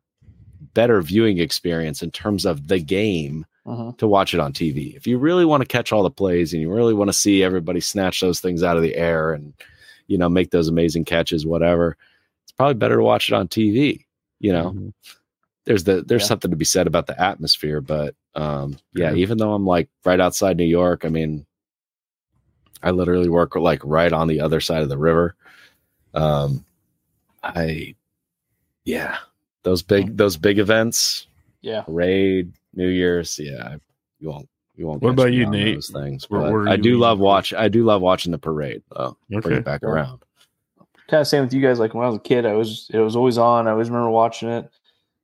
better 0.75 1.01
viewing 1.03 1.39
experience 1.39 2.03
in 2.03 2.11
terms 2.11 2.45
of 2.45 2.69
the 2.69 2.79
game 2.79 3.47
Mhm. 3.69 3.99
to 3.99 4.07
watch 4.09 4.33
it 4.35 4.41
on 4.41 4.53
TV. 4.53 4.97
If 4.97 5.07
you 5.07 5.19
really 5.19 5.45
want 5.45 5.61
to 5.63 5.67
catch 5.69 5.93
all 5.93 6.03
the 6.03 6.11
plays 6.11 6.53
and 6.53 6.63
you 6.63 6.71
really 6.73 6.95
want 6.95 7.09
to 7.09 7.13
see 7.17 7.43
everybody 7.43 7.81
snatch 7.81 8.21
those 8.21 8.41
things 8.41 8.63
out 8.63 8.77
of 8.77 8.83
the 8.83 8.97
air 8.97 9.33
and 9.33 9.53
you 10.07 10.17
know 10.19 10.29
make 10.29 10.51
those 10.51 10.69
amazing 10.69 11.05
catches, 11.05 11.45
whatever, 11.47 11.97
it's 12.45 12.53
probably 12.53 12.75
better 12.75 12.97
to 12.97 13.03
watch 13.03 13.29
it 13.29 13.35
on 13.35 13.47
TV. 13.49 14.07
You 14.41 14.53
know, 14.53 14.71
Mhm. 14.73 14.93
there's 15.67 15.85
the 15.85 16.03
there's 16.03 16.23
Yeah. 16.23 16.29
something 16.29 16.51
to 16.51 16.57
be 16.57 16.65
said 16.65 16.87
about 16.87 17.07
the 17.07 17.21
atmosphere, 17.21 17.81
but 17.81 18.15
um, 18.35 18.79
yeah, 18.95 19.13
even 19.15 19.37
though 19.39 19.53
I'm 19.53 19.67
like 19.67 19.89
right 20.05 20.21
outside 20.21 20.57
New 20.57 20.65
York, 20.65 21.05
I 21.05 21.09
mean, 21.09 21.45
I 22.83 22.93
literally 22.93 23.29
work 23.29 23.57
like 23.57 23.81
right 23.85 24.13
on 24.13 24.29
the 24.29 24.41
other 24.41 24.61
side 24.61 24.83
of 24.83 24.89
the 24.89 24.99
river. 24.99 25.35
Um, 26.15 26.65
I, 27.43 27.97
yeah, 28.85 29.17
those 29.65 29.83
big 29.83 30.17
those 30.17 30.37
big 30.37 30.59
events, 30.59 31.27
Yeah. 31.61 31.83
parade, 31.83 32.53
New 32.75 32.89
Year's, 32.89 33.39
yeah, 33.39 33.69
I- 33.75 33.81
you 34.21 34.29
won't 34.31 34.49
you 34.75 34.87
won't. 34.87 35.03
What 35.03 35.11
about 35.11 35.33
you, 35.33 35.47
Nate? 35.47 35.75
Those 35.77 35.91
things, 35.91 36.31
Where- 36.31 36.53
where 36.53 36.69
I 36.69 36.77
do 36.77 36.91
leaning 36.91 37.01
love 37.01 37.19
towards? 37.19 37.25
watch. 37.25 37.55
I 37.55 37.69
do 37.69 37.85
love 37.85 38.01
watching 38.03 38.31
the 38.33 38.39
parade. 38.39 38.83
Though. 38.95 39.17
Bring 39.29 39.59
it 39.59 39.65
back 39.65 39.83
Yeah. 39.83 39.89
around. 39.91 40.23
kind 41.09 41.21
of 41.23 41.27
same 41.27 41.43
with 41.43 41.55
you 41.55 41.63
guys. 41.63 41.79
Like 41.81 41.95
when 41.95 42.05
I 42.05 42.09
was 42.09 42.17
a 42.17 42.21
kid, 42.21 42.45
I 42.47 42.53
was 42.55 42.89
it 42.93 42.99
was 42.99 43.17
always 43.17 43.39
on. 43.39 43.67
I 43.67 43.71
always 43.73 43.89
remember 43.91 44.11
watching 44.11 44.49
it 44.51 44.69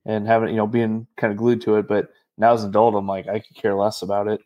and 0.07 0.27
having 0.27 0.49
you 0.51 0.57
know 0.57 0.67
being 0.67 1.07
kind 1.17 1.31
of 1.33 1.37
glued 1.37 1.61
to 1.63 1.77
it. 1.77 1.87
But 1.87 2.09
now 2.39 2.53
as 2.55 2.63
an 2.65 2.71
adult, 2.71 2.95
I'm 2.95 3.07
like 3.07 3.29
I 3.29 3.39
could 3.39 3.55
care 3.57 3.75
less 3.75 4.03
about 4.03 4.27
it. 4.29 4.41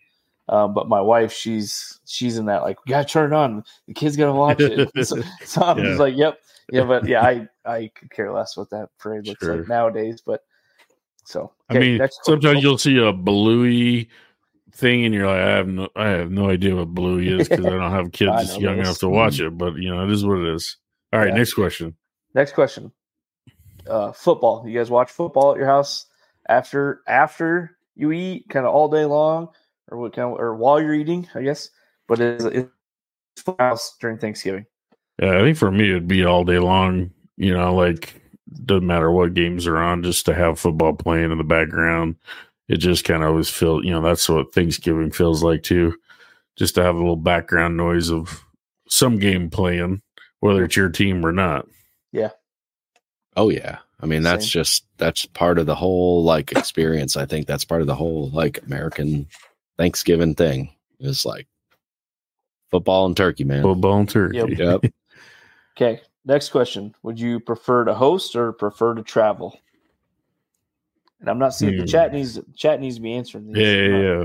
Um, 0.50 0.72
but 0.74 0.88
my 0.88 1.00
wife, 1.00 1.32
she's 1.32 2.00
she's 2.06 2.38
in 2.38 2.46
that 2.46 2.62
like 2.62 2.84
we 2.84 2.90
gotta 2.90 3.06
turn 3.06 3.32
it 3.32 3.36
on. 3.36 3.62
The 3.86 3.94
kids 3.94 4.16
gotta 4.16 4.32
watch 4.32 4.60
it. 4.60 4.90
so, 5.06 5.22
so 5.44 5.62
I'm 5.62 5.78
Yeah. 5.78 5.84
just 5.84 6.00
like, 6.00 6.16
yep, 6.16 6.38
yeah. 6.72 6.84
But 6.84 7.06
yeah, 7.06 7.22
I 7.24 7.48
I 7.64 7.90
could 7.94 8.10
care 8.10 8.32
less 8.32 8.56
what 8.56 8.68
that 8.70 8.88
parade 8.98 9.26
looks 9.26 9.44
Sure. 9.44 9.58
like 9.58 9.68
nowadays. 9.68 10.20
But 10.24 10.42
so 11.28 11.52
I 11.68 11.78
mean, 11.78 12.00
sometimes 12.22 12.62
you'll 12.62 12.78
see 12.78 12.96
a 12.96 13.12
bluey 13.12 14.08
thing, 14.72 15.04
and 15.04 15.12
you're 15.12 15.26
like, 15.26 15.42
I 15.42 15.50
have 15.56 15.68
no, 15.68 15.88
I 15.94 16.08
have 16.08 16.30
no 16.30 16.48
idea 16.48 16.74
what 16.74 16.88
bluey 16.88 17.28
is 17.28 17.50
because 17.50 17.66
I 17.66 17.68
don't 17.68 17.90
have 17.90 18.12
kids 18.12 18.54
know 18.54 18.60
young 18.60 18.78
enough 18.78 18.98
to 19.00 19.10
watch 19.10 19.38
it. 19.38 19.58
But 19.58 19.76
you 19.76 19.90
know, 19.90 20.02
it 20.02 20.10
is 20.10 20.24
what 20.24 20.38
it 20.38 20.54
is. 20.54 20.78
All 21.12 21.20
right, 21.20 21.28
Yeah. 21.28 21.34
next 21.34 21.52
question. 21.52 21.94
Next 22.32 22.52
question. 22.52 22.90
Uh, 23.86 24.10
football. 24.12 24.66
You 24.66 24.78
guys 24.78 24.88
watch 24.88 25.10
football 25.10 25.52
at 25.52 25.58
your 25.58 25.66
house 25.66 26.06
after 26.48 27.02
after 27.06 27.76
you 27.94 28.10
eat, 28.10 28.48
kind 28.48 28.64
of 28.64 28.72
all 28.72 28.88
day 28.88 29.04
long, 29.04 29.50
or 29.90 29.98
what 29.98 30.14
kind 30.14 30.32
of, 30.32 30.40
or 30.40 30.54
while 30.56 30.80
you're 30.80 30.94
eating, 30.94 31.28
I 31.34 31.42
guess. 31.42 31.68
But 32.06 32.20
is 32.20 32.64
football 33.36 33.68
house 33.68 33.96
during 34.00 34.16
Thanksgiving? 34.16 34.64
Yeah, 35.20 35.36
I 35.36 35.42
think 35.42 35.58
for 35.58 35.70
me 35.70 35.90
it'd 35.90 36.08
be 36.08 36.24
all 36.24 36.44
day 36.44 36.58
long. 36.58 37.10
You 37.36 37.52
know, 37.52 37.74
like 37.74 38.22
doesn't 38.64 38.86
matter 38.86 39.10
what 39.10 39.34
games 39.34 39.66
are 39.66 39.78
on, 39.78 40.02
just 40.02 40.26
to 40.26 40.34
have 40.34 40.58
football 40.58 40.94
playing 40.94 41.30
in 41.32 41.38
the 41.38 41.44
background. 41.44 42.16
It 42.68 42.76
just 42.76 43.04
kind 43.04 43.22
of 43.22 43.30
always 43.30 43.48
feel. 43.48 43.84
You 43.84 43.92
know, 43.92 44.02
that's 44.02 44.28
what 44.28 44.52
Thanksgiving 44.52 45.10
feels 45.10 45.42
like 45.42 45.62
too. 45.62 45.94
Just 46.56 46.74
to 46.74 46.82
have 46.82 46.94
a 46.94 46.98
little 46.98 47.16
background 47.16 47.76
noise 47.76 48.10
of 48.10 48.44
some 48.88 49.18
game 49.18 49.48
playing, 49.50 50.02
whether 50.40 50.64
it's 50.64 50.76
your 50.76 50.88
team 50.88 51.24
or 51.24 51.32
not. 51.32 51.66
Yeah. 52.12 52.30
Oh 53.36 53.50
yeah. 53.50 53.78
I 54.00 54.06
mean, 54.06 54.22
that's 54.22 54.44
Same. 54.44 54.60
just 54.62 54.84
that's 54.96 55.26
part 55.26 55.58
of 55.58 55.66
the 55.66 55.74
whole 55.74 56.22
like 56.24 56.52
experience. 56.52 57.16
I 57.16 57.26
think 57.26 57.46
that's 57.46 57.64
part 57.64 57.80
of 57.80 57.86
the 57.86 57.94
whole 57.94 58.30
like 58.30 58.62
American 58.66 59.26
Thanksgiving 59.76 60.34
thing. 60.34 60.70
Is 61.00 61.24
like 61.24 61.46
football 62.70 63.06
and 63.06 63.16
turkey, 63.16 63.44
man. 63.44 63.62
Football 63.62 64.00
and 64.00 64.10
turkey. 64.10 64.38
Yep. 64.38 64.48
Yep. 64.82 64.92
Okay. 65.80 66.00
Next 66.24 66.50
question: 66.50 66.94
Would 67.02 67.18
you 67.18 67.40
prefer 67.40 67.84
to 67.84 67.94
host 67.94 68.36
or 68.36 68.52
prefer 68.52 68.94
to 68.94 69.02
travel? 69.02 69.58
And 71.20 71.28
I'm 71.28 71.38
not 71.38 71.54
seeing 71.54 71.76
the 71.76 71.82
Hmm. 71.82 71.88
chat 71.88 72.12
needs 72.12 72.38
chat 72.54 72.80
needs 72.80 72.96
to 72.96 73.02
be 73.02 73.14
answering. 73.14 73.52
these. 73.52 73.62
Yeah, 73.62 73.72
yeah, 73.72 74.18
yeah. 74.20 74.24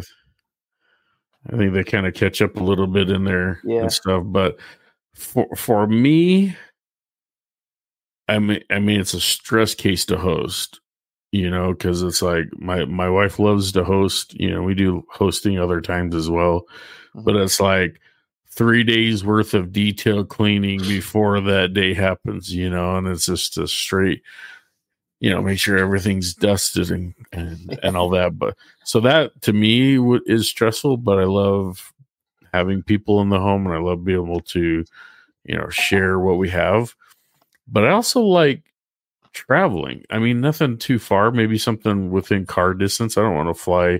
I 1.51 1.57
think 1.57 1.73
they 1.73 1.83
kind 1.83 2.05
of 2.07 2.13
catch 2.13 2.41
up 2.41 2.55
a 2.55 2.63
little 2.63 2.87
bit 2.87 3.09
in 3.09 3.23
there 3.25 3.59
Yeah. 3.65 3.81
and 3.81 3.91
stuff. 3.93 4.23
But 4.25 4.59
for 5.15 5.47
for 5.55 5.87
me, 5.87 6.55
I 8.27 8.39
mean, 8.39 8.61
I 8.69 8.79
mean, 8.79 8.99
it's 9.01 9.13
a 9.13 9.19
stress 9.19 9.75
case 9.75 10.05
to 10.05 10.17
host, 10.17 10.79
you 11.31 11.49
know, 11.49 11.73
because 11.73 12.01
it's 12.01 12.21
like 12.21 12.45
my 12.57 12.85
my 12.85 13.09
wife 13.09 13.39
loves 13.39 13.71
to 13.73 13.83
host. 13.83 14.33
You 14.39 14.51
know, 14.51 14.63
we 14.63 14.73
do 14.73 15.03
hosting 15.09 15.59
other 15.59 15.81
times 15.81 16.15
as 16.15 16.29
well, 16.29 16.65
but 17.15 17.35
it's 17.35 17.59
like 17.59 17.99
three 18.55 18.83
days 18.83 19.23
worth 19.23 19.53
of 19.53 19.71
detail 19.71 20.23
cleaning 20.23 20.79
before 20.81 21.41
that 21.41 21.73
day 21.73 21.93
happens, 21.93 22.53
you 22.53 22.69
know, 22.69 22.97
and 22.97 23.07
it's 23.07 23.25
just 23.25 23.57
a 23.57 23.67
straight, 23.67 24.21
you 25.19 25.29
know, 25.29 25.41
make 25.41 25.59
sure 25.59 25.77
everything's 25.77 26.33
dusted 26.33 26.91
and 26.91 27.13
and, 27.31 27.79
and 27.81 27.97
all 27.97 28.09
that. 28.09 28.37
But 28.37 28.55
so 28.83 28.99
that 29.01 29.41
to 29.43 29.53
me 29.53 29.95
w- 29.95 30.21
is 30.25 30.47
stressful, 30.47 30.97
but 30.97 31.19
I 31.19 31.23
love 31.23 31.91
having 32.53 32.83
people 32.83 33.21
in 33.21 33.29
the 33.29 33.39
home 33.39 33.65
and 33.65 33.75
I 33.75 33.79
love 33.79 34.05
being 34.05 34.23
able 34.23 34.41
to, 34.41 34.85
you 35.45 35.57
know, 35.57 35.69
share 35.69 36.19
what 36.19 36.37
we 36.37 36.49
have. 36.49 36.93
But 37.67 37.85
I 37.85 37.89
also 37.89 38.21
like 38.21 38.61
traveling. 39.33 40.03
I 40.11 40.19
mean, 40.19 40.41
nothing 40.41 40.77
too 40.77 40.99
far, 40.99 41.31
maybe 41.31 41.57
something 41.57 42.11
within 42.11 42.45
car 42.45 42.73
distance. 42.73 43.17
I 43.17 43.21
don't 43.21 43.35
want 43.35 43.49
to 43.49 43.61
fly, 43.61 43.99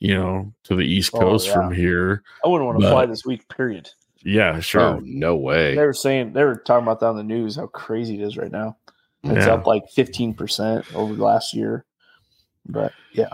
you 0.00 0.14
know, 0.14 0.52
to 0.64 0.74
the 0.74 0.82
East 0.82 1.12
Oh, 1.14 1.20
Coast 1.20 1.46
yeah. 1.46 1.54
from 1.54 1.72
here. 1.72 2.22
I 2.44 2.48
wouldn't 2.48 2.66
want 2.66 2.80
to 2.80 2.84
But- 2.86 2.90
fly 2.90 3.06
this 3.06 3.24
week. 3.24 3.48
Period. 3.48 3.88
Yeah, 4.22 4.60
sure. 4.60 4.80
Oh 4.82 5.00
no 5.02 5.34
way. 5.36 5.74
They 5.74 5.84
were 5.86 5.94
saying 5.94 6.32
they 6.34 6.44
were 6.44 6.56
talking 6.56 6.84
about 6.84 7.00
that 7.00 7.06
on 7.06 7.16
the 7.16 7.22
news 7.22 7.56
how 7.56 7.68
crazy 7.68 8.20
it 8.20 8.26
is 8.26 8.36
right 8.36 8.50
now. 8.52 8.76
It's 9.22 9.46
Yeah. 9.46 9.54
up 9.54 9.66
like 9.66 9.84
15% 9.96 10.94
over 10.94 11.14
the 11.14 11.24
last 11.24 11.54
year. 11.54 11.84
But 12.66 12.92
yeah, 13.12 13.30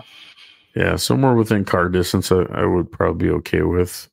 Yeah, 0.75 0.95
somewhere 0.95 1.33
within 1.33 1.65
car 1.65 1.89
distance, 1.89 2.31
I, 2.31 2.43
I 2.53 2.65
would 2.65 2.89
probably 2.91 3.27
be 3.27 3.33
okay 3.35 3.63
with. 3.63 4.09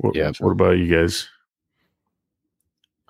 What, 0.00 0.14
Yeah. 0.14 0.32
What 0.38 0.52
about 0.52 0.78
you 0.78 0.94
guys? 0.94 1.28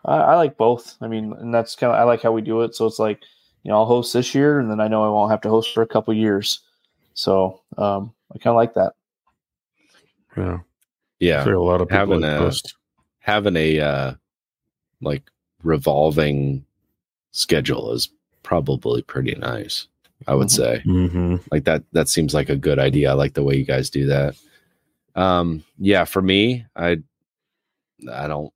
I, 0.04 0.16
I 0.16 0.36
like 0.36 0.56
both. 0.56 0.96
I 1.00 1.08
mean, 1.08 1.32
and 1.34 1.52
that's 1.54 1.76
kind 1.76 1.92
of, 1.92 1.98
I 1.98 2.04
like 2.04 2.22
how 2.22 2.32
we 2.32 2.42
do 2.42 2.62
it. 2.62 2.74
So 2.74 2.86
it's 2.86 2.98
like, 2.98 3.22
you 3.62 3.70
know, 3.70 3.76
I'll 3.78 3.86
host 3.86 4.12
this 4.12 4.34
year 4.34 4.58
and 4.58 4.70
then 4.70 4.80
I 4.80 4.88
know 4.88 5.04
I 5.04 5.08
won't 5.08 5.30
have 5.30 5.42
to 5.42 5.48
host 5.50 5.74
for 5.74 5.82
a 5.82 5.86
couple 5.86 6.14
years. 6.14 6.60
So 7.14 7.60
um, 7.76 8.12
I 8.34 8.38
kind 8.38 8.52
of 8.52 8.56
like 8.56 8.74
that. 8.74 8.92
Yeah, 10.36 10.58
yeah. 11.18 11.44
there 11.44 11.54
a 11.54 11.62
lot 11.62 11.80
of 11.80 11.88
people 11.88 11.98
Having 11.98 12.20
that 12.20 12.36
a- 12.36 12.40
post. 12.40 12.74
Having 13.20 13.56
a 13.56 13.80
uh 13.80 14.14
like 15.02 15.30
revolving 15.62 16.64
schedule 17.32 17.92
is 17.92 18.08
probably 18.42 19.02
pretty 19.02 19.34
nice. 19.34 19.86
I 20.26 20.34
would 20.34 20.48
Mhm. 20.48 20.50
say. 20.50 20.82
Mm-hmm. 20.86 21.36
like 21.50 21.64
that 21.64 21.82
that 21.92 22.08
seems 22.08 22.34
like 22.34 22.48
a 22.50 22.56
good 22.56 22.78
idea 22.78 23.10
i 23.10 23.14
like 23.14 23.32
the 23.32 23.42
way 23.42 23.56
you 23.56 23.64
guys 23.64 23.88
do 23.88 24.04
that 24.06 24.36
um 25.14 25.64
yeah 25.78 26.04
for 26.04 26.20
me 26.20 26.66
i 26.76 26.98
i 28.12 28.28
don't 28.28 28.52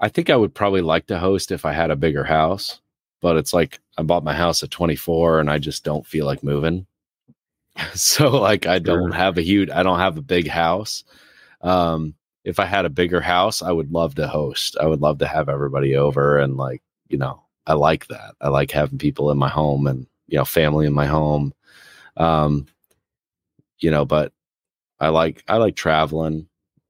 i 0.00 0.08
think 0.08 0.30
i 0.30 0.36
would 0.36 0.54
probably 0.54 0.80
like 0.80 1.06
to 1.08 1.18
host 1.18 1.52
if 1.52 1.66
i 1.66 1.72
had 1.72 1.90
a 1.90 1.96
bigger 1.96 2.24
house 2.24 2.80
but 3.20 3.36
it's 3.36 3.52
like 3.52 3.78
i 3.98 4.02
bought 4.02 4.24
my 4.24 4.32
house 4.34 4.62
at 4.62 4.70
24 4.70 5.40
and 5.40 5.50
i 5.50 5.58
just 5.58 5.84
don't 5.84 6.06
feel 6.06 6.24
like 6.24 6.42
moving 6.42 6.86
so 7.94 8.28
like 8.28 8.66
i 8.66 8.78
don't 8.78 9.12
have 9.12 9.38
a 9.38 9.42
huge 9.42 9.70
i 9.70 9.82
don't 9.82 9.98
have 9.98 10.16
a 10.16 10.22
big 10.22 10.48
house. 10.48 11.04
Um 11.60 12.14
if 12.44 12.58
i 12.58 12.64
had 12.64 12.84
a 12.84 12.90
bigger 12.90 13.20
house 13.20 13.62
i 13.62 13.72
would 13.72 13.92
love 13.92 14.14
to 14.16 14.26
host. 14.28 14.76
I 14.80 14.86
would 14.86 15.00
love 15.00 15.18
to 15.18 15.26
have 15.26 15.48
everybody 15.48 15.96
over 15.96 16.38
and 16.38 16.56
like 16.56 16.82
you 17.08 17.18
know 17.18 17.42
i 17.66 17.74
like 17.74 18.06
that. 18.08 18.34
I 18.40 18.48
like 18.48 18.70
having 18.70 18.98
people 18.98 19.30
in 19.30 19.38
my 19.38 19.48
home 19.48 19.86
and 19.86 20.06
you 20.26 20.38
know 20.38 20.44
family 20.44 20.86
in 20.86 20.92
my 20.92 21.06
home. 21.06 21.52
Um 22.16 22.66
you 23.78 23.90
know 23.90 24.04
but 24.04 24.32
i 25.00 25.08
like 25.08 25.44
i 25.48 25.56
like 25.56 25.76
traveling. 25.76 26.46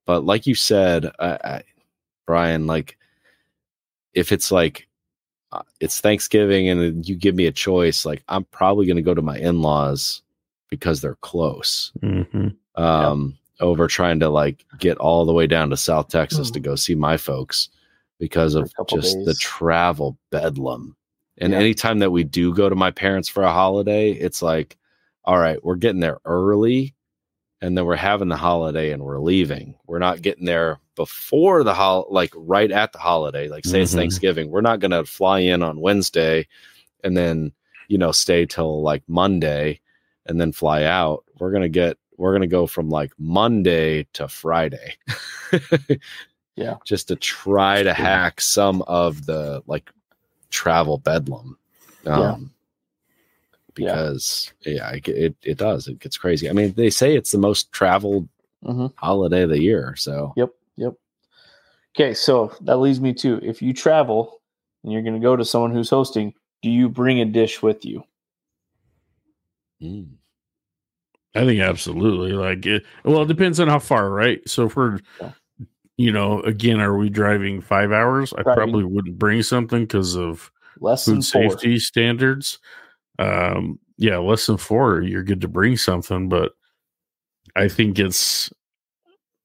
But 0.07 0.25
like 0.25 0.47
you 0.47 0.55
said 0.55 1.11
I, 1.19 1.39
I 1.45 1.63
brian 2.27 2.67
like 2.67 2.97
if 4.15 4.33
it's 4.33 4.53
like 4.53 4.87
uh, 5.53 5.63
it's 5.81 6.01
thanksgiving 6.01 6.69
and 6.69 7.09
you 7.09 7.17
give 7.17 7.35
me 7.35 7.47
a 7.47 7.53
choice 7.53 8.07
like 8.07 8.23
i'm 8.29 8.45
probably 8.45 8.87
going 8.87 8.97
to 8.97 9.03
go 9.03 9.15
to 9.15 9.23
my 9.23 9.37
in-laws 9.37 10.23
because 10.71 11.01
they're 11.01 11.17
close. 11.17 11.93
Mm-hmm. 12.03 12.49
um 12.83 13.37
over 13.61 13.87
trying 13.89 14.19
to 14.21 14.31
like 14.31 14.65
get 14.79 14.97
all 14.97 15.27
the 15.27 15.35
way 15.35 15.47
down 15.47 15.69
to 15.69 15.77
south 15.77 16.09
texas 16.09 16.51
to 16.51 16.61
go 16.61 16.75
see 16.77 16.95
my 16.95 17.19
folks 17.19 17.69
because 18.19 18.55
of 18.55 18.73
couple 18.75 18.97
just 18.97 19.19
the 19.27 19.35
travel 19.35 20.17
bedlam. 20.31 20.97
And 21.39 21.53
Yeah. 21.53 21.59
anytime 21.59 21.99
that 21.99 22.11
we 22.11 22.25
do 22.25 22.55
go 22.55 22.69
to 22.71 22.75
my 22.75 22.91
parents 22.91 23.29
for 23.29 23.43
a 23.43 23.53
holiday 23.53 24.13
it's 24.13 24.41
like 24.41 24.79
all 25.27 25.39
right 25.39 25.63
we're 25.63 25.75
getting 25.77 26.01
there 26.01 26.19
early 26.25 26.95
and 27.61 27.77
then 27.77 27.85
we're 27.85 27.97
having 27.97 28.29
the 28.29 28.37
holiday 28.39 28.91
and 28.93 29.03
we're 29.03 29.19
leaving. 29.21 29.75
We're 29.87 29.99
not 29.99 30.23
getting 30.23 30.47
there 30.47 30.79
before 30.97 31.63
the 31.63 31.75
hol 31.75 32.07
like 32.11 32.33
right 32.35 32.71
at 32.73 32.93
the 32.93 32.99
holiday. 32.99 33.49
Like 33.49 33.67
say 33.67 33.83
it's 33.83 33.93
Mhm. 33.93 33.97
thanksgiving 33.97 34.51
we're 34.51 34.63
not 34.63 34.81
going 34.81 34.93
to 34.93 35.05
fly 35.05 35.41
in 35.41 35.63
on 35.63 35.81
wednesday 35.81 36.47
and 37.05 37.15
then 37.17 37.53
you 37.89 37.99
know 37.99 38.13
stay 38.13 38.47
till 38.47 38.81
like 38.83 39.03
monday 39.09 39.81
and 40.27 40.41
then 40.41 40.53
fly 40.53 40.85
out 40.85 41.25
we're 41.39 41.51
going 41.51 41.63
to 41.63 41.69
get 41.69 41.97
we're 42.17 42.33
going 42.33 42.41
to 42.43 42.47
go 42.47 42.67
from 42.67 42.89
like 42.91 43.13
monday 43.19 44.05
to 44.13 44.29
friday 44.29 44.95
Yeah. 46.57 46.77
just 46.85 47.09
to 47.09 47.17
try 47.17 47.83
to 47.83 47.95
hack 47.95 48.41
some 48.41 48.83
of 48.83 49.25
the 49.27 49.63
like 49.67 49.91
travel 50.51 50.99
bedlam 50.99 51.57
Yeah. 52.05 52.33
um 52.33 52.53
because 53.75 54.53
yeah, 54.67 54.91
it, 54.91 55.09
it 55.09 55.37
it 55.43 55.57
does. 55.59 55.87
It 55.87 56.01
gets 56.01 56.19
crazy. 56.19 56.51
I 56.51 56.53
mean, 56.53 56.73
they 56.73 56.91
say 56.91 57.15
it's 57.17 57.31
the 57.31 57.39
most 57.39 57.71
traveled 57.73 58.29
hmm 58.65 58.89
holiday 58.97 59.43
of 59.43 59.51
the 59.51 59.63
year. 59.63 59.95
So 59.97 60.35
Yep. 60.37 60.51
Yep. 60.77 60.95
Okay, 61.97 62.13
so 62.15 62.53
that 62.63 62.77
leads 62.79 63.01
me 63.01 63.15
to 63.15 63.39
if 63.43 63.63
you 63.63 63.73
travel 63.73 64.43
and 64.83 64.93
you're 64.93 65.03
going 65.03 65.15
to 65.15 65.21
go 65.21 65.37
to 65.37 65.45
someone 65.45 65.71
who's 65.71 65.89
hosting, 65.89 66.35
do 66.63 66.69
you 66.69 66.89
bring 66.89 67.21
a 67.21 67.25
dish 67.25 67.63
with 67.63 67.85
you? 67.85 68.05
Mm, 69.83 70.09
I 71.35 71.45
think 71.45 71.61
absolutely. 71.61 72.33
Like, 72.33 72.67
it, 72.67 72.85
well, 73.05 73.23
it 73.23 73.29
depends 73.29 73.61
on 73.61 73.69
how 73.69 73.79
far, 73.79 74.11
right? 74.11 74.41
So 74.49 74.67
if 74.67 74.77
we're, 74.77 74.99
Yeah. 75.21 75.33
you 75.97 76.13
know, 76.13 76.41
again, 76.43 76.81
are 76.81 76.97
we 76.97 77.09
driving 77.09 77.61
five 77.61 77.93
hours? 77.93 78.33
I 78.33 78.43
probably 78.43 78.85
wouldn't 78.85 79.19
bring 79.19 79.43
something 79.43 79.83
because 79.83 80.17
of 80.17 80.51
Less 80.81 81.05
food 81.05 81.25
safety 81.25 81.79
standards. 81.79 82.59
Um, 83.19 83.79
yeah, 83.99 84.17
less 84.19 84.47
than 84.47 84.57
four, 84.57 85.03
you're 85.03 85.23
good 85.23 85.43
to 85.43 85.49
bring 85.49 85.77
something, 85.77 86.29
but 86.29 86.53
I 87.55 87.69
think 87.69 87.99
it's 87.99 88.51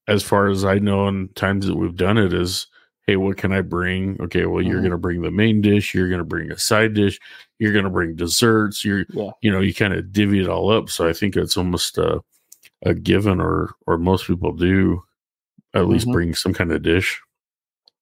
as 0.07 0.23
far 0.23 0.47
as 0.47 0.63
I 0.63 0.79
know, 0.79 1.07
in 1.07 1.29
times 1.35 1.65
that 1.67 1.75
we've 1.75 1.95
done 1.95 2.17
it, 2.17 2.33
is 2.33 2.67
hey, 3.07 3.15
what 3.17 3.37
can 3.37 3.51
I 3.51 3.61
bring? 3.61 4.17
Okay, 4.19 4.45
well, 4.45 4.61
you're 4.63 4.77
Mhm. 4.79 4.81
going 4.81 4.91
to 4.91 4.97
bring 4.97 5.21
the 5.21 5.31
main 5.31 5.61
dish, 5.61 5.93
you're 5.93 6.09
going 6.09 6.19
to 6.19 6.25
bring 6.25 6.51
a 6.51 6.57
side 6.57 6.93
dish, 6.95 7.19
you're 7.59 7.71
going 7.73 7.83
to 7.83 7.89
bring 7.91 8.15
desserts. 8.15 8.83
You're, 8.83 9.05
Yeah. 9.09 9.31
you 9.41 9.51
know, 9.51 9.61
you 9.61 9.73
kind 9.73 9.93
of 9.93 10.11
divvy 10.11 10.41
it 10.41 10.49
all 10.49 10.71
up. 10.71 10.89
So 10.89 11.07
I 11.07 11.13
think 11.13 11.35
it's 11.37 11.57
almost 11.57 11.97
a, 11.97 12.21
a 12.83 12.93
given, 12.93 13.39
or 13.39 13.71
or 13.87 13.97
most 13.97 14.25
people 14.27 14.51
do 14.51 15.03
at 15.73 15.87
least 15.87 16.07
Mhm. 16.07 16.13
bring 16.13 16.35
some 16.35 16.53
kind 16.53 16.71
of 16.71 16.81
dish. 16.81 17.21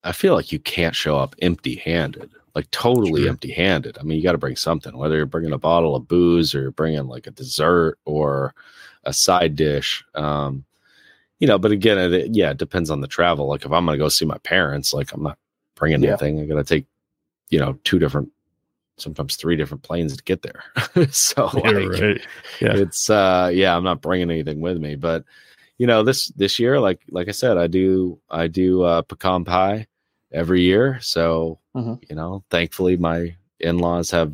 I 0.04 0.12
feel 0.12 0.36
like 0.36 0.52
you 0.52 0.60
can't 0.60 0.96
show 0.96 1.18
up 1.18 1.36
empty 1.42 1.76
handed, 1.76 2.32
like 2.56 2.70
totally 2.72 3.22
Sure. 3.22 3.30
empty 3.30 3.52
handed. 3.52 3.98
I 3.98 4.04
mean, 4.04 4.18
you 4.18 4.24
got 4.24 4.34
to 4.34 4.38
bring 4.38 4.56
something, 4.56 4.96
whether 4.98 5.16
you're 5.18 5.26
bringing 5.26 5.54
a 5.54 5.58
bottle 5.58 5.96
of 5.96 6.08
booze 6.08 6.54
or 6.56 6.62
you're 6.62 6.72
bringing 6.72 7.08
like 7.08 7.26
a 7.28 7.32
dessert 7.32 7.98
or 8.06 8.54
a 9.06 9.14
side 9.14 9.56
dish. 9.56 10.04
Um, 10.16 10.66
you 11.44 11.48
know, 11.48 11.60
but 11.60 11.72
again, 11.74 11.98
it, 12.14 12.34
yeah, 12.34 12.52
it 12.52 12.58
depends 12.58 12.90
on 12.90 13.02
the 13.02 13.08
travel. 13.08 13.48
Like 13.48 13.66
if 13.66 13.72
I'm 13.74 13.86
going 13.86 14.00
to 14.00 14.02
go 14.02 14.08
see 14.08 14.24
my 14.24 14.38
parents, 14.40 14.94
like 14.94 15.12
I'm 15.12 15.24
not 15.24 15.38
bringing 15.76 16.02
Yeah. 16.02 16.12
anything. 16.12 16.40
I 16.40 16.46
got 16.46 16.56
to 16.56 16.64
take, 16.64 16.86
you 17.50 17.60
know, 17.60 17.78
two 17.84 18.00
different, 18.00 18.30
sometimes 18.96 19.36
three 19.36 19.58
different 19.58 19.84
planes 19.84 20.16
to 20.16 20.24
get 20.24 20.42
there. 20.42 20.64
so 21.12 21.50
Yeah, 21.66 21.70
like, 21.72 21.90
right. 21.90 22.22
Yeah. 22.62 22.78
it's 22.78 23.10
uh 23.10 23.52
yeah 23.54 23.76
i'm 23.76 23.84
not 23.84 24.02
bringing 24.02 24.32
anything 24.32 24.62
with 24.62 24.78
me 24.78 24.96
but 24.96 25.26
you 25.80 25.86
know 25.86 26.02
this 26.02 26.28
this 26.38 26.60
year 26.60 26.80
like 26.80 27.02
like 27.10 27.28
i 27.28 27.32
said 27.32 27.58
i 27.58 27.68
do 27.68 28.18
i 28.30 28.48
do 28.48 28.84
uh 28.84 29.02
pecan 29.02 29.44
pie 29.44 29.86
every 30.32 30.62
year 30.62 30.98
so 31.02 31.60
Mhm. 31.76 32.00
you 32.10 32.16
know 32.16 32.42
thankfully 32.50 32.96
my 32.96 33.36
in-laws 33.60 34.12
have 34.12 34.34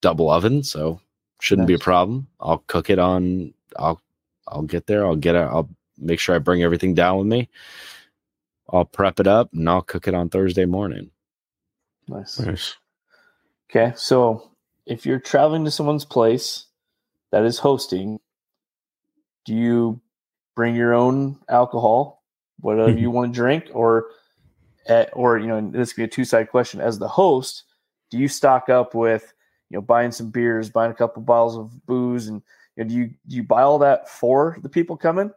double 0.00 0.30
oven 0.30 0.62
so 0.62 0.98
shouldn't 1.40 1.68
be 1.68 1.74
a 1.74 1.78
problem 1.78 2.26
i'll 2.40 2.64
cook 2.68 2.88
it 2.88 2.98
on 2.98 3.52
i'll 3.78 4.00
i'll 4.46 4.62
get 4.62 4.86
there 4.86 5.04
i'll 5.04 5.16
get 5.16 5.34
it 5.34 5.40
i'll 5.40 5.68
make 5.98 6.20
sure 6.20 6.34
i 6.34 6.38
bring 6.38 6.62
everything 6.62 6.94
down 6.94 7.18
with 7.18 7.26
me 7.26 7.48
i'll 8.70 8.84
prep 8.84 9.20
it 9.20 9.26
up 9.26 9.52
and 9.52 9.68
i'll 9.68 9.82
cook 9.82 10.08
it 10.08 10.14
on 10.14 10.28
thursday 10.28 10.64
morning 10.64 11.10
Nice. 12.08 12.38
Nice. 12.40 12.76
Okay, 13.70 13.92
so 13.96 14.50
if 14.86 15.04
you're 15.04 15.18
traveling 15.18 15.64
to 15.64 15.70
someone's 15.70 16.04
place 16.04 16.66
that 17.30 17.44
is 17.44 17.58
hosting, 17.58 18.18
do 19.44 19.54
you 19.54 20.00
bring 20.56 20.74
your 20.74 20.94
own 20.94 21.38
alcohol, 21.48 22.22
whatever 22.60 22.98
you 22.98 23.10
want 23.10 23.32
to 23.32 23.36
drink, 23.36 23.66
or, 23.72 24.06
at, 24.86 25.10
or 25.12 25.38
you 25.38 25.46
know, 25.46 25.70
this 25.70 25.92
could 25.92 26.00
be 26.00 26.04
a 26.04 26.08
two 26.08 26.24
side 26.24 26.50
question. 26.50 26.80
As 26.80 26.98
the 26.98 27.08
host, 27.08 27.64
do 28.10 28.16
you 28.16 28.26
stock 28.26 28.70
up 28.70 28.94
with, 28.94 29.34
you 29.68 29.76
know, 29.76 29.82
buying 29.82 30.12
some 30.12 30.30
beers, 30.30 30.70
buying 30.70 30.90
a 30.90 30.94
couple 30.94 31.22
bottles 31.22 31.56
of 31.56 31.86
booze, 31.86 32.28
and 32.28 32.42
you 32.76 32.84
know, 32.84 32.88
do 32.88 32.94
you 32.94 33.06
do 33.28 33.36
you 33.36 33.42
buy 33.42 33.62
all 33.62 33.78
that 33.80 34.08
for 34.08 34.56
the 34.62 34.68
people 34.68 34.96
coming, 34.96 35.30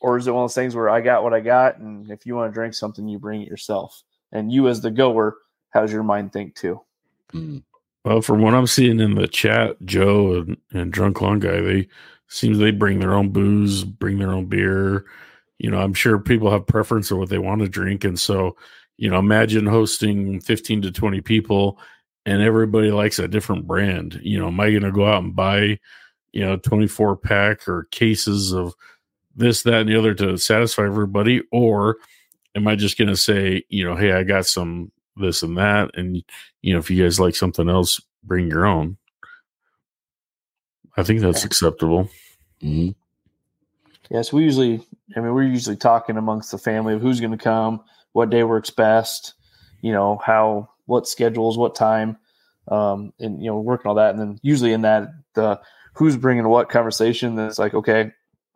or 0.00 0.16
is 0.16 0.26
it 0.26 0.32
one 0.32 0.44
of 0.44 0.50
those 0.50 0.54
things 0.54 0.74
where 0.74 0.88
I 0.88 1.00
got 1.00 1.22
what 1.22 1.34
I 1.34 1.40
got, 1.40 1.78
and 1.78 2.10
if 2.10 2.26
you 2.26 2.34
want 2.34 2.50
to 2.50 2.54
drink 2.54 2.74
something, 2.74 3.08
you 3.08 3.18
bring 3.18 3.42
it 3.42 3.48
yourself, 3.48 4.02
and 4.32 4.52
you 4.52 4.68
as 4.68 4.80
the 4.80 4.90
goer, 4.90 5.36
how's 5.70 5.92
your 5.92 6.02
mind 6.02 6.32
think 6.32 6.54
too? 6.54 6.80
Mm. 7.32 7.62
Well, 8.04 8.22
from 8.22 8.40
what 8.40 8.54
I'm 8.54 8.66
seeing 8.66 9.00
in 9.00 9.14
the 9.16 9.28
chat, 9.28 9.76
Joe 9.84 10.34
and, 10.34 10.56
and 10.72 10.92
Drunk 10.92 11.20
Lawn 11.20 11.40
Guy, 11.40 11.60
they 11.60 11.88
seems 12.28 12.58
they 12.58 12.70
bring 12.70 13.00
their 13.00 13.14
own 13.14 13.30
booze, 13.30 13.84
bring 13.84 14.18
their 14.18 14.32
own 14.32 14.46
beer. 14.46 15.06
You 15.58 15.70
know, 15.70 15.78
I'm 15.78 15.94
sure 15.94 16.18
people 16.18 16.50
have 16.50 16.66
preference 16.66 17.10
of 17.10 17.18
what 17.18 17.28
they 17.28 17.38
want 17.38 17.60
to 17.62 17.68
drink, 17.68 18.04
and 18.04 18.18
so 18.18 18.56
you 18.98 19.08
know, 19.08 19.18
imagine 19.18 19.64
hosting 19.64 20.40
15 20.40 20.82
to 20.82 20.90
20 20.92 21.20
people, 21.22 21.78
and 22.26 22.42
everybody 22.42 22.90
likes 22.90 23.18
a 23.18 23.28
different 23.28 23.66
brand. 23.66 24.20
You 24.22 24.40
know, 24.40 24.48
am 24.48 24.60
I 24.60 24.70
going 24.70 24.82
to 24.82 24.92
go 24.92 25.06
out 25.06 25.22
and 25.22 25.34
buy, 25.34 25.78
you 26.32 26.44
know, 26.44 26.56
24 26.56 27.16
pack 27.16 27.68
or 27.68 27.84
cases 27.84 28.52
of 28.52 28.74
this, 29.38 29.62
that, 29.62 29.80
and 29.82 29.88
the 29.88 29.98
other 29.98 30.14
to 30.14 30.36
satisfy 30.36 30.84
everybody, 30.84 31.42
or 31.52 31.96
am 32.54 32.68
I 32.68 32.76
just 32.76 32.98
going 32.98 33.08
to 33.08 33.16
say, 33.16 33.64
you 33.68 33.84
know, 33.84 33.96
hey, 33.96 34.12
I 34.12 34.24
got 34.24 34.46
some 34.46 34.92
this 35.16 35.42
and 35.42 35.56
that, 35.56 35.90
and 35.94 36.22
you 36.62 36.72
know, 36.72 36.78
if 36.78 36.90
you 36.90 37.02
guys 37.02 37.18
like 37.18 37.34
something 37.34 37.68
else, 37.68 38.00
bring 38.22 38.48
your 38.48 38.66
own. 38.66 38.96
I 40.96 41.02
think 41.02 41.20
that's 41.20 41.44
acceptable. 41.44 42.10
Mhm. 42.62 42.94
Yes, 44.10 44.32
we 44.32 44.42
usually, 44.42 44.80
I 45.16 45.20
mean, 45.20 45.34
we're 45.34 45.42
usually 45.42 45.76
talking 45.76 46.16
amongst 46.16 46.50
the 46.50 46.58
family 46.58 46.94
of 46.94 47.00
who's 47.00 47.20
going 47.20 47.36
to 47.36 47.36
come, 47.36 47.82
what 48.12 48.30
day 48.30 48.42
works 48.42 48.70
best, 48.70 49.34
you 49.82 49.92
know, 49.92 50.20
how, 50.24 50.70
what 50.86 51.06
schedules, 51.06 51.58
what 51.58 51.74
time, 51.74 52.16
um, 52.68 53.12
and, 53.20 53.42
you 53.42 53.50
know, 53.50 53.60
working 53.60 53.88
all 53.88 53.96
that. 53.96 54.10
And 54.10 54.18
then 54.18 54.38
usually 54.42 54.72
in 54.72 54.82
that, 54.82 55.08
the 55.34 55.60
who's 55.92 56.16
bringing 56.16 56.48
what 56.48 56.70
conversation, 56.70 57.34
that's 57.34 57.58
like, 57.58 57.74
okay, 57.74 58.12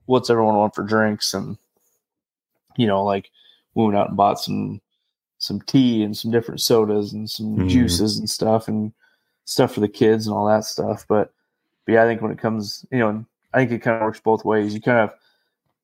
what's 0.07 0.31
everyone 0.31 0.57
want 0.57 0.75
for 0.75 0.85
drinks? 0.85 1.35
And, 1.35 1.57
you 2.77 2.87
know, 2.87 3.03
like 3.05 3.31
we 3.75 3.85
went 3.85 3.97
out 3.97 4.09
and 4.09 4.17
bought 4.17 4.39
some, 4.41 4.81
some 5.39 5.61
tea 5.63 6.03
and 6.03 6.17
some 6.17 6.31
different 6.31 6.61
sodas 6.61 7.13
and 7.13 7.29
some 7.29 7.57
Mhm. 7.57 7.69
juices 7.69 8.19
and 8.19 8.29
stuff 8.31 8.69
and 8.69 8.93
stuff 9.45 9.75
for 9.75 9.81
the 9.81 9.89
kids 9.89 10.27
and 10.27 10.35
all 10.37 10.47
that 10.47 10.65
stuff. 10.65 11.05
But, 11.09 11.33
but 11.85 11.93
yeah, 11.93 12.05
I 12.05 12.07
think 12.07 12.23
when 12.23 12.31
it 12.33 12.39
comes, 12.39 12.85
you 12.91 12.99
know, 12.99 13.25
I 13.53 13.59
think 13.59 13.73
it 13.73 13.81
kind 13.81 13.97
of 13.97 14.03
works 14.03 14.21
both 14.21 14.45
ways. 14.45 14.75
You 14.75 14.81
kind 14.81 15.01
of 15.01 15.13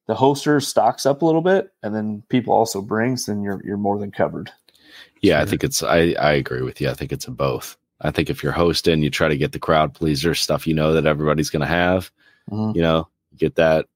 the 0.07 0.15
hoster 0.15 0.63
stocks 0.65 1.05
up 1.05 1.21
a 1.21 1.27
little 1.27 1.43
bit, 1.43 1.71
and 1.83 1.95
then 1.95 2.23
people 2.31 2.55
also 2.55 2.81
brings, 2.81 3.27
then 3.27 3.43
you're 3.43 3.61
you're 3.63 3.77
more 3.77 3.99
than 3.99 4.11
covered. 4.11 4.51
Yeah, 5.21 5.43
I 5.43 5.45
think 5.45 5.63
it's 5.65 5.83
I 5.83 6.15
I 6.19 6.33
agree 6.33 6.63
with 6.63 6.81
you. 6.81 6.89
I 6.89 6.95
think 6.95 7.13
it's 7.13 7.27
a 7.27 7.31
both. 7.31 7.77
I 8.01 8.11
think 8.11 8.31
if 8.31 8.43
you're 8.43 8.53
hosting, 8.53 9.03
you 9.03 9.11
try 9.11 9.29
to 9.29 9.37
get 9.37 9.53
the 9.53 9.59
crowd 9.59 9.93
pleaser 9.93 10.35
stuff 10.35 10.67
you 10.67 10.73
know 10.73 10.95
that 10.95 11.05
everybody's 11.05 11.51
going 11.51 11.61
to 11.61 11.67
have. 11.67 12.11
Mhm. 12.51 12.75
You 12.75 12.81
know, 12.81 13.09
get 13.37 13.57
that 13.57 13.87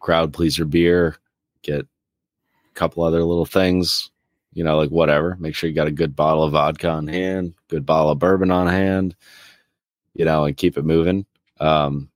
crowd 0.00 0.32
pleaser 0.32 0.64
beer, 0.64 1.16
get 1.62 1.82
a 1.82 2.74
couple 2.74 3.04
other 3.04 3.22
little 3.22 3.46
things, 3.46 4.10
you 4.52 4.64
know, 4.64 4.76
like 4.76 4.90
whatever. 4.90 5.36
Make 5.38 5.54
sure 5.54 5.68
you 5.68 5.76
got 5.76 5.86
a 5.86 5.92
good 5.92 6.16
bottle 6.16 6.42
of 6.42 6.52
vodka 6.52 6.88
on 6.88 7.06
hand, 7.06 7.54
good 7.68 7.86
bottle 7.86 8.10
of 8.10 8.18
bourbon 8.18 8.50
on 8.50 8.66
hand, 8.66 9.14
you 10.14 10.24
know, 10.24 10.44
and 10.44 10.56
keep 10.56 10.76
it 10.76 10.84
moving. 10.84 11.26
Um, 11.60 12.10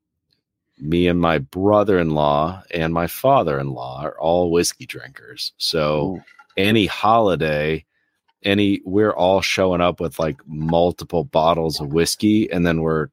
me 0.79 1.07
and 1.07 1.21
my 1.21 1.39
brother-in-law 1.39 2.63
and 2.73 2.93
my 2.93 3.07
father-in-law 3.07 4.03
are 4.03 4.19
all 4.19 4.51
whiskey 4.51 4.87
drinkers. 4.87 5.53
So 5.59 6.17
Ooh. 6.17 6.23
any 6.57 6.87
holiday, 6.87 7.85
any 8.43 8.81
we're 8.85 9.13
all 9.13 9.41
showing 9.41 9.81
up 9.81 10.01
with 10.01 10.19
like 10.19 10.37
multiple 10.47 11.25
bottles 11.25 11.81
of 11.81 11.93
whiskey 11.93 12.51
and 12.51 12.67
then 12.67 12.81
we're 12.81 13.09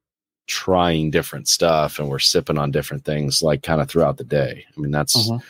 trying 0.47 1.11
different 1.11 1.47
stuff 1.47 1.99
and 1.99 2.09
we're 2.09 2.19
sipping 2.19 2.57
on 2.57 2.71
different 2.71 3.05
things 3.05 3.41
like 3.41 3.63
kind 3.63 3.81
of 3.81 3.89
throughout 3.89 4.17
the 4.17 4.23
day. 4.23 4.65
I 4.75 4.79
mean 4.79 4.91
that's 4.91 5.29
Mhm. 5.29 5.41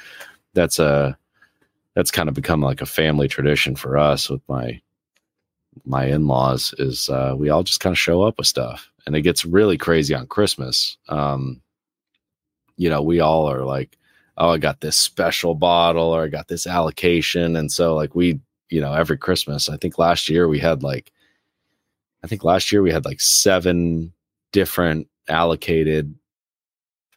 that's 0.53 0.79
a 0.79 1.17
that's 1.95 2.11
kind 2.11 2.29
of 2.29 2.35
become 2.35 2.61
like 2.61 2.81
a 2.81 2.85
family 2.85 3.27
tradition 3.27 3.75
for 3.75 3.97
us 3.97 4.29
with 4.29 4.41
my 4.47 4.79
my 5.85 6.05
in-laws 6.05 6.73
is 6.77 7.09
uh 7.09 7.33
we 7.37 7.49
all 7.49 7.63
just 7.63 7.79
kind 7.79 7.93
of 7.93 7.97
show 7.99 8.21
up 8.23 8.37
with 8.37 8.47
stuff 8.47 8.91
and 9.05 9.15
it 9.15 9.21
gets 9.21 9.45
really 9.45 9.77
crazy 9.77 10.13
on 10.13 10.27
Christmas. 10.27 10.97
Um 11.09 11.61
you 12.77 12.89
know, 12.89 13.01
we 13.01 13.19
all 13.19 13.49
are 13.49 13.63
like 13.65 13.97
oh, 14.37 14.49
I 14.51 14.57
got 14.57 14.81
this 14.81 14.95
special 14.97 15.53
bottle 15.55 16.15
or 16.15 16.23
I 16.23 16.27
got 16.27 16.47
this 16.47 16.65
allocation. 16.65 17.55
And 17.55 17.71
so 17.71 17.95
like 17.95 18.15
we, 18.15 18.39
you 18.69 18.81
know, 18.81 18.93
every 18.93 19.17
Christmas, 19.17 19.69
I 19.69 19.77
think 19.77 19.99
last 19.99 20.29
year 20.29 20.47
we 20.47 20.57
had 20.57 20.81
like, 20.81 21.11
I 22.23 22.27
think 22.27 22.43
last 22.43 22.71
year 22.71 22.81
we 22.81 22.91
had 22.91 23.05
like 23.05 23.19
seven 23.21 24.13
different 24.51 25.07
allocated, 25.27 26.13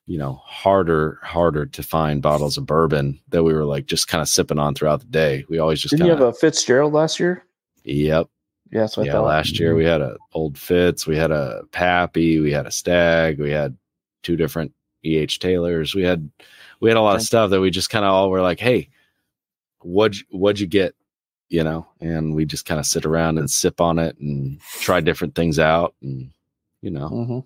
you 0.07 0.19
know, 0.19 0.35
harder, 0.45 1.19
harder 1.23 1.67
to 1.67 1.83
find 1.83 2.21
bottles 2.23 2.59
of 2.59 2.67
bourbon 2.67 3.21
that 3.29 3.43
we 3.43 3.53
were 3.55 3.65
like 3.65 3.87
just 3.87 4.09
kind 4.09 4.21
of 4.23 4.29
sipping 4.29 4.59
on 4.59 4.75
throughout 4.75 5.01
the 5.01 5.07
day. 5.07 5.45
We 5.49 5.59
always 5.59 5.81
just 5.81 5.93
Didn't 5.93 6.09
kind 6.09 6.19
you 6.21 6.25
have 6.27 6.35
a 6.35 6.39
Fitzgerald 6.39 6.93
last 6.93 7.19
year? 7.19 7.45
yep. 7.85 8.29
Yeah, 8.71 8.87
yeah. 9.07 9.13
Last 9.19 9.59
year 9.61 9.75
we 9.77 9.85
had 9.85 10.01
a 10.01 10.17
old 10.33 10.59
Fitz, 10.59 11.07
we 11.07 11.17
had 11.17 11.31
a 11.31 11.63
Pappy, 11.71 12.41
we 12.41 12.51
had 12.51 12.67
a 12.67 12.71
Stag, 12.73 13.39
we 13.39 13.51
had 13.51 13.77
two 14.25 14.37
different 14.37 14.73
EH 15.05 15.39
Taylors. 15.39 15.95
We 15.95 16.03
had, 16.03 16.29
we 16.81 16.91
had 16.91 16.97
a 16.97 17.01
lot 17.03 17.15
of 17.17 17.23
stuff 17.23 17.51
that 17.51 17.61
we 17.61 17.71
just 17.71 17.91
kind 17.91 18.05
of 18.05 18.11
all 18.11 18.31
were 18.31 18.41
like, 18.41 18.59
Hey, 18.59 18.89
what'd, 19.81 20.19
you- 20.19 20.39
what'd 20.39 20.59
you 20.61 20.67
get? 20.67 20.95
You 21.51 21.63
know, 21.63 21.87
and 22.01 22.35
we 22.35 22.47
just 22.47 22.65
kind 22.67 22.81
of 22.81 22.87
sit 22.87 23.05
around 23.05 23.39
and 23.39 23.49
sip 23.51 23.81
on 23.81 23.99
it 23.99 24.19
and 24.19 24.59
try 24.81 25.01
different 25.01 25.35
things 25.37 25.59
out. 25.59 25.95
And, 26.03 26.31
you 26.85 26.91
know, 26.91 27.09
Mhm. 27.09 27.45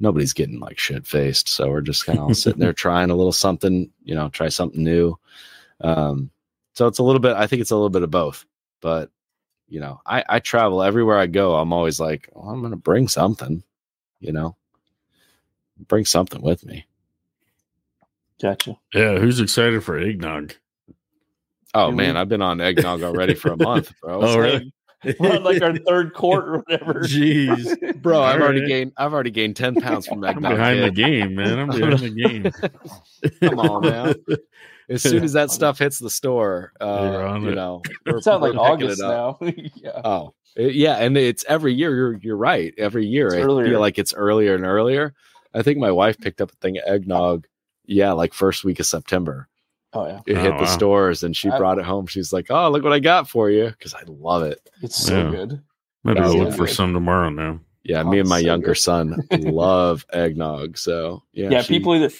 nobody's 0.00 0.32
getting 0.32 0.58
like 0.58 0.78
shit 0.80 1.06
faced. 1.06 1.48
So 1.48 1.70
we're 1.70 1.80
just 1.80 2.04
kind 2.06 2.18
of 2.18 2.36
sitting 2.36 2.58
there 2.58 2.72
trying 2.86 3.10
a 3.10 3.14
little 3.14 3.30
something, 3.32 3.88
you 4.02 4.14
know, 4.16 4.28
try 4.30 4.48
something 4.48 4.82
new. 4.82 5.16
Um, 5.80 6.30
so 6.74 6.88
it's 6.88 6.98
a 6.98 7.02
little 7.04 7.20
bit, 7.20 7.36
I 7.36 7.46
think 7.46 7.62
it's 7.62 7.70
a 7.70 7.76
little 7.76 7.88
bit 7.90 8.02
of 8.02 8.10
both. 8.10 8.44
But, 8.80 9.10
you 9.68 9.78
know, 9.78 10.00
I, 10.04 10.24
I 10.28 10.38
travel 10.40 10.82
everywhere 10.82 11.18
I 11.18 11.26
go. 11.28 11.54
I'm 11.54 11.72
always 11.72 12.00
like, 12.00 12.28
well, 12.34 12.48
I'm 12.48 12.58
going 12.60 12.72
to 12.72 12.76
bring 12.76 13.06
something, 13.06 13.62
you 14.18 14.32
know, 14.32 14.56
bring 15.86 16.04
something 16.04 16.42
with 16.42 16.66
me. 16.66 16.86
Gotcha. 18.42 18.76
Yeah, 18.94 19.18
who's 19.18 19.38
excited 19.40 19.84
for 19.84 19.98
eggnog? 19.98 20.54
Oh 21.74 21.88
Dude, 21.88 21.96
man, 21.98 22.14
we- 22.14 22.20
I've 22.20 22.28
been 22.28 22.42
on 22.42 22.60
eggnog 22.60 23.02
already 23.02 23.34
for 23.34 23.52
a 23.52 23.56
month, 23.56 23.92
bro. 24.00 24.20
Oh, 24.24 24.38
really? 24.38 24.72
We're 25.18 25.36
on 25.36 25.42
like 25.44 25.62
our 25.62 25.76
third 25.78 26.12
court 26.14 26.48
or 26.48 26.58
whatever. 26.58 27.00
Jeez, 27.00 28.00
Bro, 28.02 28.22
I've 28.22 28.40
already 28.40 28.66
gained 28.66 28.92
I've 28.96 29.12
already 29.14 29.30
gained 29.30 29.56
10 29.56 29.76
pounds 29.76 30.06
from 30.06 30.22
I'm 30.24 30.30
eggnog. 30.36 30.52
behind 30.52 30.82
the 30.82 30.90
game, 30.90 31.34
man. 31.34 31.58
I'm 31.58 31.68
behind 31.68 31.98
the 32.00 32.10
game. 32.10 32.50
Come 33.50 33.58
on, 33.58 33.82
man. 33.82 34.14
As 34.88 35.02
soon 35.02 35.22
as 35.24 35.32
that 35.34 35.50
stuff 35.50 35.78
hits 35.78 35.98
the 35.98 36.10
store, 36.10 36.72
You're 36.80 37.26
uh, 37.28 37.38
you 37.38 37.48
it. 37.50 37.54
know, 37.54 37.82
It 38.06 38.24
sounds 38.24 38.42
like 38.42 38.54
August 38.56 39.00
now. 39.00 39.38
yeah. 39.40 40.00
Oh, 40.04 40.34
it- 40.56 40.74
yeah, 40.74 40.96
and 40.96 41.16
it's 41.16 41.44
every 41.48 41.72
year. 41.74 41.94
You're 41.94 42.14
you're 42.18 42.36
right. 42.36 42.74
Every 42.76 43.06
year, 43.06 43.28
It's 43.28 43.36
I 43.36 43.40
earlier. 43.42 43.66
feel 43.68 43.80
like 43.80 43.98
it's 43.98 44.12
earlier 44.12 44.54
and 44.56 44.64
earlier. 44.64 45.14
I 45.54 45.62
think 45.62 45.78
my 45.78 45.92
wife 45.92 46.18
picked 46.18 46.40
up 46.40 46.50
a 46.52 46.56
thing 46.56 46.76
of 46.78 46.84
eggnog. 46.86 47.46
Yeah, 47.86 48.12
like 48.12 48.34
first 48.34 48.64
week 48.64 48.78
of 48.80 48.86
September, 48.86 49.48
Oh 49.92 50.06
yeah. 50.06 50.20
it 50.26 50.36
Oh, 50.36 50.40
hit 50.40 50.58
the 50.58 50.66
stores, 50.66 51.22
and 51.24 51.36
she 51.36 51.48
I- 51.50 51.58
brought 51.58 51.78
it 51.78 51.84
home. 51.84 52.06
She's 52.06 52.32
like, 52.32 52.46
"Oh, 52.50 52.70
look 52.70 52.84
what 52.84 52.92
I 52.92 53.00
got 53.00 53.28
for 53.28 53.50
you," 53.50 53.70
because 53.70 53.92
I 53.94 54.02
love 54.06 54.42
it. 54.44 54.60
It's 54.82 54.96
so 54.96 55.16
Yeah. 55.24 55.30
good. 55.30 55.62
Better 56.04 56.22
Oh, 56.24 56.32
look 56.32 56.50
yeah. 56.50 56.54
for 56.56 56.66
some 56.66 56.94
tomorrow 56.94 57.28
now. 57.28 57.60
Yeah, 57.82 58.02
Oh, 58.02 58.10
me 58.10 58.20
and 58.20 58.28
my 58.28 58.40
so 58.40 58.46
younger 58.46 58.66
good. 58.68 58.78
son 58.78 59.16
love 59.32 60.06
eggnog. 60.12 60.78
So 60.78 61.22
yeah, 61.32 61.50
Yeah, 61.50 61.62
she- 61.62 61.74
people 61.78 61.94
either 61.94 62.10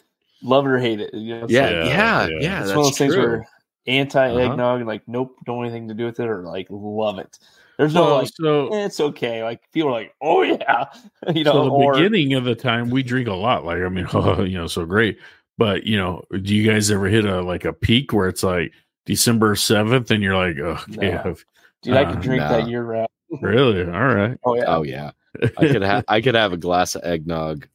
love 0.43 0.66
it 0.66 0.71
or 0.71 0.79
hate 0.79 1.01
it. 1.01 1.14
You 1.14 1.41
know, 1.41 1.47
Yeah, 1.49 1.62
like- 1.66 1.71
Yeah, 1.73 1.85
yeah, 1.85 2.27
yeah. 2.27 2.29
yeah. 2.41 2.59
it's 2.61 2.66
that's 2.68 2.68
one 2.71 2.79
of 2.79 2.85
those 2.87 2.99
things 2.99 3.14
true. 3.14 3.23
where 3.23 3.47
anti 3.87 4.31
Uh-huh. 4.31 4.39
eggnog, 4.39 4.87
like 4.87 5.03
nope, 5.07 5.37
don't 5.45 5.57
want 5.59 5.68
anything 5.71 5.89
to 5.89 5.95
do 5.95 6.07
with 6.07 6.18
it, 6.21 6.29
or 6.29 6.43
like 6.43 6.66
love 6.71 7.18
it. 7.18 7.39
There's 7.79 7.95
no 7.95 8.05
Well, 8.05 8.14
like 8.16 8.29
so 8.35 8.68
eh, 8.75 8.85
it's 8.87 9.01
okay. 9.01 9.43
Like 9.43 9.61
people 9.73 9.89
are 9.89 9.93
like, 9.93 10.14
oh 10.21 10.43
yeah, 10.43 10.85
you 11.35 11.45
know, 11.45 11.53
so 11.53 11.64
the 11.64 11.71
or 11.71 11.95
beginning 11.95 12.35
of 12.35 12.45
the 12.45 12.55
time 12.55 12.91
we 12.91 13.03
drink 13.03 13.29
a 13.29 13.33
lot. 13.35 13.64
Like 13.64 13.79
I 13.79 13.89
mean, 13.89 14.07
you 14.51 14.59
know, 14.59 14.66
so 14.66 14.85
great. 14.85 15.18
But 15.61 15.84
you 15.84 15.98
know, 15.98 16.24
do 16.30 16.54
you 16.54 16.66
guys 16.66 16.90
ever 16.90 17.06
hit 17.06 17.26
a 17.26 17.42
like 17.42 17.66
a 17.66 17.74
peak 17.74 18.14
where 18.14 18.28
it's 18.28 18.42
like 18.42 18.72
December 19.04 19.54
seventh, 19.56 20.11
and 20.11 20.22
you're 20.22 20.34
like, 20.34 20.56
oh, 20.58 20.82
okay, 20.96 21.11
No. 21.11 21.22
I've- 21.22 21.44
dude, 21.82 21.96
I 21.98 22.11
can 22.11 22.18
drink 22.18 22.40
nah. 22.40 22.48
that 22.48 22.66
year 22.66 22.82
round. 22.82 23.08
really? 23.42 23.82
All 23.84 24.14
right. 24.14 24.38
Oh 24.42 24.54
yeah, 24.54 24.64
Oh 24.66 24.82
yeah, 24.82 25.11
I 25.58 25.68
could 25.68 25.82
have 25.82 26.04
I 26.08 26.22
could 26.22 26.34
have 26.34 26.54
a 26.54 26.56
glass 26.56 26.94
of 26.94 27.04
eggnog 27.04 27.68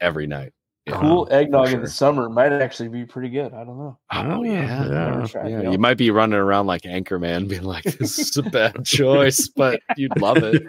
every 0.00 0.28
night. 0.28 0.52
Yeah. 0.86 0.98
cool 1.00 1.28
eggnog 1.30 1.68
for 1.68 1.76
in 1.76 1.80
the 1.82 1.88
summer 1.88 2.28
might 2.28 2.50
actually 2.52 2.88
be 2.88 3.04
pretty 3.04 3.28
good. 3.28 3.54
I 3.54 3.62
don't 3.64 3.78
know. 3.78 3.98
Oh 4.10 4.42
yeah, 4.42 5.24
yeah. 5.32 5.48
Yeah. 5.48 5.70
you 5.70 5.78
might 5.78 5.96
be 5.96 6.10
running 6.10 6.38
around 6.40 6.66
like 6.66 6.82
Anchorman, 6.82 7.46
being 7.48 7.62
like, 7.62 7.84
"This 7.84 8.18
is 8.18 8.36
a 8.36 8.42
bad 8.42 8.84
choice," 8.84 9.46
but 9.48 9.80
you'd 9.96 10.20
love 10.20 10.38
it. 10.38 10.62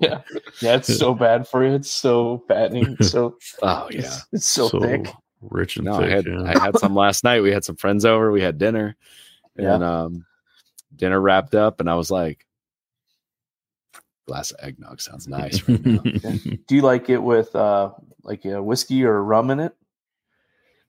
Yeah, 0.00 0.76
it's 0.76 0.96
so 0.98 1.14
bad 1.14 1.46
for 1.46 1.64
you. 1.64 1.74
It's 1.74 1.90
so 1.90 2.42
fattening. 2.48 2.96
It's 2.98 3.10
so 3.10 3.36
Oh 3.62 3.86
yeah. 3.90 3.98
it's, 4.00 4.26
it's 4.32 4.46
so, 4.46 4.68
thick. 4.68 5.06
rich 5.42 5.76
and 5.76 5.84
No, 5.84 5.98
thick. 5.98 6.06
I 6.10 6.14
had 6.16 6.26
yeah. 6.26 6.42
I 6.42 6.58
had 6.58 6.76
some 6.78 6.96
last 6.96 7.22
night. 7.22 7.42
We 7.42 7.52
had 7.52 7.64
some 7.64 7.76
friends 7.76 8.04
over. 8.04 8.32
We 8.32 8.42
had 8.42 8.58
dinner, 8.58 8.96
and 9.56 9.84
um, 9.84 10.26
dinner 10.96 11.20
wrapped 11.20 11.54
up, 11.54 11.78
and 11.78 11.88
I 11.88 11.94
was 11.94 12.10
like, 12.10 12.44
"Glass 14.26 14.50
of 14.50 14.58
eggnog 14.64 15.00
sounds 15.00 15.28
nice." 15.28 15.62
Right 15.68 15.84
now. 15.86 16.00
Do 16.66 16.74
you 16.74 16.82
like 16.82 17.08
it 17.10 17.22
with 17.22 17.54
uh 17.54 17.92
like 18.26 18.44
a 18.44 18.62
whiskey 18.62 19.04
or 19.04 19.22
rum 19.22 19.50
in 19.50 19.60
it? 19.60 19.74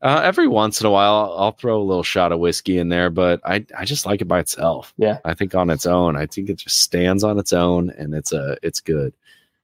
uh, 0.01 0.21
every 0.23 0.47
once 0.47 0.79
in 0.79 0.85
a 0.85 0.91
while, 0.91 1.13
I'll, 1.13 1.38
I'll 1.38 1.51
throw 1.51 1.81
a 1.81 1.83
little 1.83 2.03
shot 2.03 2.31
of 2.31 2.39
whiskey 2.39 2.77
in 2.77 2.89
there, 2.89 3.09
but 3.09 3.41
I 3.43 3.65
I 3.75 3.85
just 3.85 4.05
like 4.05 4.21
it 4.21 4.27
by 4.27 4.39
itself. 4.39 4.93
Yeah. 4.97 5.19
I 5.25 5.33
think 5.33 5.55
on 5.55 5.69
its 5.69 5.85
own, 5.85 6.15
I 6.15 6.27
think 6.27 6.49
it 6.49 6.57
just 6.57 6.81
stands 6.81 7.23
on 7.23 7.39
its 7.39 7.51
own, 7.51 7.89
and 7.89 8.13
it's 8.13 8.31
a 8.31 8.57
it's 8.61 8.79
good. 8.79 9.13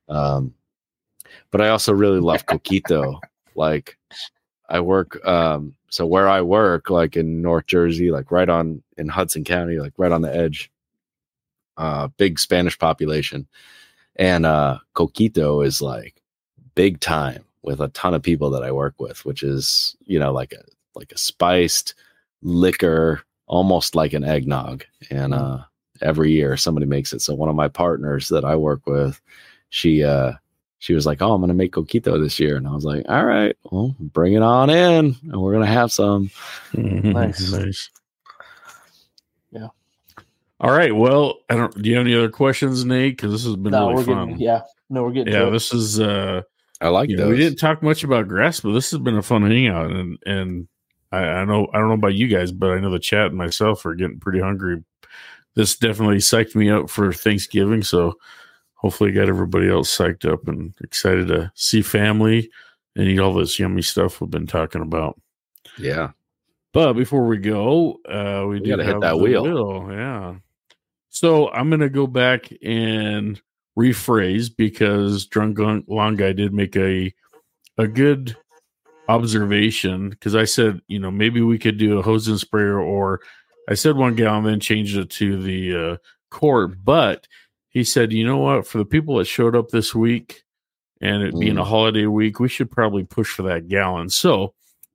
Um, 0.09 0.53
but 1.51 1.61
I 1.61 1.69
also 1.69 1.93
really 1.93 2.19
love 2.19 2.45
coquito. 2.47 3.19
like, 3.55 3.97
I 4.67 4.79
work 4.79 5.23
um, 5.25 5.75
so 5.89 6.05
where 6.07 6.27
I 6.27 6.41
work, 6.41 6.89
like 6.89 7.15
in 7.15 7.43
North 7.43 7.67
Jersey, 7.67 8.09
like 8.09 8.31
right 8.31 8.49
on 8.49 8.81
in 8.97 9.09
Hudson 9.09 9.43
County, 9.43 9.77
like 9.77 9.93
right 9.97 10.11
on 10.11 10.21
the 10.21 10.35
edge. 10.35 10.71
Uh, 11.75 12.07
big 12.17 12.39
Spanish 12.39 12.77
population, 12.77 13.47
and 14.15 14.45
uh, 14.45 14.79
coquito 14.95 15.65
is 15.65 15.81
like 15.81 16.21
big 16.75 16.99
time 16.99 17.43
with 17.63 17.79
a 17.81 17.87
ton 17.89 18.13
of 18.13 18.21
people 18.21 18.49
that 18.51 18.63
I 18.63 18.71
work 18.71 18.95
with, 18.99 19.25
which 19.25 19.41
is 19.43 19.95
you 20.05 20.19
know 20.19 20.31
like 20.31 20.53
a 20.53 20.63
like 20.95 21.11
a 21.11 21.17
spiced 21.17 21.95
liquor, 22.41 23.21
almost 23.47 23.95
like 23.95 24.13
an 24.13 24.23
eggnog. 24.23 24.83
And 25.09 25.33
uh, 25.33 25.59
every 26.01 26.31
year 26.31 26.57
somebody 26.57 26.85
makes 26.85 27.13
it. 27.13 27.21
So 27.21 27.33
one 27.33 27.49
of 27.49 27.55
my 27.55 27.67
partners 27.67 28.27
that 28.29 28.45
I 28.45 28.55
work 28.55 28.85
with, 28.85 29.19
she 29.69 30.03
uh, 30.03 30.33
she 30.79 30.93
was 30.93 31.05
like, 31.05 31.21
"Oh, 31.21 31.33
I'm 31.33 31.41
gonna 31.41 31.53
make 31.53 31.73
coquito 31.73 32.21
this 32.21 32.39
year," 32.39 32.57
and 32.57 32.67
I 32.67 32.71
was 32.71 32.85
like, 32.85 33.05
"All 33.07 33.25
right, 33.25 33.55
well, 33.71 33.95
bring 33.99 34.33
it 34.33 34.43
on 34.43 34.69
in, 34.69 35.15
and 35.23 35.41
we're 35.41 35.53
gonna 35.53 35.65
have 35.65 35.91
some." 35.91 36.29
Nice. 36.73 37.51
nice. 37.51 37.89
Yeah. 39.51 39.67
All 40.59 40.71
right. 40.71 40.95
Well, 40.95 41.39
I 41.49 41.55
don't. 41.55 41.81
Do 41.81 41.89
you 41.89 41.95
have 41.97 42.05
any 42.05 42.15
other 42.15 42.29
questions, 42.29 42.83
Nate? 42.85 43.17
Because 43.17 43.31
this 43.31 43.45
has 43.45 43.55
been 43.55 43.71
no, 43.71 43.89
really 43.89 43.95
we're 43.95 44.03
fun. 44.05 44.27
getting 44.29 44.41
yeah. 44.41 44.61
No, 44.89 45.03
we're 45.03 45.11
getting 45.11 45.33
yeah. 45.33 45.45
to. 45.45 45.51
This 45.51 45.73
is. 45.73 45.99
uh 45.99 46.41
I 46.83 46.89
like 46.89 47.09
know, 47.09 47.23
those. 47.23 47.31
we 47.31 47.37
didn't 47.37 47.59
talk 47.59 47.81
much 47.81 48.03
about 48.03 48.27
grass, 48.27 48.59
but 48.59 48.73
this 48.73 48.91
has 48.91 48.99
been 48.99 49.17
a 49.17 49.23
fun 49.23 49.43
hangout, 49.43 49.91
and 49.91 50.17
and 50.25 50.67
I, 51.11 51.19
I 51.19 51.45
know 51.45 51.67
I 51.73 51.79
don't 51.79 51.87
know 51.87 51.93
about 51.93 52.15
you 52.15 52.27
guys, 52.27 52.51
but 52.51 52.71
I 52.71 52.79
know 52.79 52.91
the 52.91 52.99
chat 52.99 53.27
and 53.27 53.35
myself 53.35 53.85
are 53.85 53.95
getting 53.95 54.19
pretty 54.19 54.39
hungry. 54.39 54.83
This 55.55 55.77
definitely 55.77 56.17
psyched 56.17 56.55
me 56.55 56.69
up 56.69 56.89
for 56.89 57.13
Thanksgiving, 57.13 57.83
so 57.83 58.17
hopefully 58.75 59.11
got 59.11 59.29
everybody 59.29 59.69
else 59.69 59.95
psyched 59.95 60.29
up 60.29 60.47
and 60.47 60.73
excited 60.81 61.29
to 61.29 61.51
see 61.55 61.81
family 61.81 62.49
and 62.95 63.07
eat 63.07 63.19
all 63.19 63.33
this 63.33 63.57
yummy 63.57 63.81
stuff 63.81 64.19
we've 64.19 64.29
been 64.29 64.47
talking 64.47 64.81
about. 64.81 65.19
yeah, 65.77 66.11
But 66.73 66.93
before 66.93 67.25
we 67.25 67.37
go, 67.37 67.99
uh, 68.09 68.45
we, 68.47 68.59
We 68.59 68.65
do 68.65 68.69
gotta 68.71 68.83
hit 68.83 68.99
that 68.99 69.11
the 69.11 69.17
wheel. 69.17 69.87
Yeah. 69.89 70.35
So 71.09 71.49
I'm 71.51 71.69
gonna 71.69 71.89
go 71.89 72.07
back 72.07 72.51
and 72.61 73.39
rephrase 73.77 74.49
because 74.55 75.25
drunk 75.25 75.57
Lawn- 75.87 76.15
guy 76.15 76.31
did 76.33 76.53
make 76.53 76.75
a 76.75 77.13
a 77.77 77.87
good 77.87 78.35
observation 79.09 80.09
because 80.09 80.35
I 80.35 80.45
said 80.45 80.79
you 80.87 80.99
know 80.99 81.11
maybe 81.11 81.41
we 81.41 81.57
could 81.59 81.77
do 81.77 81.97
a 81.97 82.01
hose 82.01 82.27
and 82.27 82.39
sprayer 82.39 82.79
or 82.79 83.19
I 83.69 83.73
said 83.75 83.95
one 83.95 84.15
gallon 84.15 84.43
then 84.43 84.59
changed 84.59 84.97
it 84.97 85.09
to 85.11 85.41
the 85.41 85.75
uh, 85.75 85.97
quart, 86.31 86.83
but 86.83 87.27
he 87.69 87.83
said 87.83 88.11
you 88.13 88.25
know 88.25 88.37
what 88.37 88.67
for 88.67 88.77
the 88.77 88.85
people 88.85 89.17
that 89.17 89.25
showed 89.25 89.55
up 89.55 89.69
this 89.69 89.93
week 89.95 90.43
and 91.01 91.23
it 91.23 91.37
being 91.39 91.57
a 91.57 91.63
Mm. 91.63 91.67
holiday 91.67 92.05
week 92.05 92.39
we 92.39 92.47
should 92.47 92.71
probably 92.71 93.03
push 93.03 93.27
for 93.29 93.43
that 93.43 93.67
gallon. 93.67 94.09
So 94.09 94.53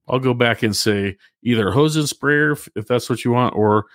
I'll 0.08 0.18
go 0.18 0.32
back 0.32 0.62
and 0.62 0.74
say 0.74 1.16
either 1.42 1.70
hose 1.70 1.96
and 1.96 2.08
sprayer 2.08 2.52
if, 2.52 2.68
if 2.76 2.86
that's 2.86 3.10
what 3.10 3.24
you 3.24 3.32
want, 3.32 3.54
or 3.54 3.86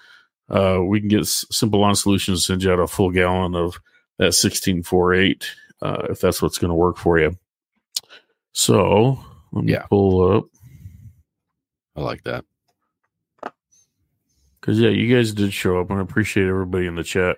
uh, 0.50 0.80
we 0.86 1.00
can 1.00 1.10
get 1.10 1.22
S- 1.22 1.46
Simple 1.52 1.80
Lawn 1.80 1.96
Solutions 1.96 2.46
send 2.46 2.62
you 2.62 2.72
out 2.72 2.80
a 2.80 2.86
full 2.88 3.10
gallon 3.10 3.56
of 3.56 3.80
that 4.20 4.34
four 4.84 5.14
eight 5.14 5.50
uh, 5.82 6.08
if 6.10 6.20
that's 6.22 6.42
what's 6.42 6.58
going 6.58 6.70
to 6.70 6.76
work 6.76 6.98
for 6.98 7.20
you. 7.20 7.38
So 8.54 9.20
let 9.52 9.66
me 9.66 9.74
Yeah. 9.74 9.86
pull 9.90 10.38
up 10.38 10.46
I 11.96 12.02
like 12.02 12.24
that. 12.24 12.46
because 14.60 14.80
yeah, 14.80 14.90
you 14.90 15.14
guys 15.14 15.34
did 15.34 15.54
show 15.54 15.80
up, 15.80 15.90
and 15.90 16.00
I 16.00 16.02
appreciate 16.02 16.48
everybody 16.48 16.88
in 16.88 16.96
the 16.96 17.04
chat. 17.04 17.38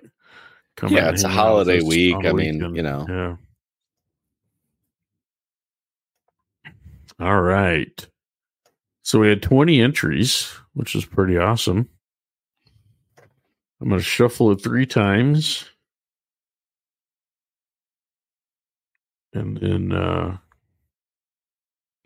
coming 0.76 0.96
Yeah, 0.96 1.10
it's 1.10 1.24
a 1.24 1.28
holiday 1.28 1.80
week. 1.82 2.16
I 2.16 2.22
the 2.22 2.34
mean, 2.34 2.54
weekend. 2.54 2.76
you 2.76 2.82
know. 2.82 3.06
yeah. 3.08 3.36
All 7.18 7.40
right. 7.40 8.06
So 9.02 9.20
we 9.20 9.28
had 9.28 9.42
20 9.42 9.80
entries, 9.80 10.52
which 10.74 10.94
is 10.94 11.04
pretty 11.04 11.38
awesome. 11.38 11.88
I'm 13.80 13.88
going 13.88 14.00
to 14.00 14.04
shuffle 14.04 14.52
it 14.52 14.62
three 14.62 14.86
times. 14.86 15.64
And 19.36 19.58
then 19.58 19.92
uh 19.92 20.38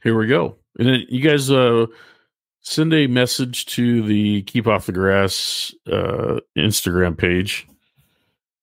here 0.03 0.19
we 0.19 0.27
go. 0.27 0.57
And 0.79 0.89
then 0.89 1.07
you 1.09 1.21
guys 1.21 1.51
uh 1.51 1.87
send 2.61 2.93
a 2.93 3.07
message 3.07 3.67
to 3.67 4.03
the 4.03 4.43
Keep 4.43 4.67
Off 4.67 4.87
the 4.87 4.93
Grass 4.93 5.75
uh 5.87 6.41
Instagram 6.57 7.17
page 7.17 7.67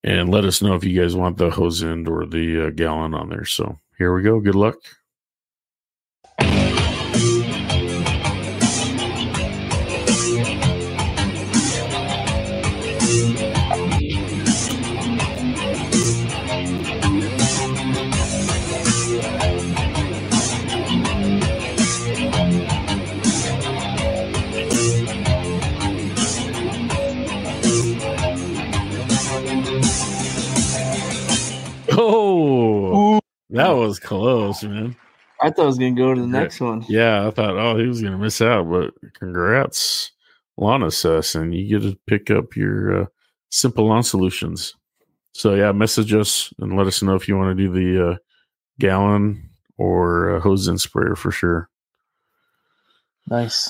and 0.03 0.29
let 0.29 0.45
us 0.45 0.61
know 0.61 0.75
if 0.75 0.83
you 0.83 0.99
guys 0.99 1.15
want 1.15 1.37
the 1.37 1.49
hose 1.49 1.83
end 1.83 2.07
or 2.07 2.25
the 2.25 2.67
uh, 2.67 2.69
gallon 2.69 3.13
on 3.13 3.29
there. 3.29 3.45
So 3.45 3.77
here 3.97 4.13
we 4.13 4.21
go. 4.21 4.39
Good 4.39 4.55
luck. 4.55 4.77
That 33.57 33.71
was 33.71 33.99
close, 33.99 34.63
man. 34.63 34.95
I 35.41 35.49
thought 35.51 35.63
I 35.63 35.67
was 35.67 35.77
gonna 35.77 35.91
go 35.91 36.13
to 36.13 36.21
the 36.21 36.27
Right. 36.27 36.41
next 36.43 36.59
one. 36.59 36.83
Yeah, 36.89 37.27
I 37.27 37.31
thought, 37.31 37.57
oh, 37.57 37.77
he 37.77 37.85
was 37.87 38.01
going 38.01 38.13
to 38.13 38.17
miss 38.17 38.41
out, 38.41 38.69
but 38.69 38.93
congrats, 39.13 40.11
Lanus, 40.59 41.35
and 41.35 41.53
you 41.53 41.79
get 41.79 41.87
to 41.87 41.97
pick 42.07 42.31
up 42.31 42.55
your 42.55 43.03
uh, 43.03 43.05
Simple 43.49 43.85
Lawn 43.87 44.01
Solutions. 44.03 44.73
So 45.33 45.53
yeah, 45.53 45.71
message 45.71 46.13
us 46.13 46.51
and 46.57 46.75
let 46.75 46.87
us 46.87 47.03
know 47.03 47.13
if 47.13 47.27
you 47.27 47.37
want 47.37 47.55
to 47.55 47.63
do 47.67 47.71
the 47.71 48.09
uh, 48.11 48.15
gallon 48.79 49.49
or 49.77 50.35
uh, 50.37 50.39
hose 50.39 50.67
and 50.67 50.81
sprayer 50.81 51.15
for 51.15 51.29
sure. 51.31 51.69
Nice. 53.27 53.69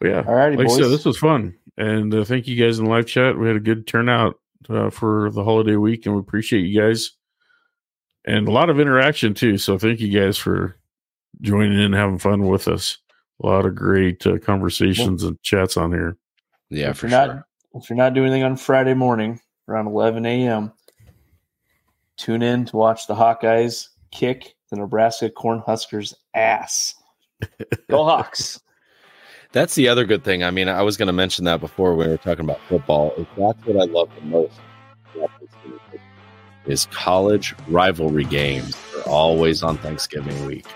But 0.00 0.08
yeah, 0.08 0.22
Alrighty, 0.24 0.56
like 0.58 0.66
I 0.66 0.68
boys. 0.68 0.76
said, 0.76 0.90
this 0.90 1.04
was 1.06 1.16
fun, 1.18 1.54
and 1.78 2.12
uh, 2.14 2.24
thank 2.24 2.46
you 2.46 2.62
guys 2.62 2.78
in 2.78 2.84
the 2.84 2.90
live 2.90 3.06
chat. 3.06 3.38
We 3.38 3.46
had 3.46 3.56
a 3.56 3.60
good 3.60 3.86
turnout 3.86 4.38
uh, 4.68 4.90
for 4.90 5.30
the 5.30 5.42
holiday 5.42 5.76
week, 5.76 6.04
and 6.04 6.14
we 6.14 6.20
appreciate 6.20 6.60
you 6.66 6.78
guys, 6.80 7.12
and 8.28 8.46
a 8.46 8.50
lot 8.50 8.68
of 8.68 8.78
interaction 8.78 9.32
too. 9.32 9.56
So 9.56 9.78
thank 9.78 10.00
you 10.00 10.08
guys 10.08 10.36
for 10.36 10.76
joining 11.40 11.80
in, 11.80 11.94
having 11.94 12.18
fun 12.18 12.46
with 12.46 12.68
us. 12.68 12.98
A 13.42 13.46
lot 13.46 13.64
of 13.64 13.74
great 13.74 14.26
uh, 14.26 14.38
conversations 14.38 15.22
and 15.22 15.40
chats 15.42 15.76
on 15.76 15.92
here. 15.92 16.16
Yeah, 16.70 16.90
if 16.90 16.98
for 16.98 17.06
you're 17.08 17.18
sure. 17.18 17.34
not 17.34 17.44
if 17.74 17.88
you're 17.88 17.96
not 17.96 18.14
doing 18.14 18.28
anything 18.28 18.44
on 18.44 18.56
Friday 18.56 18.94
morning 18.94 19.40
around 19.68 19.86
11 19.86 20.26
a.m., 20.26 20.72
tune 22.16 22.42
in 22.42 22.64
to 22.66 22.76
watch 22.76 23.06
the 23.06 23.14
Hawkeyes 23.14 23.88
kick 24.10 24.54
the 24.70 24.76
Nebraska 24.76 25.30
Cornhuskers 25.30 26.14
ass. 26.34 26.94
Go 27.90 28.04
Hawks! 28.04 28.60
That's 29.52 29.74
the 29.74 29.88
other 29.88 30.04
good 30.04 30.24
thing. 30.24 30.44
I 30.44 30.50
mean, 30.50 30.68
I 30.68 30.82
was 30.82 30.98
going 30.98 31.06
to 31.06 31.12
mention 31.12 31.46
that 31.46 31.60
before 31.60 31.94
we 31.94 32.06
were 32.06 32.18
talking 32.18 32.44
about 32.44 32.60
football. 32.68 33.12
Is 33.12 33.26
that's 33.38 33.64
what 33.64 33.76
I 33.76 33.90
love 33.90 34.10
the 34.16 34.26
most. 34.26 34.60
About 36.68 36.72
Thanksgiving 36.72 36.72
Is 36.72 36.86
college 36.92 37.54
rivalry 37.68 38.24
games 38.24 38.76
They're 38.94 39.08
always 39.08 39.62
on 39.62 39.78
Thanksgiving 39.78 40.46
week. 40.46 40.66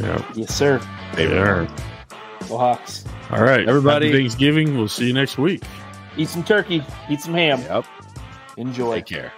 Yeah, 0.00 0.24
yes, 0.34 0.54
sir. 0.54 0.80
they 1.14 1.26
are. 1.36 1.66
Go 2.48 2.58
Hawks! 2.58 3.04
All 3.30 3.42
right, 3.42 3.66
Everybody- 3.68 4.06
Happy 4.06 4.18
Thanksgiving. 4.18 4.76
We'll 4.76 4.88
see 4.88 5.06
you 5.06 5.12
next 5.12 5.38
week. 5.38 5.62
Eat 6.16 6.28
some 6.28 6.44
turkey. 6.44 6.82
Eat 7.10 7.20
some 7.20 7.34
ham. 7.34 7.60
Yep. 7.62 7.84
Enjoy. 8.56 8.96
Take 8.96 9.06
care. 9.06 9.32